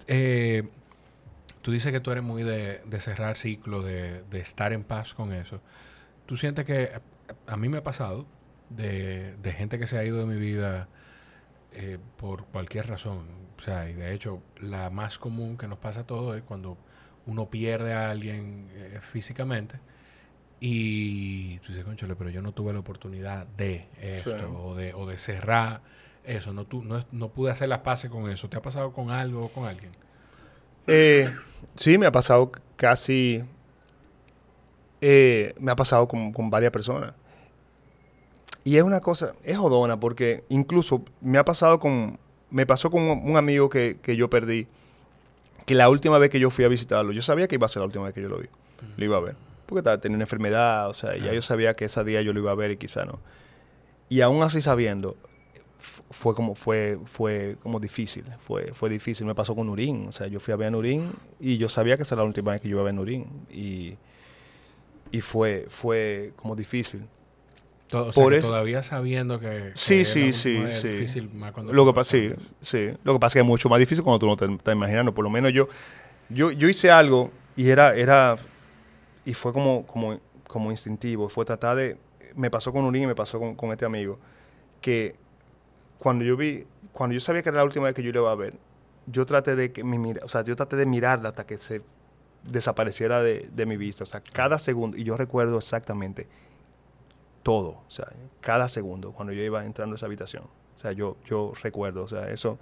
Eh, 0.08 0.64
tú 1.66 1.72
dices 1.72 1.92
que 1.92 2.00
tú 2.00 2.12
eres 2.12 2.24
muy 2.24 2.44
de, 2.44 2.80
de 2.86 3.00
cerrar 3.00 3.38
ciclo, 3.38 3.82
de, 3.82 4.22
de 4.30 4.40
estar 4.40 4.72
en 4.72 4.84
paz 4.84 5.16
con 5.16 5.34
eso. 5.34 5.62
¿Tú 6.28 6.38
sientes 6.38 6.64
que 6.64 6.92
a, 7.48 7.54
a 7.54 7.58
mí 7.58 7.70
me 7.70 7.80
ha 7.80 7.84
pasado 7.84 8.28
de, 8.70 9.36
de 9.38 9.52
gente 9.52 9.80
que 9.80 9.88
se 9.88 9.98
ha 9.98 10.04
ido 10.04 10.20
de 10.20 10.26
mi 10.28 10.36
vida 10.40 10.88
eh, 11.74 11.98
por 12.18 12.46
cualquier 12.46 12.88
razón? 12.88 13.26
O 13.58 13.62
sea, 13.64 13.90
y 13.90 13.94
de 13.94 14.14
hecho, 14.14 14.44
la 14.62 14.92
más 14.92 15.18
común 15.18 15.58
que 15.58 15.68
nos 15.68 15.80
pasa 15.80 16.02
a 16.02 16.04
todos 16.06 16.38
es 16.38 16.44
cuando 16.44 16.78
uno 17.26 17.50
pierde 17.50 17.94
a 17.94 18.12
alguien 18.12 18.70
eh, 18.76 19.00
físicamente 19.02 19.80
y 20.60 21.58
tú 21.60 21.70
dices, 21.70 21.84
conchole, 21.84 22.16
pero 22.16 22.30
yo 22.30 22.42
no 22.42 22.52
tuve 22.52 22.74
la 22.74 22.80
oportunidad 22.80 23.48
de 23.48 23.88
esto 24.02 24.38
Sí. 24.38 24.46
o, 24.56 24.76
de, 24.76 24.94
o 24.94 25.08
de 25.08 25.18
cerrar 25.18 25.82
eso. 26.24 26.54
No, 26.54 26.66
tu, 26.66 26.84
no, 26.84 27.04
no 27.12 27.30
pude 27.30 27.52
hacer 27.52 27.70
las 27.70 27.80
paces 27.80 28.10
con 28.10 28.30
eso. 28.30 28.50
¿Te 28.50 28.58
ha 28.58 28.62
pasado 28.62 28.94
con 28.94 29.10
algo 29.10 29.46
o 29.46 29.50
con 29.50 29.66
alguien? 29.68 29.92
Eh, 30.88 31.34
sí, 31.76 31.98
me 31.98 32.06
ha 32.06 32.12
pasado 32.12 32.52
casi. 32.76 33.44
eh, 35.02 35.54
me 35.60 35.72
ha 35.72 35.76
pasado 35.76 36.08
con, 36.08 36.32
con 36.32 36.50
varias 36.50 36.72
personas. 36.72 37.14
Y 38.64 38.78
es 38.78 38.84
una 38.84 39.00
cosa, 39.00 39.34
es 39.44 39.58
jodona, 39.58 40.00
porque 40.00 40.44
incluso 40.50 41.04
me 41.22 41.38
ha 41.38 41.46
pasado 41.46 41.80
con. 41.80 42.18
Me 42.50 42.66
pasó 42.66 42.90
con 42.90 43.02
un, 43.04 43.30
un 43.30 43.38
amigo 43.38 43.70
que, 43.70 43.98
que 44.02 44.16
yo 44.16 44.30
perdí, 44.30 44.68
que 45.66 45.76
la 45.76 45.90
última 45.90 46.18
vez 46.18 46.30
que 46.30 46.40
yo 46.40 46.50
fui 46.50 46.64
a 46.64 46.68
visitarlo, 46.68 47.12
yo 47.12 47.22
sabía 47.22 47.48
que 47.48 47.56
iba 47.56 47.66
a 47.66 47.70
ser 47.70 47.82
la 47.82 47.86
última 47.88 48.06
vez 48.06 48.14
que 48.14 48.22
yo 48.22 48.30
lo 48.30 48.38
vi, 48.38 48.48
lo 48.98 49.06
iba 49.06 49.18
a 49.18 49.20
ver. 49.20 49.36
Porque 49.66 49.80
estaba, 49.80 50.00
tenía 50.00 50.16
una 50.16 50.24
enfermedad, 50.24 50.90
o 50.90 50.94
sea, 50.94 51.18
ya 51.18 51.34
yo 51.34 51.42
sabía 51.42 51.74
que 51.74 51.86
ese 51.86 52.04
día 52.04 52.22
yo 52.22 52.34
lo 52.34 52.40
iba 52.40 52.52
a 52.52 52.56
ver 52.56 52.72
y 52.72 52.78
quizá 52.78 53.04
no. 53.04 53.20
Y 54.10 54.22
aún 54.22 54.44
así 54.44 54.62
sabiendo, 54.62 55.18
fue 56.10 56.34
como 56.36 56.56
fue 56.56 56.98
fue 57.06 57.58
como 57.62 57.80
difícil 57.80 58.24
fue 58.40 58.74
fue 58.74 58.90
difícil 58.90 59.26
me 59.28 59.36
pasó 59.36 59.56
con 59.56 59.68
Nurín 59.68 60.08
o 60.08 60.12
sea 60.12 60.28
yo 60.28 60.40
fui 60.40 60.52
a 60.54 60.58
ver 60.58 60.68
a 60.70 60.72
Nurín 60.72 61.12
y 61.40 61.58
yo 61.58 61.70
sabía 61.70 61.96
que 61.98 62.04
esa 62.04 62.16
era 62.16 62.24
la 62.24 62.28
última 62.28 62.52
vez 62.52 62.62
que 62.62 62.68
yo 62.68 62.74
iba 62.76 62.82
a 62.82 62.86
ver 62.86 62.92
a 62.92 62.96
Nurín 62.96 63.26
y 63.52 63.96
y 65.12 65.22
fue 65.22 65.66
fue 65.70 66.34
como 66.36 66.56
difícil 66.56 67.04
Todo, 67.88 68.08
o 68.10 68.12
sea, 68.14 68.24
Por 68.24 68.34
eso- 68.34 68.48
todavía 68.48 68.82
sabiendo 68.82 69.40
que, 69.40 69.48
que 69.48 69.72
Sí, 69.76 70.00
es 70.02 70.10
sí, 70.10 70.34
sí, 70.34 70.58
sí. 70.72 70.88
difícil 70.88 71.30
más 71.34 71.52
cuando 71.52 71.72
Lo 71.72 71.86
que 71.86 71.94
pasa, 71.94 72.12
sí, 72.12 72.32
sí. 72.60 72.90
Lo 73.04 73.14
que 73.14 73.20
pasa 73.20 73.28
es 73.28 73.34
que 73.34 73.40
es 73.42 73.46
mucho 73.46 73.70
más 73.70 73.80
difícil 73.80 74.04
cuando 74.04 74.18
tú 74.20 74.26
no 74.26 74.36
te 74.36 74.46
estás 74.52 74.74
imaginando. 74.76 75.14
Por 75.14 75.24
lo 75.24 75.30
menos 75.30 75.54
yo, 75.54 75.68
yo, 76.30 76.52
yo 76.52 76.68
hice 76.68 76.90
algo 76.90 77.30
y 77.56 77.70
era, 77.70 77.96
era, 77.96 78.38
y 79.24 79.36
fue 79.36 79.54
como, 79.54 79.86
como, 79.86 80.20
como 80.48 80.72
instintivo. 80.72 81.30
Fue 81.30 81.46
tratar 81.46 81.78
de, 81.78 81.96
me 82.36 82.50
pasó 82.50 82.74
con 82.74 82.86
Urín 82.86 83.04
y 83.04 83.08
me 83.08 83.14
pasó 83.16 83.40
con, 83.40 83.54
con 83.56 83.72
este 83.72 83.86
amigo, 83.86 84.18
que 84.82 85.16
cuando 86.00 86.24
yo 86.26 86.38
vi, 86.38 86.66
cuando 86.92 87.14
yo 87.14 87.20
sabía 87.20 87.44
que 87.44 87.50
era 87.50 87.58
la 87.60 87.64
última 87.64 87.86
vez 87.86 87.96
que 87.96 88.04
yo 88.04 88.12
le 88.12 88.20
iba 88.20 88.32
a 88.32 88.36
ver, 88.36 88.56
yo 89.08 89.26
traté 89.26 89.56
de 89.56 89.72
que 89.72 89.84
mi 89.84 89.98
mira, 89.98 90.22
o 90.24 90.28
sea, 90.28 90.44
yo 90.44 90.56
traté 90.56 90.76
de 90.76 90.86
mirarla 90.86 91.30
hasta 91.30 91.46
que 91.46 91.58
se 91.58 91.82
desapareciera 92.44 93.22
de, 93.22 93.50
de 93.52 93.66
mi 93.66 93.78
vista. 93.78 94.04
O 94.04 94.08
sea, 94.08 94.22
cada 94.22 94.60
segundo, 94.60 94.98
y 94.98 95.04
yo 95.04 95.18
recuerdo 95.18 95.58
exactamente 95.58 96.28
todo, 97.44 97.84
o 97.88 97.90
sea, 97.90 98.08
cada 98.42 98.70
segundo 98.70 99.12
cuando 99.12 99.34
yo 99.34 99.44
iba 99.44 99.66
entrando 99.66 99.94
a 99.94 99.98
esa 99.98 100.08
habitación. 100.08 100.44
O 100.76 100.80
sea, 100.80 100.92
yo, 100.92 101.18
yo 101.28 101.54
recuerdo, 101.62 102.04
o 102.04 102.08
sea, 102.08 102.22
eso 102.30 102.58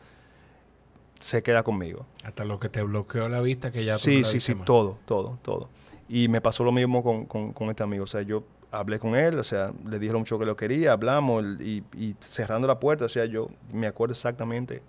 se 1.20 1.42
queda 1.42 1.64
conmigo. 1.64 2.06
Hasta 2.24 2.44
lo 2.46 2.60
que 2.60 2.70
te 2.70 2.84
bloqueó 2.84 3.30
la 3.30 3.42
vista 3.42 3.72
que 3.72 3.84
ya 3.86 3.94
tú 3.94 4.00
no 4.00 4.04
sí, 4.04 4.22
la 4.22 4.28
sí, 4.28 4.40
sí, 4.40 4.56
más. 4.56 4.66
todo, 4.66 4.98
todo, 5.06 5.40
todo. 5.42 5.70
Y 6.10 6.28
me 6.28 6.42
pasó 6.42 6.64
lo 6.64 6.72
mismo 6.72 7.02
con, 7.02 7.26
con, 7.26 7.54
con 7.54 7.70
este 7.70 7.84
amigo, 7.84 8.04
o 8.04 8.08
sea, 8.08 8.22
yo 8.22 8.44
hablé 8.74 8.98
con 8.98 9.16
él, 9.16 9.38
o 9.38 9.44
sea, 9.44 9.72
le 9.88 10.00
dije 10.00 10.12
lo 10.12 10.20
mucho 10.20 10.40
que 10.40 10.46
lo 10.46 10.58
quería, 10.58 10.94
hablamos 10.94 11.46
y, 11.62 11.84
cerrando 12.22 12.68
la 12.68 12.80
puerta, 12.80 13.06
o 13.06 13.10
sea, 13.10 13.26
yo 13.26 13.48
me 13.72 13.86
acuerdo 13.86 14.14
exactamente, 14.14 14.82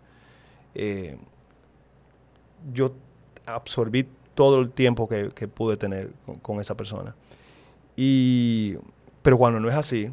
eh, 0.75 1.19
yo 2.73 2.95
absorbí 3.45 4.09
todo 4.35 4.61
el 4.61 4.71
tiempo 4.71 5.07
que, 5.07 5.29
pude 5.49 5.77
tener 5.77 6.11
con, 6.41 6.61
esa 6.61 6.75
persona. 6.75 7.15
Y, 7.95 8.77
pero 9.23 9.37
cuando 9.37 9.61
no 9.61 9.69
es 9.69 9.75
así, 9.75 10.11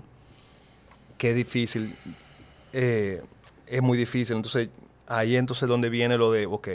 que 1.17 1.33
difícil, 1.33 1.95
eh, 2.73 3.21
es 3.67 3.81
muy 3.81 3.97
difícil. 3.97 4.35
Entonces, 4.35 4.69
ahí 5.07 5.37
entonces 5.37 5.67
donde 5.67 5.89
viene 5.89 6.17
lo 6.17 6.31
de, 6.31 6.45
ok, 6.45 6.67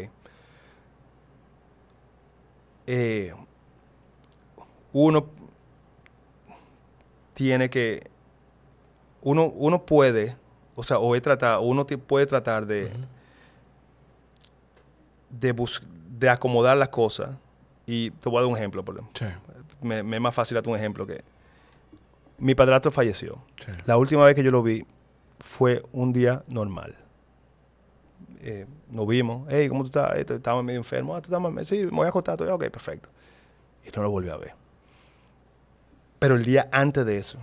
eh, 2.87 3.35
uno 4.93 5.27
tiene 7.37 7.69
que, 7.69 8.09
uno, 9.21 9.45
uno 9.55 9.85
puede, 9.85 10.37
o 10.75 10.83
sea, 10.83 10.99
o 10.99 11.15
he 11.15 11.21
tratado, 11.21 11.61
uno 11.61 11.87
puede 11.87 12.25
tratar 12.25 12.65
de, 12.67 12.91
de, 15.31 15.53
bus- 15.53 15.83
de 16.19 16.31
acomodar 16.31 16.77
las 16.79 16.89
cosas. 16.89 17.37
Y 17.87 18.11
te 18.11 18.29
voy 18.31 18.39
a 18.39 18.41
dar 18.43 18.51
un 18.51 18.57
ejemplo, 18.57 18.83
por 18.85 18.97
ejemplo. 18.97 19.13
Sí, 19.19 19.27
Me, 19.83 20.03
me 20.03 20.17
es 20.17 20.23
más 20.23 20.35
fácil 20.35 20.55
darte 20.55 20.71
un 20.71 20.77
ejemplo 20.77 21.07
que 21.07 21.23
mi 22.39 22.55
padrastro 22.55 22.91
falleció. 22.91 23.39
sí. 23.65 23.71
La 23.85 23.97
última 23.99 24.25
vez 24.25 24.35
que 24.35 24.43
yo 24.43 24.51
lo 24.51 24.63
vi 24.63 24.85
fue 25.39 25.83
un 25.93 26.13
día 26.13 26.43
normal. 26.49 26.95
Eh, 28.41 28.67
nos 28.91 29.07
vimos. 29.07 29.47
Hey, 29.51 29.69
¿cómo 29.69 29.83
tú 29.83 29.87
estás? 29.89 30.17
Estaba 30.17 30.63
medio 30.63 30.79
enfermo. 30.81 31.15
Ah, 31.15 31.21
¿tú 31.21 31.27
estás 31.27 31.41
mal? 31.41 31.67
Sí, 31.67 31.79
me 31.85 31.91
voy 31.91 32.07
a 32.07 32.09
acostar. 32.09 32.41
Ok, 32.43 32.65
perfecto. 32.71 33.09
Y 33.87 33.91
no 33.95 34.03
lo 34.03 34.11
volví 34.11 34.31
a 34.31 34.37
ver. 34.37 34.55
Pero 36.19 36.35
el 36.37 36.45
día 36.45 36.69
antes 36.73 37.05
de 37.05 37.19
eso, 37.19 37.39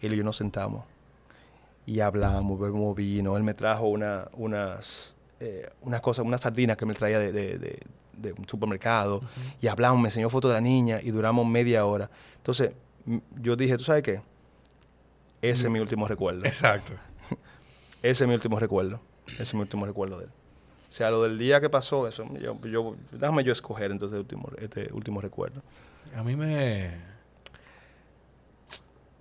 él 0.00 0.14
y 0.14 0.16
yo 0.16 0.24
nos 0.24 0.36
sentamos 0.36 0.84
y 1.86 2.00
hablamos, 2.00 2.60
bebimos 2.60 2.94
vino. 2.96 3.36
Él 3.36 3.42
me 3.42 3.54
trajo 3.54 3.88
una, 3.88 4.28
unas, 4.34 5.14
eh, 5.40 5.68
unas 5.82 6.00
cosas, 6.00 6.24
unas 6.24 6.40
sardinas 6.42 6.76
que 6.76 6.86
me 6.86 6.94
traía 6.94 7.18
de, 7.18 7.32
de- 7.32 7.58
de- 7.58 7.82
de 8.18 8.32
un 8.34 8.46
supermercado. 8.46 9.22
Y 9.62 9.66
hablamos, 9.68 9.98
me 10.02 10.08
enseñó 10.08 10.28
fotos 10.28 10.50
de 10.50 10.54
la 10.56 10.60
niña 10.60 11.00
y 11.02 11.10
duramos 11.10 11.46
media 11.46 11.86
hora. 11.86 12.10
Entonces, 12.36 12.74
yo 13.40 13.56
dije, 13.56 13.78
¿tú 13.78 13.84
sabes 13.84 14.02
qué? 14.02 14.20
Ese 15.40 15.66
es 15.66 15.72
mi 15.72 15.78
último 15.80 16.06
recuerdo. 16.06 16.44
Exacto. 16.44 16.92
Ese 18.02 18.24
es 18.24 18.28
mi 18.28 18.34
último 18.34 18.58
recuerdo. 18.60 19.00
Ese 19.26 19.42
es 19.42 19.54
mi 19.54 19.60
último 19.60 19.86
recuerdo 19.86 20.18
de 20.18 20.24
él. 20.24 20.30
O 20.30 20.92
sea, 20.92 21.10
lo 21.10 21.22
del 21.22 21.38
día 21.38 21.60
que 21.62 21.70
pasó, 21.70 22.06
eso, 22.08 22.26
yo, 22.38 22.60
yo, 22.66 22.94
déjame 23.12 23.42
yo 23.44 23.52
escoger 23.52 23.90
entonces 23.90 24.14
el 24.16 24.20
último, 24.20 24.50
este 24.58 24.92
último 24.92 25.20
recuerdo. 25.22 25.62
A 26.16 26.22
mí 26.22 26.36
me... 26.36 27.09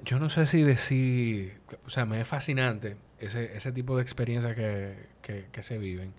Yo 0.04 0.20
no 0.20 0.30
sé 0.30 0.46
si 0.46 0.62
decir... 0.62 1.60
O 1.86 1.90
sea, 1.90 2.06
me 2.06 2.22
es 2.22 2.28
fascinante 2.28 2.98
ese, 3.20 3.56
ese 3.56 3.72
tipo 3.72 3.96
de 3.96 4.02
experiencias 4.04 4.56
que, 4.56 4.96
que, 5.22 5.48
que 5.52 5.64
se 5.64 5.78
viven. 5.78 6.14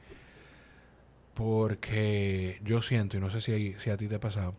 Porque 1.35 2.61
yo 2.62 2.83
siento, 2.83 3.16
y 3.16 3.20
no 3.20 3.31
sé 3.31 3.41
si, 3.41 3.74
si 3.78 3.91
a 3.91 3.97
ti 3.97 4.09
te 4.09 4.16
ha 4.16 4.20
pasado, 4.20 4.55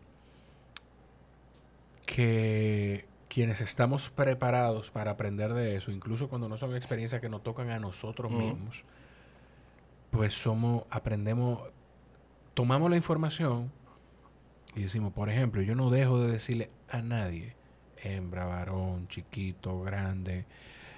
que 2.06 3.06
quienes 3.28 3.60
estamos 3.60 4.10
preparados 4.10 4.90
para 4.90 5.12
aprender 5.12 5.54
de 5.54 5.76
eso, 5.76 5.90
incluso 5.90 6.28
cuando 6.28 6.48
no 6.48 6.56
son 6.56 6.76
experiencias 6.76 7.20
que 7.20 7.28
nos 7.28 7.42
tocan 7.42 7.70
a 7.70 7.78
nosotros 7.78 8.30
mismos, 8.30 8.84
pues 10.10 10.34
somos, 10.34 10.84
aprendemos, 10.90 11.60
tomamos 12.52 12.90
la 12.90 12.96
información 12.96 13.72
y 14.74 14.82
decimos, 14.82 15.12
por 15.12 15.30
ejemplo, 15.30 15.62
yo 15.62 15.74
no 15.74 15.88
dejo 15.88 16.20
de 16.20 16.32
decirle 16.32 16.70
a 16.90 17.00
nadie, 17.00 17.54
hembra, 18.02 18.44
varón, 18.44 19.08
chiquito, 19.08 19.80
grande, 19.82 20.44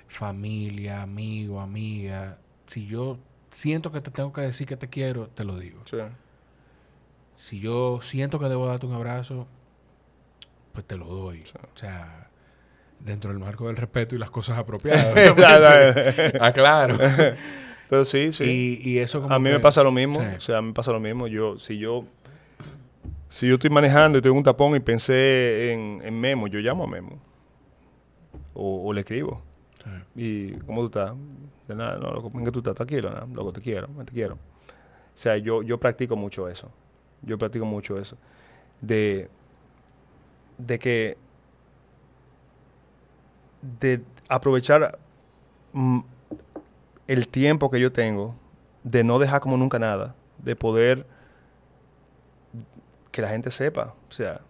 familia, 0.09 1.03
amigo, 1.03 1.61
amiga, 1.61 2.39
si 2.67 2.87
yo 2.87 3.19
siento 3.51 3.93
que 3.93 4.01
te 4.01 4.11
tengo 4.11 4.33
que 4.33 4.41
decir 4.41 4.67
que 4.67 4.77
te 4.77 4.89
quiero, 4.89 5.29
te 5.29 5.45
lo 5.45 5.59
digo. 5.59 5.81
Sí. 5.85 5.99
Si 7.37 7.61
yo 7.61 8.01
siento 8.03 8.39
que 8.39 8.49
debo 8.49 8.67
darte 8.67 8.87
un 8.87 8.95
abrazo, 8.95 9.47
pues 10.73 10.87
te 10.87 10.97
lo 10.97 11.07
doy. 11.07 11.43
Sí. 11.43 11.53
O 11.57 11.77
sea, 11.79 12.29
dentro 13.01 13.31
del 13.31 13.39
marco 13.39 13.67
del 13.67 13.77
respeto 13.77 14.15
y 14.15 14.19
las 14.19 14.31
cosas 14.31 14.59
apropiadas. 14.59 15.15
ah, 16.41 16.53
claro. 16.53 16.99
Pero 17.89 18.05
sí, 18.05 18.33
sí. 18.33 18.45
Y, 18.83 18.91
y 18.91 18.99
eso 18.99 19.23
como 19.23 19.35
a 19.35 19.39
mí 19.39 19.51
me 19.51 19.61
pasa 19.61 19.83
lo 19.83 19.93
mismo. 19.93 20.21
Sí. 20.21 20.27
O 20.37 20.41
sea, 20.41 20.59
a 20.59 20.63
mí 20.63 20.69
me 20.69 20.75
pasa 20.75 20.91
lo 20.91 21.01
mismo. 21.01 21.27
Yo, 21.27 21.59
si 21.59 21.79
yo, 21.79 22.07
si 23.35 23.49
yo 23.49 23.55
estoy 23.55 23.69
manejando 23.69 24.21
y 24.23 24.25
en 24.25 24.31
un 24.31 24.45
tapón 24.45 24.77
y 24.77 24.81
pensé 24.81 25.73
en, 25.73 26.01
en 26.05 26.21
Memo, 26.21 26.47
yo 26.47 26.61
llamo 26.61 26.85
a 26.85 26.87
Memo. 26.87 27.19
O, 28.55 28.87
o 28.87 28.93
le 28.93 29.01
escribo. 29.01 29.43
Sí. 29.83 29.91
¿Y 30.15 30.53
cómo 30.61 30.83
tú 30.83 30.87
estás? 30.87 31.17
De 31.67 31.75
nada, 31.75 31.99
no, 31.99 32.13
loco, 32.13 32.31
¿en 32.33 32.45
qué 32.45 32.53
tú 32.53 32.61
estás? 32.61 32.77
Tranquilo, 32.77 33.11
nada, 33.11 33.27
loco, 33.35 33.53
te 33.53 33.61
quiero, 33.61 33.89
te 33.89 34.13
quiero. 34.13 34.35
O 34.35 34.39
sea, 35.17 35.37
yo, 35.37 35.65
yo 35.65 35.81
practico 35.81 36.15
mucho 36.15 36.49
eso. 36.49 36.71
Yo 37.23 37.37
practico 37.37 37.65
mucho 37.65 37.99
eso. 37.99 38.17
De, 38.81 39.29
de 40.57 40.79
que, 40.79 41.19
de 43.81 44.01
aprovechar 44.29 44.97
mm, 45.73 46.01
el 47.09 47.27
tiempo 47.27 47.69
que 47.69 47.81
yo 47.81 47.91
tengo, 47.91 48.37
de 48.85 49.03
no 49.03 49.19
dejar 49.19 49.41
como 49.41 49.57
nunca 49.57 49.81
nada, 49.81 50.15
de 50.39 50.55
poder 50.55 51.05
que 53.15 53.23
la 53.23 53.29
gente 53.29 53.49
sepa, 53.53 53.95
o 54.09 54.13
sea, 54.13 54.41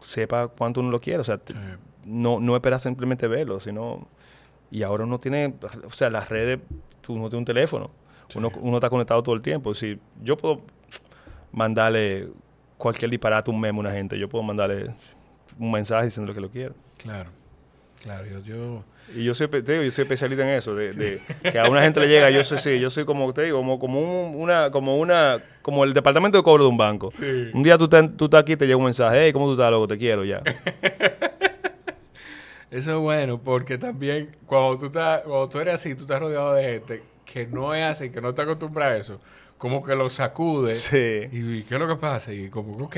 sepa 0.00 0.48
cuánto 0.48 0.80
uno 0.80 0.90
lo 0.90 1.00
quiere, 1.00 1.20
o 1.20 1.24
sea, 1.24 1.40
Sí. 1.46 1.54
no, 2.04 2.38
no 2.38 2.54
esperar 2.54 2.80
simplemente 2.80 3.26
verlo, 3.28 3.60
sino... 3.60 4.06
Y 4.70 4.82
ahora 4.82 5.04
uno 5.04 5.18
tiene, 5.18 5.54
o 5.86 5.90
sea, 5.92 6.08
las 6.10 6.28
redes, 6.28 6.58
tú 7.02 7.14
no 7.14 7.28
tienes 7.30 7.40
un 7.40 7.44
teléfono, 7.46 7.90
Sí. 8.28 8.38
uno, 8.38 8.50
uno 8.60 8.76
está 8.78 8.88
conectado 8.90 9.22
todo 9.22 9.34
el 9.34 9.40
tiempo. 9.42 9.74
Si 9.74 9.98
yo 10.22 10.36
puedo 10.36 10.60
mandarle 11.50 12.28
cualquier 12.78 13.10
disparate, 13.10 13.50
un 13.50 13.60
memo 13.60 13.80
a 13.80 13.84
una 13.84 13.92
gente, 13.92 14.18
yo 14.18 14.28
puedo 14.28 14.42
mandarle 14.42 14.94
un 15.58 15.70
mensaje 15.72 16.06
diciendo 16.06 16.32
que 16.34 16.40
lo 16.40 16.50
quiero. 16.50 16.74
Claro. 16.98 17.30
Claro, 18.02 18.26
yo, 18.26 18.38
yo 18.40 18.84
Y 19.14 19.24
yo 19.24 19.34
soy, 19.34 19.48
te 19.48 19.60
digo, 19.62 19.82
yo 19.84 19.90
soy 19.90 20.02
especialista 20.02 20.42
en 20.48 20.54
eso, 20.56 20.74
de, 20.74 20.92
de 20.92 21.20
que 21.50 21.58
a 21.58 21.68
una 21.68 21.82
gente 21.82 22.00
le 22.00 22.08
llega, 22.08 22.30
yo 22.30 22.42
soy, 22.44 22.58
sí, 22.58 22.78
yo 22.80 22.88
soy 22.88 23.04
como 23.04 23.32
te 23.34 23.42
digo, 23.42 23.58
como, 23.58 23.78
como 23.78 24.00
un- 24.00 24.40
una, 24.40 24.70
como 24.70 24.96
una, 24.98 25.42
como 25.60 25.84
el 25.84 25.92
departamento 25.92 26.38
de 26.38 26.44
cobro 26.44 26.64
de 26.64 26.70
un 26.70 26.78
banco. 26.78 27.10
Sí. 27.10 27.50
Un 27.52 27.62
día 27.62 27.76
tú 27.76 27.84
estás, 27.84 28.08
tú 28.16 28.24
estás 28.26 28.40
aquí 28.42 28.52
y 28.52 28.56
te 28.56 28.64
llega 28.66 28.76
un 28.78 28.84
mensaje, 28.84 29.24
hey, 29.26 29.32
¿cómo 29.32 29.46
tú 29.46 29.52
estás, 29.52 29.70
loco? 29.70 29.88
Te 29.88 29.98
quiero 29.98 30.24
ya. 30.24 30.42
Eso 32.70 32.90
es 32.92 32.96
bueno 32.98 33.38
porque 33.38 33.76
también 33.76 34.34
cuando 34.46 34.78
tú, 34.78 34.86
estás, 34.86 35.22
cuando 35.22 35.48
tú 35.48 35.58
eres 35.60 35.74
así, 35.74 35.94
tú 35.94 36.02
estás 36.02 36.20
rodeado 36.20 36.54
de 36.54 36.62
gente 36.64 37.02
que 37.26 37.46
no 37.46 37.74
es 37.74 37.84
así, 37.84 38.10
que 38.10 38.20
no 38.22 38.30
está 38.30 38.42
acostumbrada 38.42 38.92
a 38.92 38.96
eso, 38.96 39.20
como 39.58 39.82
que 39.84 39.94
lo 39.94 40.08
sacude. 40.08 40.72
Sí. 40.74 41.28
¿Y 41.30 41.62
qué 41.64 41.74
es 41.74 41.80
lo 41.80 41.86
que 41.88 41.96
pasa? 41.96 42.32
Y 42.32 42.48
como, 42.48 42.76
ok, 42.84 42.96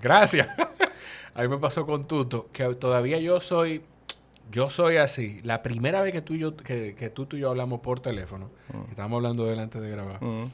gracias. 0.00 0.48
a 1.34 1.42
mí 1.42 1.48
me 1.48 1.58
pasó 1.58 1.84
con 1.86 2.06
Tuto, 2.06 2.48
que 2.52 2.64
todavía 2.76 3.18
yo 3.18 3.40
soy, 3.40 3.82
yo 4.52 4.70
soy 4.70 4.96
así. 4.96 5.38
La 5.42 5.62
primera 5.62 6.00
vez 6.02 6.12
que 6.12 6.22
tú 6.22 6.34
y 6.34 6.38
yo, 6.38 6.56
que, 6.56 6.94
que 6.94 7.10
tú, 7.10 7.26
tú 7.26 7.36
y 7.36 7.40
yo 7.40 7.50
hablamos 7.50 7.80
por 7.80 8.00
teléfono, 8.00 8.50
que 8.70 8.90
estábamos 8.90 9.16
hablando 9.18 9.44
delante 9.46 9.80
de 9.80 9.90
grabar, 9.90 10.22
Mm. 10.22 10.50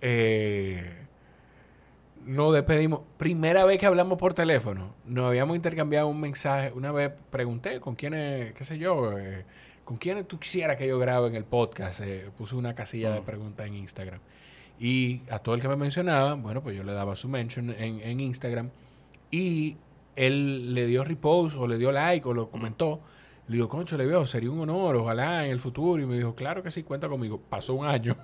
eh, 0.00 0.98
nos 2.24 2.54
despedimos. 2.54 3.00
Primera 3.18 3.64
vez 3.64 3.78
que 3.80 3.86
hablamos 3.86 4.18
por 4.18 4.32
teléfono, 4.34 4.94
nos 5.06 5.26
habíamos 5.26 5.56
intercambiado 5.56 6.06
un 6.08 6.20
mensaje. 6.20 6.70
Una 6.74 6.92
vez 6.92 7.10
pregunté 7.30 7.80
con 7.80 7.94
quiénes, 7.96 8.52
qué 8.54 8.64
sé 8.64 8.78
yo, 8.78 9.18
eh, 9.18 9.44
con 9.84 9.96
quiénes 9.96 10.28
tú 10.28 10.38
quisieras 10.38 10.76
que 10.76 10.86
yo 10.86 10.98
grabe 10.98 11.26
en 11.28 11.34
el 11.34 11.44
podcast. 11.44 12.00
Eh, 12.00 12.30
puse 12.38 12.54
una 12.54 12.74
casilla 12.74 13.10
de 13.12 13.22
preguntas 13.22 13.66
en 13.66 13.74
Instagram. 13.74 14.20
Y 14.78 15.20
a 15.30 15.38
todo 15.40 15.54
el 15.56 15.60
que 15.60 15.68
me 15.68 15.76
mencionaba, 15.76 16.34
bueno, 16.34 16.62
pues 16.62 16.76
yo 16.76 16.82
le 16.84 16.92
daba 16.92 17.16
su 17.16 17.28
mention 17.28 17.70
en, 17.76 18.00
en 18.00 18.20
Instagram. 18.20 18.70
Y 19.30 19.76
él 20.14 20.74
le 20.74 20.86
dio 20.86 21.02
repost 21.04 21.56
o 21.56 21.66
le 21.66 21.78
dio 21.78 21.90
like 21.90 22.26
o 22.28 22.34
lo 22.34 22.50
comentó 22.50 23.00
Le 23.48 23.56
digo, 23.56 23.68
concho, 23.68 23.96
le 23.96 24.06
veo, 24.06 24.26
sería 24.26 24.50
un 24.50 24.60
honor, 24.60 24.96
ojalá 24.96 25.44
en 25.44 25.52
el 25.52 25.60
futuro. 25.60 26.02
Y 26.02 26.06
me 26.06 26.16
dijo, 26.16 26.34
claro 26.34 26.62
que 26.62 26.70
sí, 26.70 26.82
cuenta 26.82 27.08
conmigo. 27.08 27.40
Pasó 27.48 27.74
un 27.74 27.86
año 27.86 28.16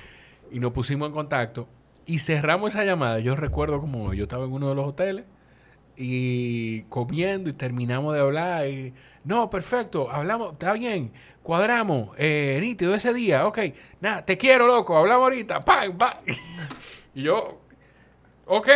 y 0.50 0.60
nos 0.60 0.72
pusimos 0.72 1.08
en 1.08 1.14
contacto 1.14 1.68
y 2.06 2.20
cerramos 2.20 2.74
esa 2.74 2.84
llamada. 2.84 3.18
Yo 3.18 3.36
recuerdo 3.36 3.80
como 3.80 4.14
yo 4.14 4.24
estaba 4.24 4.44
en 4.44 4.52
uno 4.52 4.68
de 4.68 4.74
los 4.74 4.86
hoteles 4.86 5.24
y 5.96 6.82
comiendo 6.82 7.50
y 7.50 7.52
terminamos 7.52 8.14
de 8.14 8.20
hablar 8.20 8.68
y 8.68 8.94
no, 9.24 9.50
perfecto, 9.50 10.10
hablamos, 10.10 10.52
está 10.52 10.72
bien, 10.74 11.10
cuadramos, 11.42 12.10
eh, 12.18 12.58
nítido 12.60 12.94
ese 12.94 13.12
día, 13.12 13.46
ok, 13.46 13.58
nada, 14.00 14.24
te 14.24 14.36
quiero, 14.36 14.66
loco, 14.66 14.96
hablamos 14.96 15.24
ahorita, 15.24 15.60
¡pam, 15.60 15.96
pam! 15.96 16.18
y 17.14 17.22
yo, 17.22 17.60
ok, 18.44 18.68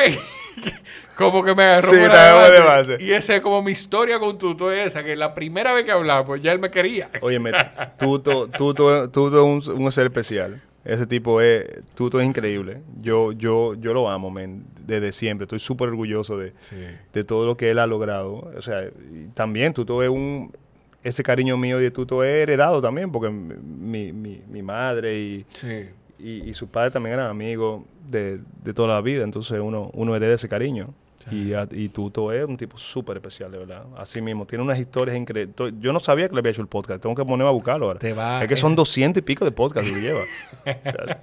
como 1.21 1.45
que 1.45 1.55
me 1.55 1.65
agarró 1.65 1.91
Sí, 1.91 1.97
por 1.99 2.11
de 2.11 2.61
base. 2.61 2.97
Y 3.01 3.13
esa 3.13 3.37
es 3.37 3.41
como 3.43 3.63
mi 3.63 3.73
historia 3.73 4.19
con 4.19 4.39
Tuto, 4.39 4.71
esa, 4.73 5.03
que 5.05 5.15
la 5.17 5.35
primera 5.35 5.73
vez 5.73 5.85
que 5.85 5.93
hablamos, 5.93 6.41
ya 6.43 6.53
él 6.53 6.59
me 6.59 6.71
quería. 6.71 7.11
Óyeme, 7.21 7.53
Tuto, 7.99 8.49
Tuto, 8.57 9.09
Tuto 9.11 9.59
es 9.59 9.69
un, 9.69 9.83
un 9.83 9.93
ser 9.93 10.07
especial. 10.07 10.63
Ese 10.85 11.07
tipo 11.07 11.41
es, 11.43 11.67
Tuto 11.95 12.21
es 12.21 12.27
increíble. 12.27 12.79
Yo, 13.03 13.33
yo, 13.33 13.75
yo 13.75 13.93
lo 13.93 14.09
amo, 14.11 14.31
men, 14.31 14.65
desde 14.87 15.13
siempre. 15.13 15.45
Estoy 15.45 15.59
súper 15.59 15.89
orgulloso 15.89 16.39
de, 16.39 16.55
Sí. 16.61 16.77
de 17.13 17.25
todo 17.25 17.47
lo 17.47 17.57
que 17.57 17.71
él 17.71 17.79
ha 17.79 17.87
logrado. 17.87 18.51
O 18.57 18.63
sea, 18.63 18.85
también 19.35 19.75
Tuto 19.75 20.03
es 20.03 20.09
un, 20.09 20.51
ese 21.05 21.23
cariño 21.23 21.57
mío 21.59 21.79
de 21.79 21.91
Tuto 21.91 22.25
es 22.25 22.31
heredado 22.43 22.81
también, 22.81 23.13
porque 23.13 23.29
mi, 23.31 24.13
mi, 24.13 24.41
mi 24.49 24.63
madre 24.63 25.19
y, 25.19 25.47
Sí. 25.51 25.87
y, 26.19 26.49
y 26.49 26.55
su 26.55 26.67
padre 26.69 26.91
también 26.91 27.15
eran 27.15 27.27
amigos 27.31 27.83
de, 28.09 28.41
de 28.65 28.73
toda 28.75 28.89
la 28.89 29.01
vida. 29.03 29.23
Entonces 29.23 29.61
uno, 29.61 29.91
uno 29.93 30.17
hereda 30.17 30.35
ese 30.35 30.49
cariño. 30.49 30.89
Y, 31.31 31.55
a- 31.55 31.69
y 31.71 31.89
Tuto 31.89 32.33
es 32.33 32.45
un 32.45 32.57
tipo 32.57 32.77
súper 32.79 33.17
especial, 33.19 33.51
de 33.53 33.59
verdad. 33.59 33.85
Así 33.97 34.21
mismo, 34.21 34.47
tiene 34.47 34.65
unas 34.65 34.79
historias 34.79 35.17
increíbles. 35.17 35.55
To- 35.57 35.69
Yo 35.69 35.93
no 35.93 36.01
sabía 36.01 36.29
que 36.29 36.35
le 36.35 36.41
había 36.41 36.53
hecho 36.53 36.63
el 36.63 36.69
podcast. 36.69 37.01
Tengo 37.03 37.15
que 37.15 37.25
ponerme 37.25 37.47
a 37.49 37.53
buscarlo 37.53 37.87
ahora. 37.87 37.99
Te 37.99 38.13
va- 38.13 38.43
es 38.43 38.49
que 38.49 38.57
son 38.57 38.75
doscientos 38.77 39.19
y 39.21 39.23
pico 39.23 39.45
de 39.45 39.53
podcasts 39.53 39.91
que 39.91 40.01
lleva. 40.01 40.21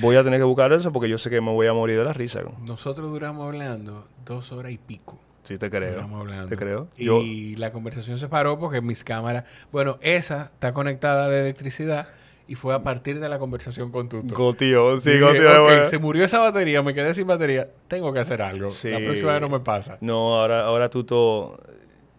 Voy 0.00 0.16
a 0.16 0.24
tener 0.24 0.40
que 0.40 0.44
buscar 0.44 0.72
eso 0.72 0.92
porque 0.92 1.08
yo 1.08 1.16
sé 1.18 1.30
que 1.30 1.40
me 1.40 1.52
voy 1.52 1.66
a 1.66 1.72
morir 1.72 1.96
de 1.98 2.04
la 2.04 2.12
risa. 2.12 2.40
Nosotros 2.66 3.10
duramos 3.10 3.46
hablando 3.46 4.08
dos 4.24 4.52
horas 4.52 4.72
y 4.72 4.78
pico. 4.78 5.18
Sí, 5.44 5.56
te 5.58 5.70
creo. 5.70 5.92
Duramos 5.92 6.20
hablando. 6.20 6.48
Te 6.48 6.56
creo. 6.56 6.88
Yo, 6.98 7.20
Y 7.22 7.54
la 7.54 7.70
conversación 7.72 8.18
se 8.18 8.28
paró 8.28 8.58
porque 8.58 8.80
mis 8.80 9.04
cámaras... 9.04 9.44
Bueno, 9.70 9.96
esa 10.00 10.50
está 10.54 10.72
conectada 10.72 11.26
a 11.26 11.28
la 11.28 11.38
electricidad 11.40 12.08
y 12.48 12.54
fue 12.54 12.74
a 12.74 12.82
partir 12.82 13.18
de 13.20 13.28
la 13.28 13.38
conversación 13.38 13.90
con 13.90 14.08
Tuto. 14.08 14.34
Gotío, 14.36 14.98
sí, 15.00 15.18
Gotío. 15.18 15.48
"Ok, 15.50 15.64
bueno. 15.68 15.84
se 15.84 15.98
murió 15.98 16.24
esa 16.24 16.38
batería, 16.38 16.80
me 16.82 16.94
quedé 16.94 17.12
sin 17.14 17.26
batería. 17.26 17.68
Tengo 17.88 18.12
que 18.12 18.20
hacer 18.20 18.40
algo. 18.42 18.70
Sí. 18.70 18.90
La 18.90 19.00
próxima 19.00 19.32
vez 19.32 19.40
no 19.40 19.48
me 19.48 19.60
pasa. 19.60 19.98
No, 20.00 20.38
ahora, 20.40 20.62
ahora 20.64 20.88
Tuto, 20.88 21.58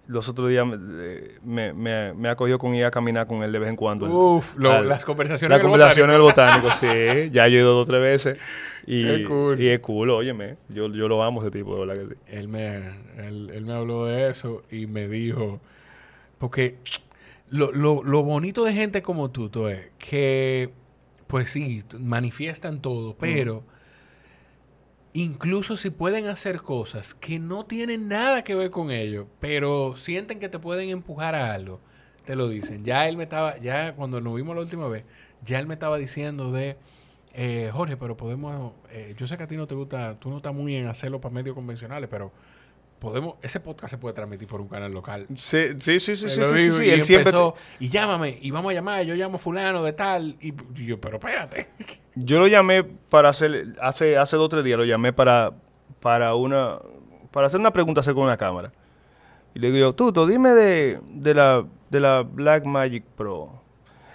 los 0.08 0.28
otros 0.30 0.50
días 0.50 0.66
me, 0.66 1.74
me, 1.74 2.14
me- 2.14 2.30
ha 2.30 2.36
cogido 2.36 2.58
con 2.60 2.74
ir 2.76 2.86
a 2.86 2.92
caminar 2.92 3.28
con 3.28 3.44
él 3.44 3.52
de 3.52 3.60
vez 3.60 3.70
en 3.70 3.76
cuando. 3.76 4.06
Uf, 4.08 4.56
lo- 4.58 4.72
Al- 4.72 4.88
las 4.90 5.04
conversaciones 5.06 5.50
Las 5.50 5.60
en 5.60 5.66
el 5.66 5.72
conversaciones 5.72 6.14
del 6.14 6.22
botánico, 6.22 6.72
sí. 6.72 7.30
Ya 7.32 7.48
yo 7.48 7.58
he 7.58 7.62
ido 7.62 7.74
dos 7.74 7.84
o 7.88 7.92
tres 7.92 8.02
veces. 8.02 8.38
Y, 8.90 9.04
Qué 9.04 9.24
cool. 9.26 9.62
y 9.62 9.68
es 9.68 9.80
cool, 9.82 10.10
óyeme. 10.12 10.56
Yo, 10.70 10.88
yo 10.88 11.10
lo 11.10 11.22
amo 11.22 11.42
ese 11.42 11.52
tipo, 11.52 11.74
de 11.78 11.86
verdad 11.86 12.02
que 12.08 12.14
sí. 12.16 12.22
él 12.28 12.48
me, 12.48 12.78
él, 13.18 13.52
él 13.54 13.66
me 13.66 13.74
habló 13.74 14.06
de 14.06 14.30
eso 14.30 14.64
y 14.72 14.88
me 14.88 15.10
dijo, 15.10 15.60
porque 16.38 16.78
lo, 17.50 17.72
lo, 17.72 18.04
lo 18.04 18.24
bonito 18.24 18.64
de 18.64 18.74
gente 18.74 19.02
como 19.02 19.32
tú, 19.32 19.50
tú 19.50 19.68
es 19.68 19.90
que, 19.98 20.70
pues 21.28 21.52
sí, 21.52 21.84
manifiestan 22.00 22.82
todo, 22.82 23.16
pero 23.18 23.64
incluso 25.14 25.78
si 25.78 25.90
pueden 25.90 26.28
hacer 26.28 26.62
cosas 26.62 27.14
que 27.14 27.40
no 27.40 27.66
tienen 27.66 28.08
nada 28.08 28.44
que 28.44 28.56
ver 28.56 28.70
con 28.70 28.92
ello, 28.92 29.28
pero 29.40 29.96
sienten 29.96 30.40
que 30.40 30.50
te 30.50 30.60
pueden 30.60 30.90
empujar 30.90 31.36
a 31.36 31.54
algo, 31.54 31.80
te 32.26 32.36
lo 32.36 32.50
dicen. 32.50 32.84
Ya 32.84 33.08
él 33.08 33.18
me 33.18 33.24
estaba, 33.24 33.58
ya 33.58 33.96
cuando 33.96 34.22
nos 34.22 34.36
vimos 34.36 34.56
la 34.56 34.62
última 34.62 34.88
vez, 34.88 35.06
ya 35.44 35.60
él 35.60 35.68
me 35.68 35.74
estaba 35.74 35.98
diciendo 35.98 36.52
de... 36.52 36.78
Eh, 37.40 37.70
Jorge, 37.72 37.98
pero 37.98 38.18
podemos. 38.18 38.74
eh, 38.90 39.14
yo 39.16 39.28
sé 39.28 39.38
que 39.38 39.44
a 39.44 39.48
ti 39.48 39.56
no 39.58 39.68
te 39.68 39.76
gusta, 39.76 40.20
tú 40.20 40.32
no 40.32 40.38
estás 40.38 40.56
muy 40.56 40.76
en 40.76 40.88
hacerlo 40.88 41.22
para 41.22 41.36
medios 41.36 41.54
convencionales, 41.54 42.10
pero 42.10 42.32
podemos. 43.00 43.36
Ese 43.42 43.60
podcast 43.60 43.92
se 43.92 43.98
puede 43.98 44.14
transmitir 44.14 44.48
por 44.48 44.62
un 44.62 44.68
canal 44.68 44.92
local. 44.92 45.28
Sí, 45.36 45.70
sí, 45.80 46.00
sí, 46.00 46.16
sí, 46.16 46.30
sí, 46.30 46.30
sí, 46.30 46.44
sí, 46.44 46.56
digo, 46.56 46.78
sí. 46.78 46.86
y 46.86 46.90
Él 46.90 47.06
siempre... 47.06 47.30
empezó, 47.30 47.56
y 47.80 47.90
llámame, 47.90 48.38
y 48.42 48.52
vamos 48.52 48.72
a 48.72 48.74
llamar, 48.74 49.04
yo 49.04 49.16
llamo 49.16 49.38
fulano 49.38 49.84
de 49.84 49.94
tal, 49.94 50.36
y, 50.42 50.54
yo, 50.86 51.00
pero 51.00 51.18
espérate. 51.18 51.70
Yo 52.16 52.40
lo 52.40 52.48
llamé 52.48 52.84
para 52.84 53.30
hacer... 53.30 53.76
Hace, 53.82 54.18
hace 54.18 54.36
dos 54.36 54.46
o 54.46 54.50
tres 54.50 54.64
días 54.64 54.78
lo 54.78 54.86
llamé 54.86 55.14
para, 55.14 55.54
para 56.00 56.36
una... 56.36 56.80
Para 57.32 57.48
hacer 57.48 57.60
una 57.60 57.72
pregunta 57.72 58.02
acerca 58.02 58.20
de 58.20 58.26
una 58.26 58.38
cámara. 58.38 58.72
Y 59.54 59.60
le 59.60 59.68
digo 59.68 59.88
yo, 59.88 59.96
Tuto, 59.96 60.26
dime 60.26 60.52
de, 60.52 61.00
de, 61.10 61.34
la, 61.34 61.66
de 61.90 62.00
la 62.00 62.22
Black 62.22 62.66
Magic 62.66 63.04
Pro. 63.16 63.62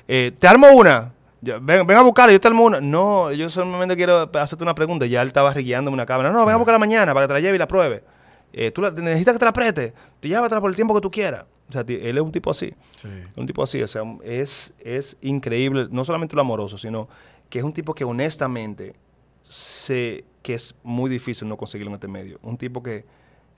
Eh, 0.09 0.33
¿Te 0.39 0.49
armo 0.49 0.69
una? 0.73 1.13
Ya, 1.41 1.59
ven, 1.61 1.87
ven 1.87 1.97
a 1.97 2.03
buscarla, 2.03 2.33
yo 2.33 2.41
te 2.41 2.49
armo 2.49 2.65
una. 2.65 2.81
No, 2.81 3.33
yo 3.33 3.51
solamente 3.51 3.97
quiero 3.97 4.31
hacerte 4.35 4.63
una 4.63 4.75
pregunta. 4.75 5.07
Ya 5.07 5.23
él 5.23 5.29
estaba 5.29 5.53
rigueándome 5.53 5.95
una 5.95 6.07
cámara. 6.07 6.31
No, 6.31 6.45
ven 6.47 6.55
a 6.55 6.59
buscarla 6.59 6.79
mañana 6.79 7.13
para 7.13 7.27
que 7.27 7.29
te 7.29 7.35
la 7.35 7.41
lleve 7.41 7.57
y 7.57 7.59
la 7.59 7.67
pruebe. 7.67 8.05
Eh, 8.53 8.71
tú 8.71 8.83
la- 8.83 8.91
necesitas 8.91 9.35
que 9.35 9.39
te 9.39 9.45
la 9.45 9.51
apriete. 9.51 9.95
Tú 10.21 10.29
llévatela 10.29 10.61
por 10.61 10.71
el 10.71 10.77
tiempo 10.77 10.95
que 10.95 11.01
tú 11.01 11.11
quieras. 11.11 11.45
O 11.69 11.73
sea, 11.73 11.85
él 11.89 12.17
es 12.17 12.23
un 12.23 12.33
tipo 12.33 12.51
así. 12.51 12.75
Sí. 12.97 13.09
Un 13.37 13.47
tipo 13.47 13.63
así, 13.63 13.83
o 13.83 13.89
sea, 13.89 14.03
es, 14.25 14.75
es 14.81 15.17
increíble, 15.23 15.89
no 15.91 16.05
solamente 16.05 16.35
lo 16.37 16.43
amoroso, 16.43 16.77
sino 16.77 17.09
que 17.49 17.59
es 17.59 17.65
un 17.65 17.73
tipo 17.73 17.95
que 17.95 18.05
honestamente 18.05 18.95
sé 19.43 20.25
que 20.43 20.55
es 20.55 20.75
muy 20.83 21.09
difícil 21.11 21.49
no 21.49 21.57
conseguirlo 21.57 21.91
en 21.91 21.95
este 21.95 22.09
medio. 22.09 22.39
Un 22.43 22.57
tipo 22.59 22.83
que, 22.83 23.05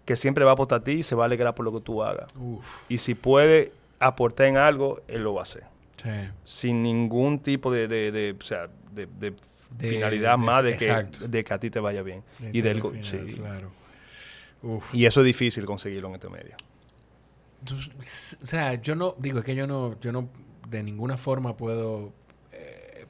que 0.05 0.17
siempre 0.17 0.45
va 0.45 0.53
a 0.53 0.55
aportar 0.55 0.81
a 0.81 0.85
ti 0.85 0.93
y 0.93 1.03
se 1.03 1.15
va 1.15 1.25
a 1.25 1.27
alegrar 1.27 1.55
por 1.55 1.65
lo 1.65 1.73
que 1.73 1.81
tú 1.81 2.03
hagas. 2.03 2.27
Uf, 2.39 2.83
Y 2.89 2.99
si 2.99 3.15
puede 3.15 3.73
aportar 3.99 4.47
en 4.47 4.57
algo, 4.59 5.01
él 5.09 5.23
lo 5.25 5.35
va 5.35 5.41
a 5.41 5.45
hacer. 5.45 5.65
sí. 6.03 6.11
Sin 6.45 6.83
ningún 6.83 7.39
tipo 7.41 7.73
de, 7.73 7.89
de, 7.89 8.13
de, 8.13 8.37
o 8.39 8.45
sea, 8.45 8.69
de, 8.93 9.35
finalidad 9.79 10.39
más 10.39 10.63
de 10.63 10.77
que, 10.77 11.07
de 11.29 11.43
que 11.45 11.55
a 11.55 11.59
ti 11.59 11.71
te 11.71 11.81
vaya 11.81 12.03
bien. 12.03 12.23
Y, 12.53 12.61
del, 12.61 12.81
final, 12.81 13.03
sí. 13.03 13.19
claro. 13.37 13.71
Uf. 14.65 14.95
y 14.95 15.05
eso 15.07 15.21
es 15.21 15.27
difícil 15.27 15.65
conseguirlo 15.67 16.09
en 16.09 16.15
este 16.15 16.29
medio. 16.29 16.57
O 18.43 18.47
sea, 18.47 18.75
yo 18.75 18.95
no, 18.95 19.15
digo, 19.19 19.39
es 19.39 19.45
que 19.45 19.55
yo 19.55 19.67
no, 19.67 19.99
yo 20.01 20.13
no 20.13 20.29
de 20.69 20.83
ninguna 20.83 21.17
forma 21.17 21.57
puedo 21.57 22.13
eh, 22.53 23.07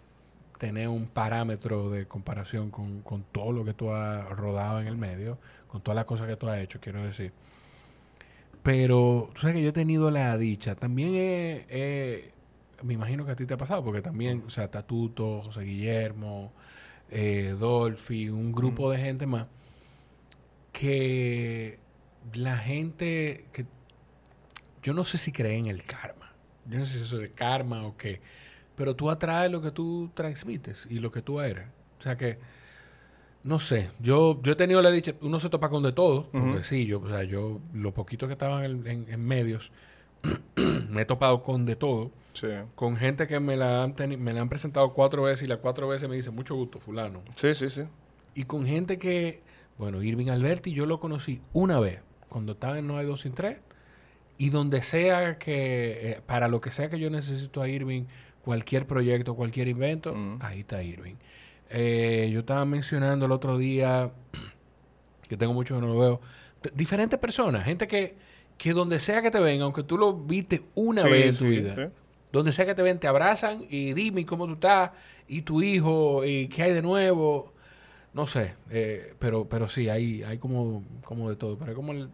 tener 0.58 0.88
un 0.88 1.06
parámetro 1.06 1.90
de 1.90 2.06
comparación 2.06 2.70
con, 2.70 3.02
con 3.02 3.24
todo 3.24 3.52
lo 3.52 3.64
que 3.64 3.74
tú 3.74 3.90
has 3.90 4.28
rodado 4.30 4.80
en 4.80 4.86
el 4.86 4.96
medio, 4.96 5.38
con 5.66 5.80
todas 5.80 5.96
las 5.96 6.04
cosas 6.04 6.26
que 6.28 6.36
tú 6.36 6.48
has 6.48 6.60
hecho, 6.60 6.78
quiero 6.80 7.02
decir. 7.02 7.32
Pero, 8.62 9.28
tú 9.34 9.42
sabes 9.42 9.56
que 9.56 9.62
yo 9.62 9.68
he 9.70 9.72
tenido 9.72 10.10
la 10.10 10.36
dicha, 10.38 10.74
también 10.74 11.14
he, 11.14 11.66
he- 11.68 12.32
me 12.82 12.94
imagino 12.94 13.24
que 13.26 13.32
a 13.32 13.36
ti 13.36 13.44
te 13.46 13.54
ha 13.54 13.58
pasado, 13.58 13.84
porque 13.84 14.00
también, 14.02 14.42
o 14.46 14.50
sea, 14.50 14.70
Tatuto, 14.70 15.42
José 15.42 15.62
Guillermo, 15.62 16.52
eh, 17.10 17.54
Dolphy, 17.58 18.28
un 18.30 18.52
grupo 18.52 18.90
de 18.90 18.98
gente 18.98 19.26
más, 19.26 19.46
que 20.78 21.78
la 22.34 22.58
gente 22.58 23.46
que 23.52 23.64
yo 24.82 24.92
no 24.92 25.04
sé 25.04 25.16
si 25.16 25.32
cree 25.32 25.56
en 25.56 25.66
el 25.66 25.82
karma. 25.84 26.32
Yo 26.66 26.78
no 26.80 26.84
sé 26.84 26.98
si 26.98 27.02
eso 27.04 27.16
es 27.16 27.22
de 27.22 27.30
karma 27.32 27.86
o 27.86 27.96
qué. 27.96 28.20
Pero 28.76 28.94
tú 28.96 29.08
atraes 29.08 29.50
lo 29.50 29.62
que 29.62 29.70
tú 29.70 30.10
transmites 30.14 30.86
y 30.90 30.96
lo 30.96 31.10
que 31.12 31.22
tú 31.22 31.40
eres. 31.40 31.66
O 31.98 32.02
sea 32.02 32.16
que, 32.16 32.38
no 33.44 33.60
sé. 33.60 33.90
Yo, 34.00 34.40
yo 34.42 34.52
he 34.52 34.56
tenido 34.56 34.82
la 34.82 34.90
dicha, 34.90 35.14
uno 35.22 35.38
se 35.40 35.48
topa 35.48 35.68
con 35.70 35.82
de 35.82 35.92
todo. 35.92 36.28
Porque 36.30 36.46
Ujú. 36.56 36.62
sí, 36.64 36.84
yo, 36.86 37.00
o 37.00 37.08
sea, 37.08 37.22
yo, 37.22 37.60
lo 37.72 37.94
poquito 37.94 38.26
que 38.26 38.32
estaba 38.34 38.64
en, 38.66 38.86
en- 38.86 39.06
en 39.08 39.24
medios, 39.24 39.70
me 40.90 41.02
he 41.02 41.04
topado 41.04 41.42
con 41.42 41.64
de 41.64 41.76
todo. 41.76 42.10
Sí. 42.32 42.48
Con 42.74 42.96
gente 42.96 43.26
que 43.28 43.38
me 43.38 43.56
la, 43.56 43.84
han 43.84 43.94
me 44.18 44.32
la 44.32 44.40
han 44.40 44.48
presentado 44.48 44.92
cuatro 44.92 45.22
veces 45.22 45.44
y 45.44 45.46
las 45.46 45.58
cuatro 45.58 45.86
veces 45.86 46.08
me 46.08 46.16
dicen, 46.16 46.34
mucho 46.34 46.56
gusto, 46.56 46.80
fulano. 46.80 47.22
Sí, 47.36 47.54
sí, 47.54 47.70
sí. 47.70 47.82
Y 48.34 48.44
con 48.44 48.66
gente 48.66 48.98
que, 48.98 49.42
bueno, 49.78 50.02
Irving 50.02 50.28
Alberti 50.28 50.72
yo 50.72 50.86
lo 50.86 51.00
conocí 51.00 51.40
una 51.52 51.80
vez, 51.80 52.00
cuando 52.28 52.52
estaba 52.52 52.78
en 52.78 52.86
No 52.86 52.98
hay 52.98 53.06
dos 53.06 53.20
sin 53.22 53.32
tres. 53.34 53.58
Y 54.36 54.50
donde 54.50 54.82
sea 54.82 55.38
que, 55.38 56.10
eh, 56.10 56.20
para 56.26 56.48
lo 56.48 56.60
que 56.60 56.70
sea 56.72 56.90
que 56.90 56.98
yo 56.98 57.08
necesito 57.08 57.62
a 57.62 57.68
Irving, 57.68 58.04
cualquier 58.44 58.86
proyecto, 58.86 59.34
cualquier 59.36 59.68
invento, 59.68 60.12
Mm. 60.14 60.38
ahí 60.40 60.60
está 60.60 60.82
Irving. 60.82 61.14
Eh, 61.70 62.30
yo 62.32 62.40
estaba 62.40 62.64
mencionando 62.64 63.26
el 63.26 63.32
otro 63.32 63.56
día, 63.58 64.10
que 65.28 65.36
tengo 65.36 65.52
mucho 65.52 65.76
que 65.76 65.80
no 65.80 65.86
lo 65.94 65.98
veo, 65.98 66.20
diferentes 66.74 67.18
personas, 67.18 67.64
gente 67.64 67.86
que, 67.86 68.16
que 68.58 68.72
donde 68.72 68.98
sea 68.98 69.22
que 69.22 69.30
te 69.30 69.38
ven, 69.40 69.60
aunque 69.62 69.82
tú 69.82 69.96
lo 69.96 70.12
viste 70.14 70.62
una 70.74 71.02
Sí, 71.02 71.08
vez 71.08 71.26
en 71.26 71.32
tu 71.36 71.44
sí, 71.44 71.50
vida, 71.50 71.74
sí. 71.88 71.94
donde 72.32 72.52
sea 72.52 72.66
que 72.66 72.74
te 72.74 72.82
ven, 72.82 72.98
te 72.98 73.06
abrazan 73.06 73.64
y 73.70 73.92
dime 73.94 74.26
cómo 74.26 74.46
tú 74.46 74.54
estás, 74.54 74.90
y 75.28 75.42
tu 75.42 75.62
hijo, 75.62 76.24
y 76.24 76.48
qué 76.48 76.64
hay 76.64 76.72
de 76.74 76.82
nuevo. 76.82 77.53
No 78.14 78.26
sé, 78.26 78.54
eh, 78.70 79.14
pero, 79.18 79.44
pero 79.48 79.68
sí, 79.68 79.88
hay, 79.88 80.22
hay 80.22 80.38
como, 80.38 80.82
como 81.04 81.28
de 81.28 81.36
todo. 81.36 81.58
Pero 81.58 81.74
como 81.74 81.92
el, 81.92 82.08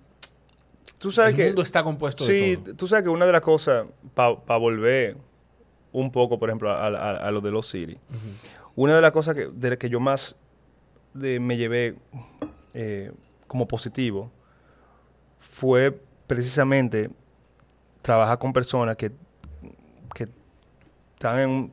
Tú 0.98 1.12
sabes 1.12 1.32
el 1.32 1.36
que... 1.36 1.46
mundo 1.46 1.62
está 1.62 1.82
compuesto 1.84 2.24
Sí, 2.24 2.32
de 2.32 2.56
todo. 2.56 2.74
tú 2.74 2.86
sabes 2.88 3.04
que 3.04 3.10
una 3.10 3.26
de 3.26 3.32
las 3.32 3.40
cosas, 3.42 3.86
para 4.14 4.56
volver 4.58 5.16
un 5.92 6.10
poco, 6.10 6.38
por 6.38 6.48
ejemplo, 6.48 6.70
a, 6.70 6.86
a- 6.86 7.16
a 7.28 7.30
lo 7.30 7.40
de 7.40 7.50
los 7.50 7.66
City, 7.68 7.96
una 8.76 8.96
de 8.96 9.02
las 9.02 9.12
cosas 9.12 9.34
que, 9.34 9.46
de 9.48 9.70
las 9.70 9.78
que 9.78 9.88
yo 9.90 10.00
más 10.00 10.34
de- 11.14 11.38
me 11.40 11.56
llevé 11.56 11.96
eh, 12.74 13.12
como 13.46 13.66
positivo 13.68 14.30
fue 15.38 15.98
precisamente 16.26 17.10
trabajas 18.02 18.38
con 18.38 18.52
personas 18.52 18.96
que, 18.96 19.10
que 20.14 20.28
están 21.14 21.38
en, 21.40 21.72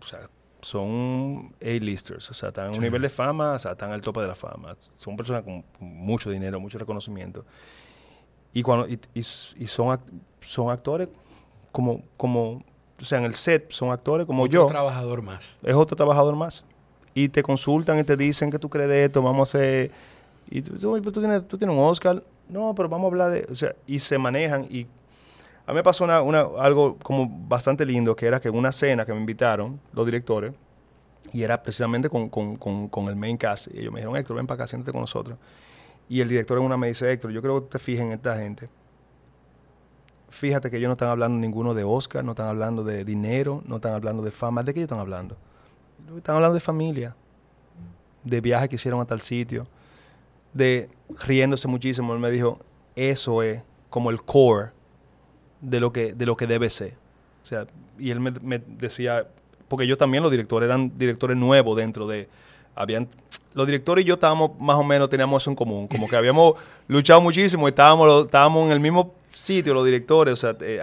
o 0.00 0.06
sea, 0.06 0.20
son 0.62 1.54
A-listers, 1.60 2.30
o 2.30 2.34
sea, 2.34 2.50
están 2.50 2.68
en 2.68 2.74
un 2.74 2.80
nivel 2.80 3.02
de 3.02 3.08
fama, 3.08 3.52
o 3.52 3.58
sea, 3.58 3.72
están 3.72 3.92
al 3.92 4.00
tope 4.00 4.20
de 4.20 4.26
la 4.26 4.34
fama. 4.34 4.76
Son 4.96 5.16
personas 5.16 5.42
con 5.42 5.64
mucho 5.78 6.30
dinero, 6.30 6.60
mucho 6.60 6.78
reconocimiento. 6.78 7.44
Y, 8.52 8.62
cuando, 8.62 8.88
y, 8.88 8.98
y, 9.14 9.22
son, 9.22 10.00
son 10.40 10.70
actores 10.70 11.08
como, 11.72 12.02
como, 12.16 12.62
o 13.00 13.04
sea, 13.04 13.18
en 13.18 13.24
el 13.24 13.34
set 13.34 13.70
son 13.70 13.92
actores 13.92 14.26
como 14.26 14.42
otro 14.42 14.52
yo. 14.52 14.66
trabajador 14.66 15.22
más. 15.22 15.58
Es 15.62 15.74
otro 15.74 15.96
trabajador 15.96 16.36
más. 16.36 16.64
Y 17.14 17.28
te 17.28 17.42
consultan 17.42 17.98
y 17.98 18.04
te 18.04 18.16
dicen 18.16 18.50
que 18.50 18.58
tú 18.58 18.68
crees 18.68 18.88
de 18.88 19.04
esto, 19.04 19.22
vamos 19.22 19.54
a 19.54 19.58
hacer... 19.58 19.90
Y 20.50 20.62
tú, 20.62 20.76
tú, 21.00 21.20
tienes, 21.20 21.46
tú 21.46 21.56
tienes 21.58 21.76
un 21.76 21.82
Oscar. 21.82 22.24
No, 22.48 22.74
pero 22.74 22.88
vamos 22.88 23.04
a 23.04 23.08
hablar 23.08 23.30
de... 23.30 23.46
O 23.50 23.54
sea, 23.54 23.74
y 23.86 24.00
se 24.00 24.18
manejan 24.18 24.66
y 24.68 24.86
a 25.66 25.72
mí 25.72 25.76
me 25.76 25.82
pasó 25.82 26.04
una, 26.04 26.40
algo 26.58 26.96
como 27.02 27.28
bastante 27.48 27.84
lindo, 27.84 28.16
que 28.16 28.26
era 28.26 28.40
que 28.40 28.48
en 28.48 28.56
una 28.56 28.72
cena 28.72 29.04
que 29.06 29.12
me 29.12 29.20
invitaron 29.20 29.80
los 29.92 30.04
directores, 30.04 30.52
y 31.32 31.42
era 31.42 31.62
precisamente 31.62 32.08
con, 32.08 32.28
con, 32.28 32.56
con, 32.56 32.88
con 32.88 33.08
el 33.08 33.16
main 33.16 33.36
cast, 33.36 33.68
y 33.72 33.80
ellos 33.80 33.92
me 33.92 34.00
dijeron, 34.00 34.16
Héctor, 34.16 34.36
ven 34.36 34.46
para 34.46 34.62
acá, 34.62 34.66
siéntate 34.66 34.92
con 34.92 35.02
nosotros. 35.02 35.38
Y 36.08 36.20
el 36.20 36.28
director 36.28 36.58
en 36.58 36.64
una 36.64 36.76
me 36.76 36.88
dice, 36.88 37.10
Héctor, 37.12 37.30
yo 37.30 37.40
creo 37.40 37.62
que 37.62 37.70
te 37.70 37.78
fijes 37.78 38.02
en 38.02 38.12
esta 38.12 38.36
gente. 38.36 38.68
Fíjate 40.28 40.70
que 40.70 40.76
ellos 40.76 40.88
no 40.88 40.94
están 40.94 41.08
hablando 41.08 41.38
ninguno 41.38 41.72
de 41.72 41.84
Oscar, 41.84 42.24
no 42.24 42.32
están 42.32 42.48
hablando 42.48 42.82
de 42.82 43.04
dinero, 43.04 43.62
no 43.66 43.76
están 43.76 43.92
hablando 43.92 44.22
de 44.22 44.30
fama. 44.30 44.62
¿De 44.62 44.72
qué 44.72 44.80
ellos 44.80 44.88
están 44.88 44.98
hablando? 44.98 45.36
Están 46.16 46.36
hablando 46.36 46.54
de 46.54 46.60
familia, 46.60 47.14
de 48.24 48.40
viajes 48.40 48.68
que 48.68 48.74
hicieron 48.76 49.00
a 49.00 49.04
tal 49.04 49.20
sitio, 49.20 49.66
de 50.52 50.88
riéndose 51.24 51.68
muchísimo. 51.68 52.12
Él 52.12 52.18
me 52.18 52.30
dijo, 52.30 52.58
eso 52.96 53.42
es 53.42 53.62
como 53.88 54.10
el 54.10 54.22
core 54.22 54.70
de 55.60 55.80
lo 55.80 55.92
que, 55.92 56.14
de 56.14 56.26
lo 56.26 56.36
que 56.36 56.46
debe 56.46 56.70
ser. 56.70 56.94
O 57.42 57.46
sea, 57.46 57.66
y 57.98 58.10
él 58.10 58.20
me, 58.20 58.58
decía, 58.58 59.26
porque 59.68 59.86
yo 59.86 59.96
también 59.96 60.22
los 60.22 60.30
directores 60.30 60.66
eran 60.66 60.96
directores 60.98 61.36
nuevos 61.36 61.76
dentro 61.76 62.06
de, 62.06 62.28
habían, 62.74 63.08
los 63.54 63.66
directores 63.66 64.04
y 64.04 64.08
yo 64.08 64.14
estábamos 64.14 64.58
más 64.60 64.76
o 64.76 64.84
menos, 64.84 65.08
teníamos 65.08 65.42
eso 65.42 65.50
en 65.50 65.56
común, 65.56 65.88
como 65.88 66.08
que 66.08 66.16
habíamos 66.16 66.54
luchado 66.88 67.20
muchísimo 67.20 67.68
y 67.68 67.70
estábamos, 67.70 68.26
estábamos 68.26 68.66
en 68.66 68.72
el 68.72 68.80
mismo 68.80 69.14
sitio, 69.32 69.74
los 69.74 69.84
directores, 69.84 70.34
o 70.34 70.36
sea, 70.36 70.56
eh, 70.60 70.80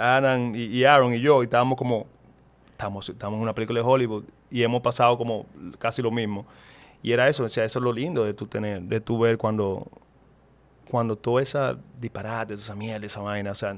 y, 0.56 0.84
Aaron 0.84 1.14
y 1.14 1.20
yo, 1.20 1.41
y 1.41 1.45
estábamos 1.45 1.78
como, 1.78 2.08
estamos, 2.72 3.10
estamos 3.10 3.38
en 3.38 3.44
una 3.44 3.54
película 3.54 3.80
de 3.80 3.86
Hollywood 3.86 4.24
y 4.49 4.64
hemos 4.64 4.82
pasado 4.82 5.18
como 5.18 5.45
casi 5.80 6.02
lo 6.02 6.12
mismo. 6.12 6.45
Y 7.04 7.12
era 7.12 7.28
eso, 7.30 7.44
o 7.44 7.45
eso 7.45 7.64
es 7.64 7.76
lo 7.76 7.94
lindo 7.94 8.24
de 8.24 8.34
tu 8.34 8.48
tener, 8.48 8.82
de 8.82 8.99
tu 8.99 9.20
ver 9.20 9.38
cuando, 9.38 9.88
cuando 10.90 11.16
toda 11.16 11.41
esa 11.41 11.78
disparate, 11.99 12.56
esa 12.56 12.76
mierda, 12.76 13.06
esa 13.06 13.22
vaina, 13.22 13.52
o 13.52 13.56
sea, 13.56 13.78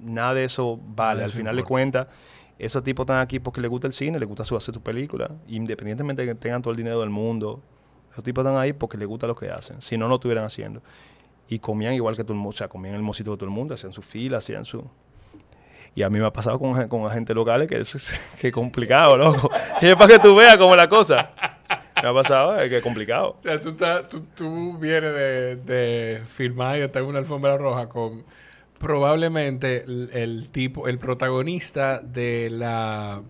nada 0.00 0.34
de 0.34 0.44
eso 0.44 0.78
vale. 0.94 1.24
Al 1.24 1.30
final 1.30 1.56
de 1.56 1.62
cuentas, 1.62 2.06
esos 2.58 2.82
tipos 2.84 3.04
están 3.04 3.20
aquí 3.20 3.40
porque 3.40 3.60
les 3.60 3.70
gusta 3.70 3.86
el 3.86 3.92
cine, 3.92 4.18
les 4.18 4.28
gusta 4.28 4.44
su 4.44 4.56
hacer 4.56 4.74
tu 4.74 4.80
película. 4.80 5.30
Independientemente 5.48 6.22
de 6.22 6.28
que 6.28 6.34
tengan 6.34 6.62
todo 6.62 6.70
el 6.70 6.76
dinero 6.76 7.00
del 7.00 7.10
mundo, 7.10 7.60
esos 8.12 8.24
tipos 8.24 8.44
están 8.44 8.58
ahí 8.58 8.72
porque 8.72 8.96
les 8.96 9.08
gusta 9.08 9.26
lo 9.26 9.34
que 9.34 9.50
hacen. 9.50 9.80
Si 9.82 9.96
no, 9.96 10.04
no 10.04 10.10
lo 10.10 10.14
estuvieran 10.16 10.44
haciendo. 10.44 10.82
Y 11.48 11.58
comían 11.58 11.94
igual 11.94 12.16
que 12.16 12.22
todo 12.22 12.32
el 12.32 12.38
mundo, 12.38 12.50
o 12.50 12.56
sea, 12.56 12.68
comían 12.68 12.94
el 12.94 13.02
mocito 13.02 13.32
de 13.32 13.36
todo 13.36 13.46
el 13.46 13.50
mundo, 13.50 13.74
hacían 13.74 13.92
su 13.92 14.02
fila, 14.02 14.38
hacían 14.38 14.64
su... 14.64 14.84
Y 15.96 16.02
a 16.02 16.10
mí 16.10 16.18
me 16.18 16.26
ha 16.26 16.32
pasado 16.32 16.58
con, 16.58 16.88
con 16.88 17.06
agentes 17.06 17.36
locales 17.36 17.68
que 17.68 17.78
es 17.78 18.14
que 18.40 18.50
complicado, 18.50 19.16
loco. 19.16 19.50
y 19.80 19.86
es 19.86 19.96
para 19.96 20.14
que 20.14 20.18
tú 20.18 20.34
veas 20.36 20.56
cómo 20.56 20.72
es 20.72 20.78
la 20.78 20.88
cosa. 20.88 21.30
Me 22.02 22.08
ha 22.08 22.12
pasado, 22.12 22.60
es 22.60 22.68
que 22.68 22.78
es 22.78 22.82
complicado. 22.82 23.36
O 23.38 23.42
sea, 23.42 23.60
tú, 23.60 23.74
tú, 24.10 24.26
tú 24.34 24.78
vienes 24.78 25.14
de, 25.14 25.56
de 25.56 26.22
filmar 26.26 26.78
y 26.78 26.82
estar 26.82 27.02
en 27.02 27.08
una 27.08 27.18
alfombra 27.18 27.56
roja 27.56 27.88
con 27.88 28.24
probablemente 28.84 29.82
el, 29.84 30.10
el, 30.12 30.50
tipo, 30.50 30.88
el 30.88 30.98
protagonista 30.98 32.00
de 32.00 32.50
la 32.50 33.22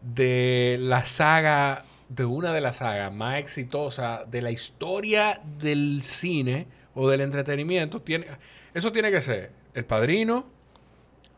de 0.00 0.76
la 0.80 1.04
saga, 1.04 1.84
de 2.08 2.24
una 2.24 2.52
de 2.52 2.60
las 2.60 2.76
sagas 2.76 3.12
más 3.12 3.38
exitosas 3.40 4.30
de 4.30 4.40
la 4.40 4.52
historia 4.52 5.40
del 5.58 6.04
cine 6.04 6.68
o 6.94 7.10
del 7.10 7.20
entretenimiento. 7.20 8.00
Tiene, 8.00 8.26
eso 8.74 8.92
tiene 8.92 9.10
que 9.10 9.20
ser 9.20 9.50
El 9.74 9.84
Padrino. 9.84 10.46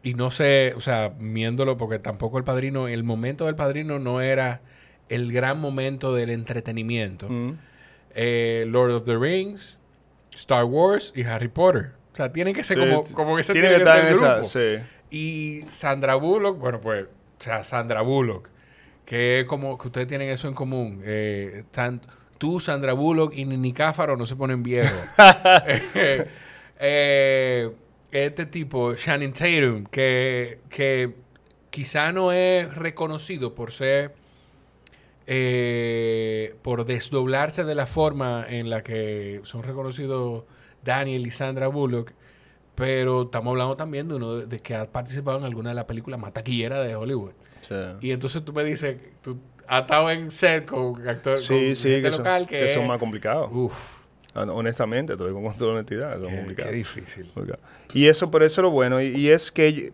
Y 0.03 0.13
no 0.13 0.31
sé, 0.31 0.75
o 0.77 0.81
sea, 0.81 1.15
viéndolo, 1.19 1.79
porque 1.79 1.99
tampoco 1.99 2.37
El 2.37 2.45
Padrino, 2.45 2.87
el 2.87 3.03
momento 3.03 3.47
del 3.47 3.55
Padrino 3.55 3.99
no 3.99 4.21
era 4.21 4.61
el 5.09 5.33
gran 5.33 5.59
momento 5.59 6.15
del 6.15 6.29
entretenimiento. 6.29 7.31
Mm. 7.31 7.59
Eh, 8.15 8.67
Lord 8.69 8.93
of 8.93 9.05
the 9.05 9.17
Rings, 9.17 9.79
Star 10.33 10.65
Wars 10.65 11.15
y 11.17 11.23
Harry 11.23 11.49
Potter. 11.49 12.00
O 12.13 12.17
sea, 12.17 12.33
tienen 12.33 12.55
que 12.55 12.65
ser 12.65 12.79
sí, 12.79 12.89
como, 12.89 13.05
como 13.15 13.37
que 13.37 13.43
se 13.43 13.53
tiene, 13.53 13.69
tiene 13.69 13.85
que, 13.85 13.91
estar 13.91 14.05
en 14.05 14.15
grupo. 14.15 14.43
Esa, 14.43 14.45
sí. 14.45 14.85
Y 15.11 15.65
Sandra 15.69 16.15
Bullock, 16.15 16.59
bueno, 16.59 16.81
pues, 16.81 17.05
o 17.05 17.09
sea, 17.39 17.63
Sandra 17.63 18.03
Bullock, 18.03 18.49
que 19.05 19.41
es 19.41 19.47
como 19.47 19.77
que 19.79 19.89
ustedes 19.89 20.07
tienen 20.07 20.29
eso 20.29 20.49
en 20.49 20.55
común. 20.55 21.03
Eh, 21.05 21.65
tan, 21.71 22.01
tú, 22.39 22.61
Sandra 22.61 22.93
Bullock 22.93 23.35
y 23.35 23.45
Nini 23.45 23.73
Cáfaro 23.73 24.17
no 24.17 24.27
se 24.27 24.37
ponen 24.37 24.63
viejos. 24.63 25.15
eh, 25.67 26.27
eh, 26.81 27.71
este 28.11 28.47
tipo, 28.47 28.95
Shannon 28.95 29.33
Tatum, 29.33 29.85
que, 29.87 30.61
que 30.69 31.15
quizá 31.71 32.13
no 32.13 32.33
es 32.33 32.75
reconocido 32.75 33.55
por 33.55 33.73
ser. 33.73 34.15
Eh, 35.33 36.57
por 36.63 36.85
desdoblarse 36.85 37.63
de 37.63 37.77
la 37.77 37.87
forma 37.87 38.45
en 38.49 38.69
la 38.69 38.83
que 38.83 39.41
son 39.45 39.63
reconocidos 39.63 40.43
Daniel 40.85 41.27
y 41.27 41.31
Sandra 41.31 41.69
Bullock, 41.69 42.13
pero 42.75 43.23
estamos 43.23 43.51
hablando 43.53 43.77
también 43.77 44.09
de 44.09 44.15
uno 44.15 44.37
de, 44.37 44.47
de 44.47 44.61
que 44.61 44.75
ha 44.75 44.91
participado 44.91 45.39
en 45.39 45.45
alguna 45.45 45.71
de 45.71 45.75
las 45.77 45.85
películas 45.85 46.19
más 46.21 46.33
taquilleras 46.33 46.87
de 46.87 46.97
Hollywood. 46.97 47.33
Sí. 47.61 47.75
Y 48.01 48.11
entonces 48.13 48.45
tú 48.45 48.53
me 48.53 48.65
dices, 48.65 48.97
tú 49.23 49.39
has 49.67 49.83
estado 49.83 50.11
en 50.11 50.31
set 50.31 50.65
con 50.67 51.07
actores 51.09 51.43
sí, 51.45 51.49
con 51.49 51.77
sí, 51.77 51.89
gente 51.91 52.03
que 52.03 52.11
local 52.17 52.41
son, 52.43 52.49
que, 52.49 52.59
que 52.61 52.75
son 52.75 52.87
más 52.87 52.99
complicados. 52.99 53.51
Uf. 53.53 54.01
Honestamente, 54.35 55.15
te 55.15 55.19
lo 55.19 55.27
digo 55.27 55.43
con 55.43 55.55
toda 55.59 55.73
honestidad, 55.75 56.15
son 56.21 56.31
Qué, 56.31 56.37
complicados. 56.37 56.71
qué 56.71 56.77
difícil. 56.77 57.33
Y 57.93 58.07
eso, 58.07 58.31
por 58.31 58.43
eso 58.45 58.61
es 58.61 58.63
lo 58.63 58.71
bueno, 58.71 59.01
y, 59.03 59.09
y 59.09 59.29
es 59.29 59.51
que, 59.51 59.67
ellos- 59.67 59.93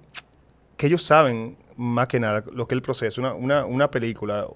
que 0.76 0.86
ellos 0.88 1.02
saben 1.02 1.56
más 1.76 2.06
que 2.06 2.20
nada 2.20 2.44
lo 2.52 2.68
que 2.68 2.74
es 2.74 2.76
el 2.76 2.82
proceso. 2.82 3.20
Una, 3.20 3.34
una, 3.34 3.64
una 3.64 3.90
película 3.90 4.46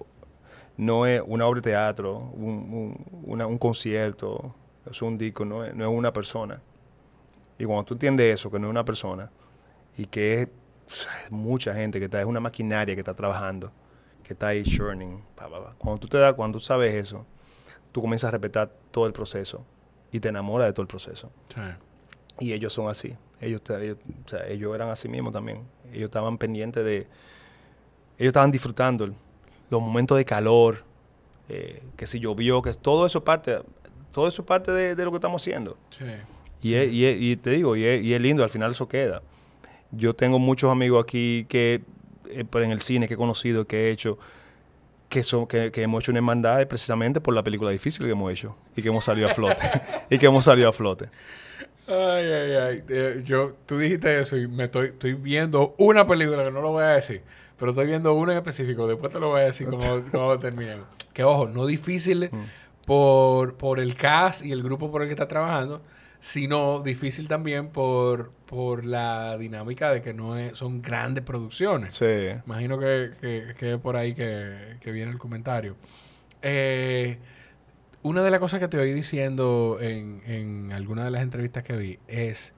no 0.77 1.05
es 1.07 1.21
una 1.25 1.47
obra 1.47 1.61
de 1.61 1.71
teatro, 1.71 2.17
un, 2.17 2.45
un, 2.71 3.05
una- 3.23 3.47
un 3.47 3.57
concierto, 3.57 4.55
es 4.89 5.01
un 5.01 5.17
disco, 5.17 5.45
no 5.45 5.63
es, 5.63 5.75
no 5.75 5.89
es 5.89 5.97
una 5.97 6.11
persona. 6.11 6.61
Y 7.57 7.65
cuando 7.65 7.85
tú 7.85 7.93
entiendes 7.93 8.35
eso, 8.35 8.49
que 8.49 8.59
no 8.59 8.67
es 8.67 8.71
una 8.71 8.85
persona, 8.85 9.29
y 9.97 10.05
que 10.05 10.41
es, 10.41 10.47
mucha 11.29 11.73
gente 11.73 11.99
que 11.99 12.05
está, 12.05 12.19
es 12.19 12.25
una 12.25 12.39
maquinaria 12.39 12.95
que 12.95 13.01
está 13.01 13.13
trabajando, 13.13 13.71
que 14.23 14.33
está 14.33 14.47
ahí 14.47 14.63
churning, 14.63 15.21
pa, 15.35 15.49
pa, 15.49 15.63
pa. 15.63 15.75
cuando 15.77 15.99
tú 15.99 16.07
te 16.07 16.17
das, 16.17 16.33
cuando 16.33 16.57
tú 16.57 16.65
sabes 16.65 16.93
eso, 16.93 17.25
tú 17.91 18.01
comienzas 18.01 18.29
a 18.29 18.31
respetar 18.31 18.71
todo 18.91 19.05
el 19.05 19.13
proceso 19.13 19.65
y 20.11 20.19
te 20.19 20.29
enamoras 20.29 20.67
de 20.67 20.73
todo 20.73 20.81
el 20.81 20.87
proceso. 20.87 21.31
Sí. 21.53 21.61
Y 22.39 22.53
ellos 22.53 22.73
son 22.73 22.89
así. 22.89 23.15
Ellos, 23.39 23.61
ellos, 23.69 23.97
o 24.25 24.29
sea, 24.29 24.47
ellos 24.47 24.73
eran 24.75 24.89
así 24.89 25.07
mismos 25.07 25.33
también. 25.33 25.63
Ellos 25.91 26.05
estaban 26.05 26.37
pendientes 26.37 26.83
de... 26.83 27.07
Ellos 28.17 28.29
estaban 28.29 28.51
disfrutando 28.51 29.13
los 29.69 29.81
momentos 29.81 30.17
de 30.17 30.25
calor, 30.25 30.83
eh, 31.49 31.81
que 31.95 32.05
si 32.05 32.19
llovió, 32.19 32.61
que 32.61 32.73
todo 32.73 33.05
eso 33.05 33.19
es 33.19 33.23
parte, 33.23 33.61
todo 34.13 34.27
eso 34.27 34.41
es 34.41 34.47
parte 34.47 34.71
de, 34.71 34.95
de 34.95 35.05
lo 35.05 35.11
que 35.11 35.17
estamos 35.17 35.41
haciendo. 35.41 35.77
Sí. 35.91 36.05
Y, 36.61 36.75
es- 36.75 36.91
y 36.91 37.05
es- 37.05 37.17
y 37.21 37.35
te 37.37 37.49
digo, 37.51 37.75
y 37.75 37.85
es, 37.85 38.03
y 38.03 38.13
es 38.13 38.21
lindo, 38.21 38.43
al 38.43 38.49
final 38.49 38.71
eso 38.71 38.87
queda. 38.87 39.21
Yo 39.91 40.13
tengo 40.13 40.39
muchos 40.39 40.71
amigos 40.71 41.03
aquí 41.03 41.45
que, 41.49 41.81
eh, 42.29 42.45
en 42.53 42.71
el 42.71 42.81
cine 42.81 43.07
que 43.07 43.15
he 43.15 43.17
conocido, 43.17 43.65
que 43.65 43.87
he 43.87 43.91
hecho, 43.91 44.17
que, 45.09 45.23
son, 45.23 45.47
que, 45.47 45.71
que 45.71 45.81
hemos 45.81 46.03
hecho 46.03 46.11
una 46.11 46.19
hermandad 46.19 46.65
precisamente 46.67 47.19
por 47.19 47.33
la 47.33 47.43
película 47.43 47.71
difícil 47.71 48.05
que 48.05 48.11
hemos 48.13 48.31
hecho 48.31 48.55
y 48.75 48.81
que 48.81 48.87
hemos 48.87 49.03
salido 49.03 49.27
a 49.29 49.33
flote. 49.33 49.61
y 50.09 50.17
que 50.17 50.25
hemos 50.27 50.45
salido 50.45 50.69
a 50.69 50.73
flote. 50.73 51.09
Ay, 51.87 52.25
ay, 52.25 52.51
ay. 52.53 52.83
Eh, 52.87 53.21
yo, 53.25 53.55
tú 53.65 53.77
dijiste 53.79 54.19
eso 54.19 54.37
y 54.37 54.47
me 54.47 54.65
estoy, 54.65 54.87
estoy 54.89 55.13
viendo 55.15 55.75
una 55.77 56.05
película 56.07 56.43
que 56.43 56.51
no 56.51 56.61
lo 56.61 56.71
voy 56.71 56.83
a 56.83 56.89
decir, 56.89 57.21
pero 57.57 57.71
estoy 57.71 57.87
viendo 57.87 58.13
una 58.13 58.31
en 58.31 58.37
específico. 58.37 58.87
Después 58.87 59.11
te 59.11 59.19
lo 59.19 59.29
voy 59.29 59.41
a 59.41 59.45
decir 59.45 59.67
cómo, 59.67 59.83
cómo 60.11 60.37
terminemos. 60.37 60.85
Que 61.13 61.23
ojo, 61.25 61.47
no 61.49 61.65
difícil 61.65 62.29
por, 62.85 63.57
por 63.57 63.79
el 63.79 63.95
cast 63.95 64.45
y 64.45 64.51
el 64.51 64.63
grupo 64.63 64.91
por 64.91 65.01
el 65.01 65.07
que 65.07 65.13
está 65.13 65.27
trabajando, 65.27 65.81
sino 66.19 66.81
difícil 66.81 67.27
también 67.27 67.69
por, 67.69 68.31
por 68.45 68.85
la 68.85 69.37
dinámica 69.37 69.91
de 69.91 70.01
que 70.01 70.13
no 70.13 70.37
es, 70.37 70.57
son 70.57 70.81
grandes 70.81 71.23
producciones. 71.23 71.93
Sí. 71.93 72.29
Imagino 72.45 72.77
que, 72.77 73.11
que, 73.19 73.53
que 73.57 73.73
es 73.73 73.79
por 73.79 73.95
ahí 73.95 74.13
que, 74.13 74.77
que 74.81 74.91
viene 74.91 75.11
el 75.11 75.17
comentario. 75.17 75.75
Eh, 76.41 77.17
una 78.03 78.23
de 78.23 78.31
las 78.31 78.39
cosas 78.39 78.59
que 78.59 78.67
te 78.67 78.77
oí 78.77 78.93
diciendo 78.93 79.77
en, 79.79 80.21
en 80.25 80.71
alguna 80.73 81.05
de 81.05 81.11
las 81.11 81.21
entrevistas 81.21 81.63
que 81.63 81.75
vi 81.75 81.99
es 82.07 82.53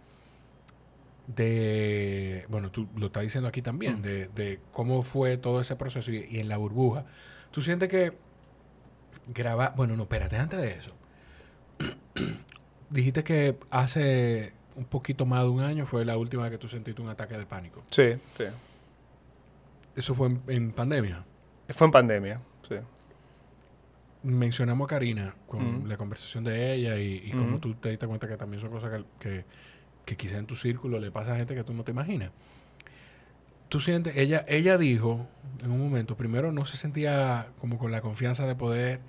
de, 1.27 2.45
bueno, 2.49 2.69
tú 2.69 2.87
lo 2.97 3.05
estás 3.07 3.23
diciendo 3.23 3.47
aquí 3.47 3.61
también, 3.61 4.01
de, 4.01 4.27
de 4.27 4.59
cómo 4.73 5.03
fue 5.03 5.37
todo 5.37 5.61
ese 5.61 5.75
proceso 5.75 6.11
y, 6.11 6.25
y 6.29 6.39
en 6.39 6.49
la 6.49 6.57
burbuja. 6.57 7.05
¿Tú 7.51 7.61
sientes 7.61 7.87
que 7.87 8.13
grabar, 9.27 9.73
bueno, 9.75 9.95
no, 9.95 10.03
espérate, 10.03 10.37
antes 10.37 10.59
de 10.59 10.71
eso. 10.71 10.91
Dijiste 12.89 13.23
que 13.23 13.57
hace 13.69 14.53
un 14.75 14.85
poquito 14.85 15.25
más 15.25 15.43
de 15.43 15.49
un 15.49 15.61
año 15.61 15.85
fue 15.85 16.05
la 16.05 16.17
última 16.17 16.43
vez 16.43 16.51
que 16.51 16.57
tú 16.57 16.67
sentiste 16.67 17.01
un 17.01 17.09
ataque 17.09 17.37
de 17.37 17.45
pánico. 17.45 17.83
Sí, 17.91 18.13
sí. 18.37 18.45
Eso 19.95 20.15
fue 20.15 20.27
en, 20.27 20.41
en 20.47 20.71
pandemia. 20.71 21.23
Fue 21.69 21.85
en 21.87 21.91
pandemia, 21.91 22.39
sí. 22.67 22.75
Mencionamos 24.23 24.85
a 24.85 24.87
Karina 24.87 25.35
con 25.47 25.87
la 25.89 25.97
conversación 25.97 26.43
de 26.45 26.73
ella 26.73 26.97
y, 26.97 27.23
y 27.25 27.31
cómo 27.31 27.51
Ujú. 27.51 27.59
tú 27.59 27.73
te 27.75 27.89
diste 27.89 28.07
cuenta 28.07 28.27
que 28.27 28.37
también 28.37 28.61
son 28.61 28.71
cosas 28.71 28.91
que, 28.91 29.05
que, 29.19 29.45
que 30.05 30.15
quizás 30.15 30.39
en 30.39 30.45
tu 30.45 30.55
círculo 30.55 30.97
le 30.99 31.11
pasa 31.11 31.33
a 31.33 31.37
gente 31.37 31.53
que 31.55 31.63
tú 31.63 31.73
no 31.73 31.83
te 31.83 31.91
imaginas. 31.91 32.31
Tú 33.73 33.79
sientes, 33.79 34.15
ella, 34.17 34.45
ella 34.47 34.77
dijo 34.77 35.25
en 35.63 35.71
un 35.71 35.79
momento, 35.79 36.15
primero 36.15 36.51
no 36.51 36.63
se 36.63 36.77
sentía 36.77 37.47
como 37.57 37.79
con 37.79 37.91
la 37.91 38.01
confianza 38.01 38.45
de 38.45 38.53
poder 38.53 38.99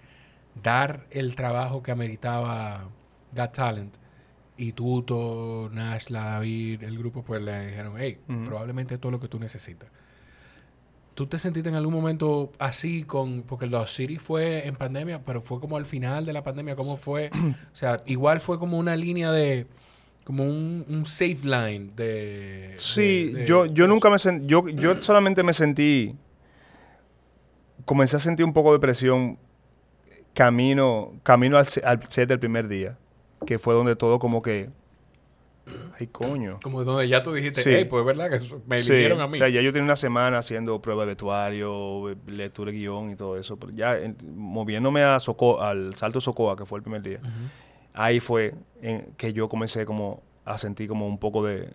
dar 0.63 1.07
el 1.11 1.37
trabajo 1.37 1.83
que 1.83 1.93
ameritaba 1.93 2.89
Got 3.37 3.53
Talent. 3.53 3.97
Y 4.57 4.73
Tuto, 4.73 5.69
Nashla, 5.71 6.25
David, 6.25 6.83
el 6.83 6.97
grupo, 6.97 7.23
pues 7.23 7.43
le 7.43 7.67
dijeron, 7.67 7.97
hey, 7.99 8.17
probablemente 8.47 8.95
es 8.95 9.01
lo 9.05 9.21
que 9.21 9.29
tú 9.29 9.39
necesitas. 9.39 9.91
¿Tú 11.13 11.27
te 11.27 11.39
sentiste 11.39 11.69
en 11.69 11.75
algún 11.75 11.93
momento 11.93 12.51
así 12.59 13.05
con, 13.05 13.43
porque 13.43 13.67
Lost 13.67 13.95
City 13.95 14.17
fue 14.17 14.67
en 14.67 14.77
pandemia, 14.77 15.27
pero 15.27 15.43
fue 15.43 15.61
como 15.61 15.77
al 15.77 15.85
final 15.85 16.25
de 16.25 16.33
la 16.33 16.43
pandemia, 16.43 16.75
¿cómo 16.75 16.97
fue? 16.97 17.29
O 17.71 17.77
sea, 17.77 17.99
igual 18.07 18.41
fue 18.41 18.59
como 18.59 18.79
una 18.79 18.97
línea 18.97 19.31
de, 19.31 19.67
como 20.25 20.43
un, 20.45 20.85
un 20.89 21.05
safe 21.07 21.39
line 21.43 21.91
de... 21.95 22.71
Sí, 22.75 23.27
de- 23.33 23.41
de- 23.43 23.47
yo, 23.47 23.67
yo 23.67 23.87
nunca 23.87 24.09
me 24.11 24.19
sentí, 24.19 24.47
yo, 24.47 24.67
yo 24.69 25.01
solamente 25.01 25.43
me 25.43 25.53
sentí, 25.53 26.15
comencé 27.85 28.17
a 28.17 28.21
sentir 28.21 28.45
un 28.45 28.53
poco 28.53 28.73
de 28.73 28.79
presión 28.79 29.39
camino, 30.33 31.13
camino 31.23 31.59
al, 31.59 31.67
al 31.85 32.01
set 32.09 32.29
del 32.29 32.39
primer 32.39 32.69
día, 32.69 32.97
que 33.47 33.59
fue 33.59 33.75
donde 33.75 33.97
todo 33.97 34.19
como 34.19 34.41
que, 34.43 34.71
ay 35.99 36.07
coño. 36.09 36.59
Como 36.63 36.83
donde 36.85 37.09
ya 37.09 37.23
tú 37.23 37.33
dijiste, 37.33 37.63
Sí. 37.63 37.71
hey, 37.73 37.87
pues 37.89 38.01
es 38.01 38.07
verdad 38.07 38.31
que 38.31 38.39
me 38.67 38.79
Sí, 38.79 38.91
eligieron 38.93 39.21
a 39.21 39.27
mí. 39.27 39.35
O 39.35 39.39
sea, 39.39 39.49
ya 39.49 39.61
yo 39.61 39.73
tenía 39.73 39.85
una 39.85 39.97
semana 39.97 40.39
haciendo 40.39 40.81
prueba 40.81 41.03
de 41.03 41.09
vestuario, 41.09 42.17
lectura 42.27 42.73
de 42.73 42.79
guion 42.79 43.11
y 43.11 43.17
todo 43.17 43.37
eso, 43.39 43.57
pero 43.59 43.73
ya 43.73 43.99
en- 43.99 44.17
moviéndome 44.35 45.03
a 45.03 45.21
Soco, 45.21 45.61
al 45.63 45.95
Salto 45.95 46.21
Socoa, 46.21 46.57
que 46.57 46.65
fue 46.67 46.79
el 46.79 46.83
primer 46.83 47.03
día. 47.03 47.21
Ahí 47.95 48.21
fue 48.21 48.55
en 48.83 49.13
que 49.17 49.33
yo 49.33 49.49
comencé 49.49 49.87
como 49.87 50.23
a 50.45 50.59
sentir 50.59 50.89
como 50.89 51.07
un 51.07 51.17
poco 51.19 51.43
de, 51.45 51.71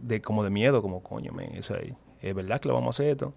de 0.00 0.20
como 0.22 0.44
de 0.44 0.50
miedo, 0.50 0.80
como 0.82 1.02
coño, 1.02 1.32
men, 1.32 1.54
eso 1.56 1.74
ahí, 1.74 1.92
es 2.20 2.34
verdad 2.34 2.60
que 2.60 2.68
lo 2.68 2.74
vamos 2.74 2.88
a 2.88 3.02
hacer 3.02 3.10
esto. 3.10 3.34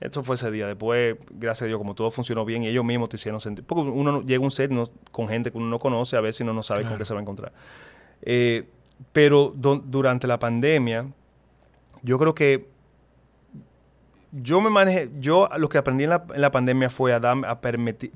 Eso 0.00 0.22
fue 0.22 0.36
ese 0.36 0.50
día. 0.50 0.66
Después, 0.66 1.16
gracias 1.30 1.62
a 1.62 1.66
Dios, 1.66 1.76
como 1.78 1.94
todo 1.94 2.10
funcionó 2.10 2.44
bien 2.46 2.62
y 2.62 2.68
ellos 2.68 2.84
mismos 2.84 3.10
te 3.10 3.16
hicieron 3.16 3.38
sentir. 3.40 3.64
Porque 3.66 3.82
uno 3.90 4.12
no- 4.12 4.22
llega 4.22 4.40
a 4.42 4.44
un 4.44 4.50
set 4.50 4.70
no- 4.70 4.84
con 5.12 5.28
gente 5.28 5.50
que 5.52 5.58
uno 5.58 5.66
no 5.66 5.78
conoce, 5.78 6.16
a 6.16 6.22
veces 6.22 6.40
uno 6.40 6.54
no 6.54 6.62
sabe 6.62 6.80
Claro. 6.80 6.94
con 6.94 6.98
qué 7.00 7.04
se 7.04 7.12
va 7.14 7.20
a 7.20 7.22
encontrar. 7.22 7.52
Eh, 8.22 8.66
pero 9.12 9.52
do- 9.54 9.76
durante 9.78 10.26
la 10.26 10.38
pandemia, 10.38 11.04
yo 12.02 12.18
creo 12.18 12.34
que 12.34 12.66
yo 14.32 14.60
me 14.60 14.70
manejé, 14.70 15.10
yo 15.20 15.48
lo 15.58 15.68
que 15.68 15.76
aprendí 15.78 16.04
en 16.04 16.10
la, 16.10 16.24
en 16.34 16.40
la 16.40 16.50
pandemia 16.50 16.88
fue 16.88 17.12
a, 17.12 17.20
darme- 17.20 17.46
a 17.46 17.60
permiti- 17.60 18.10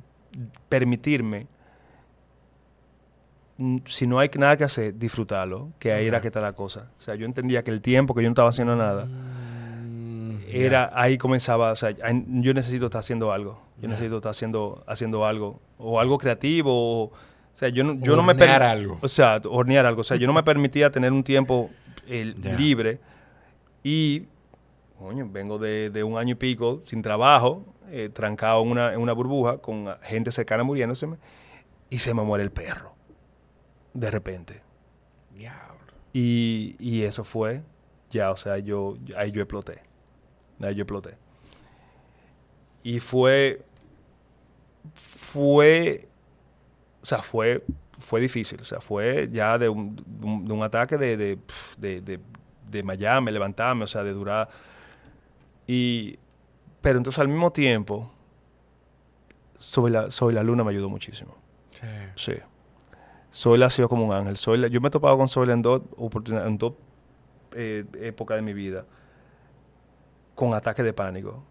permitirme 0.69 1.47
si 3.87 4.07
no 4.07 4.19
hay 4.19 4.31
nada 4.37 4.57
que 4.57 4.65
hacer, 4.65 4.99
disfrutarlo, 4.99 5.71
que 5.79 5.93
ahí 5.93 6.07
era 6.07 6.21
que 6.21 6.29
está 6.29 6.41
la 6.41 6.53
cosa. 6.55 6.91
O 6.99 7.01
sea, 7.01 7.15
yo 7.15 7.25
entendía 7.27 7.63
que 7.63 7.71
el 7.71 7.81
tiempo 7.81 8.15
que 8.15 8.23
yo 8.23 8.29
no 8.29 8.33
estaba 8.33 8.51
haciendo 8.51 8.75
nada, 8.77 9.07
Mm, 9.07 10.37
era 10.49 10.91
ahí 10.95 11.19
comenzaba, 11.19 11.73
o 11.73 11.77
sea, 11.77 11.91
yo 11.91 12.55
necesito 12.55 12.87
estar 12.87 13.01
haciendo 13.01 13.33
algo, 13.33 13.61
yo 13.81 13.89
necesito 13.89 14.17
estar 14.17 14.31
haciendo, 14.31 14.83
haciendo 14.87 15.25
algo, 15.27 15.61
o 15.79 16.01
algo 16.01 16.19
creativo, 16.19 16.71
o, 16.73 17.05
o 17.07 17.13
sea, 17.53 17.69
yo 17.69 17.85
no, 17.85 17.95
yo 18.01 18.17
no 18.17 18.23
me 18.23 18.33
Hornear 18.33 18.61
per- 18.61 18.69
algo. 18.69 18.99
O 19.03 19.09
sea, 19.09 19.41
hornear 19.49 19.87
algo, 19.87 20.01
o 20.01 20.05
sea, 20.05 20.17
yo 20.17 20.27
no 20.27 20.33
me 20.33 20.43
permitía 20.43 20.91
tener 20.91 21.13
un 21.13 21.23
tiempo 21.23 21.71
libre 22.59 22.99
y, 23.83 24.25
coño, 24.99 25.29
vengo 25.31 25.59
de, 25.59 25.91
de 25.91 26.03
un 26.05 26.19
año 26.19 26.33
y 26.33 26.35
pico 26.37 26.81
sin 26.85 27.03
trabajo, 27.03 27.65
eh, 27.91 28.09
trancado 28.13 28.63
en 28.63 28.71
una, 28.71 28.95
en 28.95 29.01
una 29.01 29.13
burbuja 29.13 29.59
con 29.59 29.87
gente 30.03 30.31
cercana 30.33 30.65
muriéndoseme 30.65 31.17
y 31.91 31.99
se 31.99 32.15
me 32.15 32.23
muere 32.23 32.43
el 32.45 32.51
perro, 32.51 32.94
de 33.95 34.11
repente. 34.11 34.63
Diablo. 35.33 35.79
Y, 36.13 36.77
y 36.79 37.03
eso 37.03 37.25
fue, 37.25 37.63
ya, 38.11 38.31
o 38.31 38.37
sea, 38.37 38.59
yo, 38.59 38.97
ahí 39.17 39.33
yo 39.33 39.43
exploté. 39.43 39.81
Ahí 40.61 40.75
yo 40.75 40.83
exploté. 40.83 41.17
Y 42.83 43.01
fue, 43.01 43.65
fue, 44.95 46.07
o 47.03 47.07
sea, 47.07 47.23
fue, 47.23 47.65
fue 47.99 48.21
difícil. 48.21 48.61
O 48.61 48.65
sea, 48.65 48.81
fue 48.81 49.29
ya 49.33 49.59
de 49.59 49.69
un, 49.69 49.97
de 49.97 50.53
un, 50.53 50.63
ataque 50.63 50.97
de, 50.99 51.17
de, 51.17 51.39
de, 51.79 52.21
de 52.71 52.83
Miami, 52.83 53.33
levantarme, 53.33 53.85
o 53.85 53.87
sea, 53.87 54.03
de 54.03 54.13
durar. 54.13 54.49
Y, 55.67 56.19
pero 56.81 56.99
entonces 56.99 57.19
al 57.19 57.29
mismo 57.29 57.51
tiempo, 57.51 58.13
sobre 59.57 59.93
la, 59.93 60.11
sobre 60.11 60.35
la 60.35 60.43
luna 60.43 60.63
me 60.63 60.71
ayudó 60.71 60.89
muchísimo. 60.89 61.35
Sí. 61.71 61.87
Sí. 62.17 62.35
Zoila 63.35 63.67
ha 63.67 63.71
sido 63.71 63.89
como 63.89 64.05
un 64.07 64.13
ángel. 64.13 64.37
Zoila- 64.37 64.69
yo 64.69 64.81
me 64.81 64.89
he 64.89 64.91
topado 64.91 65.17
con 65.19 65.29
Zoila 65.29 65.53
en 65.55 65.63
dos 65.63 65.83
oportunidades, 65.97 66.51
en 66.51 66.59
dos 66.59 66.75
eh, 67.57 67.85
épocas 68.01 68.37
de 68.37 68.43
mi 68.43 68.53
vida, 68.53 68.85
con 70.35 70.55
ataques 70.55 70.85
de 70.85 70.93
pánico, 70.93 71.43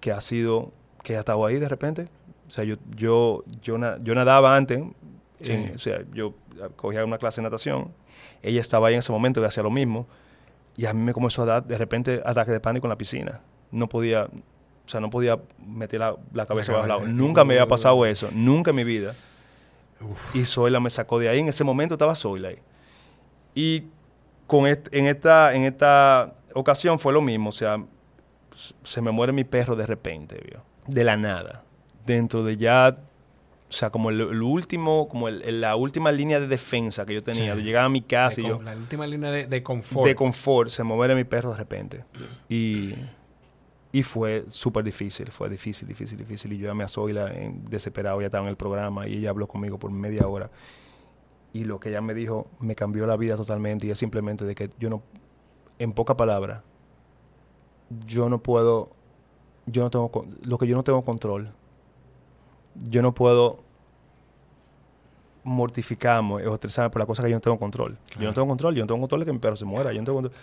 que 0.00 0.12
ha 0.12 0.20
sido, 0.20 0.72
que 1.02 1.16
ha 1.16 1.20
estado 1.20 1.44
ahí 1.46 1.56
de 1.58 1.68
repente. 1.68 2.08
O 2.46 2.50
sea, 2.50 2.64
yo, 2.64 2.76
yo, 2.96 3.44
yo, 3.62 3.78
na- 3.78 3.98
yo 4.02 4.14
nadaba 4.14 4.56
antes, 4.56 4.78
en- 4.78 4.94
Sí. 5.40 5.72
o 5.74 5.78
sea, 5.78 6.00
yo 6.12 6.34
cogía 6.76 7.04
una 7.04 7.18
clase 7.18 7.40
de 7.40 7.44
natación, 7.44 7.92
ella 8.42 8.60
estaba 8.60 8.88
ahí 8.88 8.94
en 8.94 8.98
ese 9.00 9.12
momento 9.12 9.40
y 9.40 9.44
hacía 9.44 9.62
lo 9.62 9.70
mismo, 9.70 10.06
y 10.76 10.86
a 10.86 10.92
mí 10.92 11.00
me 11.00 11.12
comenzó 11.12 11.42
a 11.42 11.46
dar 11.46 11.64
de 11.64 11.78
repente 11.78 12.22
ataques 12.24 12.52
de 12.52 12.60
pánico 12.60 12.86
en 12.86 12.90
la 12.90 12.98
piscina. 12.98 13.40
No 13.70 13.88
podía, 13.88 14.24
o 14.24 14.88
sea, 14.88 15.00
no 15.00 15.10
podía 15.10 15.38
meter 15.64 16.00
la, 16.00 16.16
la 16.32 16.44
cabeza 16.46 16.72
bajo 16.72 16.84
el 16.86 16.90
agua. 16.90 17.06
Nunca 17.08 17.44
me 17.44 17.54
había 17.54 17.66
pasado 17.68 18.04
eso, 18.06 18.28
nunca 18.32 18.70
en 18.70 18.76
mi 18.76 18.84
vida. 18.84 19.14
Uf. 20.00 20.34
Y 20.36 20.44
Zoila 20.44 20.80
me 20.80 20.90
sacó 20.90 21.18
de 21.18 21.28
ahí. 21.28 21.40
En 21.40 21.48
ese 21.48 21.64
momento 21.64 21.94
estaba 21.94 22.14
Zoila 22.14 22.48
ahí. 22.48 22.58
Y 23.54 23.84
con 24.46 24.66
est- 24.66 24.88
en, 24.92 25.06
esta, 25.06 25.54
en 25.54 25.64
esta 25.64 26.34
ocasión 26.54 26.98
fue 26.98 27.12
lo 27.12 27.20
mismo. 27.20 27.50
O 27.50 27.52
sea, 27.52 27.82
se 28.82 29.00
me 29.02 29.10
muere 29.10 29.32
mi 29.32 29.44
perro 29.44 29.76
de 29.76 29.86
repente, 29.86 30.40
¿vio? 30.48 30.62
De 30.86 31.04
la 31.04 31.16
nada. 31.16 31.62
Dentro 32.06 32.42
de 32.44 32.56
ya, 32.56 32.94
o 33.68 33.72
sea, 33.72 33.90
como 33.90 34.10
el, 34.10 34.20
el 34.20 34.42
último, 34.42 35.08
como 35.08 35.28
el- 35.28 35.60
la 35.60 35.76
última 35.76 36.10
línea 36.12 36.40
de 36.40 36.46
defensa 36.48 37.04
que 37.06 37.14
yo 37.14 37.22
tenía. 37.22 37.52
Sí. 37.54 37.60
Yo 37.60 37.64
llegaba 37.66 37.86
a 37.86 37.90
mi 37.90 38.02
casa 38.02 38.36
De 38.36 38.42
y 38.42 38.48
yo, 38.48 38.62
La 38.62 38.72
última 38.76 39.06
línea 39.06 39.30
de, 39.30 39.46
de 39.46 39.62
confort. 39.62 40.06
de 40.06 40.14
confort, 40.14 40.70
se 40.70 40.82
me 40.82 40.94
muere 40.94 41.14
mi 41.14 41.24
perro 41.24 41.50
de 41.52 41.56
repente. 41.58 42.04
Y, 42.48 42.94
y 43.92 44.02
fue 44.04 44.44
súper 44.48 44.84
difícil, 44.84 45.30
fue 45.32 45.48
difícil, 45.48 45.88
difícil, 45.88 46.16
difícil. 46.18 46.52
Y 46.52 46.58
yo 46.58 46.68
llamé 46.68 46.84
a 46.84 46.88
Zoila 46.88 47.32
en- 47.32 47.64
desesperado, 47.64 48.20
ya 48.20 48.26
estaba 48.26 48.44
en 48.44 48.50
el 48.50 48.56
programa 48.56 49.08
y 49.08 49.14
ella 49.16 49.30
habló 49.30 49.48
conmigo 49.48 49.78
por 49.78 49.90
media 49.90 50.26
hora. 50.28 50.50
Y 51.52 51.64
lo 51.64 51.80
que 51.80 51.88
ella 51.88 52.00
me 52.00 52.14
dijo 52.14 52.46
me 52.60 52.76
cambió 52.76 53.06
la 53.06 53.16
vida 53.16 53.36
totalmente 53.36 53.86
y 53.88 53.90
es 53.90 53.98
simplemente 53.98 54.44
de 54.44 54.54
que 54.54 54.70
yo 54.78 54.88
no, 54.90 55.02
en 55.80 55.92
pocas 55.92 56.16
palabras, 56.16 56.62
yo 58.06 58.28
no 58.28 58.40
puedo, 58.40 58.90
yo 59.66 59.82
no 59.82 59.90
tengo, 59.90 60.10
lo 60.42 60.56
que 60.58 60.68
yo 60.68 60.76
no 60.76 60.84
tengo 60.84 61.02
control, 61.02 61.50
yo 62.88 63.02
no 63.02 63.12
puedo 63.12 63.64
mortificarme 65.42 66.46
o 66.46 66.54
estresarme 66.54 66.90
por 66.90 67.00
la 67.00 67.06
cosa 67.06 67.24
que 67.24 67.30
yo 67.30 67.36
no 67.36 67.40
tengo 67.40 67.58
control. 67.58 67.98
Yo 68.18 68.26
no 68.28 68.34
tengo 68.34 68.46
control, 68.46 68.74
yo 68.76 68.82
no 68.82 68.86
tengo 68.86 69.00
control 69.00 69.20
de 69.20 69.26
que 69.26 69.32
mi 69.32 69.38
perro 69.38 69.56
se 69.56 69.64
muera, 69.64 69.92
yo 69.92 69.98
no 70.00 70.04
tengo 70.04 70.20
control. 70.22 70.40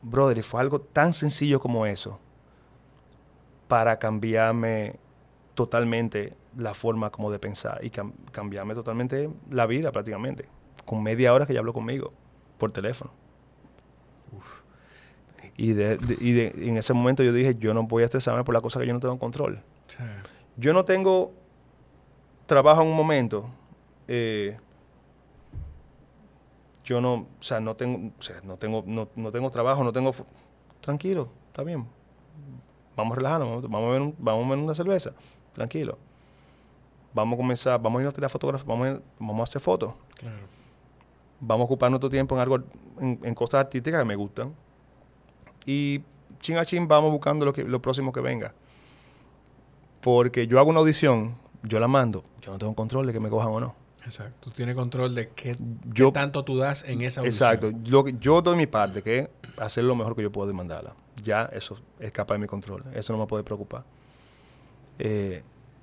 Brother, 0.00 0.38
y 0.38 0.42
fue 0.42 0.60
algo 0.62 0.80
tan 0.80 1.12
sencillo 1.12 1.60
como 1.60 1.84
eso 1.84 2.18
para 3.68 3.98
cambiarme 3.98 4.96
totalmente 5.54 6.34
la 6.56 6.74
forma 6.74 7.10
como 7.10 7.30
de 7.30 7.38
pensar 7.38 7.84
y 7.84 7.90
cam- 7.90 8.12
cambiarme 8.32 8.74
totalmente 8.74 9.28
la 9.50 9.66
vida 9.66 9.92
prácticamente. 9.92 10.46
Con 10.84 11.02
media 11.02 11.32
hora 11.34 11.46
que 11.46 11.52
ella 11.52 11.60
habló 11.60 11.72
conmigo 11.72 12.12
por 12.58 12.72
teléfono. 12.72 13.10
Y, 15.56 15.72
de, 15.72 15.96
de- 15.98 16.16
y 16.20 16.32
de- 16.32 16.54
y 16.56 16.68
en 16.68 16.76
ese 16.76 16.92
momento 16.94 17.22
yo 17.22 17.32
dije, 17.32 17.56
yo 17.58 17.74
no 17.74 17.82
voy 17.84 18.02
a 18.02 18.06
estresarme 18.06 18.44
por 18.44 18.54
la 18.54 18.60
cosa 18.60 18.80
que 18.80 18.86
yo 18.86 18.94
no 18.94 19.00
tengo 19.00 19.18
control. 19.18 19.60
Sí. 19.88 19.98
Yo 20.56 20.72
no 20.72 20.84
tengo 20.84 21.32
trabajo 22.46 22.82
en 22.82 22.88
un 22.88 22.96
momento. 22.96 23.48
eh, 24.06 24.56
yo 26.84 27.00
no, 27.02 27.14
o 27.14 27.26
sea, 27.42 27.60
no 27.60 27.76
tengo, 27.76 28.12
o 28.18 28.22
sea, 28.22 28.36
no 28.44 28.56
tengo, 28.56 28.82
no, 28.86 29.08
no 29.14 29.30
tengo 29.30 29.50
trabajo, 29.50 29.84
no 29.84 29.92
tengo, 29.92 30.10
tranquilo, 30.80 31.28
está 31.48 31.62
bien. 31.62 31.86
Vamos 32.98 33.12
a 33.12 33.16
relajarnos, 33.16 33.48
vamos, 33.48 33.62
vamos 33.70 33.88
a 33.88 33.92
ver, 33.92 34.00
un- 34.02 34.14
vamos 34.18 34.44
a 34.46 34.50
ver 34.50 34.58
una 34.58 34.74
cerveza, 34.74 35.12
tranquilo. 35.54 35.96
Vamos 37.14 37.34
a 37.34 37.36
comenzar, 37.36 37.80
vamos 37.80 38.00
a 38.00 38.02
ir 38.02 38.08
a 38.08 38.12
tirar 38.12 38.28
fotografías, 38.28 38.66
vamos 38.66 38.88
a, 38.88 39.00
vamos 39.20 39.40
a 39.40 39.42
hacer 39.44 39.60
fotos. 39.62 39.94
Claro. 40.16 40.36
Vamos 41.40 41.62
a 41.62 41.66
ocupar 41.66 41.90
nuestro 41.90 42.10
tiempo 42.10 42.34
en 42.34 42.40
algo, 42.40 42.56
en, 43.00 43.20
en 43.22 43.34
cosas 43.36 43.60
artísticas 43.60 44.00
que 44.00 44.04
me 44.04 44.16
gustan. 44.16 44.52
Y 45.64 46.00
chin 46.40 46.58
a 46.58 46.64
chin 46.64 46.88
vamos 46.88 47.12
buscando 47.12 47.44
lo, 47.46 47.52
que, 47.52 47.62
lo 47.62 47.80
próximo 47.80 48.12
que 48.12 48.20
venga. 48.20 48.52
Porque 50.00 50.46
yo 50.48 50.58
hago 50.58 50.70
una 50.70 50.80
audición, 50.80 51.34
yo 51.62 51.78
la 51.80 51.86
mando, 51.88 52.24
yo 52.42 52.52
no 52.52 52.58
tengo 52.58 52.74
control 52.74 53.06
de 53.06 53.12
que 53.12 53.20
me 53.20 53.28
cojan 53.30 53.50
o 53.52 53.60
no. 53.60 53.74
Exacto. 54.04 54.34
Tú 54.40 54.50
tienes 54.50 54.74
control 54.74 55.14
de 55.14 55.28
qué, 55.30 55.54
tanto 56.12 56.44
tú 56.44 56.56
das 56.56 56.82
en 56.84 57.02
esa 57.02 57.20
audición. 57.20 57.52
Exacto. 57.54 57.78
Lo 57.90 58.04
que- 58.04 58.16
yo 58.18 58.42
doy 58.42 58.56
mi 58.56 58.66
parte, 58.66 59.02
que 59.02 59.18
es 59.18 59.28
hacer 59.58 59.84
lo 59.84 59.94
mejor 59.94 60.16
que 60.16 60.22
yo 60.22 60.32
puedo 60.32 60.50
y 60.50 60.54
mandarla. 60.54 60.94
Ya 61.22 61.44
eso 61.52 61.78
escapa 62.00 62.34
de 62.34 62.40
mi 62.40 62.46
control. 62.46 62.84
Eso 62.94 63.12
no 63.12 63.18
me 63.20 63.26
puede 63.26 63.44
preocupar. 63.44 63.84
Eh, 64.98 65.42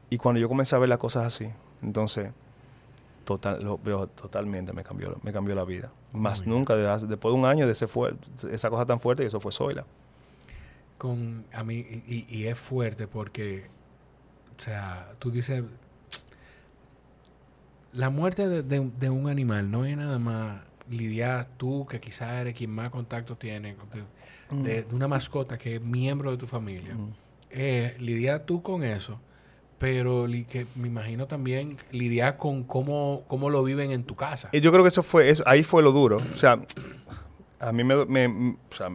y 0.09 0.17
cuando 0.17 0.39
yo 0.39 0.47
comencé 0.47 0.75
a 0.75 0.79
ver 0.79 0.89
las 0.89 0.97
cosas 0.97 1.25
así, 1.25 1.49
entonces, 1.81 2.31
total, 3.23 3.63
lo- 3.63 3.77
pero 3.77 4.07
totalmente 4.07 4.71
me 4.73 4.83
cambió, 4.83 5.17
me 5.23 5.31
cambió 5.33 5.55
la 5.55 5.63
vida. 5.63 5.91
Más 6.13 6.45
nunca, 6.45 6.75
después 6.75 7.33
de 7.33 7.39
un 7.39 7.45
año 7.45 7.65
de 7.65 7.71
ese 7.73 7.87
fuer- 7.87 8.17
esa 8.51 8.69
cosa 8.69 8.85
tan 8.85 8.99
fuerte, 8.99 9.23
y 9.23 9.27
eso 9.27 9.39
fue 9.39 9.51
Zoila. 9.51 9.85
Con, 10.97 11.45
a 11.53 11.63
mí, 11.63 12.03
y, 12.07 12.45
es 12.45 12.57
fuerte 12.57 13.07
porque, 13.07 13.65
o 14.57 14.61
sea, 14.61 15.11
tú 15.19 15.29
dices, 15.31 15.63
la 17.93 18.09
muerte 18.09 18.47
de, 18.47 18.63
de 18.63 18.79
un- 18.79 18.99
de 18.99 19.09
un 19.09 19.29
animal 19.29 19.69
no 19.71 19.85
es 19.85 19.95
nada 19.97 20.19
más 20.19 20.61
lidiar 20.89 21.47
tú, 21.57 21.85
que 21.89 21.99
quizás 21.99 22.33
eres 22.41 22.55
quien 22.55 22.71
más 22.71 22.89
contacto 22.89 23.35
tiene, 23.37 23.75
de, 24.51 24.57
de- 24.63 24.83
de 24.83 24.95
una 24.95 25.07
mascota 25.07 25.57
que 25.57 25.75
es 25.75 25.81
miembro 25.81 26.31
de 26.31 26.37
tu 26.37 26.47
familia. 26.47 26.93
Mm. 26.93 27.09
Eh, 27.51 27.95
lidiar 27.99 28.41
tú 28.41 28.61
con 28.61 28.83
eso, 28.83 29.19
pero 29.77 30.27
li- 30.27 30.45
que 30.45 30.67
me 30.75 30.87
imagino 30.87 31.25
también 31.27 31.77
lidiar 31.91 32.37
con 32.37 32.63
cómo, 32.63 33.23
cómo 33.27 33.49
lo 33.49 33.63
viven 33.63 33.91
en 33.91 34.03
tu 34.03 34.15
casa. 34.15 34.49
Y 34.51 34.61
yo 34.61 34.71
creo 34.71 34.83
que 34.83 34.89
eso 34.89 35.03
fue, 35.03 35.29
eso, 35.29 35.43
ahí 35.47 35.63
fue 35.63 35.81
lo 35.83 35.91
duro. 35.91 36.17
O 36.33 36.37
sea, 36.37 36.57
a 37.59 37.71
mí 37.71 37.83
me, 37.83 37.95
o 37.95 38.75
sea, 38.75 38.89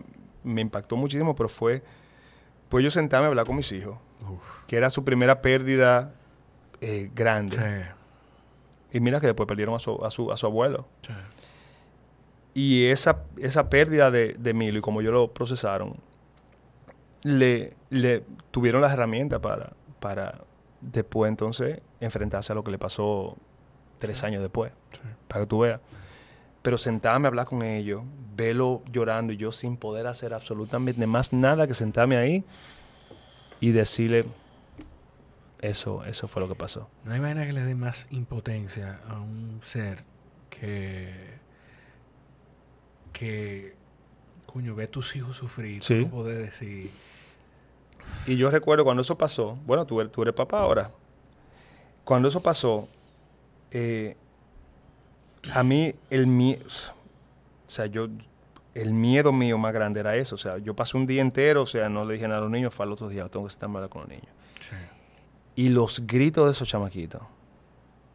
me 0.45 0.61
impactó 0.61 0.97
muchísimo, 0.97 1.35
pero 1.35 1.49
fue, 1.49 1.83
pues 2.69 2.85
yo 2.85 2.91
sentarme 2.91 3.25
a 3.27 3.29
hablar 3.29 3.47
con 3.47 3.57
mis 3.57 3.71
hijos, 3.73 3.97
Uf. 4.29 4.65
que 4.67 4.77
era 4.77 4.91
su 4.91 5.05
primera 5.05 5.41
pérdida 5.43 6.15
eh, 6.81 7.11
grande. 7.15 7.57
Sí, 7.57 8.97
Y 8.97 9.01
mira 9.01 9.21
que 9.21 9.27
después 9.27 9.47
perdieron 9.47 9.75
a 9.75 9.79
su, 9.79 10.05
a 10.05 10.11
su, 10.11 10.31
a 10.33 10.37
su 10.37 10.47
abuelo. 10.47 10.87
sí. 11.07 11.13
Y 12.55 12.87
esa, 12.87 13.25
esa 13.39 13.71
pérdida 13.71 14.11
de, 14.11 14.35
de 14.35 14.55
Milo, 14.55 14.79
y 14.79 14.83
como 14.83 15.01
ellos 15.01 15.13
lo 15.13 15.33
procesaron, 15.33 15.97
le, 17.23 17.75
le 17.91 18.25
tuvieron 18.51 18.81
las 18.83 18.93
herramientas 18.93 19.41
para, 19.41 19.73
para 20.01 20.41
después 20.81 21.29
entonces 21.29 21.81
enfrentarse 22.01 22.53
a 22.53 22.55
lo 22.55 22.65
que 22.65 22.71
le 22.71 22.79
pasó 22.79 23.37
tres 23.99 24.25
años 24.25 24.43
después, 24.43 24.73
Sí. 24.93 24.99
para 25.29 25.43
que 25.43 25.47
tú 25.47 25.61
veas. 25.61 25.81
Pero 26.63 26.77
sentarme 26.77 27.27
a 27.27 27.29
hablar 27.29 27.47
con 27.47 27.63
ellos, 27.63 28.03
verlo 28.35 28.83
llorando 28.91 29.33
y 29.33 29.37
yo 29.37 29.53
sin 29.53 29.77
poder 29.77 30.07
hacer 30.07 30.35
absolutamente 30.35 31.07
más 31.07 31.33
nada 31.33 31.67
que 31.67 31.75
sentarme 31.75 32.17
ahí 32.17 32.45
y 33.61 33.73
decirle, 33.73 34.25
eso, 35.61 36.05
eso 36.05 36.27
fue 36.29 36.41
lo 36.43 36.49
que 36.49 36.55
pasó. 36.55 36.89
No 37.05 37.13
hay 37.13 37.21
manera 37.21 37.47
que 37.47 37.53
le 37.53 37.63
dé 37.63 37.75
más 37.75 38.07
impotencia 38.11 39.01
a 39.09 39.21
un 39.21 39.61
ser 39.63 40.05
que. 40.49 41.39
Que. 43.13 43.75
Coño, 44.47 44.75
ve 44.75 44.85
a 44.85 44.89
tus 44.89 45.15
hijos 45.17 45.37
sufrir. 45.37 45.83
Sí. 45.83 46.05
No 46.05 46.11
poder 46.11 46.39
decir. 46.39 46.91
Y 48.27 48.37
yo 48.37 48.51
recuerdo 48.51 48.83
cuando 48.85 49.03
eso 49.03 49.17
pasó, 49.17 49.57
bueno, 49.65 49.85
tú, 49.87 50.01
eres- 50.01 50.13
tú 50.13 50.23
eres 50.23 50.35
papá 50.35 50.61
ahora. 50.61 50.91
Cuando 52.05 52.27
eso 52.29 52.41
pasó, 52.43 52.89
eh, 53.71 54.17
a 55.55 55.63
mí 55.63 55.95
el 56.11 56.27
miedo, 56.27 56.65
o 56.67 57.71
sea, 57.71 57.87
yo, 57.87 58.09
el 58.75 58.93
miedo 58.93 59.33
mío 59.33 59.59
más 59.59 59.73
grande 59.73 60.01
era 60.01 60.17
eso. 60.17 60.35
O 60.35 60.39
sea, 60.39 60.59
yo 60.59 60.75
pasé 60.75 60.97
un 60.97 61.07
día 61.07 61.23
entero, 61.23 61.63
o 61.63 61.67
sea, 61.67 61.89
no 61.89 62.05
le 62.05 62.15
dije 62.15 62.27
nada 62.27 62.39
a 62.39 62.43
los 62.43 62.51
niños, 62.51 62.75
fue 62.75 62.85
al 62.87 62.93
otro 62.93 63.09
día, 63.09 63.29
tengo 63.29 63.47
que 63.47 63.53
estar 63.53 63.69
mal 63.69 63.89
con 63.89 64.03
los 64.03 64.11
niños. 64.11 64.27
Sí. 64.61 64.77
Y 65.55 65.69
los 65.69 66.05
gritos 66.07 66.47
de 66.47 66.51
esos 66.53 66.69
chamaquitos, 66.69 67.23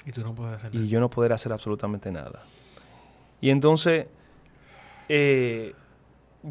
Y 0.06 0.12
tú 0.12 0.22
no 0.22 0.36
puedes 0.36 0.56
hacer 0.56 0.74
nada. 0.74 0.86
y 0.86 0.90
yo 0.90 1.00
no 1.00 1.10
poder 1.10 1.32
hacer 1.32 1.54
absolutamente 1.54 2.12
nada. 2.12 2.44
Y 3.40 3.50
entonces, 3.50 4.08
eh, 5.10 5.74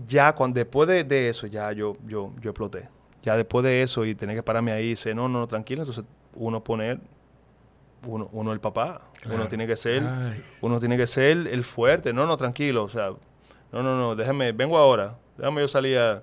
ya 0.07 0.35
cuando, 0.35 0.59
después 0.59 0.89
de, 0.89 1.05
de 1.05 1.29
eso, 1.29 1.47
ya 1.47 1.73
yo, 1.73 1.95
yo, 2.07 2.33
yo 2.41 2.51
exploté. 2.51 2.89
Ya 3.23 3.37
después 3.37 3.65
de 3.65 3.83
eso 3.83 4.05
y 4.05 4.15
tener 4.15 4.37
que 4.37 4.43
pararme 4.43 4.73
ahí 4.73 4.87
y 4.87 4.91
decir, 4.91 5.15
no, 5.15 5.29
no, 5.29 5.41
no, 5.41 5.47
tranquilo, 5.47 5.83
entonces 5.83 6.05
uno 6.35 6.63
poner, 6.63 6.99
uno, 8.07 8.29
uno 8.33 8.53
el 8.53 8.61
papá, 8.61 9.01
uno 9.33 9.49
tiene 9.49 9.67
que 9.67 9.77
ser, 9.77 10.03
Ay, 10.03 10.43
uno 10.61 10.79
tiene 10.79 10.97
que 10.97 11.07
ser 11.07 11.47
el 11.49 11.65
fuerte, 11.65 12.13
no, 12.13 12.27
no, 12.27 12.37
tranquilo, 12.37 12.85
o 12.85 12.89
sea, 12.89 13.11
no, 13.73 13.83
no, 13.83 13.97
no, 13.97 14.15
déjame, 14.15 14.53
vengo 14.53 14.77
ahora, 14.77 15.17
déjame 15.39 15.63
yo 15.63 15.69
salir 15.69 15.97
a, 15.99 16.23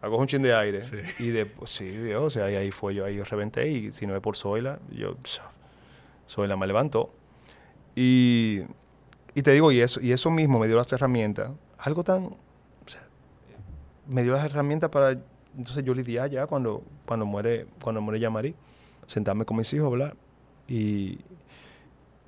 a 0.00 0.06
coger 0.06 0.20
un 0.20 0.26
chin 0.26 0.42
de 0.42 0.54
aire. 0.54 0.80
Sí. 0.80 0.96
Y 1.18 1.28
después, 1.28 1.70
sí, 1.70 1.88
vio, 1.88 2.24
o 2.24 2.30
sea, 2.30 2.50
y 2.50 2.56
ahí 2.56 2.70
fue 2.70 2.94
yo, 2.94 3.04
ahí 3.04 3.16
yo 3.16 3.24
reventé 3.24 3.68
y 3.68 3.90
si 3.90 4.06
no 4.06 4.14
es 4.14 4.20
por 4.20 4.36
Zoila, 4.36 4.78
yo, 4.90 5.16
Zoila 6.28 6.56
me 6.56 6.66
levantó. 6.66 7.10
Y, 7.96 8.60
y 9.38 9.42
te 9.42 9.52
digo, 9.52 9.70
y 9.70 9.80
eso, 9.80 10.00
y 10.00 10.10
eso 10.10 10.32
mismo 10.32 10.58
me 10.58 10.66
dio 10.66 10.76
las 10.76 10.92
herramientas, 10.92 11.52
algo 11.78 12.02
tan, 12.02 12.24
o 12.24 12.36
sea, 12.86 13.02
me 14.08 14.24
dio 14.24 14.32
las 14.32 14.44
herramientas 14.44 14.90
para, 14.90 15.12
entonces 15.56 15.84
yo 15.84 15.94
lidiar 15.94 16.28
ya 16.28 16.48
cuando, 16.48 16.82
cuando 17.06 17.24
muere, 17.24 17.66
cuando 17.80 18.00
muere 18.00 18.18
Yamari, 18.18 18.56
sentarme 19.06 19.44
con 19.44 19.56
mis 19.56 19.72
hijos, 19.72 19.86
hablar. 19.86 20.16
Y, 20.66 21.18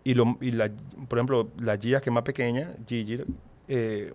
y, 0.04 0.14
lo, 0.14 0.38
y 0.40 0.52
la, 0.52 0.70
por 1.08 1.18
ejemplo, 1.18 1.48
la 1.58 1.76
Gia, 1.76 2.00
que 2.00 2.10
es 2.10 2.14
más 2.14 2.22
pequeña, 2.22 2.74
Gigi, 2.86 3.24
eh, 3.66 4.12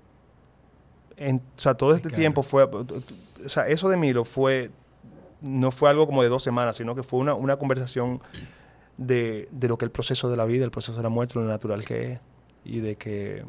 en, 1.17 1.35
o 1.57 1.59
sea, 1.59 1.73
todo 1.73 1.91
este 1.91 2.07
Claro. 2.07 2.15
tiempo 2.22 2.43
fue, 2.43 2.63
o 2.63 2.85
sea, 3.47 3.67
eso 3.67 3.89
de 3.89 3.97
Milo 3.97 4.23
fue, 4.23 4.72
no 5.41 5.69
fue 5.72 5.89
algo 5.89 6.05
como 6.05 6.23
de 6.23 6.30
dos 6.30 6.43
semanas, 6.43 6.77
sino 6.77 6.95
que 6.95 7.03
fue 7.03 7.19
una, 7.19 7.34
una 7.34 7.57
conversación 7.57 8.22
de, 8.97 9.49
de 9.51 9.67
lo 9.67 9.77
que 9.77 9.84
es 9.84 9.88
el 9.88 9.91
proceso 9.91 10.30
de 10.30 10.38
la 10.38 10.45
vida, 10.45 10.63
el 10.63 10.72
proceso 10.72 10.95
de 10.95 11.03
la 11.03 11.09
muerte, 11.09 11.34
lo 11.38 11.43
natural 11.43 11.84
que 11.84 12.13
es, 12.13 12.19
y 12.66 12.80
de 12.82 12.96
que, 12.98 13.46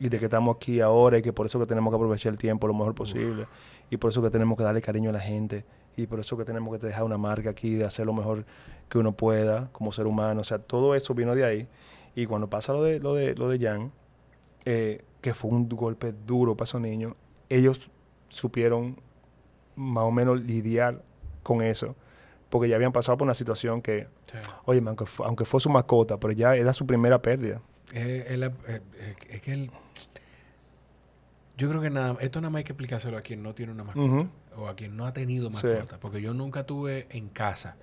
y 0.00 0.08
de 0.10 0.18
que 0.18 0.24
estamos 0.26 0.56
aquí 0.56 0.80
ahora 0.80 1.16
y 1.18 1.22
que 1.22 1.32
por 1.32 1.46
eso 1.46 1.58
que 1.58 1.66
tenemos 1.66 1.90
que 1.90 1.96
aprovechar 1.96 2.32
el 2.32 2.38
tiempo 2.38 2.66
lo 2.66 2.74
mejor 2.74 2.94
posible, 2.94 3.46
y 3.90 3.96
por 3.96 4.10
eso 4.10 4.20
que 4.22 4.30
tenemos 4.30 4.58
que 4.58 4.64
darle 4.64 4.82
cariño 4.82 5.10
a 5.10 5.12
la 5.14 5.20
gente, 5.20 5.64
y 5.96 6.06
por 6.06 6.20
eso 6.20 6.36
que 6.36 6.44
tenemos 6.44 6.78
que 6.78 6.84
dejar 6.86 7.04
una 7.04 7.16
marca 7.16 7.50
aquí 7.50 7.74
de 7.76 7.84
hacer 7.86 8.04
lo 8.04 8.12
mejor 8.12 8.44
que 8.90 8.98
uno 8.98 9.12
pueda 9.12 9.70
como 9.72 9.92
ser 9.92 10.06
humano, 10.06 10.42
o 10.42 10.44
sea, 10.44 10.58
todo 10.58 10.94
eso 10.94 11.14
vino 11.14 11.34
de 11.34 11.44
ahí, 11.44 11.68
y 12.14 12.26
cuando 12.26 12.48
pasa 12.50 12.72
lo 12.72 12.82
de, 12.82 12.98
lo 13.00 13.14
de, 13.14 13.34
lo 13.34 13.48
de 13.48 13.58
Jan, 13.58 13.92
eh, 14.64 15.02
que 15.22 15.32
fue 15.34 15.50
un 15.50 15.68
golpe 15.68 16.12
duro 16.12 16.56
para 16.56 16.64
esos 16.64 16.80
niños, 16.80 17.14
ellos 17.48 17.90
supieron 18.28 18.96
más 19.76 20.04
o 20.04 20.10
menos 20.10 20.42
lidiar 20.42 21.02
con 21.42 21.62
eso, 21.62 21.94
porque 22.50 22.68
ya 22.68 22.76
habían 22.76 22.92
pasado 22.92 23.16
por 23.18 23.26
una 23.26 23.34
situación 23.34 23.80
que, 23.82 24.08
sí. 24.30 24.38
oye, 24.66 24.82
aunque, 24.86 25.06
fu- 25.06 25.24
aunque 25.24 25.44
fue 25.44 25.60
su 25.60 25.70
mascota, 25.70 26.18
pero 26.18 26.32
ya 26.32 26.54
era 26.56 26.72
su 26.72 26.86
primera 26.86 27.20
pérdida. 27.22 27.60
Es, 27.92 28.30
es 28.30 28.38
la- 28.38 28.52
es- 29.30 29.40
que 29.40 29.52
el- 29.52 29.70
yo 31.56 31.68
creo 31.70 31.80
que 31.80 31.90
nada, 31.90 32.16
esto 32.20 32.40
nada 32.40 32.50
más 32.50 32.58
hay 32.58 32.64
que 32.64 32.72
explicárselo 32.72 33.16
a 33.16 33.22
quien 33.22 33.42
no 33.42 33.54
tiene 33.54 33.72
una 33.72 33.84
mascota 33.84 34.28
o 34.56 34.68
a 34.68 34.76
quien 34.76 34.96
no 34.96 35.06
ha 35.06 35.12
tenido 35.12 35.48
Sí. 35.48 35.54
mascota, 35.66 35.98
porque 35.98 36.20
yo 36.20 36.34
nunca 36.34 36.64
tuve 36.66 37.06
en 37.10 37.28
casa, 37.28 37.76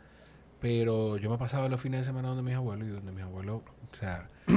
pero 0.61 1.17
yo 1.17 1.29
me 1.29 1.37
pasaba 1.37 1.67
los 1.69 1.81
fines 1.81 2.01
de 2.01 2.05
semana 2.05 2.27
donde 2.29 2.43
mis 2.43 2.55
abuelos 2.55 2.87
y 2.87 2.91
donde 2.91 3.11
mis 3.11 3.23
abuelos, 3.23 3.61
o 3.91 3.95
sea, 3.99 4.29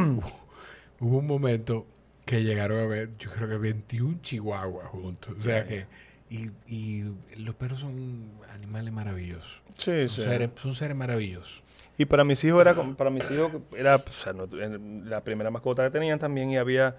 hubo 1.01 1.19
un 1.19 1.27
momento 1.27 1.87
que 2.27 2.43
llegaron 2.43 2.79
a 2.81 2.87
ver, 2.87 3.17
yo 3.19 3.31
creo 3.31 3.49
que 3.49 3.57
21 3.57 4.19
chihuahuas 4.21 4.89
juntos, 4.89 5.35
o 5.39 5.43
sea 5.43 5.65
que 5.67 5.87
y, 6.29 6.51
y 6.67 7.05
los 7.37 7.55
perros 7.55 7.79
son 7.81 8.33
animales 8.53 8.93
maravillosos. 8.93 9.63
Sí, 9.79 10.09
Son, 10.09 10.25
seres, 10.25 10.51
son 10.57 10.75
seres 10.75 10.97
maravillosos. 10.97 11.63
Y 11.99 12.05
para 12.05 12.25
mis 12.25 12.43
hijos 12.45 12.61
era, 12.61 12.75
para 12.97 13.11
mis 13.11 13.29
hijos 13.31 13.53
era, 13.77 13.97
o 13.97 14.13
sea, 14.13 14.33
no- 14.33 14.47
la 14.47 15.23
primera 15.23 15.51
mascota 15.51 15.83
que 15.85 15.91
tenían 15.91 16.19
también 16.19 16.51
y 16.51 16.57
había 16.59 16.97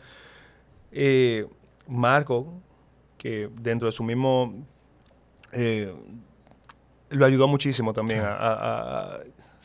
eh, 0.92 1.46
Marco, 1.88 2.62
que 3.18 3.50
dentro 3.62 3.88
de 3.88 3.92
su 3.92 4.04
mismo, 4.04 4.66
eh, 5.52 5.94
lo 7.10 7.26
ayudó 7.26 7.48
muchísimo 7.48 7.94
también 7.94 8.22
a, 8.22 8.34
a- 8.34 8.54
a- 8.54 9.16
a- 9.16 9.20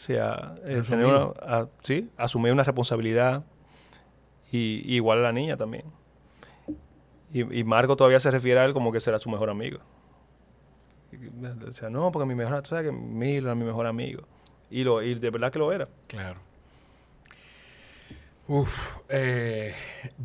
eh, 0.08 0.20
Asumir. 0.20 0.84
tener 0.86 1.06
una, 1.06 1.22
a- 1.40 1.68
sí, 1.82 2.10
asumir 2.16 2.52
una 2.52 2.64
responsabilidad 2.64 3.44
y, 4.50 4.82
y 4.84 4.96
igual 4.96 5.18
a 5.20 5.22
la 5.22 5.32
niña 5.32 5.56
también. 5.56 5.84
Y, 7.32 7.60
y 7.60 7.64
Marco 7.64 7.96
todavía 7.96 8.20
se 8.20 8.30
refiere 8.30 8.60
a 8.60 8.64
él 8.64 8.74
como 8.74 8.92
que 8.92 9.00
será 9.00 9.18
su 9.18 9.30
mejor 9.30 9.48
amigo. 9.48 9.78
Y 11.12 11.16
Decía, 11.64 11.88
no, 11.88 12.10
porque 12.12 12.26
mi 12.26 12.34
mejor, 12.34 12.62
tú 12.62 12.70
sabes 12.70 12.86
que 12.90 12.92
Milo 12.92 13.48
era 13.48 13.54
mi 13.54 13.64
mejor 13.64 13.86
amigo. 13.86 14.22
Y, 14.72 14.84
lo, 14.84 15.02
y 15.02 15.14
de 15.14 15.30
verdad 15.30 15.52
que 15.52 15.58
lo 15.58 15.72
era. 15.72 15.86
Claro. 16.06 16.40
Uf, 18.48 18.76
eh, 19.08 19.72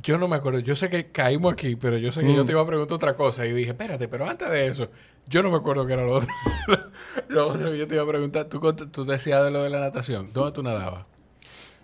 yo 0.02 0.18
no 0.18 0.28
me 0.28 0.36
acuerdo. 0.38 0.60
Yo 0.60 0.76
sé 0.76 0.90
que 0.90 1.11
caímos 1.11 1.53
aquí, 1.53 1.76
pero 1.76 1.98
yo 1.98 2.11
sé 2.11 2.22
que 2.22 2.34
yo 2.34 2.44
Mm. 2.44 2.45
te 2.48 2.52
iba 2.53 2.61
a 2.61 2.65
preguntar 2.65 2.95
otra 2.95 3.15
cosa 3.15 3.45
y 3.45 3.53
dije, 3.53 3.72
espérate, 3.72 4.07
pero 4.07 4.28
antes 4.28 4.49
de 4.49 4.68
eso, 4.68 4.90
yo 5.28 5.44
no 5.44 5.52
me 5.52 5.57
acuerdo 5.57 5.86
qué 5.86 5.94
era 5.94 6.03
lo 6.03 6.14
otro. 6.15 6.30
lo 7.30 7.48
otro 7.49 7.72
que 7.72 7.78
yo 7.78 7.88
te 7.88 7.95
iba 7.95 8.03
a 8.03 8.07
preguntar, 8.07 8.45
tú, 8.45 8.60
tú 8.91 9.06
decías 9.06 9.44
de 9.44 9.52
lo 9.52 9.64
de 9.64 9.69
la 9.69 9.80
natación. 9.80 10.32
¿Dónde 10.34 10.52
tú 10.52 10.64
nadabas? 10.64 11.06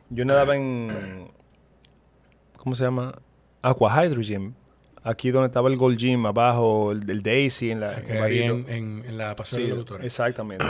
Yo 0.09 0.25
nadaba 0.25 0.55
en. 0.55 1.29
¿Cómo 2.57 2.75
se 2.75 2.83
llama? 2.83 3.13
Aqua 3.61 4.03
Hydro 4.05 4.21
Gym. 4.21 4.53
Aquí 5.03 5.31
donde 5.31 5.47
estaba 5.47 5.69
el 5.69 5.75
Gold 5.77 5.97
Gym, 5.97 6.25
abajo, 6.25 6.93
el, 6.93 7.09
el 7.09 7.21
Daisy, 7.21 7.71
en 7.71 7.81
la. 7.81 7.93
En 7.99 8.69
en, 8.69 9.03
en- 9.05 9.17
la 9.17 9.35
Sí, 9.43 9.63
de 9.63 9.69
doctores. 9.75 10.05
exactamente. 10.05 10.65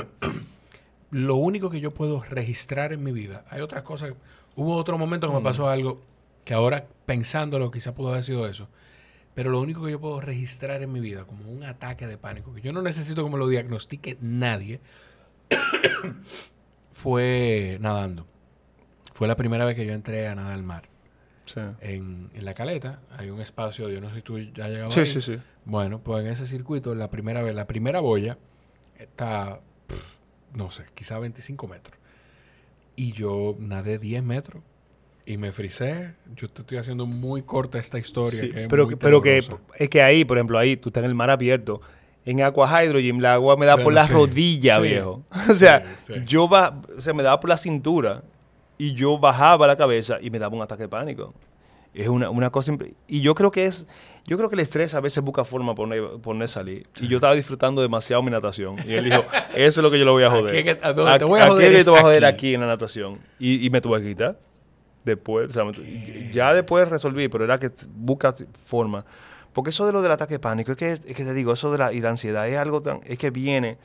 Lo 1.13 1.35
único 1.35 1.69
que 1.69 1.79
yo 1.79 1.93
puedo 1.93 2.21
registrar 2.23 2.91
en 2.91 3.03
mi 3.03 3.11
vida, 3.11 3.45
hay 3.49 3.61
otras 3.61 3.83
cosas, 3.83 4.13
Hubo 4.55 4.75
otro 4.75 4.97
momento 4.99 5.27
que 5.27 5.33
me 5.33 5.41
pasó 5.41 5.67
algo 5.67 5.99
que 6.45 6.53
ahora 6.53 6.85
pensándolo 7.07 7.71
quizá 7.71 7.95
pudo 7.95 8.09
haber 8.09 8.23
sido 8.23 8.45
eso. 8.47 8.67
Pero 9.33 9.49
lo 9.49 9.59
único 9.59 9.83
que 9.83 9.89
yo 9.89 9.99
puedo 9.99 10.21
registrar 10.21 10.83
en 10.83 10.91
mi 10.91 10.99
vida 10.99 11.25
como 11.25 11.49
un 11.51 11.63
ataque 11.63 12.05
de 12.05 12.17
pánico, 12.17 12.53
que 12.53 12.61
yo 12.61 12.71
no 12.71 12.83
necesito 12.83 13.23
que 13.25 13.31
me 13.31 13.37
lo 13.39 13.47
diagnostique 13.47 14.17
nadie, 14.21 14.79
fue 16.93 17.77
nadando. 17.81 18.27
Fue 19.13 19.27
la 19.27 19.35
primera 19.35 19.65
vez 19.65 19.75
que 19.75 19.85
yo 19.85 19.93
entré 19.93 20.27
a 20.27 20.35
nadar 20.35 20.53
al 20.53 20.63
mar. 20.63 20.83
Sí. 21.45 21.59
En, 21.81 22.29
en 22.33 22.45
la 22.45 22.53
caleta 22.53 23.01
hay 23.17 23.29
un 23.29 23.41
espacio, 23.41 23.89
yo 23.89 23.99
no 24.01 24.09
sé 24.09 24.15
si 24.17 24.21
tú 24.21 24.39
ya 24.39 24.65
has 24.65 24.71
llegado 24.71 24.91
Sí, 24.91 25.01
ahí. 25.01 25.05
sí, 25.07 25.21
sí. 25.21 25.37
Bueno, 25.65 25.99
pues 25.99 26.23
en 26.25 26.31
ese 26.31 26.45
circuito, 26.45 26.95
la 26.95 27.09
primera 27.09 27.41
vez, 27.43 27.53
la 27.55 27.67
primera 27.67 27.99
boya 27.99 28.37
está, 28.97 29.59
pff, 29.87 29.97
no 30.55 30.71
sé, 30.71 30.83
quizá 30.95 31.19
25 31.19 31.67
metros. 31.67 31.97
Y 32.95 33.11
yo 33.13 33.55
nadé 33.59 33.97
10 33.97 34.23
metros 34.23 34.61
y 35.25 35.37
me 35.37 35.51
frisé. 35.51 36.13
Yo 36.35 36.49
te 36.49 36.61
estoy 36.61 36.77
haciendo 36.77 37.05
muy 37.05 37.41
corta 37.41 37.79
esta 37.79 37.97
historia. 37.97 38.39
Sí, 38.39 38.51
que 38.51 38.63
es 38.63 38.67
pero 38.69 38.85
muy 38.85 38.95
pero 38.95 39.21
que 39.21 39.37
es 39.77 39.89
que 39.89 40.01
ahí, 40.01 40.25
por 40.25 40.37
ejemplo, 40.37 40.57
ahí 40.59 40.77
tú 40.77 40.89
estás 40.89 41.03
en 41.03 41.09
el 41.09 41.15
mar 41.15 41.29
abierto. 41.29 41.81
En 42.25 42.41
Aqua 42.41 42.83
Hydrogen 42.83 43.21
la 43.21 43.33
agua 43.33 43.57
me 43.57 43.65
da 43.65 43.75
por 43.75 43.85
Bueno, 43.85 43.99
la 43.99 44.07
sí. 44.07 44.13
rodilla, 44.13 44.77
Sí. 44.77 44.81
viejo. 44.83 45.23
O 45.49 45.53
sea, 45.53 45.83
yo 46.25 46.47
ba 46.47 46.81
o 46.97 47.01
sea, 47.01 47.13
me 47.13 47.23
daba 47.23 47.39
por 47.39 47.49
la 47.49 47.57
cintura 47.57 48.23
y 48.77 48.93
yo 48.93 49.17
bajaba 49.17 49.67
la 49.67 49.75
cabeza 49.75 50.19
y 50.21 50.29
me 50.29 50.39
daba 50.39 50.55
un 50.55 50.61
ataque 50.61 50.83
de 50.83 50.89
pánico. 50.89 51.33
Es 51.93 52.07
una, 52.07 52.29
una 52.29 52.49
cosa 52.49 52.75
y 53.07 53.21
yo 53.21 53.35
creo 53.35 53.51
que 53.51 53.65
es 53.65 53.87
yo 54.25 54.37
creo 54.37 54.49
que 54.49 54.55
el 54.55 54.61
estrés 54.61 54.93
a 54.93 54.99
veces 55.01 55.23
busca 55.23 55.43
forma 55.43 55.75
por 55.75 55.87
no, 55.87 56.17
por 56.19 56.35
no 56.35 56.47
salir. 56.47 56.87
Y 57.01 57.07
yo 57.07 57.17
estaba 57.17 57.35
disfrutando 57.35 57.81
demasiado 57.81 58.21
mi 58.23 58.31
natación. 58.31 58.77
Y 58.87 58.93
él 58.93 59.05
dijo, 59.05 59.23
eso 59.53 59.79
es 59.81 59.83
lo 59.83 59.91
que 59.91 59.99
yo 59.99 60.05
lo 60.05 60.13
voy 60.13 60.23
a 60.23 60.29
joder. 60.31 60.55
Es 60.55 60.63
que- 60.63 60.79
a 60.85 60.93
donde 60.93 61.19
te 61.19 61.25
voy 61.25 61.39
a 61.41 61.47
joder 61.47 61.71
que 61.71 61.77
es 61.79 61.85
te 61.85 61.91
voy 61.91 61.99
a 61.99 62.03
joder 62.03 62.25
aquí. 62.25 62.35
aquí 62.35 62.53
en 62.55 62.61
la 62.61 62.67
natación. 62.67 63.19
Y, 63.39 63.65
y 63.65 63.69
me 63.69 63.81
tuve 63.81 64.01
que 64.01 64.07
quitar. 64.09 64.39
Después, 65.03 65.49
o 65.49 65.51
sea, 65.51 65.65
me- 65.65 66.31
ya 66.31 66.53
después 66.53 66.87
resolví, 66.87 67.27
pero 67.27 67.43
era 67.43 67.57
que 67.59 67.69
busca 67.95 68.33
forma. 68.65 69.03
Porque 69.51 69.71
eso 69.71 69.85
de 69.85 69.91
lo 69.91 70.01
del 70.01 70.11
ataque 70.13 70.35
de 70.35 70.39
pánico, 70.39 70.71
es 70.71 70.77
que, 70.77 70.91
es 70.93 70.99
que 71.01 71.23
te 71.25 71.33
digo, 71.33 71.51
eso 71.53 71.71
de 71.71 71.77
la, 71.77 71.91
y 71.93 71.99
la 71.99 72.09
ansiedad 72.09 72.47
es 72.47 72.57
algo 72.57 72.81
tan, 72.81 73.01
es 73.05 73.17
que 73.19 73.29
viene, 73.29 73.77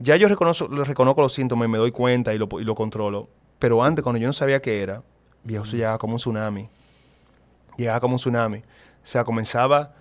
ya 0.00 0.16
yo 0.16 0.26
reconozco, 0.26 0.66
reconozco 0.66 1.20
los 1.20 1.32
síntomas 1.34 1.68
y 1.68 1.70
me 1.70 1.78
doy 1.78 1.92
cuenta 1.92 2.34
y 2.34 2.38
lo, 2.38 2.48
y 2.58 2.64
lo 2.64 2.74
controlo, 2.74 3.28
pero 3.60 3.84
antes 3.84 4.02
cuando 4.02 4.18
yo 4.18 4.26
no 4.26 4.32
sabía 4.32 4.60
qué 4.60 4.82
era, 4.82 5.02
viejo, 5.44 5.62
eso 5.64 5.76
llegaba 5.76 5.98
como 5.98 6.14
un 6.14 6.18
tsunami, 6.18 6.68
llegaba 7.76 8.00
como 8.00 8.14
un 8.14 8.18
tsunami, 8.18 8.62
sea, 9.08 9.24
comenzaba, 9.24 9.94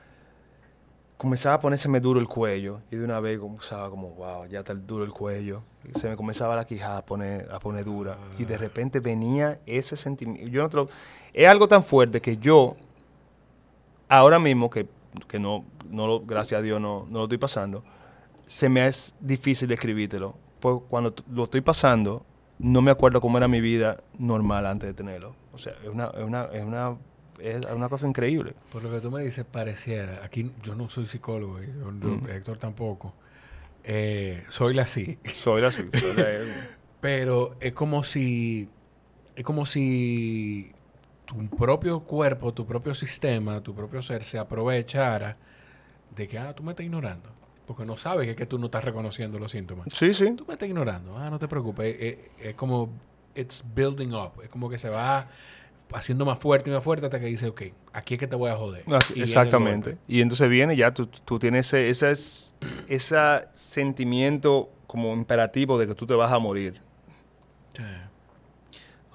comenzaba 1.17 1.55
a 1.55 1.59
ponérseme 1.61 1.99
duro 1.99 2.19
el 2.19 2.27
cuello 2.27 2.81
y 2.91 2.95
de 2.97 3.03
una 3.05 3.19
vez 3.19 3.39
comenzaba 3.39 3.89
como, 3.89 4.09
wow, 4.11 4.45
ya 4.47 4.59
está 4.59 4.73
duro 4.75 5.03
el 5.03 5.11
cuello, 5.11 5.63
y 5.83 5.97
se 5.97 6.09
me 6.09 6.15
comenzaba 6.15 6.55
la 6.55 6.65
quijada 6.65 6.97
a 6.99 7.05
poner, 7.05 7.49
a 7.51 7.59
poner 7.59 7.85
dura 7.85 8.17
y 8.37 8.45
de 8.45 8.57
repente 8.57 8.99
venía 8.99 9.59
ese 9.65 9.97
sentimiento, 9.97 10.51
yo 10.51 10.61
no 10.61 10.69
te 10.69 10.77
lo- 10.77 10.89
es 11.33 11.47
algo 11.47 11.67
tan 11.67 11.83
fuerte 11.83 12.21
que 12.21 12.37
yo 12.37 12.75
ahora 14.09 14.39
mismo 14.39 14.69
que, 14.69 14.87
que 15.27 15.39
no, 15.39 15.63
no 15.89 16.07
lo, 16.07 16.19
gracias 16.21 16.59
a 16.59 16.61
Dios 16.61 16.79
no, 16.81 17.05
no 17.09 17.19
lo 17.19 17.23
estoy 17.25 17.37
pasando, 17.37 17.83
se 18.45 18.69
me 18.69 18.87
es 18.87 19.13
difícil 19.19 19.71
escribírtelo. 19.71 20.35
Pues 20.59 20.79
cuando 20.89 21.13
lo 21.31 21.43
estoy 21.43 21.61
pasando, 21.61 22.25
no 22.59 22.81
me 22.81 22.91
acuerdo 22.91 23.21
cómo 23.21 23.37
era 23.37 23.47
mi 23.47 23.61
vida 23.61 23.97
normal 24.17 24.65
antes 24.65 24.87
de 24.87 24.93
tenerlo. 24.93 25.35
O 25.53 25.57
sea, 25.57 25.73
es 25.83 25.89
una, 25.89 26.07
es 26.17 26.23
una, 26.23 26.45
es 26.45 26.63
una, 26.65 26.95
es 27.39 27.65
una 27.65 27.89
cosa 27.89 28.07
increíble. 28.07 28.53
Por 28.71 28.83
lo 28.83 28.91
que 28.91 28.99
tú 28.99 29.11
me 29.11 29.23
dices, 29.23 29.45
pareciera. 29.45 30.21
Aquí 30.23 30.51
yo 30.63 30.75
no 30.75 30.89
soy 30.89 31.07
psicólogo, 31.07 31.59
yo- 31.61 31.67
yo- 31.67 31.91
Mm. 31.91 32.29
Héctor 32.29 32.57
tampoco. 32.57 33.13
Eh, 33.83 34.43
soy 34.49 34.73
la 34.73 34.87
sí. 34.87 35.17
Soy 35.41 35.61
la, 35.61 35.71
soy 35.71 35.89
la- 35.91 36.25
Pero 37.01 37.55
es 37.59 37.73
como 37.73 38.03
si. 38.03 38.69
Es 39.35 39.43
como 39.43 39.65
si 39.67 40.71
tu 41.25 41.47
propio 41.49 41.99
cuerpo, 42.01 42.53
tu 42.53 42.65
propio 42.65 42.93
sistema, 42.95 43.61
tu 43.61 43.75
propio 43.75 44.01
ser 44.01 44.23
se 44.23 44.39
aprovechara 44.39 45.37
de 46.15 46.27
que, 46.27 46.39
ah, 46.39 46.53
tú 46.55 46.63
me 46.63 46.71
estás 46.71 46.85
ignorando. 46.85 47.29
Porque 47.67 47.85
no 47.85 47.97
sabes 47.97 48.25
que, 48.25 48.31
es 48.31 48.37
que 48.37 48.45
tú 48.45 48.57
no 48.57 48.65
estás 48.65 48.83
reconociendo 48.83 49.37
los 49.39 49.51
síntomas. 49.51 49.87
sí, 49.93 50.13
sí. 50.13 50.31
Tú 50.35 50.45
me 50.47 50.53
estás 50.53 50.67
ignorando. 50.69 51.15
Ah, 51.17 51.29
no 51.29 51.37
te 51.37 51.47
preocupes. 51.47 51.95
Es, 51.99 52.01
es- 52.39 52.45
es 52.47 52.55
como. 52.55 52.89
It's 53.35 53.63
building 53.75 54.13
up. 54.15 54.41
Es 54.43 54.49
como 54.49 54.67
que 54.67 54.79
se 54.79 54.89
va 54.89 55.27
haciendo 55.93 56.25
más 56.25 56.39
fuerte 56.39 56.69
y 56.69 56.73
más 56.73 56.83
fuerte 56.83 57.05
hasta 57.05 57.19
que 57.19 57.27
dice, 57.27 57.47
ok, 57.47 57.61
aquí 57.93 58.15
es 58.15 58.19
que 58.19 58.27
te 58.27 58.35
voy 58.35 58.51
a 58.51 58.55
joder. 58.55 58.83
Ah, 58.91 58.99
Y 59.15 59.21
Exactamente. 59.21 59.97
Y 60.07 60.21
entonces 60.21 60.49
viene 60.49 60.75
ya, 60.75 60.93
tú, 60.93 61.07
tú 61.07 61.39
tienes 61.39 61.67
ese, 61.67 61.89
ese, 61.89 62.11
es- 62.11 62.55
ese 62.87 63.17
sentimiento 63.53 64.69
como 64.87 65.13
imperativo 65.13 65.77
de 65.77 65.87
que 65.87 65.95
tú 65.95 66.05
te 66.05 66.13
vas 66.13 66.31
a 66.31 66.39
morir. 66.39 66.81
Sí. 67.75 67.83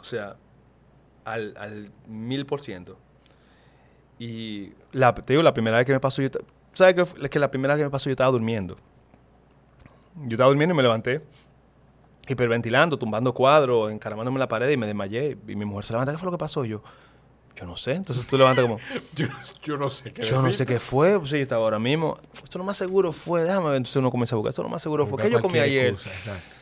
O 0.00 0.04
sea, 0.04 0.36
al, 1.24 1.54
al 1.56 1.90
mil 2.06 2.46
por 2.46 2.60
ciento. 2.62 2.98
Y 4.18 4.72
la, 4.92 5.14
te 5.14 5.32
digo, 5.32 5.42
la 5.42 5.54
primera 5.54 5.76
vez 5.78 5.86
que 5.86 5.92
me 5.92 6.00
pasó, 6.00 6.22
yo, 6.22 6.28
¿sabes 6.72 6.94
qué 6.94 7.04
fue? 7.04 7.28
que 7.28 7.38
la 7.38 7.50
primera 7.50 7.74
vez 7.74 7.80
que 7.80 7.84
me 7.84 7.90
pasó 7.90 8.08
yo 8.08 8.12
estaba 8.12 8.30
durmiendo? 8.30 8.76
Yo 10.26 10.34
estaba 10.34 10.48
durmiendo 10.48 10.74
y 10.74 10.76
me 10.76 10.82
levanté, 10.82 11.22
hiperventilando, 12.28 12.98
tumbando 12.98 13.32
cuadros, 13.34 13.90
encaramándome 13.92 14.36
en 14.36 14.40
la 14.40 14.48
pared 14.48 14.70
y 14.70 14.76
me 14.76 14.86
desmayé. 14.86 15.36
Y 15.48 15.56
mi 15.56 15.64
mujer 15.64 15.84
se 15.84 15.92
levanta, 15.92 16.12
¿qué 16.12 16.18
fue 16.18 16.26
lo 16.26 16.32
que 16.32 16.38
pasó? 16.38 16.64
Y 16.64 16.68
yo, 16.70 16.82
yo 17.56 17.66
no 17.66 17.76
sé. 17.76 17.92
Entonces 17.92 18.26
tú 18.26 18.38
levantas 18.38 18.64
como, 18.64 18.78
Yo, 19.14 19.26
yo 19.62 19.76
no 19.76 19.90
sé 19.90 20.10
qué 20.12 20.22
yo 20.22 20.40
no 20.40 20.52
sé 20.52 20.64
qué 20.66 20.78
fue. 20.80 21.18
Pues 21.18 21.30
yo 21.30 21.36
estaba 21.38 21.64
ahora 21.64 21.78
mismo, 21.78 22.18
esto 22.42 22.58
lo 22.58 22.64
más 22.64 22.76
seguro 22.76 23.12
fue, 23.12 23.42
déjame 23.42 23.66
ver, 23.68 23.76
entonces 23.76 23.96
uno 23.96 24.10
comienza 24.10 24.34
a 24.34 24.38
buscar, 24.38 24.50
esto 24.50 24.62
lo 24.62 24.68
más 24.68 24.82
seguro 24.82 25.06
fue, 25.06 25.22
¿qué 25.22 25.30
yo 25.30 25.40
comí 25.42 25.58
ayer? 25.58 25.94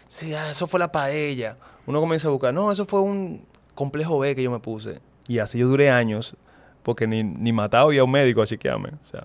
Sí, 0.08 0.34
ah, 0.34 0.50
eso 0.50 0.66
fue 0.66 0.80
la 0.80 0.90
paella. 0.90 1.56
Uno 1.86 2.00
comienza 2.00 2.28
a 2.28 2.30
buscar, 2.30 2.52
no, 2.52 2.72
eso 2.72 2.84
fue 2.86 3.00
un 3.00 3.44
complejo 3.74 4.18
B 4.18 4.34
que 4.34 4.42
yo 4.42 4.50
me 4.50 4.58
puse. 4.58 4.98
Y 5.28 5.38
así 5.38 5.58
yo 5.58 5.68
duré 5.68 5.90
años, 5.90 6.36
porque 6.82 7.06
ni, 7.06 7.22
ni 7.22 7.52
matado 7.52 7.92
y 7.92 7.98
a 7.98 8.04
un 8.04 8.10
médico 8.10 8.42
a 8.42 8.46
chequearme. 8.46 8.88
O 9.06 9.10
sea, 9.10 9.24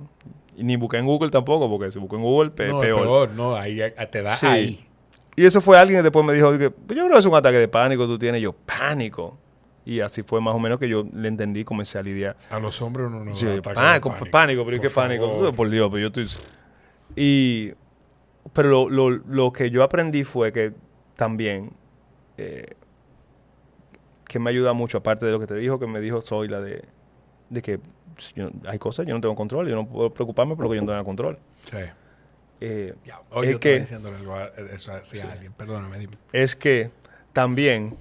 y 0.55 0.63
ni 0.63 0.75
busqué 0.75 0.97
en 0.97 1.05
Google 1.05 1.31
tampoco, 1.31 1.67
porque 1.69 1.91
si 1.91 1.97
busqué 1.99 2.15
en 2.17 2.21
Google, 2.21 2.51
pe- 2.51 2.69
no, 2.69 2.79
peor. 2.79 3.01
peor. 3.03 3.29
No, 3.31 3.55
ahí 3.55 3.77
te 4.11 4.21
da 4.21 4.35
Sí. 4.35 4.45
ahí. 4.45 4.84
Y 5.35 5.45
eso 5.45 5.59
fue 5.61 5.77
alguien 5.77 5.99
que 5.99 6.03
después 6.03 6.25
me 6.25 6.33
dijo, 6.33 6.57
que, 6.57 6.69
"Pues 6.69 6.97
yo 6.97 7.03
creo 7.05 7.15
que 7.15 7.19
es 7.19 7.25
un 7.25 7.35
ataque 7.35 7.57
de 7.57 7.67
pánico, 7.67 8.05
tú 8.07 8.17
tienes. 8.17 8.41
Yo, 8.41 8.53
pánico. 8.53 9.37
Y 9.85 9.99
así 9.99 10.23
fue 10.23 10.41
más 10.41 10.55
o 10.55 10.59
menos 10.59 10.79
que 10.79 10.87
yo 10.89 11.05
le 11.13 11.27
entendí 11.27 11.63
comencé 11.63 11.99
a 11.99 12.01
lidiar. 12.01 12.35
A 12.49 12.57
los 12.59 12.81
hombres 12.81 13.07
uno 13.07 13.23
no 13.23 13.35
Sí, 13.35 13.45
de 13.45 13.61
pánico, 13.61 14.09
pánico, 14.31 14.65
pero 14.65 14.77
¿y 14.77 14.79
Por 14.79 14.87
qué 14.89 14.89
pánico? 14.95 15.51
Por 15.55 15.69
Dios, 15.69 15.89
pero 15.91 15.99
yo 15.99 16.07
estoy... 16.07 16.27
Y... 17.15 17.73
Pero 18.53 18.69
lo, 18.69 18.89
lo, 18.89 19.09
lo 19.09 19.51
que 19.53 19.69
yo 19.69 19.83
aprendí 19.83 20.23
fue 20.23 20.51
que 20.51 20.73
también... 21.15 21.71
eh, 22.37 22.73
que 24.27 24.39
me 24.39 24.49
ayuda 24.49 24.73
mucho, 24.73 24.97
aparte 24.97 25.25
de 25.25 25.31
lo 25.31 25.39
que 25.39 25.47
te 25.47 25.55
dijo, 25.55 25.79
que 25.79 25.85
me 25.87 25.99
dijo 26.01 26.19
Soy 26.21 26.47
la 26.47 26.59
de, 26.59 26.83
de 27.49 27.61
que 27.61 27.79
yo- 28.35 28.49
hay 28.67 28.79
cosas, 28.79 29.05
yo 29.05 29.13
no 29.13 29.21
tengo 29.21 29.35
control, 29.35 29.67
yo 29.69 29.75
no 29.75 29.85
puedo 29.87 30.09
preocuparme 30.13 30.55
por 30.55 30.65
lo 30.65 30.69
que 30.71 30.77
yo 30.77 30.81
no 30.81 30.91
tengo 30.91 31.05
control. 31.05 31.37
Sí. 31.69 31.77
Eh, 32.61 32.93
Ya, 33.05 33.19
Hoy 33.31 33.47
Es 33.47 33.53
yo 33.53 33.59
que- 33.59 33.75
eso 34.73 34.93
hacia 34.93 35.31
alguien. 35.31 35.51
Perdóname, 35.53 35.99
dime. 35.99 36.13
es 36.31 36.55
que 36.55 36.89
también 37.33 37.97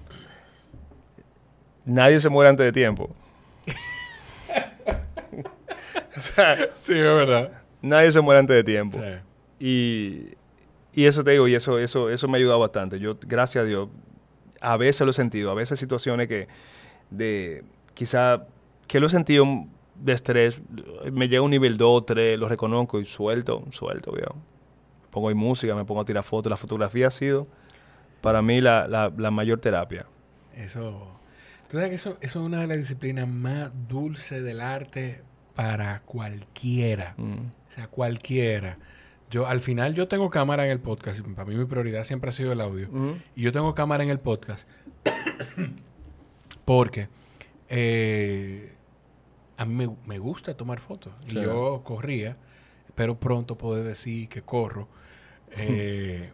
nadie 1.85 2.21
se 2.21 2.29
muere 2.29 2.51
antes 2.51 2.65
de 2.65 2.73
tiempo. 2.73 3.15
o 6.17 6.21
sea, 6.21 6.57
Sí, 6.83 6.93
es 6.95 7.03
verdad. 7.03 7.51
nadie 7.83 8.13
se 8.13 8.21
muere 8.21 8.41
antes 8.41 8.57
de 8.57 8.65
tiempo. 8.65 8.99
Sí. 9.01 9.09
Y, 9.59 10.31
y 11.01 11.07
eso 11.07 11.25
te 11.25 11.33
digo, 11.33 11.49
y 11.49 11.55
eso, 11.55 11.79
eso, 11.79 12.11
eso 12.11 12.29
me 12.29 12.39
ha 12.39 12.41
ayudado 12.41 12.59
bastante. 12.61 12.99
Yo, 12.99 13.17
gracias 13.21 13.63
a 13.63 13.67
Dios, 13.67 13.89
a 14.61 14.77
veces 14.77 15.03
lo 15.05 15.11
he 15.11 15.15
sentido, 15.15 15.51
a 15.51 15.55
veces 15.55 15.79
situaciones 15.79 16.29
que 16.29 16.49
de 17.11 17.65
quizá 17.95 18.47
que 18.87 19.01
lo 19.01 19.07
he 19.07 19.11
sentido 19.11 19.45
de 19.97 20.13
estrés, 20.13 20.61
me 21.13 21.29
llega 21.29 21.43
un 21.43 21.51
nivel 21.51 21.77
2, 21.77 22.07
3, 22.07 22.39
lo 22.39 22.49
reconozco 22.49 23.01
y 23.01 23.05
suelto, 23.05 23.65
suelto, 23.71 24.13
viejo. 24.13 24.35
Me 24.35 25.09
pongo 25.11 25.29
ahí 25.29 25.35
música, 25.35 25.75
me 25.75 25.85
pongo 25.85 26.01
a 26.01 26.05
tirar 26.05 26.23
fotos. 26.23 26.51
La 26.51 26.57
fotografía 26.57 27.09
ha 27.09 27.11
sido 27.11 27.47
para 28.21 28.43
mí 28.43 28.61
la, 28.61 28.89
la, 28.89 29.13
la 29.17 29.31
mayor 29.31 29.61
terapia. 29.61 30.07
Eso. 30.55 31.19
Tú 31.69 31.77
sabes 31.77 31.91
que 31.91 31.95
eso, 31.97 32.17
eso 32.21 32.41
es 32.41 32.47
una 32.47 32.61
de 32.61 32.67
las 32.67 32.79
disciplinas 32.79 33.29
más 33.29 33.71
dulces 33.89 34.43
del 34.43 34.61
arte 34.61 35.23
para 35.55 36.01
cualquiera. 36.01 37.15
Mm. 37.17 37.47
O 37.69 37.71
sea, 37.71 37.87
cualquiera. 37.89 38.79
Yo, 39.31 39.47
al 39.47 39.61
final, 39.61 39.95
yo 39.95 40.09
tengo 40.09 40.31
cámara 40.31 40.65
en 40.65 40.71
el 40.71 40.81
podcast. 40.81 41.21
Para 41.21 41.49
mí, 41.49 41.55
mi 41.55 41.65
prioridad 41.65 42.05
siempre 42.05 42.31
ha 42.31 42.33
sido 42.33 42.53
el 42.53 42.61
audio. 42.61 42.89
Y 43.35 43.43
yo 43.43 43.53
tengo 43.53 43.75
cámara 43.75 44.05
en 44.05 44.11
el 44.11 44.21
podcast. 44.21 44.69
porque 46.65 47.09
eh, 47.69 48.74
a 49.57 49.65
mí 49.65 49.75
me, 49.87 49.97
me 50.07 50.19
gusta 50.19 50.57
tomar 50.57 50.81
fotos. 50.81 51.13
Sí. 51.27 51.35
Yo 51.41 51.83
corría. 51.85 52.37
Espero 52.87 53.17
pronto 53.19 53.57
poder 53.59 53.85
decir 53.85 54.29
que 54.29 54.43
corro. 54.43 54.89
Eh, 55.57 56.31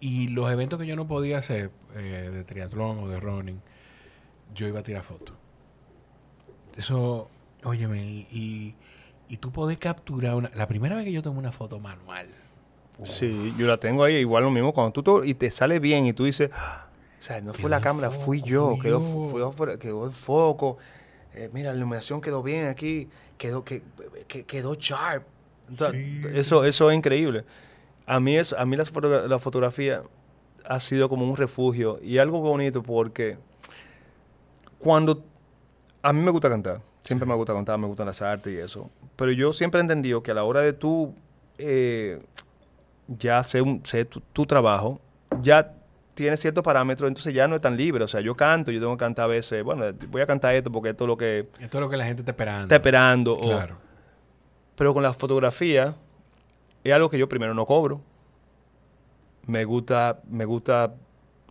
y 0.00 0.28
los 0.28 0.50
eventos 0.50 0.78
que 0.80 0.86
yo 0.86 0.96
no 0.96 1.06
podía 1.06 1.36
hacer, 1.38 1.70
eh, 1.94 2.30
de 2.32 2.44
triatlón 2.44 2.98
o 3.00 3.08
de 3.08 3.20
running, 3.20 3.60
yo 4.54 4.66
iba 4.66 4.80
a 4.80 4.82
tirar 4.82 5.02
fotos. 5.02 5.36
Eso, 6.76 7.28
óyeme, 7.64 8.02
y, 8.04 8.26
y, 8.30 8.74
y 9.28 9.36
tú 9.36 9.52
podés 9.52 9.76
capturar 9.78 10.34
una... 10.34 10.50
La 10.54 10.66
primera 10.66 10.96
vez 10.96 11.04
que 11.04 11.12
yo 11.12 11.22
tomé 11.22 11.38
una 11.38 11.52
foto 11.52 11.78
manual. 11.78 12.26
uf, 12.98 13.08
Sí, 13.08 13.52
yo 13.58 13.66
la 13.66 13.76
tengo 13.76 14.02
ahí, 14.04 14.16
igual 14.16 14.44
lo 14.44 14.50
mismo 14.50 14.72
cuando 14.72 14.92
tú 14.92 15.02
to- 15.02 15.24
y 15.24 15.34
te 15.34 15.50
sale 15.50 15.78
bien 15.78 16.06
y 16.06 16.12
tú 16.14 16.24
dices, 16.24 16.50
"Ah, 16.54 16.88
O 17.18 17.22
sea, 17.22 17.40
no 17.42 17.52
fue 17.52 17.68
la 17.70 17.80
cámara, 17.80 18.10
fui 18.10 18.40
yo. 18.42 18.76
Quedó, 18.80 19.78
quedó 19.78 20.06
el 20.06 20.12
foco. 20.12 20.78
Eh, 21.34 21.50
mira, 21.52 21.70
la 21.70 21.76
iluminación 21.76 22.20
quedó 22.20 22.42
bien 22.42 22.66
aquí. 22.66 23.08
Quedó, 23.38 23.64
que, 23.64 23.82
quedó 24.26 24.74
sharp. 24.74 25.24
eso, 26.34 26.64
eso 26.64 26.90
es 26.90 26.96
increíble. 26.96 27.44
A 28.06 28.20
mí, 28.20 28.36
es, 28.36 28.52
a 28.52 28.64
mí 28.64 28.76
la, 28.76 28.84
la 29.26 29.38
fotografía 29.38 30.02
ha 30.64 30.80
sido 30.80 31.08
como 31.08 31.28
un 31.28 31.36
refugio 31.36 31.98
y 32.02 32.18
algo 32.18 32.40
bonito 32.40 32.82
porque 32.82 33.36
cuando 34.78 35.24
a 36.02 36.12
mí 36.12 36.20
me 36.20 36.30
gusta 36.30 36.48
cantar, 36.48 36.80
siempre 37.02 37.26
me 37.26 37.34
gusta 37.34 37.52
cantar, 37.52 37.78
me 37.78 37.86
gustan 37.86 38.06
las 38.06 38.22
artes 38.22 38.52
y 38.52 38.58
eso, 38.58 38.90
pero 39.16 39.32
yo 39.32 39.52
siempre 39.52 39.80
he 39.80 39.82
entendido 39.82 40.22
que 40.22 40.30
a 40.30 40.34
la 40.34 40.44
hora 40.44 40.60
de 40.60 40.72
tú 40.72 41.14
eh, 41.58 42.20
ya 43.06 43.38
hacer 43.38 43.64
tu, 44.32 44.46
trabajo, 44.46 45.00
ya 45.40 45.74
tiene 46.14 46.36
ciertos 46.36 46.62
parámetros, 46.62 47.08
entonces 47.08 47.32
ya 47.32 47.48
no 47.48 47.56
es 47.56 47.60
tan 47.62 47.76
libre. 47.76 48.04
O 48.04 48.08
sea, 48.08 48.20
yo 48.20 48.34
canto, 48.34 48.70
yo 48.70 48.80
tengo 48.80 48.96
que 48.96 49.00
cantar 49.00 49.24
a 49.24 49.28
veces, 49.28 49.62
bueno, 49.64 49.86
voy 50.08 50.20
a 50.20 50.26
cantar 50.26 50.54
esto 50.54 50.70
porque 50.70 50.90
esto 50.90 51.04
es 51.04 51.08
lo 51.08 51.16
que... 51.16 51.48
Esto 51.58 51.78
es 51.78 51.82
lo 51.82 51.88
que 51.88 51.96
la 51.96 52.04
gente 52.04 52.22
está 52.22 52.32
esperando. 52.32 52.62
Está 52.62 52.76
esperando. 52.76 53.38
Claro. 53.38 53.76
pero 54.76 54.92
con 54.94 55.02
la 55.02 55.12
fotografía 55.12 55.96
es 56.84 56.92
algo 56.92 57.08
que 57.08 57.18
yo 57.18 57.28
primero 57.28 57.54
no 57.54 57.64
cobro. 57.64 58.00
Me 59.46 59.64
gusta, 59.64 60.20
me 60.28 60.44
gusta, 60.44 60.94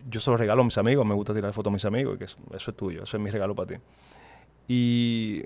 yo 0.10 0.22
se 0.22 0.30
lo 0.30 0.38
regalo 0.38 0.62
a 0.62 0.66
mis 0.66 0.78
amigos, 0.78 1.06
me 1.06 1.14
gusta 1.14 1.34
tirar 1.34 1.52
fotos 1.54 1.72
a 1.72 1.74
mis 1.74 1.86
amigos, 1.86 2.18
que 2.18 2.26
eso, 2.26 2.38
es 2.56 2.78
tuyo, 2.78 3.04
eso 3.04 3.18
es 3.18 3.24
mi 3.24 3.30
regalo 3.30 3.56
para 3.56 3.70
ti. 3.70 3.76
Y, 4.68 5.44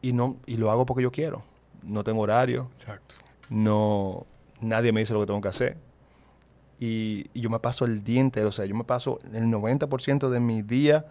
y, 0.00 0.12
no, 0.12 0.36
y 0.46 0.56
lo 0.56 0.70
hago 0.70 0.86
porque 0.86 1.02
yo 1.02 1.10
quiero. 1.10 1.42
No 1.82 2.04
tengo 2.04 2.20
horario. 2.20 2.70
Exacto. 2.76 3.16
No, 3.48 4.26
nadie 4.60 4.92
me 4.92 5.00
dice 5.00 5.12
lo 5.12 5.20
que 5.20 5.26
tengo 5.26 5.40
que 5.40 5.48
hacer. 5.48 5.76
Y, 6.84 7.30
yo 7.40 7.48
me 7.48 7.60
paso 7.60 7.84
el 7.84 8.02
día 8.02 8.20
entero, 8.20 8.48
o 8.48 8.52
sea, 8.52 8.64
yo 8.64 8.74
me 8.74 8.82
paso 8.82 9.20
el 9.32 9.44
90% 9.44 10.28
de 10.28 10.40
mi 10.40 10.62
día 10.62 11.06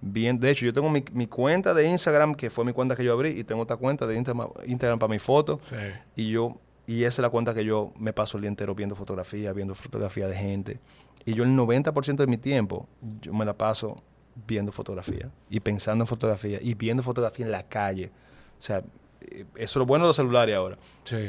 bien. 0.00 0.40
De 0.40 0.50
hecho, 0.50 0.66
yo 0.66 0.72
tengo 0.72 0.90
mi, 0.90 1.26
cuenta 1.28 1.74
de 1.74 1.86
Instagram, 1.86 2.34
que 2.34 2.50
fue 2.50 2.64
mi 2.64 2.72
cuenta 2.72 2.96
que 2.96 3.04
yo 3.04 3.12
abrí, 3.12 3.28
y 3.28 3.44
tengo 3.44 3.62
otra 3.62 3.76
cuenta 3.76 4.04
de 4.04 4.16
Instagram, 4.16 4.98
para 4.98 5.12
mis 5.12 5.22
fotos. 5.22 5.62
Sí. 5.62 5.76
Y 6.16 6.30
yo, 6.30 6.58
y 6.88 7.04
esa 7.04 7.08
es 7.08 7.18
la 7.20 7.30
cuenta 7.30 7.54
que 7.54 7.64
yo 7.64 7.92
me 7.96 8.12
paso 8.12 8.36
el 8.36 8.40
día 8.40 8.48
entero 8.48 8.74
viendo 8.74 8.96
fotografía, 8.96 9.52
viendo 9.52 9.76
fotografía 9.76 10.26
de 10.26 10.34
gente. 10.34 10.80
Y 11.24 11.34
yo 11.34 11.44
el 11.44 11.50
90% 11.50 12.16
de 12.16 12.26
mi 12.26 12.36
tiempo, 12.36 12.88
yo 13.20 13.32
me 13.32 13.44
la 13.44 13.56
paso 13.56 14.02
viendo 14.48 14.72
fotografía 14.72 15.30
y 15.48 15.60
pensando 15.60 16.02
en 16.02 16.08
fotografía 16.08 16.58
y 16.60 16.74
viendo 16.74 17.00
fotografía 17.00 17.46
en 17.46 17.52
la 17.52 17.62
calle. 17.62 18.10
O 18.58 18.62
sea, 18.62 18.78
eh, 19.20 19.44
eso 19.54 19.54
es 19.54 19.76
lo 19.76 19.86
bueno 19.86 20.06
de 20.06 20.08
los 20.08 20.16
celulares 20.16 20.56
ahora. 20.56 20.78
Sí. 21.04 21.28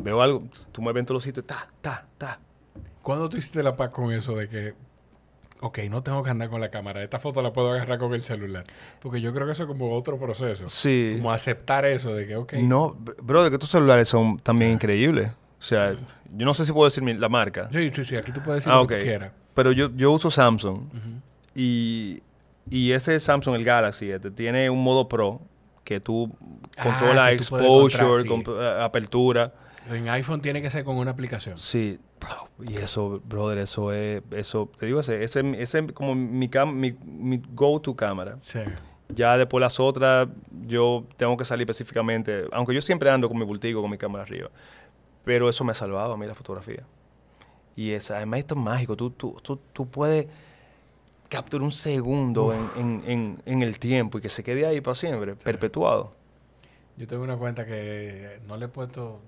Veo 0.00 0.22
algo, 0.22 0.44
tú 0.70 0.80
me 0.80 0.92
ves 0.92 1.00
en 1.00 1.06
todos 1.06 1.16
los 1.16 1.24
sitios, 1.24 1.44
ta, 1.44 1.66
ta, 1.80 2.06
ta. 2.16 2.38
¿Cuándo 3.02 3.28
tú 3.28 3.38
hiciste 3.38 3.62
la 3.62 3.76
paz 3.76 3.90
con 3.90 4.12
eso 4.12 4.36
de 4.36 4.48
que, 4.48 4.74
ok, 5.60 5.78
no 5.90 6.02
tengo 6.02 6.22
que 6.22 6.30
andar 6.30 6.48
con 6.50 6.60
la 6.60 6.70
cámara, 6.70 7.02
esta 7.02 7.18
foto 7.18 7.42
la 7.42 7.52
puedo 7.52 7.72
agarrar 7.72 7.98
con 7.98 8.12
el 8.14 8.22
celular? 8.22 8.64
Porque 9.00 9.20
yo 9.20 9.32
creo 9.32 9.46
que 9.46 9.52
eso 9.52 9.62
es 9.62 9.68
como 9.68 9.94
otro 9.94 10.18
proceso. 10.18 10.68
Sí. 10.68 11.14
Como 11.16 11.32
aceptar 11.32 11.84
eso 11.84 12.14
de 12.14 12.26
que, 12.26 12.36
ok. 12.36 12.52
No, 12.54 12.96
bro, 13.22 13.44
de 13.44 13.50
que 13.50 13.58
tus 13.58 13.70
celulares 13.70 14.08
son 14.08 14.38
también 14.38 14.72
increíbles. 14.72 15.28
O 15.28 15.62
sea, 15.62 15.92
yo 16.36 16.46
no 16.46 16.54
sé 16.54 16.64
si 16.64 16.72
puedo 16.72 16.86
decir 16.86 17.02
la 17.18 17.28
marca. 17.28 17.68
Sí, 17.72 17.90
sí, 17.94 18.04
sí, 18.04 18.16
aquí 18.16 18.32
tú 18.32 18.40
puedes 18.40 18.64
decir 18.64 18.72
ah, 18.72 18.80
lo 18.80 18.86
que 18.86 19.02
quieras. 19.02 19.32
Pero 19.54 19.72
yo, 19.72 19.90
yo 19.94 20.12
uso 20.12 20.30
Samsung 20.30 20.80
y, 21.54 22.22
y 22.70 22.92
ese 22.92 23.18
Samsung, 23.20 23.56
el 23.56 23.64
Galaxy, 23.64 24.10
este, 24.10 24.30
tiene 24.30 24.70
un 24.70 24.82
modo 24.82 25.08
Pro 25.08 25.40
que 25.84 26.00
tú 26.00 26.30
ah, 26.76 26.84
controlas 26.84 27.32
exposure, 27.32 28.22
eh, 28.22 28.80
apertura. 28.80 29.52
En 29.88 30.08
iPhone 30.08 30.40
tiene 30.40 30.60
que 30.62 30.70
ser 30.70 30.84
con 30.84 30.96
una 30.96 31.10
aplicación. 31.10 31.56
Sí. 31.56 31.98
Y 32.68 32.76
eso, 32.76 33.20
brother, 33.24 33.58
eso 33.58 33.92
es, 33.92 34.22
eso, 34.32 34.70
te 34.78 34.86
digo, 34.86 35.00
ese, 35.00 35.24
ese, 35.24 35.40
es 35.60 35.92
como 35.94 36.14
mi, 36.14 36.48
mi, 36.48 36.92
mi 37.02 37.42
go-to 37.52 37.96
cámara. 37.96 38.36
Sí. 38.42 38.60
Ya 39.08 39.36
después 39.36 39.60
las 39.60 39.80
otras, 39.80 40.28
yo 40.66 41.04
tengo 41.16 41.36
que 41.36 41.44
salir 41.44 41.68
específicamente, 41.68 42.44
aunque 42.52 42.74
yo 42.74 42.82
siempre 42.82 43.10
ando 43.10 43.28
con 43.28 43.38
mi 43.38 43.44
bultigo, 43.44 43.80
con 43.80 43.90
mi 43.90 43.98
cámara 43.98 44.24
arriba. 44.24 44.50
Pero 45.24 45.48
eso 45.48 45.64
me 45.64 45.72
ha 45.72 45.74
salvado 45.74 46.12
a 46.12 46.16
mí 46.16 46.26
la 46.26 46.34
fotografía. 46.34 46.84
Y 47.74 47.92
esa, 47.92 48.16
además 48.16 48.40
esto 48.40 48.54
es 48.54 48.60
mágico, 48.60 48.96
tú, 48.96 49.10
tú, 49.10 49.36
tú, 49.42 49.58
tú 49.72 49.88
puedes 49.88 50.26
capturar 51.28 51.64
un 51.64 51.72
segundo 51.72 52.52
en, 52.52 53.02
en, 53.06 53.42
en, 53.46 53.62
el 53.62 53.78
tiempo 53.78 54.18
y 54.18 54.20
que 54.20 54.28
se 54.28 54.42
quede 54.42 54.66
ahí 54.66 54.80
para 54.80 54.94
siempre, 54.94 55.36
perpetuado. 55.36 56.12
Yo 56.96 57.06
tengo 57.06 57.22
una 57.22 57.36
cuenta 57.36 57.64
que 57.64 58.40
no 58.46 58.56
le 58.56 58.66
he 58.66 58.68
puesto 58.68 59.20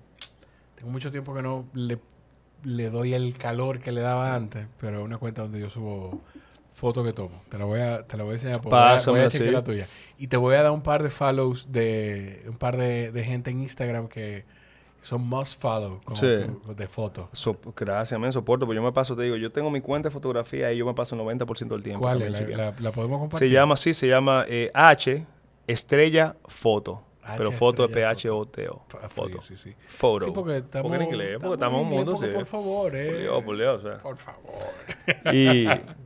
mucho 0.83 1.11
tiempo 1.11 1.33
que 1.33 1.41
no 1.41 1.65
le, 1.73 1.99
le 2.63 2.89
doy 2.89 3.13
el 3.13 3.37
calor 3.37 3.79
que 3.79 3.91
le 3.91 4.01
daba 4.01 4.35
antes, 4.35 4.67
pero 4.79 4.99
es 4.99 5.05
una 5.05 5.17
cuenta 5.17 5.41
donde 5.41 5.59
yo 5.59 5.69
subo 5.69 6.21
fotos 6.73 7.05
que 7.05 7.13
tomo. 7.13 7.41
Te 7.49 7.57
la 7.57 7.65
voy 7.65 7.79
a, 7.79 8.05
te 8.05 8.17
la 8.17 8.23
voy 8.23 8.31
a 8.31 8.35
enseñar. 8.35 8.61
Pásame, 8.61 9.19
voy 9.19 9.27
a, 9.27 9.29
chequear 9.29 9.53
la 9.53 9.63
tuya. 9.63 9.87
Y 10.17 10.27
te 10.27 10.37
voy 10.37 10.55
a 10.55 10.63
dar 10.63 10.71
un 10.71 10.81
par 10.81 11.03
de 11.03 11.09
follows 11.09 11.71
de 11.71 12.43
un 12.47 12.57
par 12.57 12.77
de, 12.77 13.11
de 13.11 13.23
gente 13.23 13.51
en 13.51 13.61
Instagram 13.61 14.07
que 14.07 14.45
son 15.01 15.27
must 15.27 15.61
follow 15.61 15.99
de 16.75 16.87
fotos. 16.87 17.27
gracias, 17.75 18.19
me 18.19 18.31
soporto. 18.31 18.65
Pues 18.65 18.75
yo 18.75 18.81
me 18.81 18.91
paso, 18.91 19.15
te 19.15 19.23
digo, 19.23 19.35
yo 19.35 19.51
tengo 19.51 19.69
mi 19.69 19.81
cuenta 19.81 20.09
de 20.09 20.13
fotografía 20.13 20.71
y 20.71 20.77
yo 20.77 20.85
me 20.85 20.93
paso 20.93 21.15
el 21.15 21.21
90% 21.21 21.67
del 21.67 21.83
tiempo. 21.83 22.01
¿Cuál 22.01 22.21
es? 22.21 22.31
La, 22.49 22.73
la, 22.79 22.91
podemos 22.91 23.19
compartir? 23.19 23.49
Se 23.49 23.53
llama 23.53 23.75
así, 23.75 23.93
se 23.93 24.07
llama 24.07 24.45
eh, 24.47 24.71
H 24.73 25.25
Estrella 25.67 26.35
Foto 26.45 27.03
pero 27.37 27.51
foto 27.51 27.87
de 27.87 27.93
P-H-O-T-O. 27.93 28.85
Foto. 29.09 29.41
Sí, 29.41 29.55
sí. 29.55 29.73
Foto. 29.87 30.25
Sí, 30.25 30.31
porque 30.33 30.57
estamos... 30.57 30.93
en 30.93 31.01
inglés, 31.03 31.37
porque 31.39 31.53
estamos 31.53 31.81
en 31.81 31.87
un 31.87 31.93
mundo... 31.93 32.17
Sí. 32.17 32.27
Por 32.33 32.45
favor, 32.45 32.95
eh. 32.95 33.09
Por 33.09 33.17
Dios, 33.19 33.43
por 33.43 33.57
Dios. 33.57 34.01
Por 34.01 34.17
favor. 34.17 35.33
Y... 35.33 35.67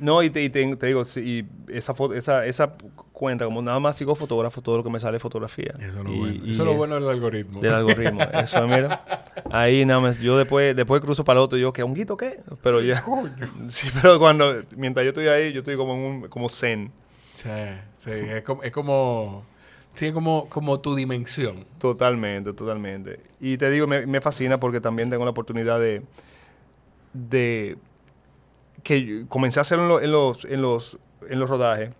No, 0.00 0.22
y 0.22 0.30
te, 0.30 0.48
te, 0.48 0.86
digo, 0.86 1.02
y 1.16 1.44
esa, 1.68 1.92
foto, 1.92 2.14
esa, 2.14 2.46
esa 2.46 2.72
cuenta, 3.12 3.44
como 3.44 3.60
nada 3.60 3.78
más 3.78 3.98
sigo 3.98 4.14
fotógrafo, 4.14 4.62
todo 4.62 4.78
lo 4.78 4.82
que 4.82 4.88
me 4.88 4.98
sale 4.98 5.18
es 5.18 5.22
fotografía. 5.22 5.72
Eso 5.78 5.88
es 5.88 5.94
lo 5.94 6.04
bueno. 6.04 6.42
Eso 6.42 6.50
es 6.50 6.58
lo 6.58 6.74
bueno 6.74 6.94
del 6.94 7.08
algoritmo. 7.08 7.60
Del 7.60 7.74
algoritmo. 7.74 8.22
Eso, 8.32 8.66
mira. 8.66 9.04
Ahí 9.50 9.84
nada 9.84 10.00
más, 10.00 10.18
yo 10.18 10.38
después, 10.38 10.74
después 10.74 11.02
cruzo 11.02 11.22
para 11.22 11.40
el 11.40 11.44
otro 11.44 11.58
y 11.58 11.60
yo, 11.60 11.72
¿qué? 11.74 11.84
¿Un 11.84 11.92
guito 11.92 12.16
qué? 12.16 12.40
Pero 12.62 12.80
ya. 12.80 13.04
Sí, 13.68 13.88
pero 14.00 14.18
cuando, 14.18 14.62
mientras 14.74 15.04
yo 15.04 15.10
estoy 15.10 15.28
ahí, 15.28 15.52
yo 15.52 15.58
estoy 15.58 15.76
como 15.76 15.94
en 15.94 16.00
un, 16.00 16.28
como 16.28 16.48
zen. 16.48 16.90
Sí, 17.34 17.50
sí, 17.98 18.10
es 18.10 18.42
como, 18.42 18.62
es 18.62 18.72
como 18.72 19.44
tiene 20.00 20.14
como, 20.14 20.48
como 20.48 20.80
tu 20.80 20.94
dimensión. 20.94 21.66
Totalmente, 21.78 22.54
totalmente. 22.54 23.20
Y 23.38 23.58
te 23.58 23.68
digo, 23.68 23.86
me, 23.86 24.20
fascina 24.22 24.58
porque 24.58 24.80
también 24.80 25.10
tengo 25.10 25.24
la 25.24 25.30
oportunidad 25.30 25.78
de, 25.78 26.02
de 27.12 27.76
que 28.82 29.26
comencé 29.28 29.60
a 29.60 29.62
hacerlo 29.62 30.00
en 30.00 30.10
los, 30.10 30.46
en 30.46 30.62
los, 30.62 30.98
en 31.28 31.38
los 31.38 31.50
rodajes 31.50 31.90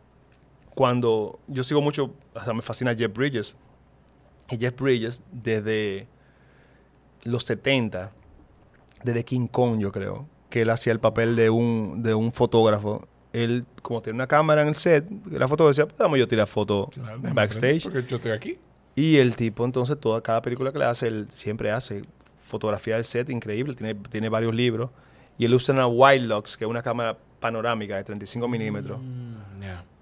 cuando 0.74 1.40
yo 1.46 1.62
sigo 1.62 1.82
mucho, 1.82 2.14
o 2.32 2.40
sea, 2.40 2.54
me 2.54 2.62
fascina 2.62 2.94
Jeff 2.94 3.12
Bridges. 3.12 3.54
Y 4.48 4.56
Jeff 4.56 4.80
Bridges, 4.80 5.22
desde 5.30 6.08
los 7.24 7.42
70, 7.42 8.12
desde 9.04 9.24
King 9.26 9.46
Kong, 9.46 9.78
yo 9.78 9.92
creo, 9.92 10.26
que 10.48 10.62
él 10.62 10.70
hacía 10.70 10.94
el 10.94 11.00
papel 11.00 11.36
de 11.36 11.50
un, 11.50 12.02
de 12.02 12.14
un 12.14 12.32
fotógrafo 12.32 13.06
él, 13.32 13.64
como 13.82 14.02
tiene 14.02 14.16
una 14.16 14.26
cámara 14.26 14.62
en 14.62 14.68
el 14.68 14.76
set, 14.76 15.06
la 15.30 15.46
foto 15.48 15.68
decía, 15.68 15.86
pues 15.86 16.18
yo 16.18 16.28
tirar 16.28 16.46
foto 16.46 16.90
backstage. 17.34 17.84
Porque 17.84 18.02
yo 18.04 18.16
estoy 18.16 18.32
aquí. 18.32 18.58
Y 18.96 19.16
el 19.16 19.36
tipo, 19.36 19.64
entonces, 19.64 19.98
toda 19.98 20.20
cada 20.20 20.42
película 20.42 20.72
que 20.72 20.78
le 20.78 20.84
hace, 20.84 21.06
él 21.06 21.28
siempre 21.30 21.70
hace 21.70 22.02
fotografía 22.36 22.96
del 22.96 23.04
set 23.04 23.30
increíble, 23.30 23.74
tiene, 23.74 23.94
tiene 23.94 24.28
varios 24.28 24.54
libros. 24.54 24.90
Y 25.38 25.44
él 25.44 25.54
usa 25.54 25.74
una 25.74 25.86
Wildlux, 25.86 26.56
que 26.56 26.64
es 26.64 26.70
una 26.70 26.82
cámara 26.82 27.16
panorámica 27.38 27.96
de 27.96 28.04
35 28.04 28.46
mm, 28.46 28.50
milímetros. 28.50 29.00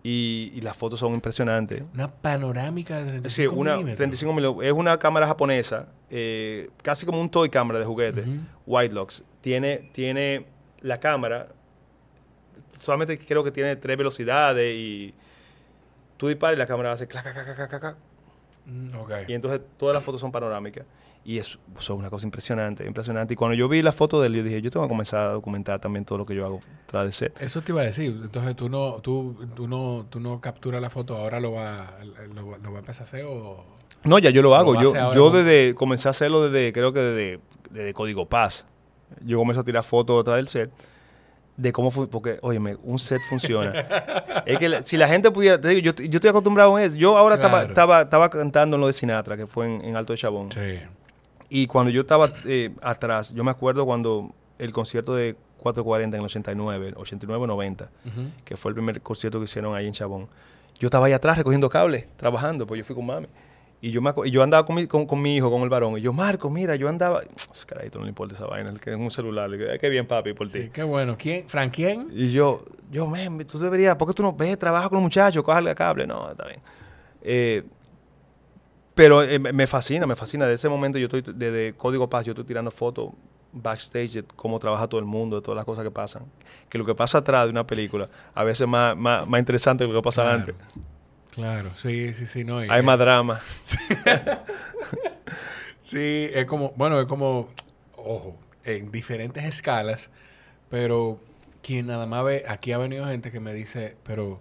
y, 0.02 0.52
y, 0.54 0.60
las 0.62 0.76
fotos 0.76 0.98
son 0.98 1.14
impresionantes. 1.14 1.84
Una 1.94 2.08
panorámica 2.08 2.96
de 2.96 3.04
35 3.04 3.28
sí, 3.28 3.46
una, 3.46 3.72
milímetros. 3.74 3.98
35 3.98 4.32
milímetros. 4.32 4.66
Es 4.66 4.72
una 4.72 4.98
cámara 4.98 5.26
japonesa, 5.26 5.88
eh, 6.10 6.70
casi 6.82 7.06
como 7.06 7.20
un 7.20 7.30
toy 7.30 7.50
cámara 7.50 7.78
de 7.78 7.84
juguete, 7.84 8.24
uh 8.66 9.06
Tiene, 9.40 9.90
tiene 9.92 10.46
la 10.80 10.98
cámara, 10.98 11.48
solamente 12.80 13.18
creo 13.18 13.44
que 13.44 13.50
tiene 13.50 13.76
tres 13.76 13.96
velocidades 13.96 14.74
y 14.74 15.14
tú 16.16 16.28
disparas 16.28 16.56
y 16.56 16.58
la 16.58 16.66
cámara 16.66 16.92
hace 16.92 17.06
clac, 17.06 17.24
clac, 17.24 17.44
clac, 17.44 17.68
clac, 17.68 17.80
clac. 17.80 17.96
Mm, 18.66 18.90
y 19.28 19.32
entonces 19.32 19.60
todas 19.78 19.94
las 19.94 20.04
fotos 20.04 20.20
son 20.20 20.30
panorámicas. 20.30 20.84
Y 21.24 21.38
eso, 21.38 21.58
es 21.78 21.90
una 21.90 22.08
cosa 22.08 22.26
impresionante, 22.26 22.86
impresionante. 22.86 23.34
Y 23.34 23.36
cuando 23.36 23.54
yo 23.54 23.68
vi 23.68 23.82
la 23.82 23.92
foto 23.92 24.20
de 24.20 24.28
él, 24.28 24.34
yo 24.36 24.42
dije, 24.42 24.62
yo 24.62 24.70
tengo 24.70 24.86
que 24.86 24.88
comenzar 24.88 25.28
a 25.28 25.32
documentar 25.32 25.78
también 25.78 26.04
todo 26.04 26.16
lo 26.16 26.24
que 26.24 26.34
yo 26.34 26.46
hago 26.46 26.60
tras 26.86 27.04
de 27.04 27.12
ser. 27.12 27.34
Eso 27.38 27.60
te 27.60 27.72
iba 27.72 27.82
a 27.82 27.84
decir. 27.84 28.18
Entonces, 28.22 28.56
¿tú 28.56 28.70
no, 28.70 29.00
tú, 29.02 29.36
tú 29.54 29.68
no, 29.68 30.06
tú 30.08 30.20
no 30.20 30.40
capturas 30.40 30.80
la 30.80 30.88
foto, 30.88 31.16
ahora 31.16 31.38
lo 31.38 31.52
va, 31.52 31.98
lo, 32.34 32.56
lo 32.56 32.70
va 32.72 32.78
a 32.78 32.80
empezar 32.80 33.02
a 33.02 33.08
hacer 33.08 33.24
o...? 33.28 33.66
No, 34.04 34.18
ya 34.18 34.30
yo 34.30 34.40
lo 34.42 34.54
hago. 34.54 34.80
Yo, 34.80 34.92
yo 35.12 35.30
desde, 35.30 35.74
comencé 35.74 36.08
a 36.08 36.12
hacerlo 36.12 36.48
desde, 36.48 36.72
creo 36.72 36.92
que 36.92 37.00
desde, 37.00 37.40
desde 37.70 37.92
Código 37.92 38.26
Paz. 38.26 38.66
Yo 39.22 39.38
comencé 39.38 39.60
a 39.60 39.64
tirar 39.64 39.84
fotos 39.84 40.20
atrás 40.20 40.36
del 40.36 40.48
set 40.48 40.70
de 41.58 41.72
cómo 41.72 41.90
fue, 41.90 42.06
porque, 42.06 42.38
óyeme, 42.40 42.76
un 42.84 43.00
set 43.00 43.20
funciona. 43.28 43.72
es 44.46 44.58
que 44.58 44.82
si 44.84 44.96
la 44.96 45.08
gente 45.08 45.30
pudiera, 45.30 45.60
te 45.60 45.68
digo, 45.68 45.80
yo, 45.80 45.92
yo 46.04 46.16
estoy 46.16 46.30
acostumbrado 46.30 46.76
a 46.76 46.82
eso. 46.84 46.96
Yo 46.96 47.18
ahora 47.18 47.34
estaba, 47.34 47.64
estaba, 47.64 48.02
estaba, 48.02 48.30
cantando 48.30 48.76
en 48.76 48.80
lo 48.80 48.86
de 48.86 48.92
Sinatra, 48.92 49.36
que 49.36 49.48
fue 49.48 49.66
en, 49.66 49.96
Alto 49.96 50.12
de 50.12 50.18
Chabón. 50.18 50.52
Sí. 50.52 50.78
Y 51.50 51.66
cuando 51.66 51.90
yo 51.90 52.02
estaba 52.02 52.30
eh, 52.46 52.70
atrás, 52.80 53.34
yo 53.34 53.42
me 53.42 53.50
acuerdo 53.50 53.84
cuando 53.84 54.32
el 54.58 54.72
concierto 54.72 55.16
de 55.16 55.34
440 55.58 56.16
en 56.16 56.20
el 56.20 56.26
89, 56.26 56.94
89-90, 56.94 57.88
que 58.44 58.56
fue 58.56 58.70
el 58.70 58.74
primer 58.76 59.00
concierto 59.00 59.40
que 59.40 59.44
hicieron 59.44 59.74
ahí 59.74 59.88
en 59.88 59.92
Chabón. 59.92 60.28
Yo 60.78 60.86
estaba 60.86 61.06
ahí 61.06 61.12
atrás 61.12 61.36
recogiendo 61.38 61.68
cables, 61.68 62.06
trabajando, 62.16 62.68
pues 62.68 62.78
yo 62.78 62.84
fui 62.84 62.94
con 62.94 63.04
mami. 63.04 63.26
Y 63.80 63.92
yo, 63.92 64.02
me 64.02 64.12
y 64.24 64.30
yo 64.32 64.42
andaba 64.42 64.66
con 64.66 64.74
mi, 64.74 64.86
con, 64.88 65.22
mi, 65.22 65.36
hijo, 65.36 65.50
con 65.50 65.62
el 65.62 65.68
varón. 65.68 65.96
Y 65.98 66.00
yo, 66.00 66.12
Marco, 66.12 66.50
mira, 66.50 66.74
yo 66.74 66.88
andaba. 66.88 67.20
Carajito, 67.66 67.98
no 67.98 68.04
le 68.04 68.10
importa 68.10 68.34
esa 68.34 68.46
vaina, 68.46 68.74
que 68.74 68.90
es 68.90 68.96
un 68.96 69.10
celular. 69.10 69.48
Le 69.48 69.56
digo, 69.56 69.70
qué 69.80 69.88
bien, 69.88 70.06
papi, 70.06 70.32
por 70.32 70.50
ti. 70.50 70.68
qué 70.72 70.82
bueno. 70.82 71.16
¿Quién? 71.16 71.48
¿Frank 71.48 71.74
quién? 71.74 72.08
Y 72.12 72.32
yo, 72.32 72.64
yo, 72.90 73.06
men, 73.06 73.46
tú 73.46 73.58
deberías, 73.58 73.94
¿por 73.94 74.08
qué 74.08 74.14
tú 74.14 74.22
no 74.22 74.32
ves, 74.32 74.58
trabaja 74.58 74.88
con 74.88 74.98
un 74.98 75.04
muchacho, 75.04 75.44
cójale 75.44 75.74
cable? 75.76 76.06
No, 76.06 76.30
está 76.30 76.46
bien. 76.46 76.60
Eh, 77.22 77.62
pero 78.94 79.22
eh, 79.22 79.38
me 79.38 79.66
fascina, 79.68 80.06
me 80.06 80.16
fascina. 80.16 80.44
De 80.46 80.54
ese 80.54 80.68
momento 80.68 80.98
yo 80.98 81.04
estoy, 81.04 81.22
desde 81.22 81.74
Código 81.74 82.10
Paz, 82.10 82.24
yo 82.24 82.32
estoy 82.32 82.44
tirando 82.44 82.72
fotos 82.72 83.10
backstage 83.52 84.12
de 84.12 84.22
cómo 84.24 84.58
trabaja 84.58 84.88
todo 84.88 84.98
el 84.98 85.06
mundo, 85.06 85.36
de 85.36 85.42
todas 85.42 85.56
las 85.56 85.64
cosas 85.64 85.84
que 85.84 85.90
pasan. 85.92 86.24
Que 86.68 86.78
lo 86.78 86.84
que 86.84 86.96
pasa 86.96 87.18
atrás 87.18 87.44
de 87.44 87.50
una 87.50 87.64
película 87.64 88.08
a 88.34 88.42
veces 88.42 88.62
es 88.62 88.68
más, 88.68 88.96
más, 88.96 89.26
más 89.28 89.38
interesante 89.38 89.84
que 89.84 89.92
lo 89.92 90.00
que 90.00 90.04
pasa 90.04 90.32
antes. 90.32 90.56
Claro, 91.38 91.70
sí, 91.76 92.14
sí, 92.14 92.26
sí, 92.26 92.42
no. 92.42 92.58
Hay 92.58 92.82
más 92.82 92.98
drama. 92.98 93.40
sí, 95.80 96.28
es 96.34 96.46
como, 96.46 96.72
bueno, 96.74 97.00
es 97.00 97.06
como, 97.06 97.48
ojo, 97.94 98.36
en 98.64 98.90
diferentes 98.90 99.44
escalas, 99.44 100.10
pero 100.68 101.20
quien 101.62 101.86
nada 101.86 102.06
más 102.06 102.24
ve, 102.24 102.44
aquí 102.48 102.72
ha 102.72 102.78
venido 102.78 103.06
gente 103.06 103.30
que 103.30 103.38
me 103.38 103.54
dice, 103.54 103.94
pero 104.02 104.40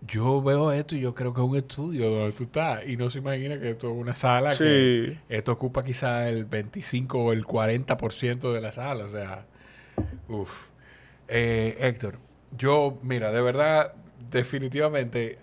yo 0.00 0.40
veo 0.40 0.72
esto 0.72 0.96
y 0.96 1.00
yo 1.00 1.14
creo 1.14 1.34
que 1.34 1.42
es 1.42 1.46
un 1.46 1.56
estudio 1.58 2.08
donde 2.08 2.32
tú 2.32 2.44
estás 2.44 2.88
y 2.88 2.96
no 2.96 3.10
se 3.10 3.18
imagina 3.18 3.60
que 3.60 3.72
esto 3.72 3.90
es 3.90 3.94
una 3.94 4.14
sala 4.14 4.56
que 4.56 5.18
esto 5.28 5.52
ocupa 5.52 5.84
quizá 5.84 6.26
el 6.26 6.46
25 6.46 7.18
o 7.18 7.32
el 7.34 7.44
40% 7.44 8.50
de 8.50 8.60
la 8.62 8.72
sala, 8.72 9.04
o 9.04 9.10
sea, 9.10 9.44
uff. 10.26 10.68
Eh, 11.28 11.76
Héctor, 11.80 12.18
yo, 12.56 12.98
mira, 13.02 13.30
de 13.30 13.42
verdad, 13.42 13.92
definitivamente, 14.32 15.38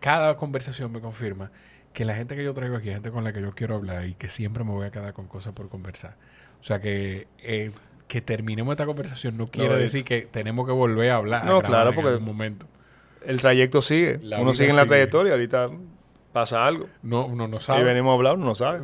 cada 0.00 0.36
conversación 0.36 0.92
me 0.92 1.00
confirma 1.00 1.50
que 1.92 2.04
la 2.04 2.14
gente 2.14 2.36
que 2.36 2.44
yo 2.44 2.54
traigo 2.54 2.76
aquí 2.76 2.88
es 2.88 2.94
gente 2.94 3.10
con 3.10 3.24
la 3.24 3.32
que 3.32 3.40
yo 3.40 3.52
quiero 3.52 3.76
hablar 3.76 4.06
y 4.06 4.14
que 4.14 4.28
siempre 4.28 4.64
me 4.64 4.70
voy 4.70 4.86
a 4.86 4.90
quedar 4.90 5.12
con 5.12 5.26
cosas 5.26 5.52
por 5.52 5.68
conversar. 5.68 6.16
O 6.60 6.64
sea 6.64 6.80
que 6.80 7.28
eh, 7.38 7.70
que 8.08 8.20
terminemos 8.20 8.72
esta 8.72 8.86
conversación 8.86 9.36
no 9.36 9.46
quiere 9.46 9.76
decir 9.76 10.04
que 10.04 10.22
tenemos 10.22 10.66
que 10.66 10.72
volver 10.72 11.10
a 11.10 11.16
hablar. 11.16 11.44
No, 11.44 11.62
claro, 11.62 11.94
porque 11.94 12.10
en 12.10 12.22
momento 12.22 12.66
el 13.24 13.40
trayecto 13.40 13.82
sigue. 13.82 14.20
uno 14.38 14.54
sigue 14.54 14.70
en 14.70 14.76
la 14.76 14.86
trayectoria, 14.86 15.32
ahorita 15.32 15.68
pasa 16.32 16.66
algo. 16.66 16.88
No, 17.02 17.26
uno 17.26 17.48
no 17.48 17.60
sabe. 17.60 17.80
Y 17.80 17.84
venimos 17.84 18.10
a 18.10 18.14
hablar, 18.14 18.34
uno 18.34 18.46
no 18.46 18.54
sabe. 18.54 18.80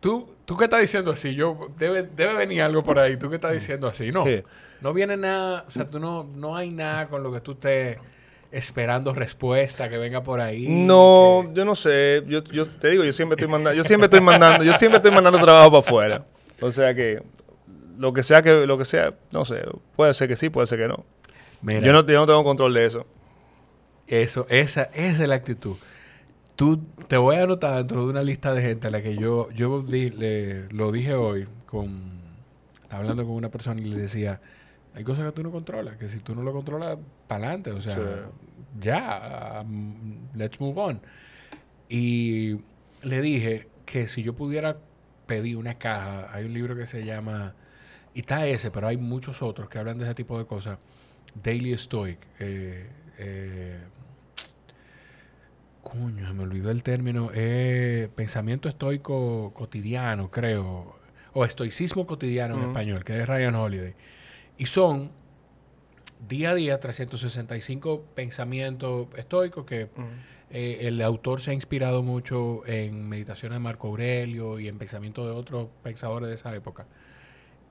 ¿Tú, 0.00 0.34
tú 0.44 0.56
qué 0.56 0.64
estás 0.64 0.80
diciendo 0.80 1.10
así? 1.10 1.34
Yo, 1.34 1.68
debe, 1.78 2.02
debe 2.02 2.34
venir 2.34 2.62
algo 2.62 2.82
por 2.82 2.98
ahí. 2.98 3.16
¿Tú 3.16 3.28
qué 3.28 3.36
estás 3.36 3.52
diciendo 3.52 3.88
así? 3.88 4.10
No. 4.10 4.24
No 4.80 4.92
viene 4.92 5.16
nada, 5.16 5.64
o 5.66 5.70
sea, 5.70 5.88
tú 5.88 5.98
no, 5.98 6.24
no 6.24 6.54
hay 6.54 6.70
nada 6.70 7.06
con 7.06 7.22
lo 7.22 7.32
que 7.32 7.40
tú 7.40 7.52
estés 7.52 7.96
esperando 8.56 9.12
respuesta 9.12 9.88
que 9.88 9.98
venga 9.98 10.22
por 10.22 10.40
ahí. 10.40 10.66
No, 10.68 11.52
yo 11.52 11.64
no 11.64 11.76
sé. 11.76 12.24
Yo, 12.26 12.42
yo 12.44 12.66
te 12.66 12.88
digo, 12.88 13.04
yo 13.04 13.12
siempre 13.12 13.34
estoy 13.34 13.50
mandando, 13.50 13.76
yo 13.76 13.84
siempre 13.84 14.06
estoy 14.06 14.20
mandando, 14.20 14.64
yo 14.64 14.72
siempre 14.78 14.96
estoy 14.96 15.12
mandando 15.12 15.38
trabajo 15.38 15.70
para 15.70 15.80
afuera. 15.80 16.26
O 16.60 16.72
sea 16.72 16.94
que 16.94 17.22
lo 17.98 18.12
que 18.12 18.22
sea 18.22 18.42
que 18.42 18.66
lo 18.66 18.78
que 18.78 18.84
sea, 18.84 19.14
no 19.30 19.44
sé, 19.44 19.62
puede 19.94 20.14
ser 20.14 20.28
que 20.28 20.36
sí, 20.36 20.48
puede 20.48 20.66
ser 20.66 20.78
que 20.78 20.88
no. 20.88 21.04
yo 21.62 21.92
no, 21.92 22.06
yo 22.06 22.18
no 22.18 22.26
tengo 22.26 22.44
control 22.44 22.72
de 22.74 22.86
eso. 22.86 23.06
Eso, 24.06 24.46
esa, 24.48 24.84
esa 24.94 25.22
es 25.22 25.28
la 25.28 25.34
actitud. 25.34 25.76
Tú 26.54 26.80
te 27.08 27.18
voy 27.18 27.36
a 27.36 27.42
anotar 27.42 27.76
dentro 27.76 28.04
de 28.04 28.10
una 28.10 28.22
lista 28.22 28.54
de 28.54 28.62
gente 28.62 28.86
a 28.86 28.90
la 28.90 29.02
que 29.02 29.16
yo, 29.16 29.50
yo 29.50 29.84
le, 29.86 30.68
lo 30.70 30.90
dije 30.92 31.14
hoy 31.14 31.46
con 31.66 32.16
hablando 32.88 33.24
con 33.24 33.34
una 33.34 33.50
persona 33.50 33.80
y 33.80 33.84
le 33.84 33.96
decía, 33.96 34.40
hay 34.94 35.04
cosas 35.04 35.26
que 35.26 35.32
tú 35.32 35.42
no 35.42 35.50
controlas, 35.50 35.98
que 35.98 36.08
si 36.08 36.20
tú 36.20 36.34
no 36.34 36.42
lo 36.42 36.52
controlas, 36.52 36.96
para 37.28 37.48
adelante, 37.48 37.70
o 37.72 37.80
sea, 37.82 37.96
ya, 38.80 39.62
um, 39.64 40.28
let's 40.34 40.60
move 40.60 40.78
on. 40.80 41.00
Y 41.88 42.58
le 43.02 43.20
dije 43.20 43.68
que 43.84 44.08
si 44.08 44.22
yo 44.22 44.34
pudiera 44.34 44.78
pedir 45.26 45.56
una 45.56 45.74
caja, 45.74 46.30
hay 46.32 46.44
un 46.44 46.52
libro 46.52 46.76
que 46.76 46.86
se 46.86 47.04
llama, 47.04 47.54
y 48.14 48.20
está 48.20 48.46
ese, 48.46 48.70
pero 48.70 48.88
hay 48.88 48.96
muchos 48.96 49.42
otros 49.42 49.68
que 49.68 49.78
hablan 49.78 49.98
de 49.98 50.04
ese 50.04 50.14
tipo 50.14 50.38
de 50.38 50.46
cosas, 50.46 50.78
Daily 51.42 51.76
Stoic, 51.76 52.18
eh, 52.38 52.88
eh, 53.18 53.80
Coño, 55.86 56.34
me 56.34 56.42
olvidó 56.42 56.72
el 56.72 56.82
término. 56.82 57.30
Eh, 57.32 58.08
pensamiento 58.16 58.68
estoico 58.68 59.52
cotidiano, 59.54 60.32
creo. 60.32 60.96
O 61.32 61.44
estoicismo 61.44 62.08
cotidiano 62.08 62.56
en 62.56 62.64
español, 62.64 63.04
que 63.04 63.20
es 63.20 63.28
Ryan 63.28 63.54
Holiday. 63.54 63.94
Y 64.58 64.66
son 64.66 65.12
día 66.28 66.50
a 66.50 66.54
día 66.54 66.80
365 66.80 68.04
pensamientos 68.14 69.08
estoicos 69.16 69.64
que 69.64 69.88
eh, 70.50 70.78
el 70.82 71.00
autor 71.02 71.40
se 71.40 71.50
ha 71.50 71.54
inspirado 71.54 72.02
mucho 72.02 72.66
en 72.66 73.08
meditaciones 73.08 73.56
de 73.56 73.60
Marco 73.60 73.88
Aurelio 73.88 74.58
y 74.58 74.68
en 74.68 74.78
pensamientos 74.78 75.26
de 75.26 75.32
otros 75.32 75.68
pensadores 75.82 76.28
de 76.28 76.34
esa 76.34 76.54
época. 76.54 76.86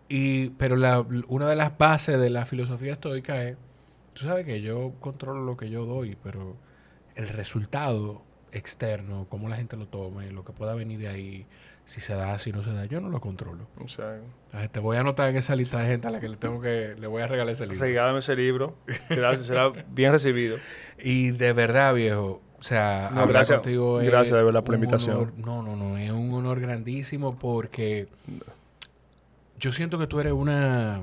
Y, 0.08 0.50
pero 0.52 0.76
la, 0.76 1.00
una 1.28 1.50
de 1.50 1.56
las 1.56 1.78
bases 1.78 2.20
de 2.20 2.30
la 2.30 2.46
filosofía 2.46 2.94
estoica 2.94 3.44
es, 3.44 3.58
tú 4.14 4.26
sabes 4.26 4.46
que 4.46 4.62
yo 4.62 4.94
controlo 5.00 5.44
lo 5.44 5.58
que 5.58 5.70
yo 5.70 5.86
doy, 5.86 6.18
pero 6.22 6.56
el 7.16 7.30
resultado 7.30 8.22
externo, 8.52 9.26
cómo 9.30 9.50
la 9.50 9.58
gente 9.58 9.78
lo 9.78 9.88
tome, 9.88 10.32
lo 10.32 10.46
que 10.46 10.54
pueda 10.54 10.76
venir 10.76 11.00
de 11.00 11.08
ahí, 11.08 11.46
si 11.86 12.02
se 12.02 12.16
da, 12.16 12.38
si 12.40 12.52
no 12.52 12.64
se 12.64 12.74
da, 12.74 12.86
yo 12.86 13.00
no 13.00 13.10
lo 13.10 13.22
controlo. 13.22 13.68
O 13.80 13.88
sea, 13.88 14.20
te 14.72 14.80
voy 14.80 14.98
a 14.98 15.02
anotar 15.02 15.30
en 15.30 15.38
esa 15.38 15.56
lista 15.56 15.80
de 15.80 15.88
gente 15.88 16.08
a 16.08 16.12
la 16.12 16.20
que 16.20 16.28
le 16.28 16.38
tengo 16.38 16.60
que, 16.60 16.96
le 16.98 17.08
voy 17.08 17.22
a 17.22 17.28
regalar 17.28 17.54
ese 17.54 17.68
libro. 17.68 17.82
Regálame 17.82 18.20
ese 18.20 18.36
libro. 18.36 18.76
Gracias, 19.10 19.46
será 19.46 19.70
bien 19.90 20.12
recibido. 20.12 20.58
Y 20.98 21.32
de 21.32 21.52
verdad, 21.52 21.94
viejo, 21.94 22.42
o 22.58 22.64
sea, 22.64 23.08
hablar 23.10 23.28
gracias, 23.28 23.58
contigo 23.60 23.98
Gracias 23.98 24.38
de 24.38 24.44
verdad 24.44 24.64
por 24.64 24.74
la 24.74 24.78
invitación. 24.78 25.34
no, 25.38 25.62
no, 25.62 25.76
no, 25.76 25.98
es 25.98 26.10
un 26.10 26.34
honor 26.34 26.62
grandísimo 26.62 27.38
porque 27.38 28.08
yo 29.60 29.74
siento 29.74 30.00
que 30.00 30.08
tú 30.08 30.22
eres 30.22 30.32
una, 30.32 31.02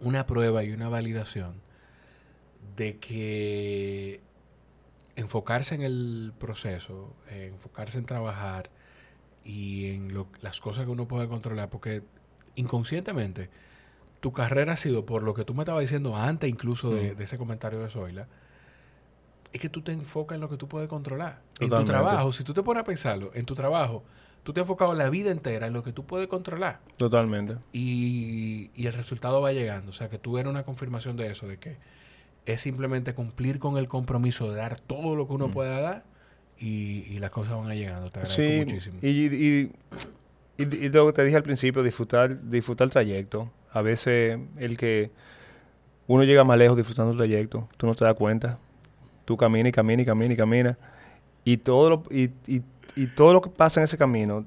una 0.00 0.26
prueba 0.26 0.64
y 0.64 0.72
una 0.72 0.88
validación 0.88 1.52
de 2.74 2.96
que 2.96 4.20
enfocarse 5.14 5.74
en 5.74 5.82
el 5.82 6.32
proceso, 6.38 7.14
enfocarse 7.30 7.98
en 7.98 8.06
trabajar 8.06 8.70
y 9.44 9.86
en 9.86 10.08
las 10.40 10.60
cosas 10.60 10.84
que 10.84 10.90
uno 10.90 11.06
puede 11.06 11.28
controlar, 11.28 11.68
porque 11.70 12.02
inconscientemente 12.54 13.50
tu 14.20 14.32
carrera 14.32 14.74
ha 14.74 14.76
sido, 14.76 15.04
por 15.04 15.22
lo 15.22 15.34
que 15.34 15.44
tú 15.44 15.54
me 15.54 15.62
estabas 15.62 15.80
diciendo 15.80 16.16
antes 16.16 16.48
incluso 16.48 16.90
de, 16.90 17.16
ese 17.18 17.38
comentario 17.38 17.80
de 17.80 17.90
Zoila, 17.90 18.28
es 19.52 19.60
que 19.60 19.68
tú 19.68 19.82
te 19.82 19.92
enfocas 19.92 20.36
en 20.36 20.40
lo 20.40 20.48
que 20.48 20.56
tú 20.56 20.68
puedes 20.68 20.88
controlar. 20.88 21.40
En 21.60 21.70
tu 21.70 21.84
trabajo, 21.84 22.32
si 22.32 22.44
tú 22.44 22.54
te 22.54 22.62
pones 22.62 22.82
a 22.82 22.84
pensarlo, 22.84 23.32
en 23.34 23.44
tu 23.44 23.54
trabajo, 23.54 24.04
tú 24.44 24.52
te 24.52 24.60
has 24.60 24.64
enfocado 24.64 24.94
la 24.94 25.10
vida 25.10 25.30
entera 25.30 25.66
en 25.66 25.72
lo 25.72 25.82
que 25.82 25.92
tú 25.92 26.06
puedes 26.06 26.28
controlar. 26.28 26.80
Totalmente. 26.96 27.56
Y, 27.72 28.70
y 28.74 28.86
el 28.86 28.92
resultado 28.92 29.40
va 29.42 29.52
llegando. 29.52 29.90
O 29.90 29.92
sea, 29.92 30.08
que 30.08 30.18
tú 30.18 30.38
eres 30.38 30.48
una 30.48 30.62
confirmación 30.62 31.16
de 31.16 31.30
eso, 31.30 31.46
de 31.48 31.58
que 31.58 31.76
es 32.46 32.60
simplemente 32.60 33.14
cumplir 33.14 33.58
con 33.58 33.76
el 33.76 33.88
compromiso 33.88 34.50
de 34.50 34.56
dar 34.56 34.80
todo 34.80 35.16
lo 35.16 35.26
que 35.26 35.34
uno 35.34 35.48
mm. 35.48 35.52
pueda 35.52 35.80
dar 35.80 36.04
y, 36.62 37.18
las 37.18 37.30
cosas 37.30 37.54
van 37.54 37.74
llegando. 37.74 38.10
Te 38.10 38.20
agradezco 38.20 38.64
muchísimo. 38.64 38.98
Y, 39.02 39.08
y, 39.08 39.72
y, 40.58 40.88
lo 40.90 41.06
que 41.06 41.12
te 41.12 41.24
dije 41.24 41.36
al 41.36 41.42
principio, 41.42 41.82
disfrutar, 41.82 42.48
disfrutar 42.48 42.86
el 42.86 42.90
trayecto. 42.90 43.50
A 43.72 43.82
veces 43.82 44.38
el 44.58 44.76
que 44.76 45.10
uno 46.06 46.24
llega 46.24 46.44
más 46.44 46.58
lejos 46.58 46.76
disfrutando 46.76 47.12
el 47.12 47.18
trayecto, 47.18 47.68
tú 47.76 47.86
no 47.86 47.94
te 47.94 48.04
das 48.04 48.14
cuenta. 48.14 48.58
Tú 49.24 49.36
caminas 49.36 49.70
y 49.70 49.72
caminas 49.72 50.02
y 50.02 50.06
caminas 50.06 50.34
y 50.34 50.36
caminas. 50.36 50.76
Y 51.44 51.56
todo 51.56 51.90
lo, 51.90 52.02
y, 52.10 52.30
y, 52.46 53.06
todo 53.16 53.32
lo 53.32 53.40
que 53.40 53.50
pasa 53.50 53.80
en 53.80 53.84
ese 53.84 53.98
camino 53.98 54.44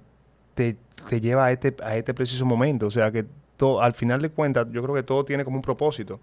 te, 0.53 0.77
te 1.09 1.19
lleva 1.19 1.45
a 1.45 1.51
este, 1.51 1.75
a 1.83 1.97
este 1.97 2.13
preciso 2.13 2.45
momento. 2.45 2.87
O 2.87 2.91
sea 2.91 3.11
que 3.11 3.25
todo, 3.57 3.81
al 3.81 3.93
final 3.93 4.21
de 4.21 4.29
cuentas, 4.29 4.67
yo 4.71 4.81
creo 4.83 4.95
que 4.95 5.03
todo 5.03 5.25
tiene 5.25 5.43
como 5.43 5.57
un 5.57 5.61
propósito. 5.61 6.21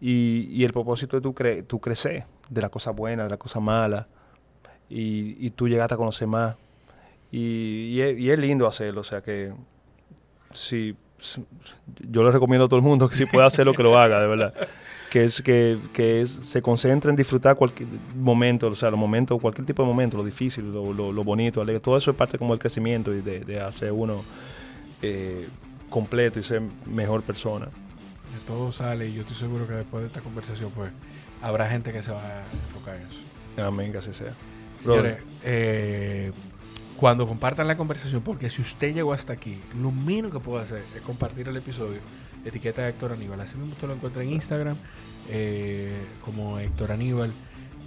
Y, 0.00 0.62
el 0.64 0.72
propósito 0.72 1.16
de 1.16 1.22
tu, 1.22 1.34
cre 1.34 1.62
tu 1.62 1.80
crecer, 1.80 2.26
de 2.48 2.60
la 2.60 2.68
cosa 2.68 2.90
buena, 2.90 3.24
de 3.24 3.30
la 3.30 3.36
cosa 3.36 3.58
mala, 3.58 4.06
y, 4.96 5.50
tú 5.50 5.68
llegaste 5.68 5.94
a 5.94 5.96
conocer 5.96 6.28
más. 6.28 6.56
Y, 7.32 8.00
es, 8.00 8.38
lindo 8.38 8.66
hacerlo, 8.66 9.00
o 9.00 9.04
sea 9.04 9.20
que 9.20 9.52
si, 10.52 10.94
yo 12.08 12.22
le 12.22 12.30
recomiendo 12.30 12.66
a 12.66 12.68
todo 12.68 12.78
el 12.78 12.84
mundo 12.84 13.08
que 13.08 13.16
si 13.16 13.26
puede 13.26 13.46
hacerlo, 13.46 13.74
que 13.74 13.82
lo 13.82 13.98
haga, 13.98 14.20
de 14.20 14.26
verdad. 14.26 14.54
Que 15.10 15.24
es 15.24 15.42
que, 15.42 15.78
que 15.92 16.26
se 16.26 16.62
concentre 16.62 17.10
en 17.10 17.16
disfrutar 17.16 17.56
cualquier 17.56 17.88
momento, 18.16 18.68
o 18.68 18.76
sea, 18.76 18.90
los 18.90 18.98
momentos, 18.98 19.40
cualquier 19.40 19.66
tipo 19.66 19.82
de 19.82 19.88
momento, 19.88 20.16
lo 20.16 20.24
difícil, 20.24 20.72
lo, 20.72 20.92
lo, 20.92 21.24
bonito, 21.24 21.64
todo 21.80 21.96
eso 21.96 22.10
es 22.10 22.16
parte 22.16 22.38
como 22.38 22.52
del 22.52 22.60
crecimiento 22.60 23.12
y 23.14 23.20
de, 23.20 23.60
hacer 23.60 23.92
uno 23.92 24.24
eh, 25.02 25.48
completo 25.90 26.38
y 26.38 26.42
ser 26.42 26.62
mejor 26.86 27.22
persona 27.22 27.68
todo 28.46 28.72
sale 28.72 29.08
y 29.08 29.14
yo 29.14 29.22
estoy 29.22 29.36
seguro 29.36 29.66
que 29.66 29.74
después 29.74 30.02
de 30.02 30.08
esta 30.08 30.20
conversación 30.20 30.70
pues 30.74 30.90
habrá 31.40 31.68
gente 31.68 31.92
que 31.92 32.02
se 32.02 32.12
va 32.12 32.20
a 32.20 32.42
enfocar 32.52 32.96
en 32.96 33.06
eso. 33.06 33.66
Amén, 33.66 33.92
que 33.92 33.98
así 33.98 34.12
sea. 34.12 34.32
Señores, 34.84 35.18
eh, 35.44 36.32
cuando 36.96 37.26
compartan 37.26 37.66
la 37.66 37.76
conversación, 37.76 38.22
porque 38.22 38.50
si 38.50 38.62
usted 38.62 38.94
llegó 38.94 39.12
hasta 39.12 39.32
aquí, 39.32 39.60
lo 39.80 39.90
menos 39.90 40.32
que 40.32 40.38
puedo 40.38 40.60
hacer 40.60 40.82
es 40.94 41.02
compartir 41.02 41.48
el 41.48 41.56
episodio, 41.56 42.00
etiqueta 42.44 42.82
de 42.82 42.90
Héctor 42.90 43.12
Aníbal. 43.12 43.40
Así 43.40 43.56
mismo 43.56 43.72
usted 43.72 43.88
lo 43.88 43.94
encuentra 43.94 44.22
en 44.22 44.32
Instagram 44.32 44.76
eh, 45.30 45.92
como 46.24 46.58
Héctor 46.58 46.92
Aníbal. 46.92 47.32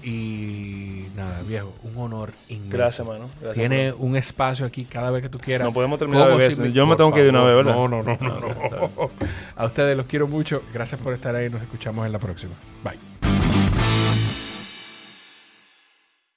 Y 0.03 1.07
nada, 1.15 1.41
viejo, 1.41 1.73
un 1.83 1.97
honor 1.97 2.31
inmenso. 2.49 2.77
Gracias, 2.77 3.07
mano. 3.07 3.25
Gracias, 3.41 3.55
Tiene 3.55 3.91
un 3.93 4.15
espacio 4.15 4.65
aquí 4.65 4.85
cada 4.85 5.09
vez 5.09 5.23
que 5.23 5.29
tú 5.29 5.39
quieras. 5.39 5.65
No 5.65 5.73
podemos 5.73 5.97
terminar 5.97 6.37
de 6.37 6.51
si 6.51 6.71
Yo 6.71 6.85
me 6.85 6.95
tengo 6.95 7.11
que 7.11 7.19
ir 7.19 7.25
de 7.25 7.29
una 7.31 7.43
vez, 7.43 7.55
¿verdad? 7.55 7.73
No, 7.73 7.87
no, 7.87 8.03
no, 8.03 8.17
no, 8.21 8.39
no. 8.39 9.09
A 9.55 9.65
ustedes 9.65 9.97
los 9.97 10.05
quiero 10.05 10.27
mucho. 10.27 10.61
Gracias 10.73 11.01
por 11.01 11.13
estar 11.13 11.35
ahí. 11.35 11.49
Nos 11.49 11.61
escuchamos 11.61 12.05
en 12.05 12.11
la 12.11 12.19
próxima. 12.19 12.53
Bye. 12.83 13.16